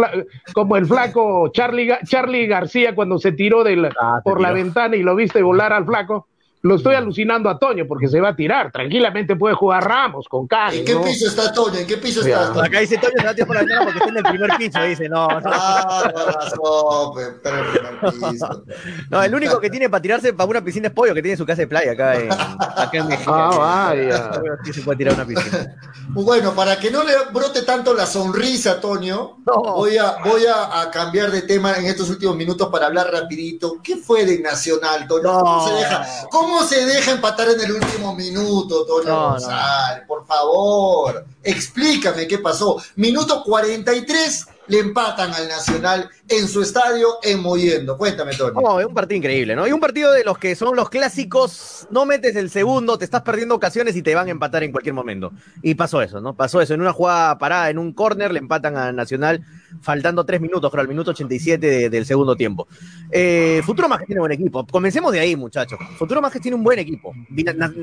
como 0.53 0.77
el 0.77 0.87
flaco 0.87 1.49
Charlie, 1.49 1.97
Charlie 2.05 2.47
García 2.47 2.95
cuando 2.95 3.19
se 3.19 3.33
tiró 3.33 3.65
ah, 4.01 4.21
por 4.23 4.41
la 4.41 4.53
ventana 4.53 4.95
y 4.95 5.03
lo 5.03 5.17
viste 5.17 5.43
volar 5.43 5.73
al 5.73 5.85
flaco. 5.85 6.29
Lo 6.65 6.77
estoy 6.77 6.95
alucinando 6.95 7.51
a 7.51 7.59
Toño 7.59 7.85
porque 7.87 8.09
se 8.09 8.19
va 8.23 8.31
a 8.31 8.35
tirar. 8.35 8.73
Tranquilamente 8.73 9.37
puede 9.37 9.55
jugar 9.55 9.87
Ramos 9.87 10.27
con 10.27 10.47
Cali. 10.47 10.79
¿En 10.79 10.85
qué 10.87 10.97
piso 10.97 11.29
está 11.29 11.53
Toño? 11.53 11.79
¿En 11.79 11.87
qué 11.87 11.99
piso 11.99 12.23
está? 12.23 12.55
Toño? 12.55 12.65
Acá 12.65 12.81
dice 12.81 12.97
Toño 12.97 13.13
se 13.19 13.23
va 13.23 13.33
a 13.33 13.35
tirar 13.35 13.47
por 13.47 13.57
la 13.57 13.63
ventana 13.65 13.85
porque 13.85 13.99
está 13.99 14.09
en 14.09 14.17
el 14.17 14.23
primer 14.23 14.51
piso. 14.57 14.83
Dice, 14.83 15.09
no, 15.11 15.29
no. 15.29 15.51
Ah, 15.53 16.11
razón, 16.15 17.37
pero 17.43 17.59
el 17.59 17.71
primer 17.71 18.31
piso. 18.31 18.65
No, 19.11 19.23
el 19.23 19.35
único 19.35 19.61
que 19.61 19.69
tiene 19.69 19.91
para 19.91 20.01
tirarse 20.01 20.33
para 20.33 20.49
una 20.49 20.65
piscina 20.65 20.89
es 20.89 20.95
Pollo, 20.95 21.13
que 21.13 21.21
tiene 21.21 21.37
su 21.37 21.45
casa 21.45 21.61
de 21.61 21.67
playa 21.67 21.93
acá 21.93 22.15
en, 22.15 22.33
acá 22.33 22.91
en 22.95 23.09
México. 23.09 23.31
Ah, 23.35 23.91
vaya. 23.95 24.31
Sí 24.65 24.73
se 24.73 24.81
puede 24.81 24.97
tirar 24.97 25.13
una 25.13 25.27
piscina. 25.27 25.77
Bueno, 26.09 26.55
para 26.55 26.79
que 26.79 26.91
no 26.91 27.03
le 27.05 27.13
brote 27.31 27.61
tanto 27.63 27.93
la 27.93 28.07
sonrisa, 28.07 28.81
Toño, 28.81 29.37
voy, 29.45 29.99
a, 29.99 30.17
voy 30.25 30.47
a, 30.47 30.81
a, 30.81 30.91
cambiar 30.91 31.31
de 31.31 31.43
tema 31.43 31.75
en 31.75 31.85
estos 31.85 32.09
últimos 32.09 32.37
minutos 32.37 32.69
para 32.71 32.87
hablar 32.87 33.13
rapidito. 33.13 33.81
¿Qué 33.83 33.97
fue 33.97 34.25
de 34.25 34.39
Nacional, 34.39 35.07
Toño? 35.07 35.25
¿Cómo 35.25 35.69
se 35.69 35.75
deja? 35.75 36.07
¿Cómo 36.31 36.54
¿Cómo 36.55 36.69
se 36.69 36.87
deja 36.87 37.11
empatar 37.11 37.49
en 37.49 37.61
el 37.63 37.73
último 37.73 38.15
minuto, 38.15 38.87
Toño 38.87 39.31
González? 39.31 40.05
Por 40.07 40.25
favor, 40.25 41.27
explícame 41.43 42.29
qué 42.29 42.39
pasó. 42.39 42.81
Minuto 42.95 43.43
43 43.43 44.47
le 44.69 44.79
empatan 44.79 45.35
al 45.35 45.49
Nacional 45.49 46.09
en 46.29 46.47
su 46.47 46.63
estadio 46.63 47.19
en 47.25 47.43
Moyendo. 47.43 47.99
Cuéntame, 47.99 48.37
Toño. 48.37 48.61
No, 48.61 48.79
es 48.79 48.87
un 48.87 48.95
partido 48.95 49.19
increíble, 49.19 49.57
¿no? 49.57 49.67
Y 49.67 49.73
un 49.73 49.81
partido 49.81 50.13
de 50.13 50.23
los 50.23 50.39
que 50.39 50.55
son 50.55 50.77
los 50.77 50.91
clásicos, 50.91 51.89
no 51.91 52.07
metes 52.07 52.37
el 52.37 52.49
segundo, 52.49 52.99
te 52.99 53.05
estás 53.05 53.23
perdiendo 53.23 53.57
ocasiones 53.57 53.97
y 53.97 54.03
te 54.03 54.15
van 54.15 54.29
a 54.29 54.31
empatar 54.31 54.63
en 54.63 54.71
cualquier 54.71 54.95
momento. 54.95 55.33
Y 55.61 55.75
pasó 55.75 56.03
eso, 56.03 56.21
¿no? 56.21 56.37
Pasó 56.37 56.61
eso. 56.61 56.73
En 56.73 56.81
una 56.81 56.93
jugada 56.93 57.37
parada, 57.37 57.69
en 57.69 57.79
un 57.79 57.93
córner, 57.93 58.33
le 58.33 58.39
empatan 58.39 58.77
al 58.77 58.95
Nacional 58.95 59.45
faltando 59.81 60.25
tres 60.25 60.41
minutos, 60.41 60.71
creo, 60.71 60.83
al 60.83 60.89
minuto 60.89 61.11
87 61.11 61.91
del 61.91 62.07
segundo 62.07 62.37
tiempo. 62.37 62.67
Eh, 63.11 63.63
Futuro 63.65 63.89
Majes 63.89 64.07
tiene 64.07 64.21
buen 64.21 64.33
equipo. 64.33 64.67
Comencemos 64.67 65.13
de 65.13 65.21
ahí, 65.21 65.37
muchachos. 65.37 65.79
Futuro 65.99 66.21
Majes 66.21 66.41
tiene 66.41 66.57
un 66.57 66.65
buen 66.65 66.79
equipo. 66.79 67.13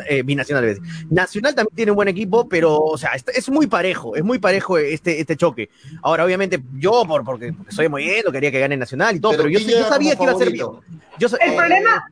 Eh, 0.09 0.23
binacional, 0.23 0.79
Nacional 1.09 1.55
también 1.55 1.75
tiene 1.75 1.91
un 1.91 1.95
buen 1.95 2.07
equipo, 2.07 2.47
pero, 2.47 2.77
o 2.77 2.97
sea, 2.97 3.11
es 3.13 3.49
muy 3.49 3.67
parejo, 3.67 4.15
es 4.15 4.23
muy 4.23 4.39
parejo 4.39 4.77
este, 4.77 5.19
este 5.19 5.35
choque. 5.37 5.69
Ahora, 6.01 6.25
obviamente, 6.25 6.61
yo, 6.73 7.03
por, 7.07 7.23
porque, 7.23 7.53
soy 7.69 7.89
movimiento, 7.89 8.31
quería 8.31 8.51
que 8.51 8.59
gane 8.59 8.77
Nacional 8.77 9.15
y 9.15 9.19
todo, 9.19 9.33
pero, 9.37 9.49
yo, 9.49 9.59
sabía 9.87 10.15
que 10.15 10.23
iba 10.23 10.31
a 10.31 10.37
ser 10.37 10.51
bien. 10.51 10.67
Yo, 11.19 11.27
el 11.39 11.55
problema 11.55 12.05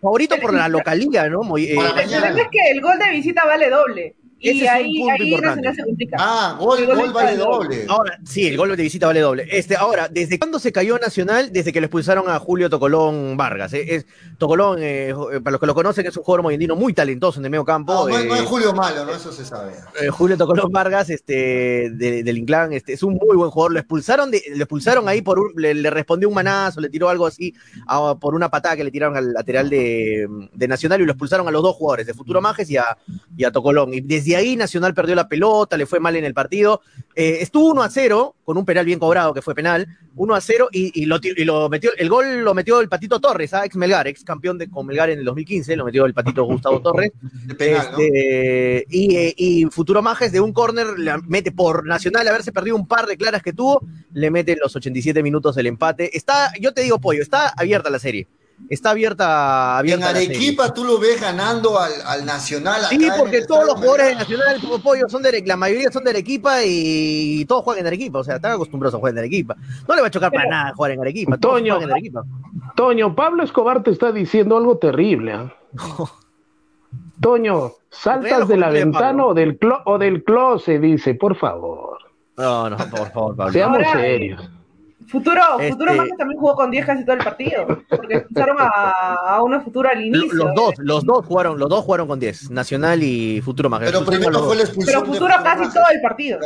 favorito 0.00 0.36
por 0.40 0.52
la 0.54 0.68
localidad, 0.68 1.28
¿no? 1.28 1.42
Muy, 1.42 1.66
el 1.66 1.76
problema 1.76 2.40
es 2.40 2.48
que 2.50 2.70
el 2.70 2.80
gol 2.80 2.98
de 2.98 3.10
visita 3.10 3.44
vale 3.44 3.70
doble. 3.70 4.14
Y 4.44 4.66
ahí, 4.66 5.02
ahí 5.08 5.74
se 5.74 5.84
complica. 5.84 6.16
Ah, 6.20 6.56
gol, 6.58 6.84
gol, 6.86 7.12
vale 7.12 7.36
doble. 7.36 7.86
Ahora, 7.88 8.18
sí, 8.24 8.46
el 8.46 8.56
gol 8.56 8.76
de 8.76 8.82
visita 8.82 9.06
vale 9.06 9.20
doble. 9.20 9.46
Este, 9.50 9.76
ahora, 9.76 10.08
¿desde 10.08 10.38
cuándo 10.38 10.58
se 10.58 10.70
cayó 10.70 10.98
Nacional? 10.98 11.50
Desde 11.52 11.72
que 11.72 11.80
le 11.80 11.86
expulsaron 11.86 12.28
a 12.28 12.38
Julio 12.38 12.68
Tocolón 12.68 13.36
Vargas. 13.36 13.72
¿eh? 13.72 13.94
Es, 13.94 14.06
Tocolón, 14.38 14.82
eh, 14.82 15.10
eh, 15.10 15.40
para 15.40 15.52
los 15.52 15.60
que 15.60 15.66
lo 15.66 15.74
conocen, 15.74 16.06
es 16.06 16.16
un 16.16 16.22
jugador 16.22 16.42
moyendino 16.42 16.76
muy 16.76 16.92
talentoso 16.92 17.40
en 17.40 17.46
el 17.46 17.50
medio 17.50 17.64
campo. 17.64 18.08
No, 18.08 18.24
no, 18.24 18.34
es 18.34 18.42
Julio 18.42 18.74
malo, 18.74 19.06
¿no? 19.06 19.12
Eso 19.12 19.32
se 19.32 19.44
sabe. 19.44 19.72
Julio 20.10 20.36
Tocolón 20.36 20.70
Vargas, 20.70 21.08
este, 21.08 21.90
del 21.90 22.38
Inclán, 22.38 22.72
este, 22.72 22.92
es 22.92 23.02
un 23.02 23.14
muy 23.14 23.36
buen 23.36 23.50
jugador. 23.50 23.72
Lo 23.72 23.78
expulsaron, 23.78 24.30
de, 24.30 24.42
lo 24.50 24.64
expulsaron 24.64 25.08
ahí 25.08 25.22
por 25.22 25.38
un, 25.38 25.52
le, 25.56 25.90
respondió 25.90 26.28
un 26.28 26.34
manazo, 26.34 26.80
le 26.80 26.90
tiró 26.90 27.08
algo 27.08 27.26
así 27.26 27.54
por 28.20 28.34
una 28.34 28.50
patada 28.50 28.76
que 28.76 28.84
le 28.84 28.90
tiraron 28.90 29.16
al 29.16 29.32
lateral 29.32 29.70
de, 29.70 30.28
Nacional 30.68 31.00
y 31.00 31.04
lo 31.04 31.12
expulsaron 31.12 31.46
a 31.46 31.50
los 31.50 31.62
dos 31.62 31.76
jugadores, 31.76 32.06
de 32.06 32.14
Futuro 32.14 32.40
Majes 32.40 32.68
y 32.70 32.76
a, 32.76 32.96
y 33.36 33.44
a 33.44 33.52
Tocolón. 33.52 33.94
Y 33.94 34.00
desde 34.00 34.33
ahí 34.34 34.56
Nacional 34.56 34.94
perdió 34.94 35.14
la 35.14 35.28
pelota, 35.28 35.76
le 35.76 35.86
fue 35.86 36.00
mal 36.00 36.16
en 36.16 36.24
el 36.24 36.34
partido. 36.34 36.80
Eh, 37.14 37.38
estuvo 37.40 37.70
1 37.70 37.82
a 37.82 37.90
0, 37.90 38.36
con 38.44 38.56
un 38.56 38.64
penal 38.64 38.84
bien 38.84 38.98
cobrado, 38.98 39.34
que 39.34 39.42
fue 39.42 39.54
penal, 39.54 39.86
1 40.16 40.34
a 40.34 40.40
0, 40.40 40.68
y, 40.72 41.06
lo, 41.06 41.68
metió, 41.68 41.90
el 41.96 42.08
gol 42.08 42.42
lo 42.42 42.54
metió 42.54 42.80
el 42.80 42.88
Patito 42.88 43.20
Torres, 43.20 43.54
¿ah? 43.54 43.64
ex 43.64 43.76
Melgar, 43.76 44.06
ex 44.06 44.24
campeón 44.24 44.58
de, 44.58 44.68
con 44.68 44.86
Melgar 44.86 45.10
en 45.10 45.18
el 45.18 45.24
2015, 45.24 45.76
lo 45.76 45.84
metió 45.84 46.06
el 46.06 46.14
Patito 46.14 46.44
Gustavo 46.44 46.80
Torres. 46.80 47.12
Este, 47.58 48.84
y, 48.90 49.64
Futuro 49.66 50.02
Majes 50.02 50.32
de 50.32 50.40
un 50.40 50.52
córner 50.52 50.98
le 50.98 51.18
mete 51.26 51.52
por 51.52 51.86
Nacional, 51.86 52.26
haberse 52.28 52.52
perdido 52.52 52.76
un 52.76 52.86
par 52.86 53.06
de 53.06 53.16
claras 53.16 53.42
que 53.42 53.52
tuvo, 53.52 53.80
le 54.12 54.30
mete 54.30 54.52
en 54.52 54.58
los 54.60 54.74
87 54.74 55.22
minutos 55.22 55.56
el 55.56 55.66
empate. 55.66 56.16
Está, 56.16 56.52
yo 56.60 56.72
te 56.72 56.82
digo, 56.82 57.00
Pollo, 57.00 57.22
está 57.22 57.48
abierta 57.48 57.90
la 57.90 57.98
serie 57.98 58.28
está 58.68 58.90
abierta. 58.90 59.78
abierta 59.78 60.10
en 60.10 60.16
Arequipa 60.16 60.72
tú 60.72 60.84
lo 60.84 60.98
ves 60.98 61.20
ganando 61.20 61.78
al, 61.78 62.24
Nacional. 62.24 62.82
Sí, 62.88 63.08
porque 63.18 63.42
todos 63.42 63.66
los 63.66 63.74
jugadores 63.74 64.08
del 64.08 64.18
Nacional 64.18 64.60
Pollo 64.82 65.08
son 65.08 65.22
de 65.22 65.42
la 65.44 65.56
mayoría 65.56 65.90
son 65.90 66.04
de 66.04 66.10
Arequipa 66.10 66.64
y 66.64 67.44
todos 67.46 67.64
juegan 67.64 67.82
en 67.82 67.86
Arequipa, 67.88 68.18
o 68.18 68.24
sea, 68.24 68.36
están 68.36 68.52
acostumbrados 68.52 68.94
a 68.94 68.98
jugar 68.98 69.14
en 69.14 69.18
Arequipa. 69.18 69.56
No 69.86 69.94
le 69.94 70.00
va 70.00 70.08
a 70.08 70.10
chocar 70.10 70.32
para 70.32 70.48
nada 70.48 70.72
jugar 70.74 70.92
en 70.92 71.00
Arequipa. 71.00 71.36
Toño, 71.38 71.80
en 71.80 71.90
Arequipa. 71.90 72.22
Toño, 72.76 73.14
Pablo 73.14 73.42
Escobar 73.42 73.82
te 73.82 73.90
está 73.90 74.12
diciendo 74.12 74.56
algo 74.56 74.78
terrible. 74.78 75.32
¿ah? 75.32 75.54
Toño, 77.20 77.72
saltas 77.90 78.48
de 78.48 78.56
la 78.56 78.70
ventana 78.70 79.26
o 79.26 79.34
del, 79.34 79.58
clo 79.58 79.80
o 79.86 79.98
del 79.98 80.24
closet, 80.24 80.80
dice, 80.80 81.14
por 81.14 81.36
favor. 81.36 81.98
No, 82.36 82.68
no, 82.68 82.76
por 82.76 83.12
favor, 83.12 83.36
Pablo. 83.36 83.52
Seamos 83.52 83.82
serios. 83.92 84.50
Futuro, 85.08 85.40
Futuro 85.68 85.92
este, 85.92 86.16
también 86.16 86.40
jugó 86.40 86.54
con 86.54 86.70
10 86.70 86.86
casi 86.86 87.04
todo 87.04 87.16
el 87.16 87.24
partido, 87.24 87.66
porque 87.88 88.16
expulsaron 88.16 88.56
a, 88.60 89.14
a 89.28 89.42
una 89.42 89.60
Futuro 89.60 89.88
al 89.88 90.00
inicio. 90.02 90.34
Los 90.34 90.54
dos, 90.54 90.74
los 90.78 91.04
dos 91.04 91.26
jugaron, 91.26 91.58
los 91.58 91.68
dos 91.68 91.84
jugaron 91.84 92.08
con 92.08 92.18
10, 92.18 92.50
Nacional 92.50 93.02
y 93.02 93.40
Futuro 93.40 93.68
Mágico. 93.68 93.90
Pero 93.92 94.04
primero 94.04 94.44
fue 94.44 94.56
la 94.56 94.62
expulsión. 94.62 95.02
Pero 95.02 95.12
Futuro 95.12 95.34
casi 95.42 95.72
todo 95.72 95.84
el 95.92 96.00
partido. 96.00 96.38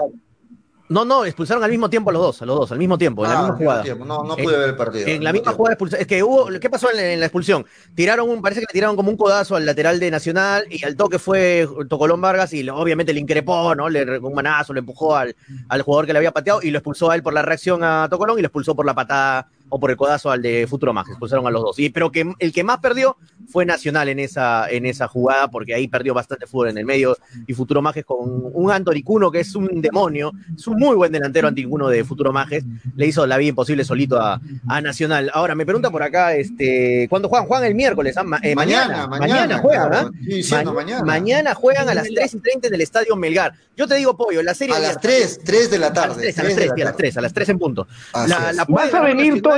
No, 0.89 1.05
no, 1.05 1.25
expulsaron 1.25 1.63
al 1.63 1.71
mismo 1.71 1.91
tiempo 1.91 2.11
a 2.11 2.13
los 2.13 2.23
dos, 2.23 2.43
a 2.43 2.47
los 2.47 2.57
dos, 2.57 2.73
al 2.73 2.79
mismo 2.79 2.97
tiempo, 2.97 3.25
en 3.25 3.31
la 3.31 3.39
ah, 3.39 3.43
misma 3.43 3.57
jugada. 3.57 3.95
No, 3.95 4.25
no 4.25 4.37
pude 4.37 4.57
ver 4.57 4.69
el 4.71 4.77
partido. 4.77 5.07
En 5.07 5.23
la 5.23 5.33
misma 5.33 5.53
jugada 5.53 5.75
expulsión. 5.75 6.01
Es 6.01 6.07
que 6.07 6.23
hubo, 6.23 6.49
¿qué 6.59 6.71
pasó 6.71 6.89
en, 6.95 7.21
la 7.21 7.27
expulsión? 7.27 7.67
Tiraron 7.95 8.29
un, 8.29 8.41
parece 8.41 8.61
que 8.61 8.67
le 8.69 8.73
tiraron 8.73 8.97
como 8.97 9.11
un 9.11 9.17
codazo 9.17 9.57
al 9.57 9.67
lateral 9.67 10.01
de 10.01 10.11
Nacional 10.11 10.65
y 10.71 10.85
al 10.85 10.97
toque 10.97 11.19
fue 11.19 11.69
Tocolón 11.89 12.21
Vargas 12.21 12.53
y 12.55 12.69
obviamente 12.69 13.13
le 13.13 13.21
increpó, 13.21 13.75
¿no? 13.75 13.89
Le 13.89 14.19
un 14.19 14.35
manazo, 14.35 14.73
le 14.73 14.81
empujó 14.81 15.15
al, 15.17 15.37
al 15.69 15.83
jugador 15.83 16.07
que 16.07 16.13
le 16.13 16.19
había 16.19 16.33
pateado 16.33 16.61
y 16.63 16.71
lo 16.71 16.79
expulsó 16.79 17.11
a 17.11 17.15
él 17.15 17.23
por 17.23 17.35
la 17.35 17.43
reacción 17.43 17.85
a 17.85 18.09
Tocolón 18.09 18.39
y 18.39 18.43
lo 18.43 18.47
expulsó 18.47 18.75
por 18.75 18.87
la 18.87 18.95
patada 18.95 19.49
o 19.69 19.81
por 19.81 19.91
el 19.91 19.97
codazo 19.97 20.31
al 20.31 20.43
de 20.43 20.67
Futuro 20.67 20.93
Más, 20.93 21.09
expulsaron 21.09 21.47
a 21.47 21.51
los 21.51 21.63
dos. 21.63 21.79
Y, 21.79 21.91
pero 21.91 22.11
que 22.11 22.31
el 22.39 22.53
que 22.53 22.65
más 22.65 22.79
perdió 22.79 23.17
fue 23.49 23.65
Nacional 23.65 24.09
en 24.09 24.19
esa, 24.19 24.69
en 24.69 24.87
esa 24.87 25.09
jugada, 25.09 25.49
porque 25.49 25.75
ahí 25.75 25.89
perdió 25.89 26.15
bastante 26.15 26.47
fútbol 26.47 26.69
en 26.69 26.79
el 26.79 26.85
medio. 26.85 27.17
Y 27.47 27.55
Futuro 27.55 27.83
Majes 27.83 28.05
con 28.05 28.19
un 28.53 28.71
Anthony 28.71 29.03
Cuno, 29.05 29.31
que 29.31 29.41
es 29.41 29.55
un 29.55 29.81
demonio, 29.81 30.33
es 30.57 30.67
un 30.67 30.77
muy 30.77 30.97
buen 30.97 31.13
delantero 31.13 31.49
antiguno 31.49 31.89
de 31.89 32.05
Futuro 32.05 32.33
Majes, 32.33 32.65
le 32.97 33.07
hizo 33.07 33.27
la 33.27 33.37
vida 33.37 33.51
imposible 33.51 33.85
solito 33.85 34.21
a, 34.21 34.41
Nacional. 34.83 35.31
Ahora, 35.35 35.55
me 35.55 35.65
pregunta 35.65 35.91
por 35.91 36.03
acá, 36.03 36.35
este, 36.35 37.07
¿cuándo 37.11 37.29
juegan? 37.29 37.49
Juegan 37.49 37.67
el 37.67 37.75
miércoles, 37.75 38.17
¿ah? 38.17 38.25
eh, 38.43 38.55
mañana, 38.55 39.07
mañana, 39.09 39.59
juegan, 39.59 39.93
¿ah? 39.93 41.03
mañana. 41.05 41.55
juegan 41.55 41.89
a 41.89 41.95
las 41.95 42.09
3 42.09 42.35
y 42.35 42.41
30 42.41 42.69
en 42.69 42.75
el 42.75 42.81
Estadio 42.81 43.17
Melgar. 43.17 43.55
Yo 43.77 43.87
te 43.87 43.95
digo, 43.95 44.17
Pollo, 44.17 44.43
la 44.43 44.55
serie... 44.55 44.75
A 44.75 44.81
las 44.81 45.01
3, 45.01 45.41
3 45.45 45.71
de 45.71 45.79
la 45.79 45.93
tarde. 45.93 46.33
A 46.37 46.43
las 46.43 46.55
3, 46.55 46.71
a 46.71 46.85
las 46.85 46.97
3, 46.97 47.17
a 47.17 47.21
las 47.21 47.33
3, 47.33 47.49
en 47.51 47.59
punto. 47.59 47.87
La, 48.13 48.65
¿Vas 48.69 48.95
a 48.95 49.03
venir, 49.03 49.41
Toño? 49.41 49.58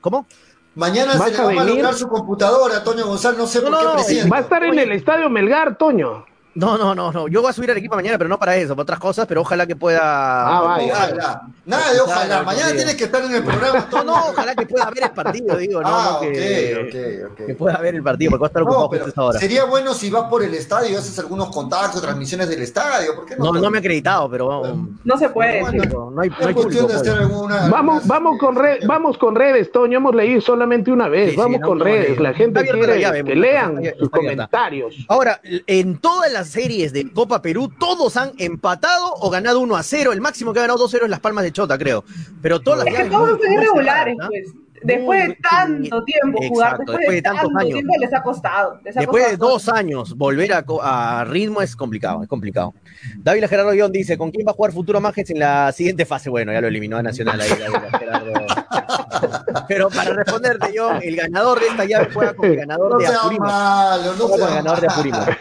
¿Cómo? 0.00 0.26
Mañana 0.74 1.12
se 1.12 1.30
le 1.30 1.36
va 1.36 1.50
a 1.50 1.52
malocar 1.52 1.94
su 1.94 2.08
computadora, 2.08 2.82
Toño 2.84 3.06
González, 3.06 3.38
no 3.38 3.46
sé 3.46 3.60
por 3.60 3.76
qué 3.76 3.86
presidente. 3.94 4.30
Va 4.30 4.38
a 4.38 4.40
estar 4.40 4.64
en 4.64 4.78
el 4.78 4.92
estadio 4.92 5.28
Melgar, 5.28 5.76
Toño. 5.76 6.24
No, 6.54 6.76
no, 6.76 6.94
no, 6.94 7.12
no. 7.12 7.28
Yo 7.28 7.42
voy 7.42 7.50
a 7.50 7.52
subir 7.52 7.70
al 7.70 7.78
equipo 7.78 7.94
mañana, 7.94 8.18
pero 8.18 8.28
no 8.28 8.38
para 8.38 8.56
eso, 8.56 8.74
para 8.74 8.82
otras 8.82 8.98
cosas, 8.98 9.26
pero 9.26 9.42
ojalá 9.42 9.66
que 9.66 9.76
pueda. 9.76 10.00
Ah, 10.02 10.60
vaya. 10.62 10.92
Ojalá. 10.92 11.42
Nada 11.64 11.92
de 11.92 12.00
ojalá. 12.00 12.42
Mañana 12.42 12.72
tienes 12.72 12.96
que 12.96 13.04
estar 13.04 13.22
en 13.24 13.34
el 13.34 13.44
programa. 13.44 13.86
No, 13.92 14.04
no, 14.04 14.14
ojalá 14.30 14.54
que 14.56 14.66
pueda 14.66 14.90
ver 14.90 15.04
el 15.04 15.10
partido, 15.10 15.56
digo, 15.56 15.80
no, 15.80 15.88
ah, 15.88 16.18
que, 16.20 17.28
que, 17.46 17.54
pueda 17.54 17.78
ver 17.78 17.94
el 17.94 18.02
partido, 18.02 18.30
porque 18.30 18.40
va 18.40 18.46
a 18.46 18.48
estar 18.48 18.62
ocupado 18.62 18.90
no, 18.90 19.06
esta 19.06 19.22
hora. 19.22 19.38
Sería 19.38 19.64
bueno 19.64 19.94
si 19.94 20.10
vas 20.10 20.24
por 20.24 20.42
el 20.42 20.52
estadio, 20.54 20.98
haces 20.98 21.18
algunos 21.18 21.50
contactos, 21.50 22.02
transmisiones 22.02 22.48
del 22.48 22.62
estadio, 22.62 23.14
¿por 23.14 23.26
qué 23.26 23.36
no? 23.36 23.52
No, 23.52 23.60
no 23.60 23.70
me 23.70 23.78
he 23.78 23.80
acreditado, 23.80 24.28
pero 24.28 24.76
no 25.04 25.18
se 25.18 25.28
puede. 25.28 25.62
no, 25.62 25.68
hay, 26.20 26.28
no 26.30 26.46
hay 26.46 26.54
público, 26.54 26.86
de 26.86 26.94
hacer 26.94 27.18
alguna, 27.18 27.68
vamos, 27.68 28.06
vamos 28.06 28.38
con 28.38 28.56
redes, 28.56 28.86
vamos 28.86 29.18
con 29.18 29.36
redes, 29.36 29.70
Toño, 29.70 29.98
hemos 29.98 30.14
leído 30.14 30.40
solamente 30.40 30.90
una 30.90 31.08
vez, 31.08 31.36
vamos 31.36 31.60
con 31.60 31.78
redes, 31.78 32.18
la 32.18 32.34
gente 32.34 32.64
quiere 32.66 33.24
que 33.24 33.36
lean 33.36 33.80
sus 33.98 34.10
comentarios. 34.10 34.96
Ahora, 35.08 35.40
en 35.44 35.98
todas 35.98 36.32
las 36.32 36.39
series 36.44 36.92
de 36.92 37.10
Copa 37.12 37.42
Perú, 37.42 37.70
todos 37.78 38.16
han 38.16 38.32
empatado 38.38 39.14
o 39.20 39.30
ganado 39.30 39.60
1 39.60 39.76
a 39.76 39.82
0. 39.82 40.12
El 40.12 40.20
máximo 40.20 40.52
que 40.52 40.60
ha 40.60 40.62
ganado 40.62 40.78
2 40.78 40.90
a 40.90 40.92
0 40.92 41.04
es 41.06 41.10
Las 41.10 41.20
Palmas 41.20 41.44
de 41.44 41.52
Chota, 41.52 41.78
creo. 41.78 42.04
Pero 42.42 42.60
todas 42.60 42.86
es 42.86 42.94
que 42.94 43.04
todos 43.04 43.40
son 43.40 43.52
irregulares, 43.52 44.16
pues. 44.26 44.48
Después 44.82 45.28
de 45.28 45.38
tanto 45.48 46.04
tiempo 46.04 46.38
jugar, 46.48 46.78
después, 46.78 47.08
de, 47.08 47.22
tantos 47.22 47.50
años, 47.56 47.74
tiempo 47.74 47.94
les 48.00 48.14
ha 48.14 48.22
costado. 48.22 48.80
después 48.82 49.30
de 49.30 49.36
dos 49.36 49.68
años 49.68 50.16
volver 50.16 50.52
a, 50.52 51.24
ritmo 51.28 51.60
es 51.62 51.76
complicado, 51.76 52.22
es 52.22 52.28
complicado. 52.28 52.74
David 53.18 53.46
Gerardo 53.46 53.72
Guión 53.72 53.92
dice, 53.92 54.16
¿con 54.16 54.30
quién 54.30 54.46
va 54.46 54.52
a 54.52 54.54
jugar 54.54 54.72
Futuro 54.72 55.00
Mágico 55.00 55.32
en 55.32 55.40
la 55.40 55.72
siguiente 55.72 56.06
fase? 56.06 56.30
Bueno, 56.30 56.52
ya 56.52 56.60
lo 56.60 56.68
eliminó 56.68 56.96
a 56.96 57.02
Nacional 57.02 57.40
ahí, 57.40 57.50
Gerardo. 57.98 58.32
Pero 59.68 59.88
para 59.90 60.12
responderte 60.12 60.72
yo, 60.74 60.92
el 60.92 61.16
ganador 61.16 61.60
de 61.60 61.66
esta 61.66 61.84
llave 61.84 62.08
juega 62.12 62.34
con 62.34 62.50
el 62.50 62.56
ganador 62.56 62.98
de 62.98 63.06
Apurímac. 63.06 63.48
Malo, 63.48 64.14
no 64.16 64.28
con 64.28 64.40
el 64.40 64.48
ganador 64.48 64.80
de 64.80 64.86
Apurímac. 64.88 65.38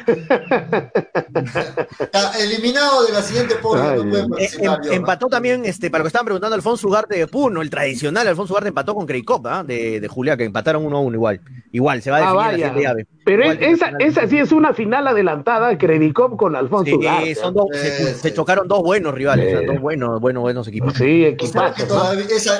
Eliminado 2.39 3.05
de 3.05 3.13
la 3.13 3.21
siguiente 3.21 3.55
pobre, 3.55 3.81
no 4.03 4.37
eh, 4.37 4.49
em, 4.59 4.93
Empató 4.93 5.27
también, 5.27 5.65
este, 5.65 5.89
para 5.89 5.99
lo 5.99 6.05
que 6.05 6.09
estaban 6.09 6.25
preguntando, 6.25 6.55
Alfonso 6.55 6.87
Ugarte 6.87 7.17
de 7.17 7.27
Puno, 7.27 7.61
el 7.61 7.69
tradicional 7.69 8.27
Alfonso 8.27 8.53
Ugarte 8.53 8.69
empató 8.69 8.95
con 8.95 9.05
Creicop, 9.29 9.45
¿ah? 9.47 9.63
de, 9.63 9.99
de 9.99 10.07
Julia, 10.07 10.35
que 10.35 10.43
empataron 10.43 10.85
uno 10.85 10.97
a 10.97 11.01
uno 11.01 11.15
igual. 11.15 11.41
Igual, 11.71 12.01
se 12.01 12.09
va 12.09 12.17
a 12.17 12.19
definir 12.21 12.39
ah, 12.39 12.47
la 12.47 12.53
siguiente 12.53 12.81
llave. 12.81 13.07
Pero 13.25 13.43
esa, 13.43 13.91
esa 13.99 14.27
sí 14.27 14.39
es 14.39 14.51
una 14.51 14.73
final 14.73 15.07
adelantada, 15.07 15.77
Credicop 15.77 16.35
con 16.35 16.55
Alfonso 16.55 16.97
sí, 16.99 17.35
Son 17.35 17.53
dos, 17.53 17.67
se, 17.73 18.33
chocaron 18.33 18.67
dos 18.67 18.81
buenos 18.81 19.13
rivales, 19.13 19.67
dos 19.67 19.79
buenos, 19.79 20.19
buenos, 20.19 20.41
buenos 20.41 20.67
equipos. 20.67 20.93
Sí, 20.95 21.25
equipos. 21.25 21.61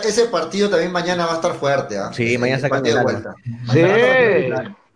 ese 0.06 0.26
partido 0.26 0.70
también 0.70 0.91
mañana 0.91 1.26
va 1.26 1.34
a 1.34 1.36
estar 1.36 1.54
fuerte. 1.54 1.98
¿ah? 1.98 2.12
Sí, 2.14 2.38
mañana 2.38 2.62
sacan 2.62 2.84
de 2.84 3.02
vuelta. 3.02 3.34
Sí. 3.72 3.82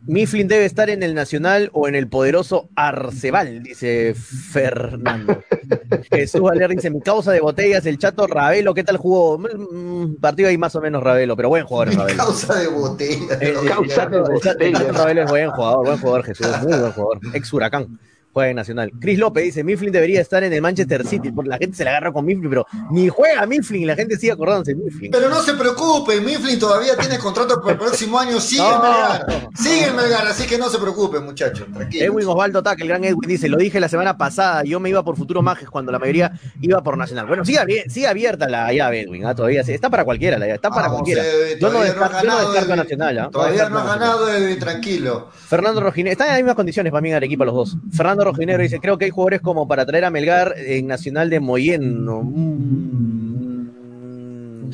Mifflin 0.05 0.47
debe 0.47 0.65
estar 0.65 0.89
en 0.89 1.01
el 1.01 1.13
Nacional 1.15 1.69
o 1.73 1.87
en 1.87 1.95
el 1.95 2.07
poderoso 2.07 2.69
Arcebal, 2.75 3.63
dice 3.63 4.13
Fernando. 4.13 5.43
Jesús 6.11 6.41
Valer 6.41 6.71
dice: 6.71 6.89
Mi 6.89 6.99
causa 6.99 7.31
de 7.31 7.39
botellas, 7.39 7.85
el 7.85 7.97
chato 7.97 8.27
Ravelo, 8.27 8.73
¿qué 8.73 8.83
tal 8.83 8.97
jugó? 8.97 9.37
Mm, 9.37 10.15
partido 10.15 10.49
ahí 10.49 10.57
más 10.57 10.75
o 10.75 10.81
menos 10.81 11.01
Ravelo, 11.01 11.37
pero 11.37 11.49
buen 11.49 11.65
jugador 11.65 11.95
Mi 12.07 12.15
causa 12.15 12.55
de 12.59 12.67
botellas. 12.67 13.41
El, 13.41 13.65
causa 13.65 14.05
de 14.07 14.19
botellas. 14.19 14.97
Ravelo 14.97 15.23
es 15.23 15.29
buen 15.29 15.51
jugador, 15.51 15.85
buen 15.85 15.97
jugador, 15.99 16.23
Jesús, 16.25 16.47
muy 16.61 16.77
buen 16.77 16.91
jugador. 16.91 17.19
Ex 17.33 17.53
Huracán. 17.53 17.99
Juega 18.33 18.49
en 18.49 18.55
Nacional. 18.55 18.91
Chris 18.99 19.19
López 19.19 19.43
dice, 19.43 19.63
Mifflin 19.63 19.91
debería 19.91 20.19
estar 20.19 20.43
en 20.43 20.51
el 20.51 20.61
Manchester 20.61 21.05
City, 21.05 21.31
porque 21.31 21.49
la 21.49 21.57
gente 21.57 21.77
se 21.77 21.83
la 21.83 21.91
agarra 21.91 22.11
con 22.11 22.25
Mifflin, 22.25 22.49
pero 22.49 22.65
ni 22.91 23.07
juega 23.07 23.45
Mifflin 23.45 23.83
y 23.83 23.85
la 23.85 23.95
gente 23.95 24.17
sigue 24.17 24.33
acordándose 24.33 24.73
de 24.73 24.83
Mifflin. 24.83 25.11
Pero 25.11 25.29
no 25.29 25.41
se 25.41 25.53
preocupe, 25.53 26.19
Mifflin 26.19 26.59
todavía 26.59 26.97
tiene 26.97 27.19
contrato 27.19 27.61
para 27.61 27.73
el 27.73 27.77
próximo 27.77 28.19
año, 28.19 28.39
sigue 28.39 28.63
en 28.63 28.81
Melgar, 28.81 29.27
sigue 29.55 29.85
en 29.87 29.95
Melgar, 29.95 30.27
así 30.27 30.47
que 30.47 30.57
no 30.57 30.69
se 30.69 30.79
preocupe, 30.79 31.19
muchachos, 31.19 31.67
tranquilo. 31.71 32.05
Edwin 32.05 32.27
Osvaldo 32.27 32.63
Tac, 32.63 32.81
el 32.81 32.87
gran 32.87 33.03
Edwin, 33.03 33.27
dice, 33.27 33.47
lo 33.47 33.57
dije 33.57 33.79
la 33.79 33.89
semana 33.89 34.17
pasada, 34.17 34.63
yo 34.63 34.79
me 34.79 34.89
iba 34.89 35.03
por 35.03 35.15
Futuro 35.15 35.41
Majes 35.43 35.69
cuando 35.69 35.91
la 35.91 35.99
mayoría 35.99 36.31
iba 36.59 36.81
por 36.81 36.97
Nacional. 36.97 37.27
Bueno, 37.27 37.45
sigue, 37.45 37.85
sigue 37.87 38.07
abierta 38.07 38.49
la 38.49 38.73
llave, 38.73 39.01
Edwin, 39.01 39.25
¿ah? 39.25 39.35
todavía, 39.35 39.61
está 39.61 39.89
para 39.89 40.03
cualquiera, 40.03 40.39
la 40.39 40.47
está 40.47 40.69
para 40.71 40.89
cualquiera. 40.89 41.23
yo 41.59 41.69
no 41.71 41.81
descarto, 41.81 42.75
Nacional. 42.75 43.19
¿ah? 43.19 43.29
Todavía 43.31 43.69
no 43.69 43.79
ha 43.79 43.85
ganado, 43.85 44.31
Edwin, 44.31 44.57
tranquilo. 44.57 45.29
Fernando 45.47 45.81
Rojinegro, 45.81 46.11
están 46.13 46.27
en 46.27 46.33
las 46.33 46.39
mismas 46.41 46.55
condiciones 46.55 46.91
para 46.91 47.01
mí 47.01 47.09
en 47.09 47.15
Arequipa 47.15 47.45
los 47.45 47.53
dos. 47.53 47.77
Fernando 47.91 48.22
Rojinegro 48.23 48.63
dice, 48.63 48.79
creo 48.79 48.97
que 48.97 49.05
hay 49.05 49.11
jugadores 49.11 49.41
como 49.41 49.67
para 49.67 49.85
traer 49.85 50.05
a 50.05 50.09
Melgar 50.09 50.53
en 50.57 50.87
Nacional 50.87 51.29
de 51.29 51.39
Moyeno. 51.39 52.23
Mm, 52.23 53.12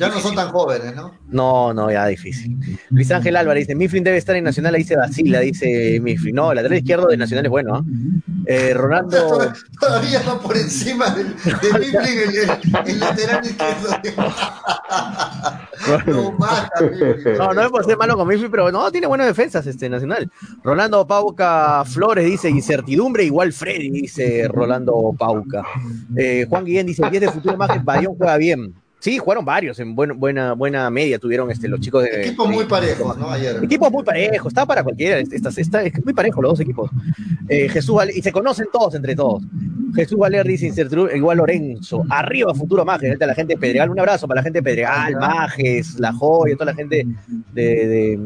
ya 0.00 0.08
no 0.08 0.18
son 0.18 0.34
tan 0.34 0.48
jóvenes, 0.48 0.96
¿no? 0.96 1.12
No, 1.28 1.74
no, 1.74 1.90
ya 1.90 2.06
difícil. 2.06 2.56
Luis 2.88 3.10
Ángel 3.10 3.36
Álvarez 3.36 3.66
dice, 3.66 3.76
Mifflin 3.76 4.02
debe 4.02 4.16
estar 4.16 4.34
en 4.34 4.44
Nacional, 4.44 4.74
ahí 4.74 4.82
se 4.82 4.96
vacila, 4.96 5.40
dice 5.40 6.00
Mifflin. 6.00 6.34
No, 6.34 6.52
el 6.52 6.56
lateral 6.56 6.78
izquierdo 6.78 7.08
de 7.08 7.18
Nacional 7.18 7.44
es 7.44 7.50
bueno, 7.50 7.84
¿eh? 8.46 8.72
Rolando... 8.72 9.52
Todavía 9.80 10.22
va 10.26 10.40
por 10.40 10.56
encima 10.56 11.10
de, 11.10 11.24
Mifflin 11.78 12.18
el, 12.18 12.34
el, 12.86 12.98
lateral 12.98 13.44
izquierdo. 13.44 13.90
no, 17.36 17.48
no, 17.48 17.54
no 17.54 17.62
es 17.62 17.70
por 17.70 17.84
ser 17.84 17.98
malo 17.98 18.16
con 18.16 18.26
Mifflin, 18.26 18.50
pero 18.50 18.72
no, 18.72 18.90
tiene 18.90 19.06
buenas 19.06 19.26
defensas 19.26 19.66
este 19.66 19.90
Nacional. 19.90 20.32
Rolando 20.64 21.06
Pauca 21.06 21.84
Flores 21.84 22.24
dice, 22.24 22.48
incertidumbre 22.48 23.24
igual 23.24 23.52
Freddy, 23.52 23.90
dice 23.90 24.48
Rolando 24.48 25.14
Pauca. 25.18 25.62
Eh, 26.16 26.46
Juan 26.48 26.64
Guillén 26.64 26.86
dice, 26.86 27.02
10 27.10 27.20
de 27.20 27.30
futuro 27.30 27.58
más 27.58 27.70
que 27.70 27.80
Bayón 27.80 28.14
juega 28.16 28.38
bien. 28.38 28.74
Sí, 29.00 29.16
jugaron 29.16 29.46
varios, 29.46 29.80
en 29.80 29.94
buena, 29.94 30.52
buena 30.52 30.90
media 30.90 31.18
tuvieron 31.18 31.50
este, 31.50 31.68
los 31.68 31.80
chicos 31.80 32.04
de. 32.04 32.26
Equipos 32.26 32.50
muy 32.50 32.66
parejos, 32.66 33.16
¿no? 33.16 33.30
Ayer. 33.30 33.56
Equipos 33.64 33.90
muy 33.90 34.04
parejos, 34.04 34.48
está 34.48 34.66
para 34.66 34.84
cualquiera, 34.84 35.18
está, 35.18 35.48
está, 35.48 35.82
es 35.82 36.04
muy 36.04 36.12
parejo 36.12 36.42
los 36.42 36.52
dos 36.52 36.60
equipos. 36.60 36.90
Eh, 37.48 37.68
Jesús 37.70 37.98
y 38.14 38.20
se 38.20 38.30
conocen 38.30 38.66
todos 38.70 38.94
entre 38.94 39.16
todos. 39.16 39.42
Jesús 39.94 40.18
Valer 40.18 40.46
dice 40.46 40.72
igual 41.14 41.38
Lorenzo, 41.38 42.04
arriba 42.10 42.54
Futuro 42.54 42.84
Majes, 42.84 43.18
la 43.18 43.34
gente 43.34 43.54
de 43.54 43.58
Pedregal, 43.58 43.88
un 43.88 43.98
abrazo 43.98 44.28
para 44.28 44.40
la 44.40 44.42
gente 44.42 44.58
de 44.58 44.62
Pedregal, 44.62 45.16
Majes, 45.16 45.98
La 45.98 46.12
Joya, 46.12 46.54
toda 46.54 46.66
la 46.66 46.74
gente 46.74 47.06
de, 47.52 48.20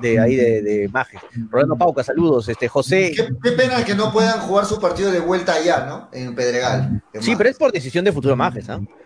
de 0.00 0.18
ahí 0.18 0.34
de, 0.34 0.62
de 0.62 0.88
Majes. 0.88 1.20
Rolando 1.50 1.76
Pauca, 1.76 2.02
saludos. 2.02 2.48
Este, 2.48 2.68
José. 2.68 3.12
Qué, 3.14 3.52
pena 3.52 3.84
que 3.84 3.94
no 3.94 4.12
puedan 4.12 4.40
jugar 4.40 4.66
su 4.66 4.80
partido 4.80 5.10
de 5.10 5.20
vuelta 5.20 5.54
allá, 5.54 5.86
¿no? 5.86 6.08
En 6.12 6.34
Pedregal. 6.34 7.00
sí, 7.20 7.34
pero 7.36 7.48
es 7.48 7.56
por 7.56 7.70
decisión 7.72 8.04
de 8.04 8.12
Futuro 8.12 8.36
Majes, 8.36 8.68
¿ah? 8.68 8.80
Eh, 8.80 9.05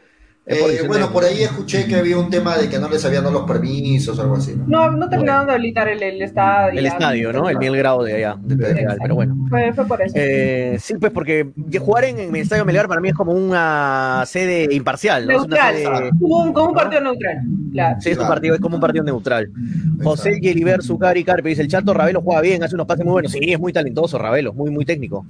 bueno, 0.86 1.12
por 1.12 1.24
ahí 1.24 1.42
escuché 1.42 1.86
que 1.86 1.96
había 1.96 2.18
un 2.18 2.30
tema 2.30 2.56
de 2.56 2.68
que 2.68 2.78
no 2.78 2.88
les 2.88 3.04
habían 3.04 3.24
dado 3.24 3.40
los 3.40 3.48
permisos 3.48 4.18
o 4.18 4.22
algo 4.22 4.36
así. 4.36 4.54
No, 4.66 4.90
no, 4.90 5.08
terminaron 5.08 5.46
de 5.46 5.52
habilitar 5.52 5.88
el, 5.88 6.02
el, 6.02 6.22
estadio. 6.22 6.78
El 6.78 6.86
estadio, 6.86 7.32
¿no? 7.32 7.48
El 7.48 7.58
mil 7.58 7.76
grado 7.76 8.02
de 8.02 8.14
allá, 8.14 8.36
de 8.40 8.56
Pedregal, 8.56 8.98
pero 9.00 9.14
bueno. 9.14 9.36
Fue, 9.48 9.72
fue 9.72 9.86
por 9.86 10.02
eso. 10.02 10.14
Eh, 10.16 10.76
sí, 10.80 10.94
pues 10.98 11.12
porque 11.12 11.50
jugar 11.80 12.04
en, 12.04 12.18
el 12.18 12.36
estadio 12.36 12.64
Melgar 12.64 12.88
para 12.88 13.00
mí 13.00 13.08
es 13.08 13.14
como 13.14 13.32
una 13.32 14.24
sede 14.26 14.74
imparcial, 14.74 15.26
¿no? 15.26 15.32
Neutral, 15.32 15.76
es 15.76 15.86
una 15.86 16.10
como, 16.18 16.42
un, 16.42 16.52
como 16.52 16.68
un 16.70 16.74
partido 16.74 17.00
neutral. 17.02 17.38
Claro. 17.72 18.00
Sí, 18.00 18.10
es, 18.10 18.18
un 18.18 18.26
partido, 18.26 18.54
es 18.54 18.60
como 18.60 18.74
un 18.76 18.80
partido 18.80 19.04
neutral. 19.04 19.50
José 20.02 20.32
Guilibert 20.40 20.82
Zucari 20.82 21.22
Carpe 21.24 21.50
dice: 21.50 21.62
el 21.62 21.68
Chato 21.68 21.94
Ravelo 21.94 22.20
juega 22.22 22.40
bien, 22.40 22.62
hace 22.62 22.74
unos 22.74 22.86
pases 22.86 23.04
muy 23.04 23.12
buenos. 23.12 23.32
Sí, 23.32 23.38
es 23.40 23.58
muy 23.58 23.72
talentoso 23.72 24.18
Ravelo, 24.18 24.52
muy, 24.52 24.70
muy 24.70 24.84
técnico. 24.84 25.24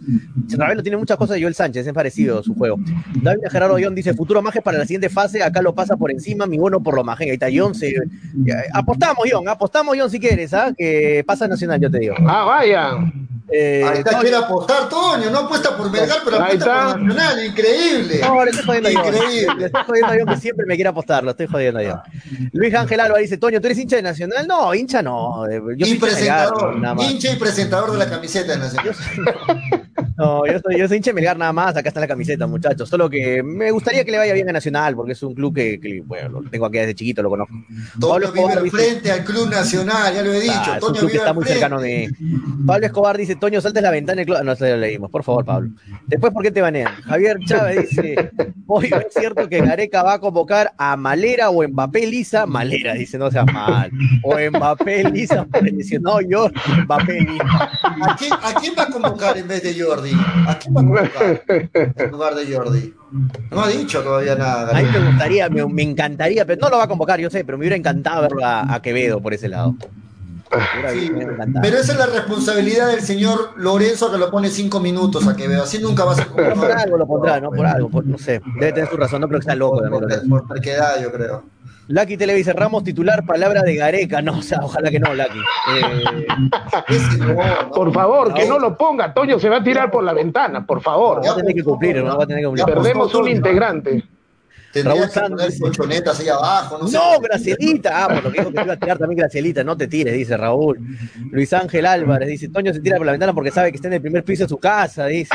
Ravelo 0.56 0.82
tiene 0.82 0.96
muchas 0.96 1.16
cosas 1.16 1.36
de 1.36 1.42
Joel 1.42 1.54
Sánchez, 1.54 1.86
es 1.86 1.92
parecido 1.92 2.42
su 2.42 2.54
juego. 2.54 2.78
David 3.22 3.42
Gerardo 3.50 3.76
John 3.82 3.94
dice: 3.94 4.14
futuro 4.14 4.40
maje 4.40 4.62
para 4.62 4.78
la 4.78 4.84
siguiente 4.84 5.09
fase, 5.10 5.42
acá 5.42 5.60
lo 5.60 5.74
pasa 5.74 5.96
por 5.96 6.10
encima, 6.10 6.46
mi 6.46 6.58
bono 6.58 6.82
por 6.82 6.94
lo 6.94 7.04
más. 7.04 7.20
Ahí 7.20 7.30
está 7.30 7.48
John. 7.52 7.74
Se, 7.74 7.94
apostamos, 8.72 9.28
John, 9.30 9.48
apostamos, 9.48 9.96
John, 9.98 10.10
si 10.10 10.18
quieres, 10.18 10.54
¿ah? 10.54 10.72
que 10.76 11.22
pasa 11.26 11.48
Nacional, 11.48 11.80
yo 11.80 11.90
te 11.90 11.98
digo. 11.98 12.14
Ah, 12.26 12.44
vaya. 12.44 13.12
Eh, 13.52 13.84
Ahí 13.84 13.98
está, 13.98 14.18
quiere 14.20 14.36
apostar, 14.36 14.88
Toño, 14.88 15.30
no 15.30 15.40
apuesta 15.40 15.76
por 15.76 15.90
Melgar, 15.90 16.18
pero 16.24 16.36
apuesta 16.36 16.92
por 16.92 17.02
Nacional, 17.02 17.44
increíble. 17.44 18.20
No, 18.20 18.44
le 18.44 18.50
estoy 18.50 18.66
jodiendo 18.66 18.90
increíble. 18.90 19.46
Yo. 19.46 19.54
Le 19.54 19.66
estoy 19.66 19.82
jodiendo 19.84 20.14
yo 20.14 20.26
que 20.26 20.36
siempre 20.36 20.66
me 20.66 20.74
quiere 20.76 20.90
apostar, 20.90 21.24
lo 21.24 21.30
estoy 21.32 21.46
jodiendo 21.46 21.82
yo. 21.82 22.00
Luis 22.52 22.74
Ángel 22.74 23.00
Alba 23.00 23.18
dice, 23.18 23.38
Toño, 23.38 23.60
¿tú 23.60 23.66
eres 23.66 23.78
hincha 23.78 23.96
de 23.96 24.02
Nacional? 24.02 24.46
No, 24.46 24.74
hincha 24.74 25.02
no. 25.02 25.44
Yo 25.76 25.86
y 25.86 25.94
presentador, 25.96 26.76
hincha 27.00 27.32
y 27.32 27.36
presentador 27.36 27.92
de 27.92 27.98
la 27.98 28.08
camiseta 28.08 28.52
de 28.52 28.58
Nacional. 28.58 28.94
No, 30.20 30.44
yo 30.44 30.60
soy, 30.62 30.78
yo 30.78 30.86
soy 30.86 30.98
hincha 30.98 31.10
de 31.10 31.14
Melgar 31.14 31.38
nada 31.38 31.50
más, 31.50 31.74
acá 31.74 31.88
está 31.88 31.98
la 31.98 32.06
camiseta, 32.06 32.46
muchachos. 32.46 32.86
Solo 32.90 33.08
que 33.08 33.42
me 33.42 33.70
gustaría 33.70 34.04
que 34.04 34.10
le 34.10 34.18
vaya 34.18 34.34
bien 34.34 34.50
a 34.50 34.52
Nacional, 34.52 34.94
porque 34.94 35.12
es 35.12 35.22
un 35.22 35.34
club 35.34 35.54
que, 35.54 36.02
bueno, 36.04 36.42
lo 36.42 36.50
tengo 36.50 36.66
aquí 36.66 36.76
desde 36.76 36.94
chiquito, 36.94 37.22
lo 37.22 37.30
conozco. 37.30 37.54
Pablo 37.98 38.26
Escobar 38.26 38.68
frente 38.68 39.10
al 39.10 39.24
Club 39.24 39.48
Nacional, 39.48 40.14
ya 40.14 40.22
lo 40.22 40.34
he 40.34 40.40
dicho. 40.40 40.74
Es 40.76 40.82
un 40.82 40.94
club 40.94 41.10
que 41.10 41.16
está 41.16 41.32
muy 41.32 41.44
cercano 41.44 41.80
de 41.80 42.10
Pablo 42.66 42.86
Escobar 42.86 43.16
dice, 43.16 43.36
Toño, 43.40 43.60
saltes 43.60 43.82
la 43.82 43.90
ventana 43.90 44.24
club. 44.24 44.42
No, 44.44 44.54
se 44.54 44.70
lo 44.70 44.76
leímos, 44.76 45.10
por 45.10 45.24
favor, 45.24 45.44
Pablo. 45.44 45.70
Después, 46.06 46.32
¿por 46.32 46.42
qué 46.42 46.50
te 46.50 46.60
banean? 46.60 46.94
Javier 47.02 47.38
Chávez 47.46 47.90
dice, 47.90 48.30
hoy 48.66 48.86
es 48.86 49.14
cierto 49.14 49.48
que 49.48 49.60
Gareca 49.60 50.02
va 50.02 50.14
a 50.14 50.18
convocar 50.18 50.72
a 50.76 50.96
Malera 50.96 51.50
o 51.50 51.66
Mbappé 51.66 52.06
Lisa. 52.06 52.46
Malera, 52.46 52.94
dice, 52.94 53.18
no 53.18 53.30
seas 53.30 53.46
mal. 53.52 53.90
O 54.22 54.36
Mbappé 54.36 55.04
Lisa, 55.10 55.46
dice, 55.72 55.98
no, 55.98 56.20
yo, 56.20 56.48
Mbappé 56.84 57.20
Lisa. 57.20 57.70
¿A 58.02 58.16
quién, 58.16 58.32
¿A 58.32 58.54
quién 58.60 58.74
va 58.78 58.82
a 58.84 58.90
convocar 58.90 59.38
en 59.38 59.48
vez 59.48 59.62
de 59.62 59.82
Jordi? 59.82 60.12
¿A 60.46 60.58
quién 60.58 60.76
va 60.76 60.80
a 60.80 60.84
convocar 60.84 61.42
en 61.48 62.10
lugar 62.10 62.34
de 62.34 62.54
Jordi? 62.54 62.94
No 63.50 63.62
ha 63.62 63.68
dicho 63.68 64.02
todavía 64.02 64.36
nada. 64.36 64.76
A 64.76 64.82
mí 64.82 64.88
me 64.92 65.10
gustaría, 65.10 65.48
me, 65.48 65.82
encantaría, 65.82 66.44
pero 66.44 66.60
no 66.60 66.68
lo 66.68 66.78
va 66.78 66.84
a 66.84 66.88
convocar, 66.88 67.18
yo 67.18 67.30
sé, 67.30 67.44
pero 67.44 67.58
me 67.58 67.62
hubiera 67.62 67.76
encantado 67.76 68.22
verlo 68.22 68.42
a, 68.44 68.80
Quevedo 68.82 69.20
por 69.20 69.34
ese 69.34 69.48
lado. 69.48 69.74
Pero 71.62 71.78
esa 71.78 71.92
es 71.92 71.98
la 71.98 72.06
responsabilidad 72.06 72.88
del 72.88 73.02
señor 73.02 73.52
Lorenzo 73.56 74.10
que 74.10 74.18
lo 74.18 74.30
pone 74.30 74.48
cinco 74.48 74.80
minutos 74.80 75.26
a 75.28 75.36
Quevedo. 75.36 75.62
Así 75.62 75.78
nunca 75.78 76.04
va 76.04 76.12
a 76.12 76.16
ser 76.16 76.26
Por 76.26 76.44
algo 76.44 76.96
lo 76.96 77.06
pondrá, 77.06 77.40
¿no? 77.40 77.50
Por 77.50 77.66
algo, 77.66 78.02
no 78.02 78.18
sé. 78.18 78.40
Debe 78.58 78.72
tener 78.72 78.90
su 78.90 78.96
razón, 78.96 79.20
no 79.20 79.28
creo 79.28 79.40
que 79.40 79.44
está 79.44 79.54
loco. 79.54 79.78
Por, 79.78 80.08
por, 80.28 80.46
por 80.48 80.60
yo 80.60 81.12
creo. 81.12 81.44
Lucky 81.90 82.16
Televisa 82.16 82.52
Ramos 82.52 82.84
titular, 82.84 83.26
palabra 83.26 83.62
de 83.62 83.74
Gareca. 83.74 84.22
No, 84.22 84.38
o 84.38 84.42
sea, 84.42 84.60
ojalá 84.62 84.90
que 84.90 85.00
no, 85.00 85.12
Lucky. 85.12 85.38
Eh, 85.74 86.28
por 87.74 87.92
favor, 87.92 88.32
que 88.32 88.46
no 88.46 88.60
lo 88.60 88.76
ponga. 88.76 89.12
Toño 89.12 89.40
se 89.40 89.48
va 89.48 89.56
a 89.56 89.64
tirar 89.64 89.90
por 89.90 90.04
la 90.04 90.12
ventana, 90.12 90.64
por 90.64 90.80
favor. 90.80 91.24
Va 91.24 91.32
a 91.32 91.36
tener 91.36 91.52
que 91.52 91.64
cumplir, 91.64 92.02
¿no? 92.02 92.16
Va 92.16 92.24
a 92.24 92.26
tener 92.26 92.42
que 92.42 92.46
cumplir. 92.46 92.66
Perdemos 92.66 93.12
un 93.14 93.28
integrante. 93.28 94.04
Raúl 94.74 95.10
Santos. 95.10 96.20
ahí 96.20 96.28
abajo, 96.28 96.78
no, 96.78 96.88
no 96.88 97.20
Gracielita. 97.20 98.04
Ah, 98.04 98.08
por 98.08 98.24
lo 98.24 98.32
que 98.32 98.38
dijo 98.38 98.52
que 98.52 98.62
iba 98.62 98.72
a 98.72 98.76
tirar 98.76 98.98
también 98.98 99.18
Gracielita. 99.18 99.64
No 99.64 99.76
te 99.76 99.88
tires, 99.88 100.14
dice 100.14 100.36
Raúl. 100.36 100.78
Luis 101.30 101.52
Ángel 101.52 101.86
Álvarez 101.86 102.28
dice: 102.28 102.48
Toño 102.48 102.72
se 102.72 102.80
tira 102.80 102.96
por 102.96 103.06
la 103.06 103.12
ventana 103.12 103.32
porque 103.34 103.50
sabe 103.50 103.70
que 103.70 103.76
está 103.76 103.88
en 103.88 103.94
el 103.94 104.02
primer 104.02 104.24
piso 104.24 104.44
de 104.44 104.48
su 104.48 104.58
casa, 104.58 105.06
dice. 105.06 105.34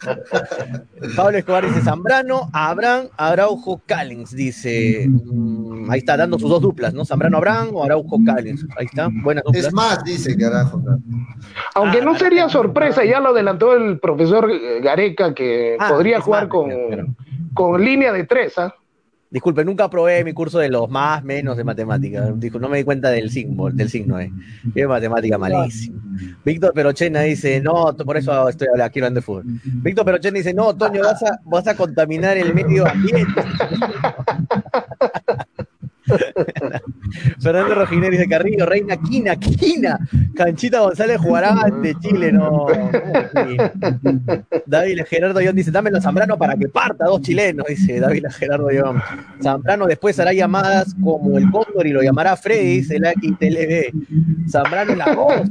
Pablo 1.16 1.38
Escobar 1.38 1.66
dice 1.66 1.82
Zambrano, 1.82 2.48
Abraham, 2.52 3.08
Araujo, 3.16 3.80
Callens, 3.86 4.34
dice. 4.34 5.06
Mm, 5.08 5.90
ahí 5.90 5.98
está, 5.98 6.16
dando 6.16 6.38
sus 6.38 6.48
dos 6.48 6.60
duplas, 6.60 6.94
¿no? 6.94 7.04
Zambrano, 7.04 7.36
Abraham 7.38 7.70
o 7.74 7.84
Araujo, 7.84 8.18
Callens. 8.24 8.66
Ahí 8.78 8.86
está, 8.86 9.08
buenas 9.12 9.44
duplas. 9.44 9.66
Es 9.66 9.72
más, 9.72 10.04
dice 10.04 10.36
que 10.36 10.44
Araujo. 10.44 10.82
Aunque 11.74 11.98
ah, 11.98 12.04
no 12.04 12.18
sería 12.18 12.48
sorpresa, 12.48 13.04
ya 13.04 13.20
lo 13.20 13.30
adelantó 13.30 13.74
el 13.74 13.98
profesor 13.98 14.50
Gareca, 14.82 15.34
que 15.34 15.76
ah, 15.78 15.88
podría 15.88 16.20
jugar 16.20 16.48
con, 16.48 16.70
con 17.54 17.84
línea 17.84 18.12
de 18.12 18.24
tres, 18.24 18.56
¿ah? 18.58 18.74
Disculpe, 19.30 19.64
nunca 19.64 19.88
probé 19.88 20.24
mi 20.24 20.32
curso 20.32 20.58
de 20.58 20.68
los 20.68 20.90
más, 20.90 21.22
menos 21.22 21.56
de 21.56 21.62
matemática. 21.62 22.32
Dijo, 22.34 22.58
no 22.58 22.68
me 22.68 22.78
di 22.78 22.84
cuenta 22.84 23.10
del 23.10 23.30
signo, 23.30 23.70
del 23.70 23.88
signo, 23.88 24.18
eh. 24.18 24.32
Matemática 24.88 25.38
malísima. 25.38 26.02
Víctor 26.44 26.72
Perochena 26.74 27.20
dice, 27.20 27.60
no, 27.60 27.96
por 27.96 28.16
eso 28.16 28.48
estoy 28.48 28.66
hablando, 28.72 28.92
quiero 28.92 29.06
andar 29.06 29.22
de 29.22 29.24
fútbol. 29.24 29.44
Víctor 29.64 30.04
Perochena 30.04 30.38
dice, 30.38 30.52
no, 30.52 30.74
Toño, 30.76 31.02
vas 31.02 31.22
a, 31.22 31.38
vas 31.44 31.68
a 31.68 31.76
contaminar 31.76 32.38
el 32.38 32.52
medio 32.52 32.88
ambiente. 32.88 33.44
Fernando 37.40 37.74
Rojineri 37.74 38.16
dice 38.16 38.28
Carrillo, 38.28 38.66
Reina 38.66 38.96
Quina, 38.96 39.36
Quina. 39.36 39.98
Canchita 40.34 40.80
González 40.80 41.18
jugará 41.18 41.52
ante 41.62 41.94
Chile, 42.00 42.32
no. 42.32 42.66
David 44.66 45.00
Gerardo 45.08 45.40
Ión 45.40 45.56
dice, 45.56 45.70
dámelo 45.70 45.98
a 45.98 46.00
Zambrano 46.00 46.38
para 46.38 46.56
que 46.56 46.68
parta 46.68 47.06
dos 47.06 47.22
chilenos, 47.22 47.66
dice 47.68 48.00
David 48.00 48.26
Gerardo 48.30 48.70
Ión. 48.70 49.02
Zambrano 49.42 49.86
después 49.86 50.18
hará 50.20 50.32
llamadas 50.32 50.94
como 51.02 51.38
el 51.38 51.50
Cóndor 51.50 51.86
y 51.86 51.90
lo 51.90 52.02
llamará 52.02 52.36
Freddy, 52.36 52.78
dice 52.78 52.96
el 52.96 53.06
XTLB. 53.06 54.48
Zambrano 54.48 54.94
la 54.94 55.14
voz. 55.14 55.42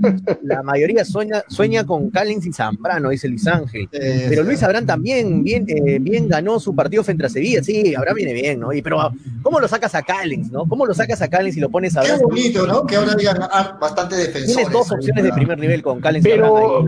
La 0.43 0.63
mayoría 0.63 1.05
sueña, 1.05 1.43
sueña 1.47 1.85
con 1.85 2.09
Callins 2.09 2.45
y 2.45 2.53
Zambrano, 2.53 3.09
dice 3.09 3.27
Luis 3.27 3.45
Ángel. 3.47 3.87
Pero 3.91 4.43
Luis 4.43 4.63
Abrán 4.63 4.85
también 4.85 5.43
bien, 5.43 5.65
eh, 5.67 5.99
bien 5.99 6.27
ganó 6.27 6.59
su 6.59 6.75
partido 6.75 7.03
frente 7.03 7.25
a 7.25 7.29
Sevilla. 7.29 7.63
Sí, 7.63 7.93
Abraham 7.95 8.15
viene 8.15 8.33
bien, 8.33 8.59
¿no? 8.59 8.73
Y, 8.73 8.81
pero, 8.81 9.11
¿cómo 9.41 9.59
lo 9.59 9.67
sacas 9.67 9.95
a 9.95 10.01
Callins, 10.01 10.51
no? 10.51 10.65
¿Cómo 10.65 10.85
lo 10.85 10.93
sacas 10.93 11.21
a 11.21 11.27
Callins 11.49 11.57
y 11.57 11.59
lo 11.59 11.69
pones 11.69 11.97
a 11.97 12.01
Qué 12.01 12.17
bonito, 12.17 12.67
¿no? 12.67 12.85
Que 12.85 12.95
ahora 12.95 13.15
digan 13.15 13.39
ah, 13.41 13.77
bastante 13.79 14.15
defensores. 14.15 14.55
Tienes 14.55 14.71
dos 14.71 14.91
opciones 14.91 15.23
de 15.23 15.33
primer 15.33 15.57
nivel 15.57 15.81
con 15.81 15.99
Callens 15.99 16.23
pero, 16.23 16.85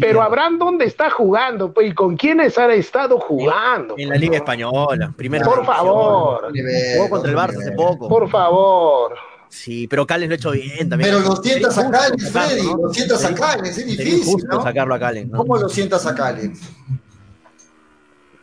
pero 0.00 0.22
Abraham, 0.22 0.58
¿dónde 0.58 0.84
está 0.84 1.10
jugando? 1.10 1.72
Pues, 1.72 1.90
¿Y 1.90 1.94
con 1.94 2.16
quiénes 2.16 2.58
ha 2.58 2.72
estado 2.72 3.18
jugando? 3.18 3.94
En, 3.98 4.08
la 4.08 4.16
Liga 4.16 4.36
Española. 4.36 5.12
Primera 5.16 5.44
Por 5.44 5.64
favor. 5.64 6.52
Jugó 6.96 7.10
contra 7.10 7.30
el 7.30 7.36
Barça 7.36 7.58
hace 7.60 7.72
poco. 7.72 8.08
Por 8.08 8.28
favor. 8.28 9.14
Sí, 9.48 9.86
pero 9.86 10.04
Callens 10.04 10.30
lo 10.30 10.34
ha 10.34 10.36
hecho 10.36 10.50
bien 10.50 10.88
también. 10.88 11.10
Pero 11.10 11.20
lo 11.20 11.36
sientas 11.36 11.78
a 11.78 11.88
Callens, 11.88 12.30
Freddy, 12.30 12.62
lo 12.66 12.92
sientas 12.92 13.24
a 13.24 13.34
Callens, 13.34 13.78
es 13.78 13.86
difícil, 13.86 14.44
¿no? 14.50 14.60
sacarlo 14.60 14.94
a 14.96 14.98
Callens, 14.98 15.30
¿Cómo 15.30 15.56
lo 15.56 15.68
sientas 15.68 16.04
a 16.06 16.14
Callens? 16.14 16.60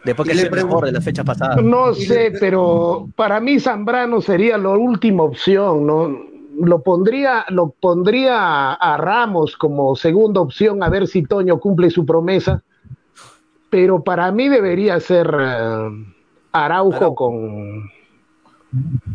Después 0.04 0.28
que 0.28 0.36
es 0.36 0.44
el 0.44 0.52
mejor 0.52 0.86
de 0.86 0.92
las 0.92 1.04
fechas 1.04 1.26
pasadas. 1.26 1.64
No 1.64 1.94
sé, 1.94 2.34
pero 2.40 3.08
para 3.16 3.40
mí 3.40 3.60
Zambrano 3.60 4.22
sería 4.22 4.58
la 4.58 4.70
última 4.70 5.24
opción, 5.24 5.86
¿no? 5.86 6.32
Lo 6.60 6.82
pondría, 6.82 7.46
lo 7.50 7.70
pondría 7.70 8.74
a 8.74 8.98
Ramos 8.98 9.56
como 9.58 9.96
segunda 9.96 10.42
opción 10.42 10.84
a 10.84 10.90
ver 10.90 11.08
si 11.08 11.24
Toño 11.24 11.60
cumple 11.60 11.90
su 11.90 12.06
promesa, 12.06 12.64
pero 13.70 14.04
para 14.04 14.32
mí 14.32 14.50
debería 14.50 15.00
ser 15.00 15.34
eh, 15.40 15.90
Araujo, 16.52 17.16
con 17.16 17.90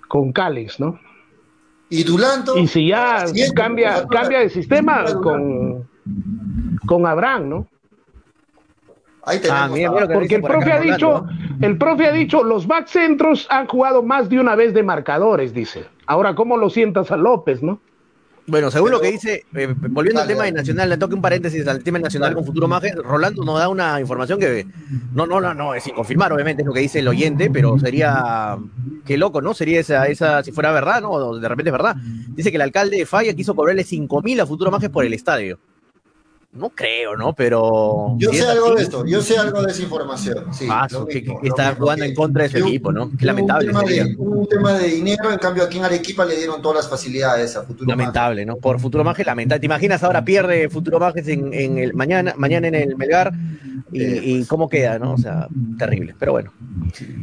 con 0.08 0.32
Cáliz, 0.32 0.78
¿no? 0.78 0.98
Y 1.88 2.02
Dulanto. 2.02 2.56
Y 2.58 2.66
si 2.66 2.88
ya 2.88 3.24
cambia, 3.54 4.06
cambia 4.08 4.40
de 4.40 4.50
sistema 4.50 5.04
con, 5.22 5.88
con 6.86 7.06
Abraham, 7.06 7.48
¿no? 7.48 7.68
Ahí 9.26 9.40
ah, 9.50 9.68
porque 10.12 10.36
el 10.36 10.42
profe 10.42 10.70
ha 10.72 10.80
dicho, 10.80 11.26
el 11.60 11.76
profe 11.76 12.06
ha 12.06 12.12
dicho, 12.12 12.44
los 12.44 12.68
back 12.68 12.86
centros 12.86 13.48
han 13.50 13.66
jugado 13.66 14.04
más 14.04 14.28
de 14.28 14.38
una 14.38 14.54
vez 14.54 14.72
de 14.72 14.84
marcadores, 14.84 15.52
dice. 15.52 15.84
Ahora, 16.06 16.36
¿cómo 16.36 16.56
lo 16.56 16.70
sientas 16.70 17.10
a 17.10 17.16
López, 17.16 17.60
no? 17.60 17.80
Bueno, 18.46 18.70
según 18.70 18.92
lo 18.92 19.00
que 19.00 19.10
dice, 19.10 19.44
eh, 19.56 19.74
volviendo 19.90 20.22
al 20.22 20.28
tema 20.28 20.44
de 20.44 20.52
Nacional, 20.52 20.88
le 20.88 20.96
toque 20.96 21.16
un 21.16 21.20
paréntesis 21.20 21.66
al 21.66 21.82
tema 21.82 21.98
Nacional 21.98 22.34
con 22.34 22.44
Futuro 22.44 22.68
Maje, 22.68 22.92
Rolando 22.92 23.44
nos 23.44 23.58
da 23.58 23.68
una 23.68 24.00
información 24.00 24.38
que 24.38 24.64
no, 25.12 25.26
no, 25.26 25.40
no, 25.40 25.52
no, 25.52 25.74
es 25.74 25.82
sin 25.82 25.96
confirmar, 25.96 26.32
obviamente, 26.32 26.62
es 26.62 26.66
lo 26.66 26.72
que 26.72 26.78
dice 26.78 27.00
el 27.00 27.08
oyente, 27.08 27.50
pero 27.50 27.76
sería, 27.80 28.56
qué 29.04 29.16
loco, 29.16 29.42
¿no? 29.42 29.54
Sería 29.54 29.80
esa, 29.80 30.06
esa, 30.06 30.44
si 30.44 30.52
fuera 30.52 30.70
verdad, 30.70 31.02
¿no? 31.02 31.36
De 31.36 31.48
repente 31.48 31.70
es 31.70 31.72
verdad. 31.72 31.96
Dice 31.96 32.50
que 32.50 32.56
el 32.56 32.62
alcalde 32.62 32.98
de 32.98 33.06
Falla 33.06 33.34
quiso 33.34 33.56
cobrarle 33.56 33.82
5 33.82 34.22
mil 34.22 34.38
a 34.40 34.46
Futuro 34.46 34.70
Maje 34.70 34.88
por 34.88 35.04
el 35.04 35.14
estadio. 35.14 35.58
No 36.56 36.70
creo, 36.70 37.16
¿no? 37.16 37.34
Pero. 37.34 38.16
Yo 38.18 38.32
sé 38.32 38.46
algo 38.46 38.74
de 38.74 38.82
esto, 38.82 39.04
yo 39.06 39.20
sé 39.20 39.36
algo 39.38 39.62
de 39.62 39.72
esa 39.72 39.82
información. 39.82 40.52
Sí, 40.52 40.66
ah, 40.70 40.88
que, 41.08 41.24
está 41.42 41.74
jugando 41.74 42.04
en 42.04 42.14
contra 42.14 42.42
de 42.42 42.48
ese 42.48 42.58
equipo, 42.60 42.92
¿no? 42.92 43.10
Qué 43.18 43.26
lamentable. 43.26 43.68
Un 43.68 43.74
tema, 43.74 43.84
de, 43.84 44.16
un 44.16 44.48
tema, 44.48 44.72
de, 44.74 44.88
dinero, 44.88 45.30
en 45.30 45.38
cambio 45.38 45.64
aquí 45.64 45.78
en 45.78 45.84
Arequipa 45.84 46.24
le 46.24 46.36
dieron 46.36 46.62
todas 46.62 46.76
las 46.76 46.88
facilidades 46.88 47.56
a 47.56 47.62
Futuro 47.62 47.88
Lamentable, 47.88 48.46
¿no? 48.46 48.56
Por 48.56 48.80
Futuro 48.80 49.04
Maje, 49.04 49.24
lamentable. 49.24 49.60
¿Te 49.60 49.66
imaginas 49.66 50.02
ahora 50.02 50.24
pierde 50.24 50.68
Futuro 50.68 50.98
Maje 50.98 51.22
en, 51.26 51.52
en, 51.52 51.78
el 51.78 51.94
mañana, 51.94 52.34
mañana 52.36 52.68
en 52.68 52.74
el 52.74 52.96
Melgar? 52.96 53.32
Y, 53.92 54.02
eh, 54.02 54.20
y, 54.24 54.44
cómo 54.46 54.68
queda, 54.68 54.98
¿no? 54.98 55.12
O 55.12 55.18
sea, 55.18 55.48
terrible, 55.78 56.14
pero 56.18 56.32
bueno. 56.32 56.52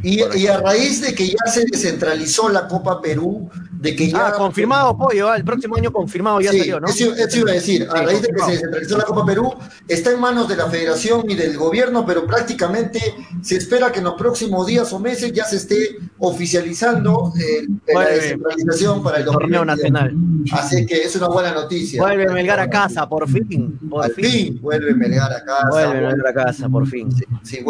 Y, 0.02 0.20
y, 0.36 0.46
a 0.46 0.58
raíz 0.58 1.02
de 1.02 1.14
que 1.14 1.28
ya 1.28 1.46
se 1.46 1.64
descentralizó 1.66 2.48
la 2.48 2.66
Copa 2.66 3.02
Perú, 3.02 3.50
de 3.72 3.94
que 3.94 4.08
ya. 4.08 4.28
Ah, 4.28 4.32
confirmado, 4.32 4.96
pollo, 4.96 5.34
el 5.34 5.44
próximo 5.44 5.76
año 5.76 5.92
confirmado 5.92 6.40
ya 6.40 6.52
salió, 6.52 6.80
¿no? 6.80 6.88
Eso, 6.88 7.14
eso, 7.14 7.38
iba 7.38 7.50
a 7.50 7.54
decir, 7.54 7.86
a 7.90 8.02
raíz 8.02 8.22
de 8.22 8.28
que 8.28 8.42
se 8.42 8.52
descentralizó 8.52 8.98
la 8.98 9.04
Copa 9.04 9.23
Perú, 9.24 9.54
está 9.88 10.12
en 10.12 10.20
manos 10.20 10.48
de 10.48 10.56
la 10.56 10.68
federación 10.68 11.28
y 11.28 11.34
del 11.34 11.56
gobierno, 11.56 12.04
pero 12.06 12.26
prácticamente 12.26 13.00
se 13.42 13.56
espera 13.56 13.90
que 13.92 13.98
en 13.98 14.04
los 14.04 14.14
próximos 14.14 14.66
días 14.66 14.92
o 14.92 14.98
meses 14.98 15.32
ya 15.32 15.44
se 15.44 15.56
esté 15.56 15.96
oficializando 16.18 17.32
eh, 17.38 17.66
la 17.92 18.06
descentralización 18.06 19.02
para 19.02 19.18
el 19.18 19.24
torneo 19.24 19.64
nacional. 19.64 20.14
Así 20.52 20.86
que 20.86 21.02
es 21.02 21.14
una 21.16 21.28
buena 21.28 21.52
noticia. 21.52 22.02
Vuelve 22.02 22.28
Melgar 22.28 22.60
a 22.60 22.68
casa, 22.68 23.08
por 23.08 23.28
fin. 23.28 23.78
Por 23.88 24.04
Al 24.04 24.12
fin. 24.12 24.58
vuelve 24.60 24.94
Melgar 24.94 25.32
a 25.32 25.44
casa. 25.44 25.68
Vuelve 25.70 26.00
Melgar 26.00 26.26
a 26.26 26.34
casa, 26.34 26.68
por 26.68 26.86
fin. 26.86 27.08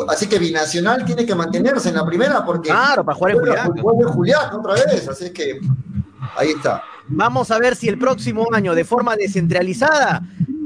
así 0.08 0.26
que 0.26 0.38
Binacional 0.38 1.04
tiene 1.04 1.24
que 1.24 1.34
mantenerse 1.34 1.88
en 1.90 1.96
la 1.96 2.06
primera 2.06 2.44
porque. 2.44 2.68
Claro, 2.70 3.04
para 3.04 3.16
jugar 3.16 3.32
en 3.34 3.38
Julián. 3.40 3.72
Vuelve 3.74 4.04
Julián 4.04 4.54
otra 4.54 4.74
vez, 4.74 5.08
así 5.08 5.30
que 5.30 5.60
ahí 6.36 6.50
está. 6.50 6.82
Vamos 7.06 7.50
a 7.50 7.58
ver 7.58 7.76
si 7.76 7.88
el 7.88 7.98
próximo 7.98 8.46
año, 8.52 8.74
de 8.74 8.84
forma 8.84 9.14
descentralizada, 9.16 10.22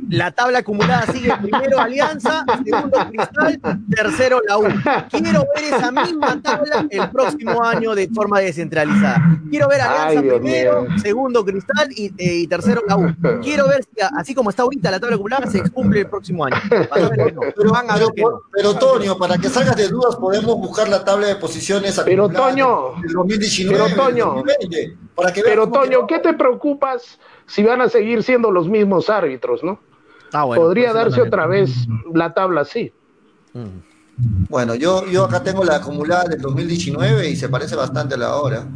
la 0.08 0.30
tabla 0.30 0.60
acumulada 0.60 1.06
sigue 1.12 1.32
primero 1.40 1.78
Alianza, 1.78 2.44
segundo 2.64 2.98
Cristal, 3.10 3.60
tercero 3.94 4.40
la 4.46 4.58
U. 4.58 4.64
Quiero 5.10 5.44
ver 5.54 5.64
esa 5.64 5.90
misma 5.90 6.40
tabla 6.40 6.86
el 6.90 7.10
próximo 7.10 7.62
año 7.62 7.94
de 7.94 8.08
forma 8.08 8.40
descentralizada. 8.40 9.38
Quiero 9.50 9.68
ver 9.68 9.80
Alianza 9.82 10.20
primero, 10.20 10.86
segundo 11.02 11.44
Cristal 11.44 11.88
y, 11.90 12.06
eh, 12.18 12.34
y, 12.38 12.46
tercero 12.46 12.82
la 12.86 12.96
U. 12.96 13.14
Quiero 13.42 13.68
ver 13.68 13.84
si, 13.84 13.90
así 14.16 14.34
como 14.34 14.50
está 14.50 14.62
ahorita 14.62 14.90
la 14.90 15.00
tabla 15.00 15.16
acumulada, 15.16 15.46
se 15.46 15.68
cumple 15.70 16.00
el 16.00 16.06
próximo 16.06 16.44
año. 16.44 16.56
Pero, 16.68 17.70
van 17.70 17.90
a 17.90 17.96
ver 17.96 18.08
pero, 18.52 18.74
Toño, 18.74 19.18
para 19.18 19.36
que 19.38 19.48
salgas 19.48 19.76
de 19.76 19.88
dudas, 19.88 20.16
podemos 20.16 20.56
buscar 20.56 20.88
la 20.88 21.04
tabla 21.04 21.26
de 21.26 21.36
posiciones 21.36 22.00
pero, 22.04 22.28
Toño, 22.28 22.94
del 23.02 23.12
2019. 23.12 23.78
Pero 23.78 23.96
Toño, 23.96 24.44
para 25.14 25.32
que 25.32 25.42
pero 25.42 25.68
Toño, 25.68 26.06
¿qué 26.06 26.18
te 26.18 26.32
preocupas 26.34 27.18
si 27.46 27.62
van 27.62 27.80
a 27.80 27.88
seguir 27.88 28.22
siendo 28.22 28.50
los 28.50 28.68
mismos 28.68 29.10
árbitros, 29.10 29.62
no? 29.62 29.80
Ah, 30.32 30.44
Podría 30.44 30.92
pues, 30.92 31.04
darse 31.04 31.22
otra 31.22 31.46
vez 31.46 31.70
la 32.12 32.32
tabla 32.34 32.62
así. 32.62 32.92
Mm. 33.54 34.46
Bueno, 34.48 34.74
yo, 34.74 35.06
yo 35.06 35.24
acá 35.24 35.42
tengo 35.42 35.64
la 35.64 35.76
acumulada 35.76 36.24
del 36.24 36.40
2019 36.40 37.28
y 37.28 37.36
se 37.36 37.48
parece 37.48 37.76
bastante 37.76 38.14
a 38.14 38.18
la 38.18 38.36
hora. 38.36 38.66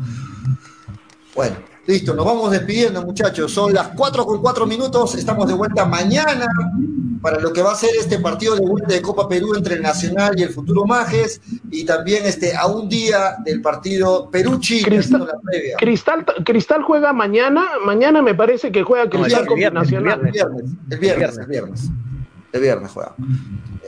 Bueno, 1.34 1.56
listo, 1.86 2.14
nos 2.14 2.24
vamos 2.24 2.50
despidiendo, 2.50 3.02
muchachos. 3.02 3.52
Son 3.52 3.72
las 3.72 3.88
4 3.88 4.26
con 4.26 4.40
4 4.40 4.66
minutos. 4.66 5.14
Estamos 5.14 5.46
de 5.46 5.54
vuelta 5.54 5.84
mañana 5.84 6.46
para 7.20 7.38
lo 7.38 7.52
que 7.52 7.62
va 7.62 7.72
a 7.72 7.76
ser 7.76 7.90
este 7.98 8.18
partido 8.18 8.56
de 8.56 8.66
vuelta 8.66 8.92
de 8.92 9.00
Copa 9.00 9.28
Perú 9.28 9.54
entre 9.54 9.76
el 9.76 9.82
Nacional 9.82 10.34
y 10.36 10.42
el 10.42 10.48
Futuro 10.50 10.84
Majes, 10.84 11.40
y 11.70 11.84
también 11.84 12.26
este, 12.26 12.56
a 12.56 12.66
un 12.66 12.88
día 12.88 13.36
del 13.44 13.62
partido 13.62 14.28
Perú-Chile, 14.28 14.84
Cristal, 14.84 15.28
Cristal, 15.78 16.24
Cristal, 16.44 16.82
juega 16.82 17.12
mañana, 17.12 17.64
mañana 17.84 18.22
me 18.22 18.34
parece 18.34 18.72
que 18.72 18.82
juega 18.82 19.08
Cristal 19.08 19.46
con 19.46 19.60
Nacional. 19.60 20.20
El 20.26 20.32
viernes, 20.32 20.64
el 20.90 20.98
viernes, 20.98 20.98
el 20.98 20.98
viernes, 20.98 21.38
el 21.38 21.46
viernes 21.46 21.90
juega. 22.92 23.14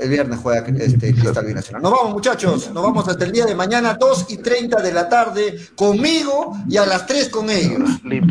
El 0.01 0.09
viernes 0.09 0.39
juega 0.43 0.67
este, 0.67 1.15
Cristal 1.15 1.45
Binacional. 1.45 1.83
Nos 1.83 1.93
vamos, 1.93 2.13
muchachos. 2.13 2.71
Nos 2.73 2.83
vamos 2.83 3.07
hasta 3.07 3.25
el 3.25 3.33
día 3.33 3.47
de 3.47 3.55
mañana, 3.55 3.95
2 3.95 4.27
y 4.31 4.39
30 4.39 4.83
de 4.83 4.93
la 4.93 5.09
tarde, 5.09 5.69
conmigo 5.77 6.57
y 6.69 6.77
a 6.77 6.87
las 6.87 7.07
3 7.07 7.29
con 7.29 7.51
ellos. 7.51 7.83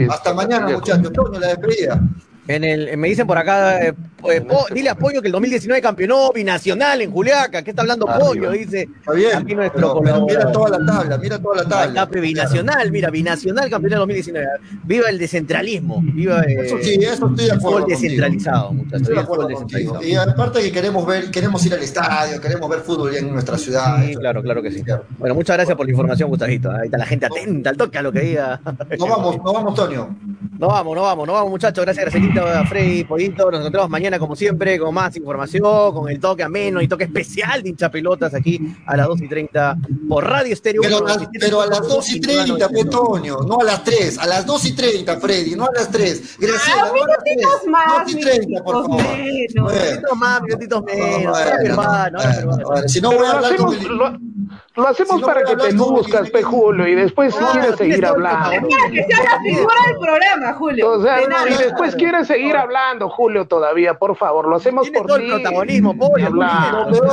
Hasta 0.09 0.33
mañana, 0.33 0.67
muchachos. 0.69 1.11
Toño, 1.13 1.39
la 1.39 1.47
despedida. 1.47 2.01
En 2.47 2.63
el, 2.63 2.97
me 2.97 3.07
dicen 3.07 3.25
por 3.25 3.37
acá, 3.37 3.81
eh, 3.85 3.93
eh, 4.29 4.45
dile 4.73 4.89
a 4.89 4.95
Pollo 4.95 5.21
que 5.21 5.27
el 5.27 5.31
2019 5.31 5.81
campeonó 5.81 6.31
binacional 6.33 7.01
en 7.01 7.11
Juliaca. 7.11 7.61
¿Qué 7.63 7.69
está 7.69 7.83
hablando 7.83 8.05
Pollo? 8.05 8.51
Dice. 8.51 8.89
Está 8.99 9.13
bien. 9.13 9.37
Aquí 9.37 9.55
nuestro 9.55 10.01
mira 10.01 10.51
toda 10.51 10.77
la 10.77 10.85
tabla, 10.85 11.17
mira 11.17 11.39
toda 11.39 11.63
la 11.63 11.69
tabla. 11.69 12.05
binacional, 12.05 12.91
mira, 12.91 13.09
binacional 13.09 13.69
campeón 13.69 13.93
en 13.93 13.99
2019. 13.99 14.47
Viva 14.83 15.09
el 15.09 15.17
descentralismo. 15.17 16.01
Viva 16.03 16.41
eh, 16.41 16.65
eso 16.65 16.77
sí, 16.81 16.95
eso 17.01 17.27
estoy 17.27 17.45
de 17.45 17.51
acuerdo. 17.53 17.79
El 17.79 17.85
descentralizado, 17.85 18.73
muchachos. 18.73 19.01
Estoy 19.01 19.15
de 19.15 19.21
acuerdo 19.21 20.03
Y 20.03 20.15
aparte 20.15 20.61
que 20.61 20.71
queremos 20.71 21.05
ver, 21.05 21.31
queremos 21.31 21.65
ir 21.65 21.73
al 21.73 21.83
estadio, 21.83 22.41
queremos 22.41 22.69
ver 22.69 22.79
fútbol 22.79 23.15
en 23.15 23.31
nuestra 23.31 23.57
ciudad. 23.57 24.03
Sí, 24.05 24.15
claro, 24.15 24.41
claro 24.41 24.61
que 24.61 24.71
sí. 24.71 24.83
Bueno, 25.17 25.35
muchas 25.35 25.55
gracias 25.55 25.77
por 25.77 25.85
la 25.85 25.91
información, 25.91 26.29
Gustavito. 26.29 26.71
Ahí 26.71 26.85
está 26.85 26.97
la 26.97 27.05
gente 27.05 27.25
atenta 27.25 27.69
al 27.69 27.77
toque 27.77 27.97
a 27.97 28.01
lo 28.01 28.11
que 28.11 28.19
diga. 28.19 28.59
Nos 28.99 29.09
vamos, 29.09 29.37
nos 29.37 29.53
vamos, 29.53 29.75
Tonio. 29.75 30.15
Nos 30.59 30.69
vamos, 30.69 30.95
nos 30.95 31.03
vamos, 31.03 31.27
nos 31.27 31.33
vamos, 31.33 31.49
muchachos. 31.49 31.83
Gracias, 31.83 32.05
Gracielito, 32.33 32.67
Freddy, 32.67 33.03
Pollito. 33.03 33.51
Nos 33.51 33.59
encontramos 33.59 33.89
mañana, 33.89 34.19
como 34.19 34.35
siempre, 34.35 34.79
con 34.79 34.93
más 34.93 35.15
información, 35.15 35.93
con 35.93 36.09
el 36.09 36.19
toque 36.19 36.43
ameno 36.43 36.81
y 36.81 36.87
toque 36.87 37.05
especial 37.05 37.61
de 37.61 37.69
hincha 37.69 37.89
pelotas 37.89 38.33
aquí 38.33 38.59
a 38.85 38.97
las 38.97 39.07
2 39.07 39.21
y 39.21 39.27
30 39.27 39.77
por 40.09 40.25
Radio 40.25 40.53
Estéreo. 40.53 40.81
Pero, 40.81 41.61
a 41.61 41.67
las 41.67 41.87
2 41.87 42.09
y 42.09 42.19
30, 42.19 42.69
Petonio, 42.69 43.39
no 43.47 43.59
a 43.59 43.63
las 43.63 43.83
3, 43.83 44.17
a 44.17 44.27
las 44.27 44.45
2 44.45 44.65
y 44.65 44.71
30, 44.73 45.19
Freddy, 45.19 45.55
no 45.55 45.65
a 45.65 45.71
las 45.73 45.89
3. 45.91 46.37
Gracias. 46.39 46.75
Ah, 46.75 46.91
minutitos 46.93 47.67
más. 47.67 48.05
2 48.05 48.15
y 48.15 48.19
30, 48.21 48.63
por 48.63 48.87
favor. 48.87 49.17
Minutitos 49.17 50.17
más, 50.17 50.41
minutitos 50.41 50.83
menos. 50.83 51.37
Si 52.87 53.01
no 53.01 53.11
voy 53.11 53.25
a 53.25 53.31
hablar 53.31 53.55
con 53.55 53.73
lo 54.75 54.87
hacemos 54.87 55.21
para 55.21 55.43
que 55.43 55.55
te 55.55 55.71
luzcas, 55.73 56.31
Pe 56.31 56.41
Julio, 56.41 56.87
y 56.87 56.95
después 56.95 57.35
si 57.35 57.43
quieres 57.43 57.75
seguir 57.75 58.03
hablando. 58.05 58.67
Que 58.91 59.03
sea 59.03 59.23
la 59.23 59.39
figura 59.41 59.75
del 59.87 59.97
programa, 59.99 60.53
Julio. 60.53 60.91
O 60.93 61.03
sea, 61.03 61.21
y 61.21 61.57
después 61.57 61.95
quieres 61.95 62.27
seguir 62.27 62.55
hablando, 62.55 63.07
Julio, 63.09 63.45
todavía, 63.45 63.93
por 63.93 64.15
favor, 64.15 64.47
lo 64.47 64.55
hacemos 64.55 64.89
por 64.89 65.05
todo 65.05 65.17
ti. 65.17 65.25
el 65.25 65.31
protagonismo, 65.31 65.95
pollo, 65.95 66.31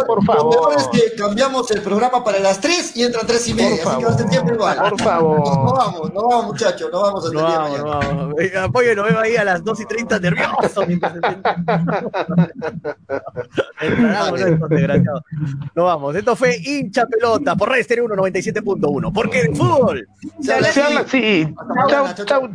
por 0.07 0.25
favor. 0.25 0.55
Lo 0.55 0.69
mejor 0.69 0.75
es 0.79 0.89
que 0.89 1.15
cambiamos 1.17 1.71
el 1.71 1.83
programa 1.83 2.25
para 2.25 2.39
las 2.39 2.61
3 2.61 2.97
y 2.97 3.05
entran 3.05 3.27
3 3.27 3.49
y 3.49 3.55
media, 3.55 3.83
así 3.85 3.99
que 3.99 4.05
va 4.05 4.11
a 4.11 4.17
ser 4.17 4.29
tiempo 4.31 4.55
igual. 4.55 4.79
Por 4.79 5.01
favor. 5.03 5.41
No 5.41 5.75
vamos, 5.75 6.13
no 6.15 6.29
vamos, 6.29 6.47
muchachos, 6.47 6.89
no 6.91 7.03
vamos 7.03 7.27
hasta 7.27 7.41
no 7.41 7.47
el 7.47 7.47
día 7.47 7.79
no 7.79 7.85
vamos. 7.85 8.35
Apoyo, 8.63 8.95
nos 8.95 9.05
vemos 9.05 9.23
ahí 9.23 9.37
a 9.37 9.45
las 9.45 9.63
2 9.63 9.81
y 9.81 9.85
30 9.85 10.19
nervioso 10.21 10.87
mientras 10.87 11.15
No 15.75 15.85
vamos, 15.85 16.17
esto 16.17 16.35
fue 16.37 16.57
hincha 16.57 17.05
pelota 17.07 17.50
por 17.57 17.71
Red 17.71 17.85
Stereo 17.85 18.07
197.1. 18.07 19.13
Porque 19.13 19.41
el 19.41 19.57
fútbol 19.57 20.09
se 20.41 20.53
habla 20.53 21.01
así. 21.01 21.47
Chau, 21.89 22.07
chau, 22.25 22.49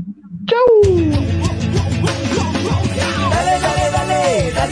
chau. 0.46 0.66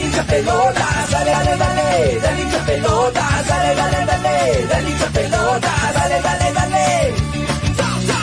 hincha 0.04 0.22
pelota, 0.24 1.06
dale, 1.10 1.30
dale, 1.30 1.56
dale, 1.56 2.20
dale 2.20 2.42
hincha 2.42 2.64
pelota, 2.66 3.42
dale, 3.48 3.74
dale, 3.74 4.06
dale, 4.06 4.66
dale 4.66 4.90
hincha 4.90 5.06
pelota, 5.12 5.72
dale, 5.94 6.20
dale, 6.22 6.52
dale. 6.52 6.63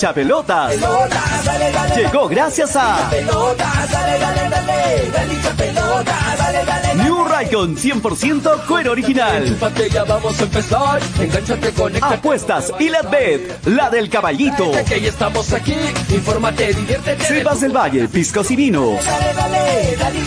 Hincha 0.00 0.14
pelotas. 0.14 0.72
Pelota, 0.72 1.22
dale, 1.44 1.72
dale, 1.72 1.94
Llegó 1.94 2.26
gracias 2.26 2.74
a 2.74 3.10
pelota, 3.10 3.70
dale, 3.92 4.18
dale, 4.18 4.48
dale, 4.48 5.10
dale 5.12 5.34
hincha 5.34 5.50
pelota, 5.50 6.16
dale, 6.38 6.64
dale, 6.64 6.94
New 7.04 7.24
Raycon 7.24 7.76
100% 7.76 8.64
cuero 8.66 8.92
original. 8.92 9.46
Enchúfate, 9.46 9.90
ya 9.90 10.04
vamos 10.04 10.40
a 10.40 10.44
empezar. 10.44 11.00
Engánchate, 11.20 11.72
conéctate. 11.72 12.14
Apuestas 12.14 12.72
y 12.78 12.88
la 12.88 13.02
bet, 13.02 13.66
la 13.66 13.90
del 13.90 14.08
caballito. 14.08 14.72
Que 14.88 15.02
ya 15.02 15.10
estamos 15.10 15.52
aquí. 15.52 15.76
Infórmate, 16.08 16.72
diviértete. 16.72 17.22
Cepas 17.22 17.60
del 17.60 17.76
Valle, 17.76 18.08
piscos 18.08 18.50
y 18.50 18.56
vino. 18.56 18.92
dale, 19.04 19.34
dale, 19.34 19.96
dale 19.98 20.20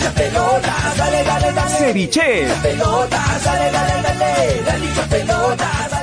dale, 0.95 1.24
dale, 1.24 1.52
dale. 1.52 1.78
Ceviche. 1.80 2.45
dale, 2.45 3.72
dale, 3.72 4.02
dale, 4.04 4.64
dale. 4.68 6.02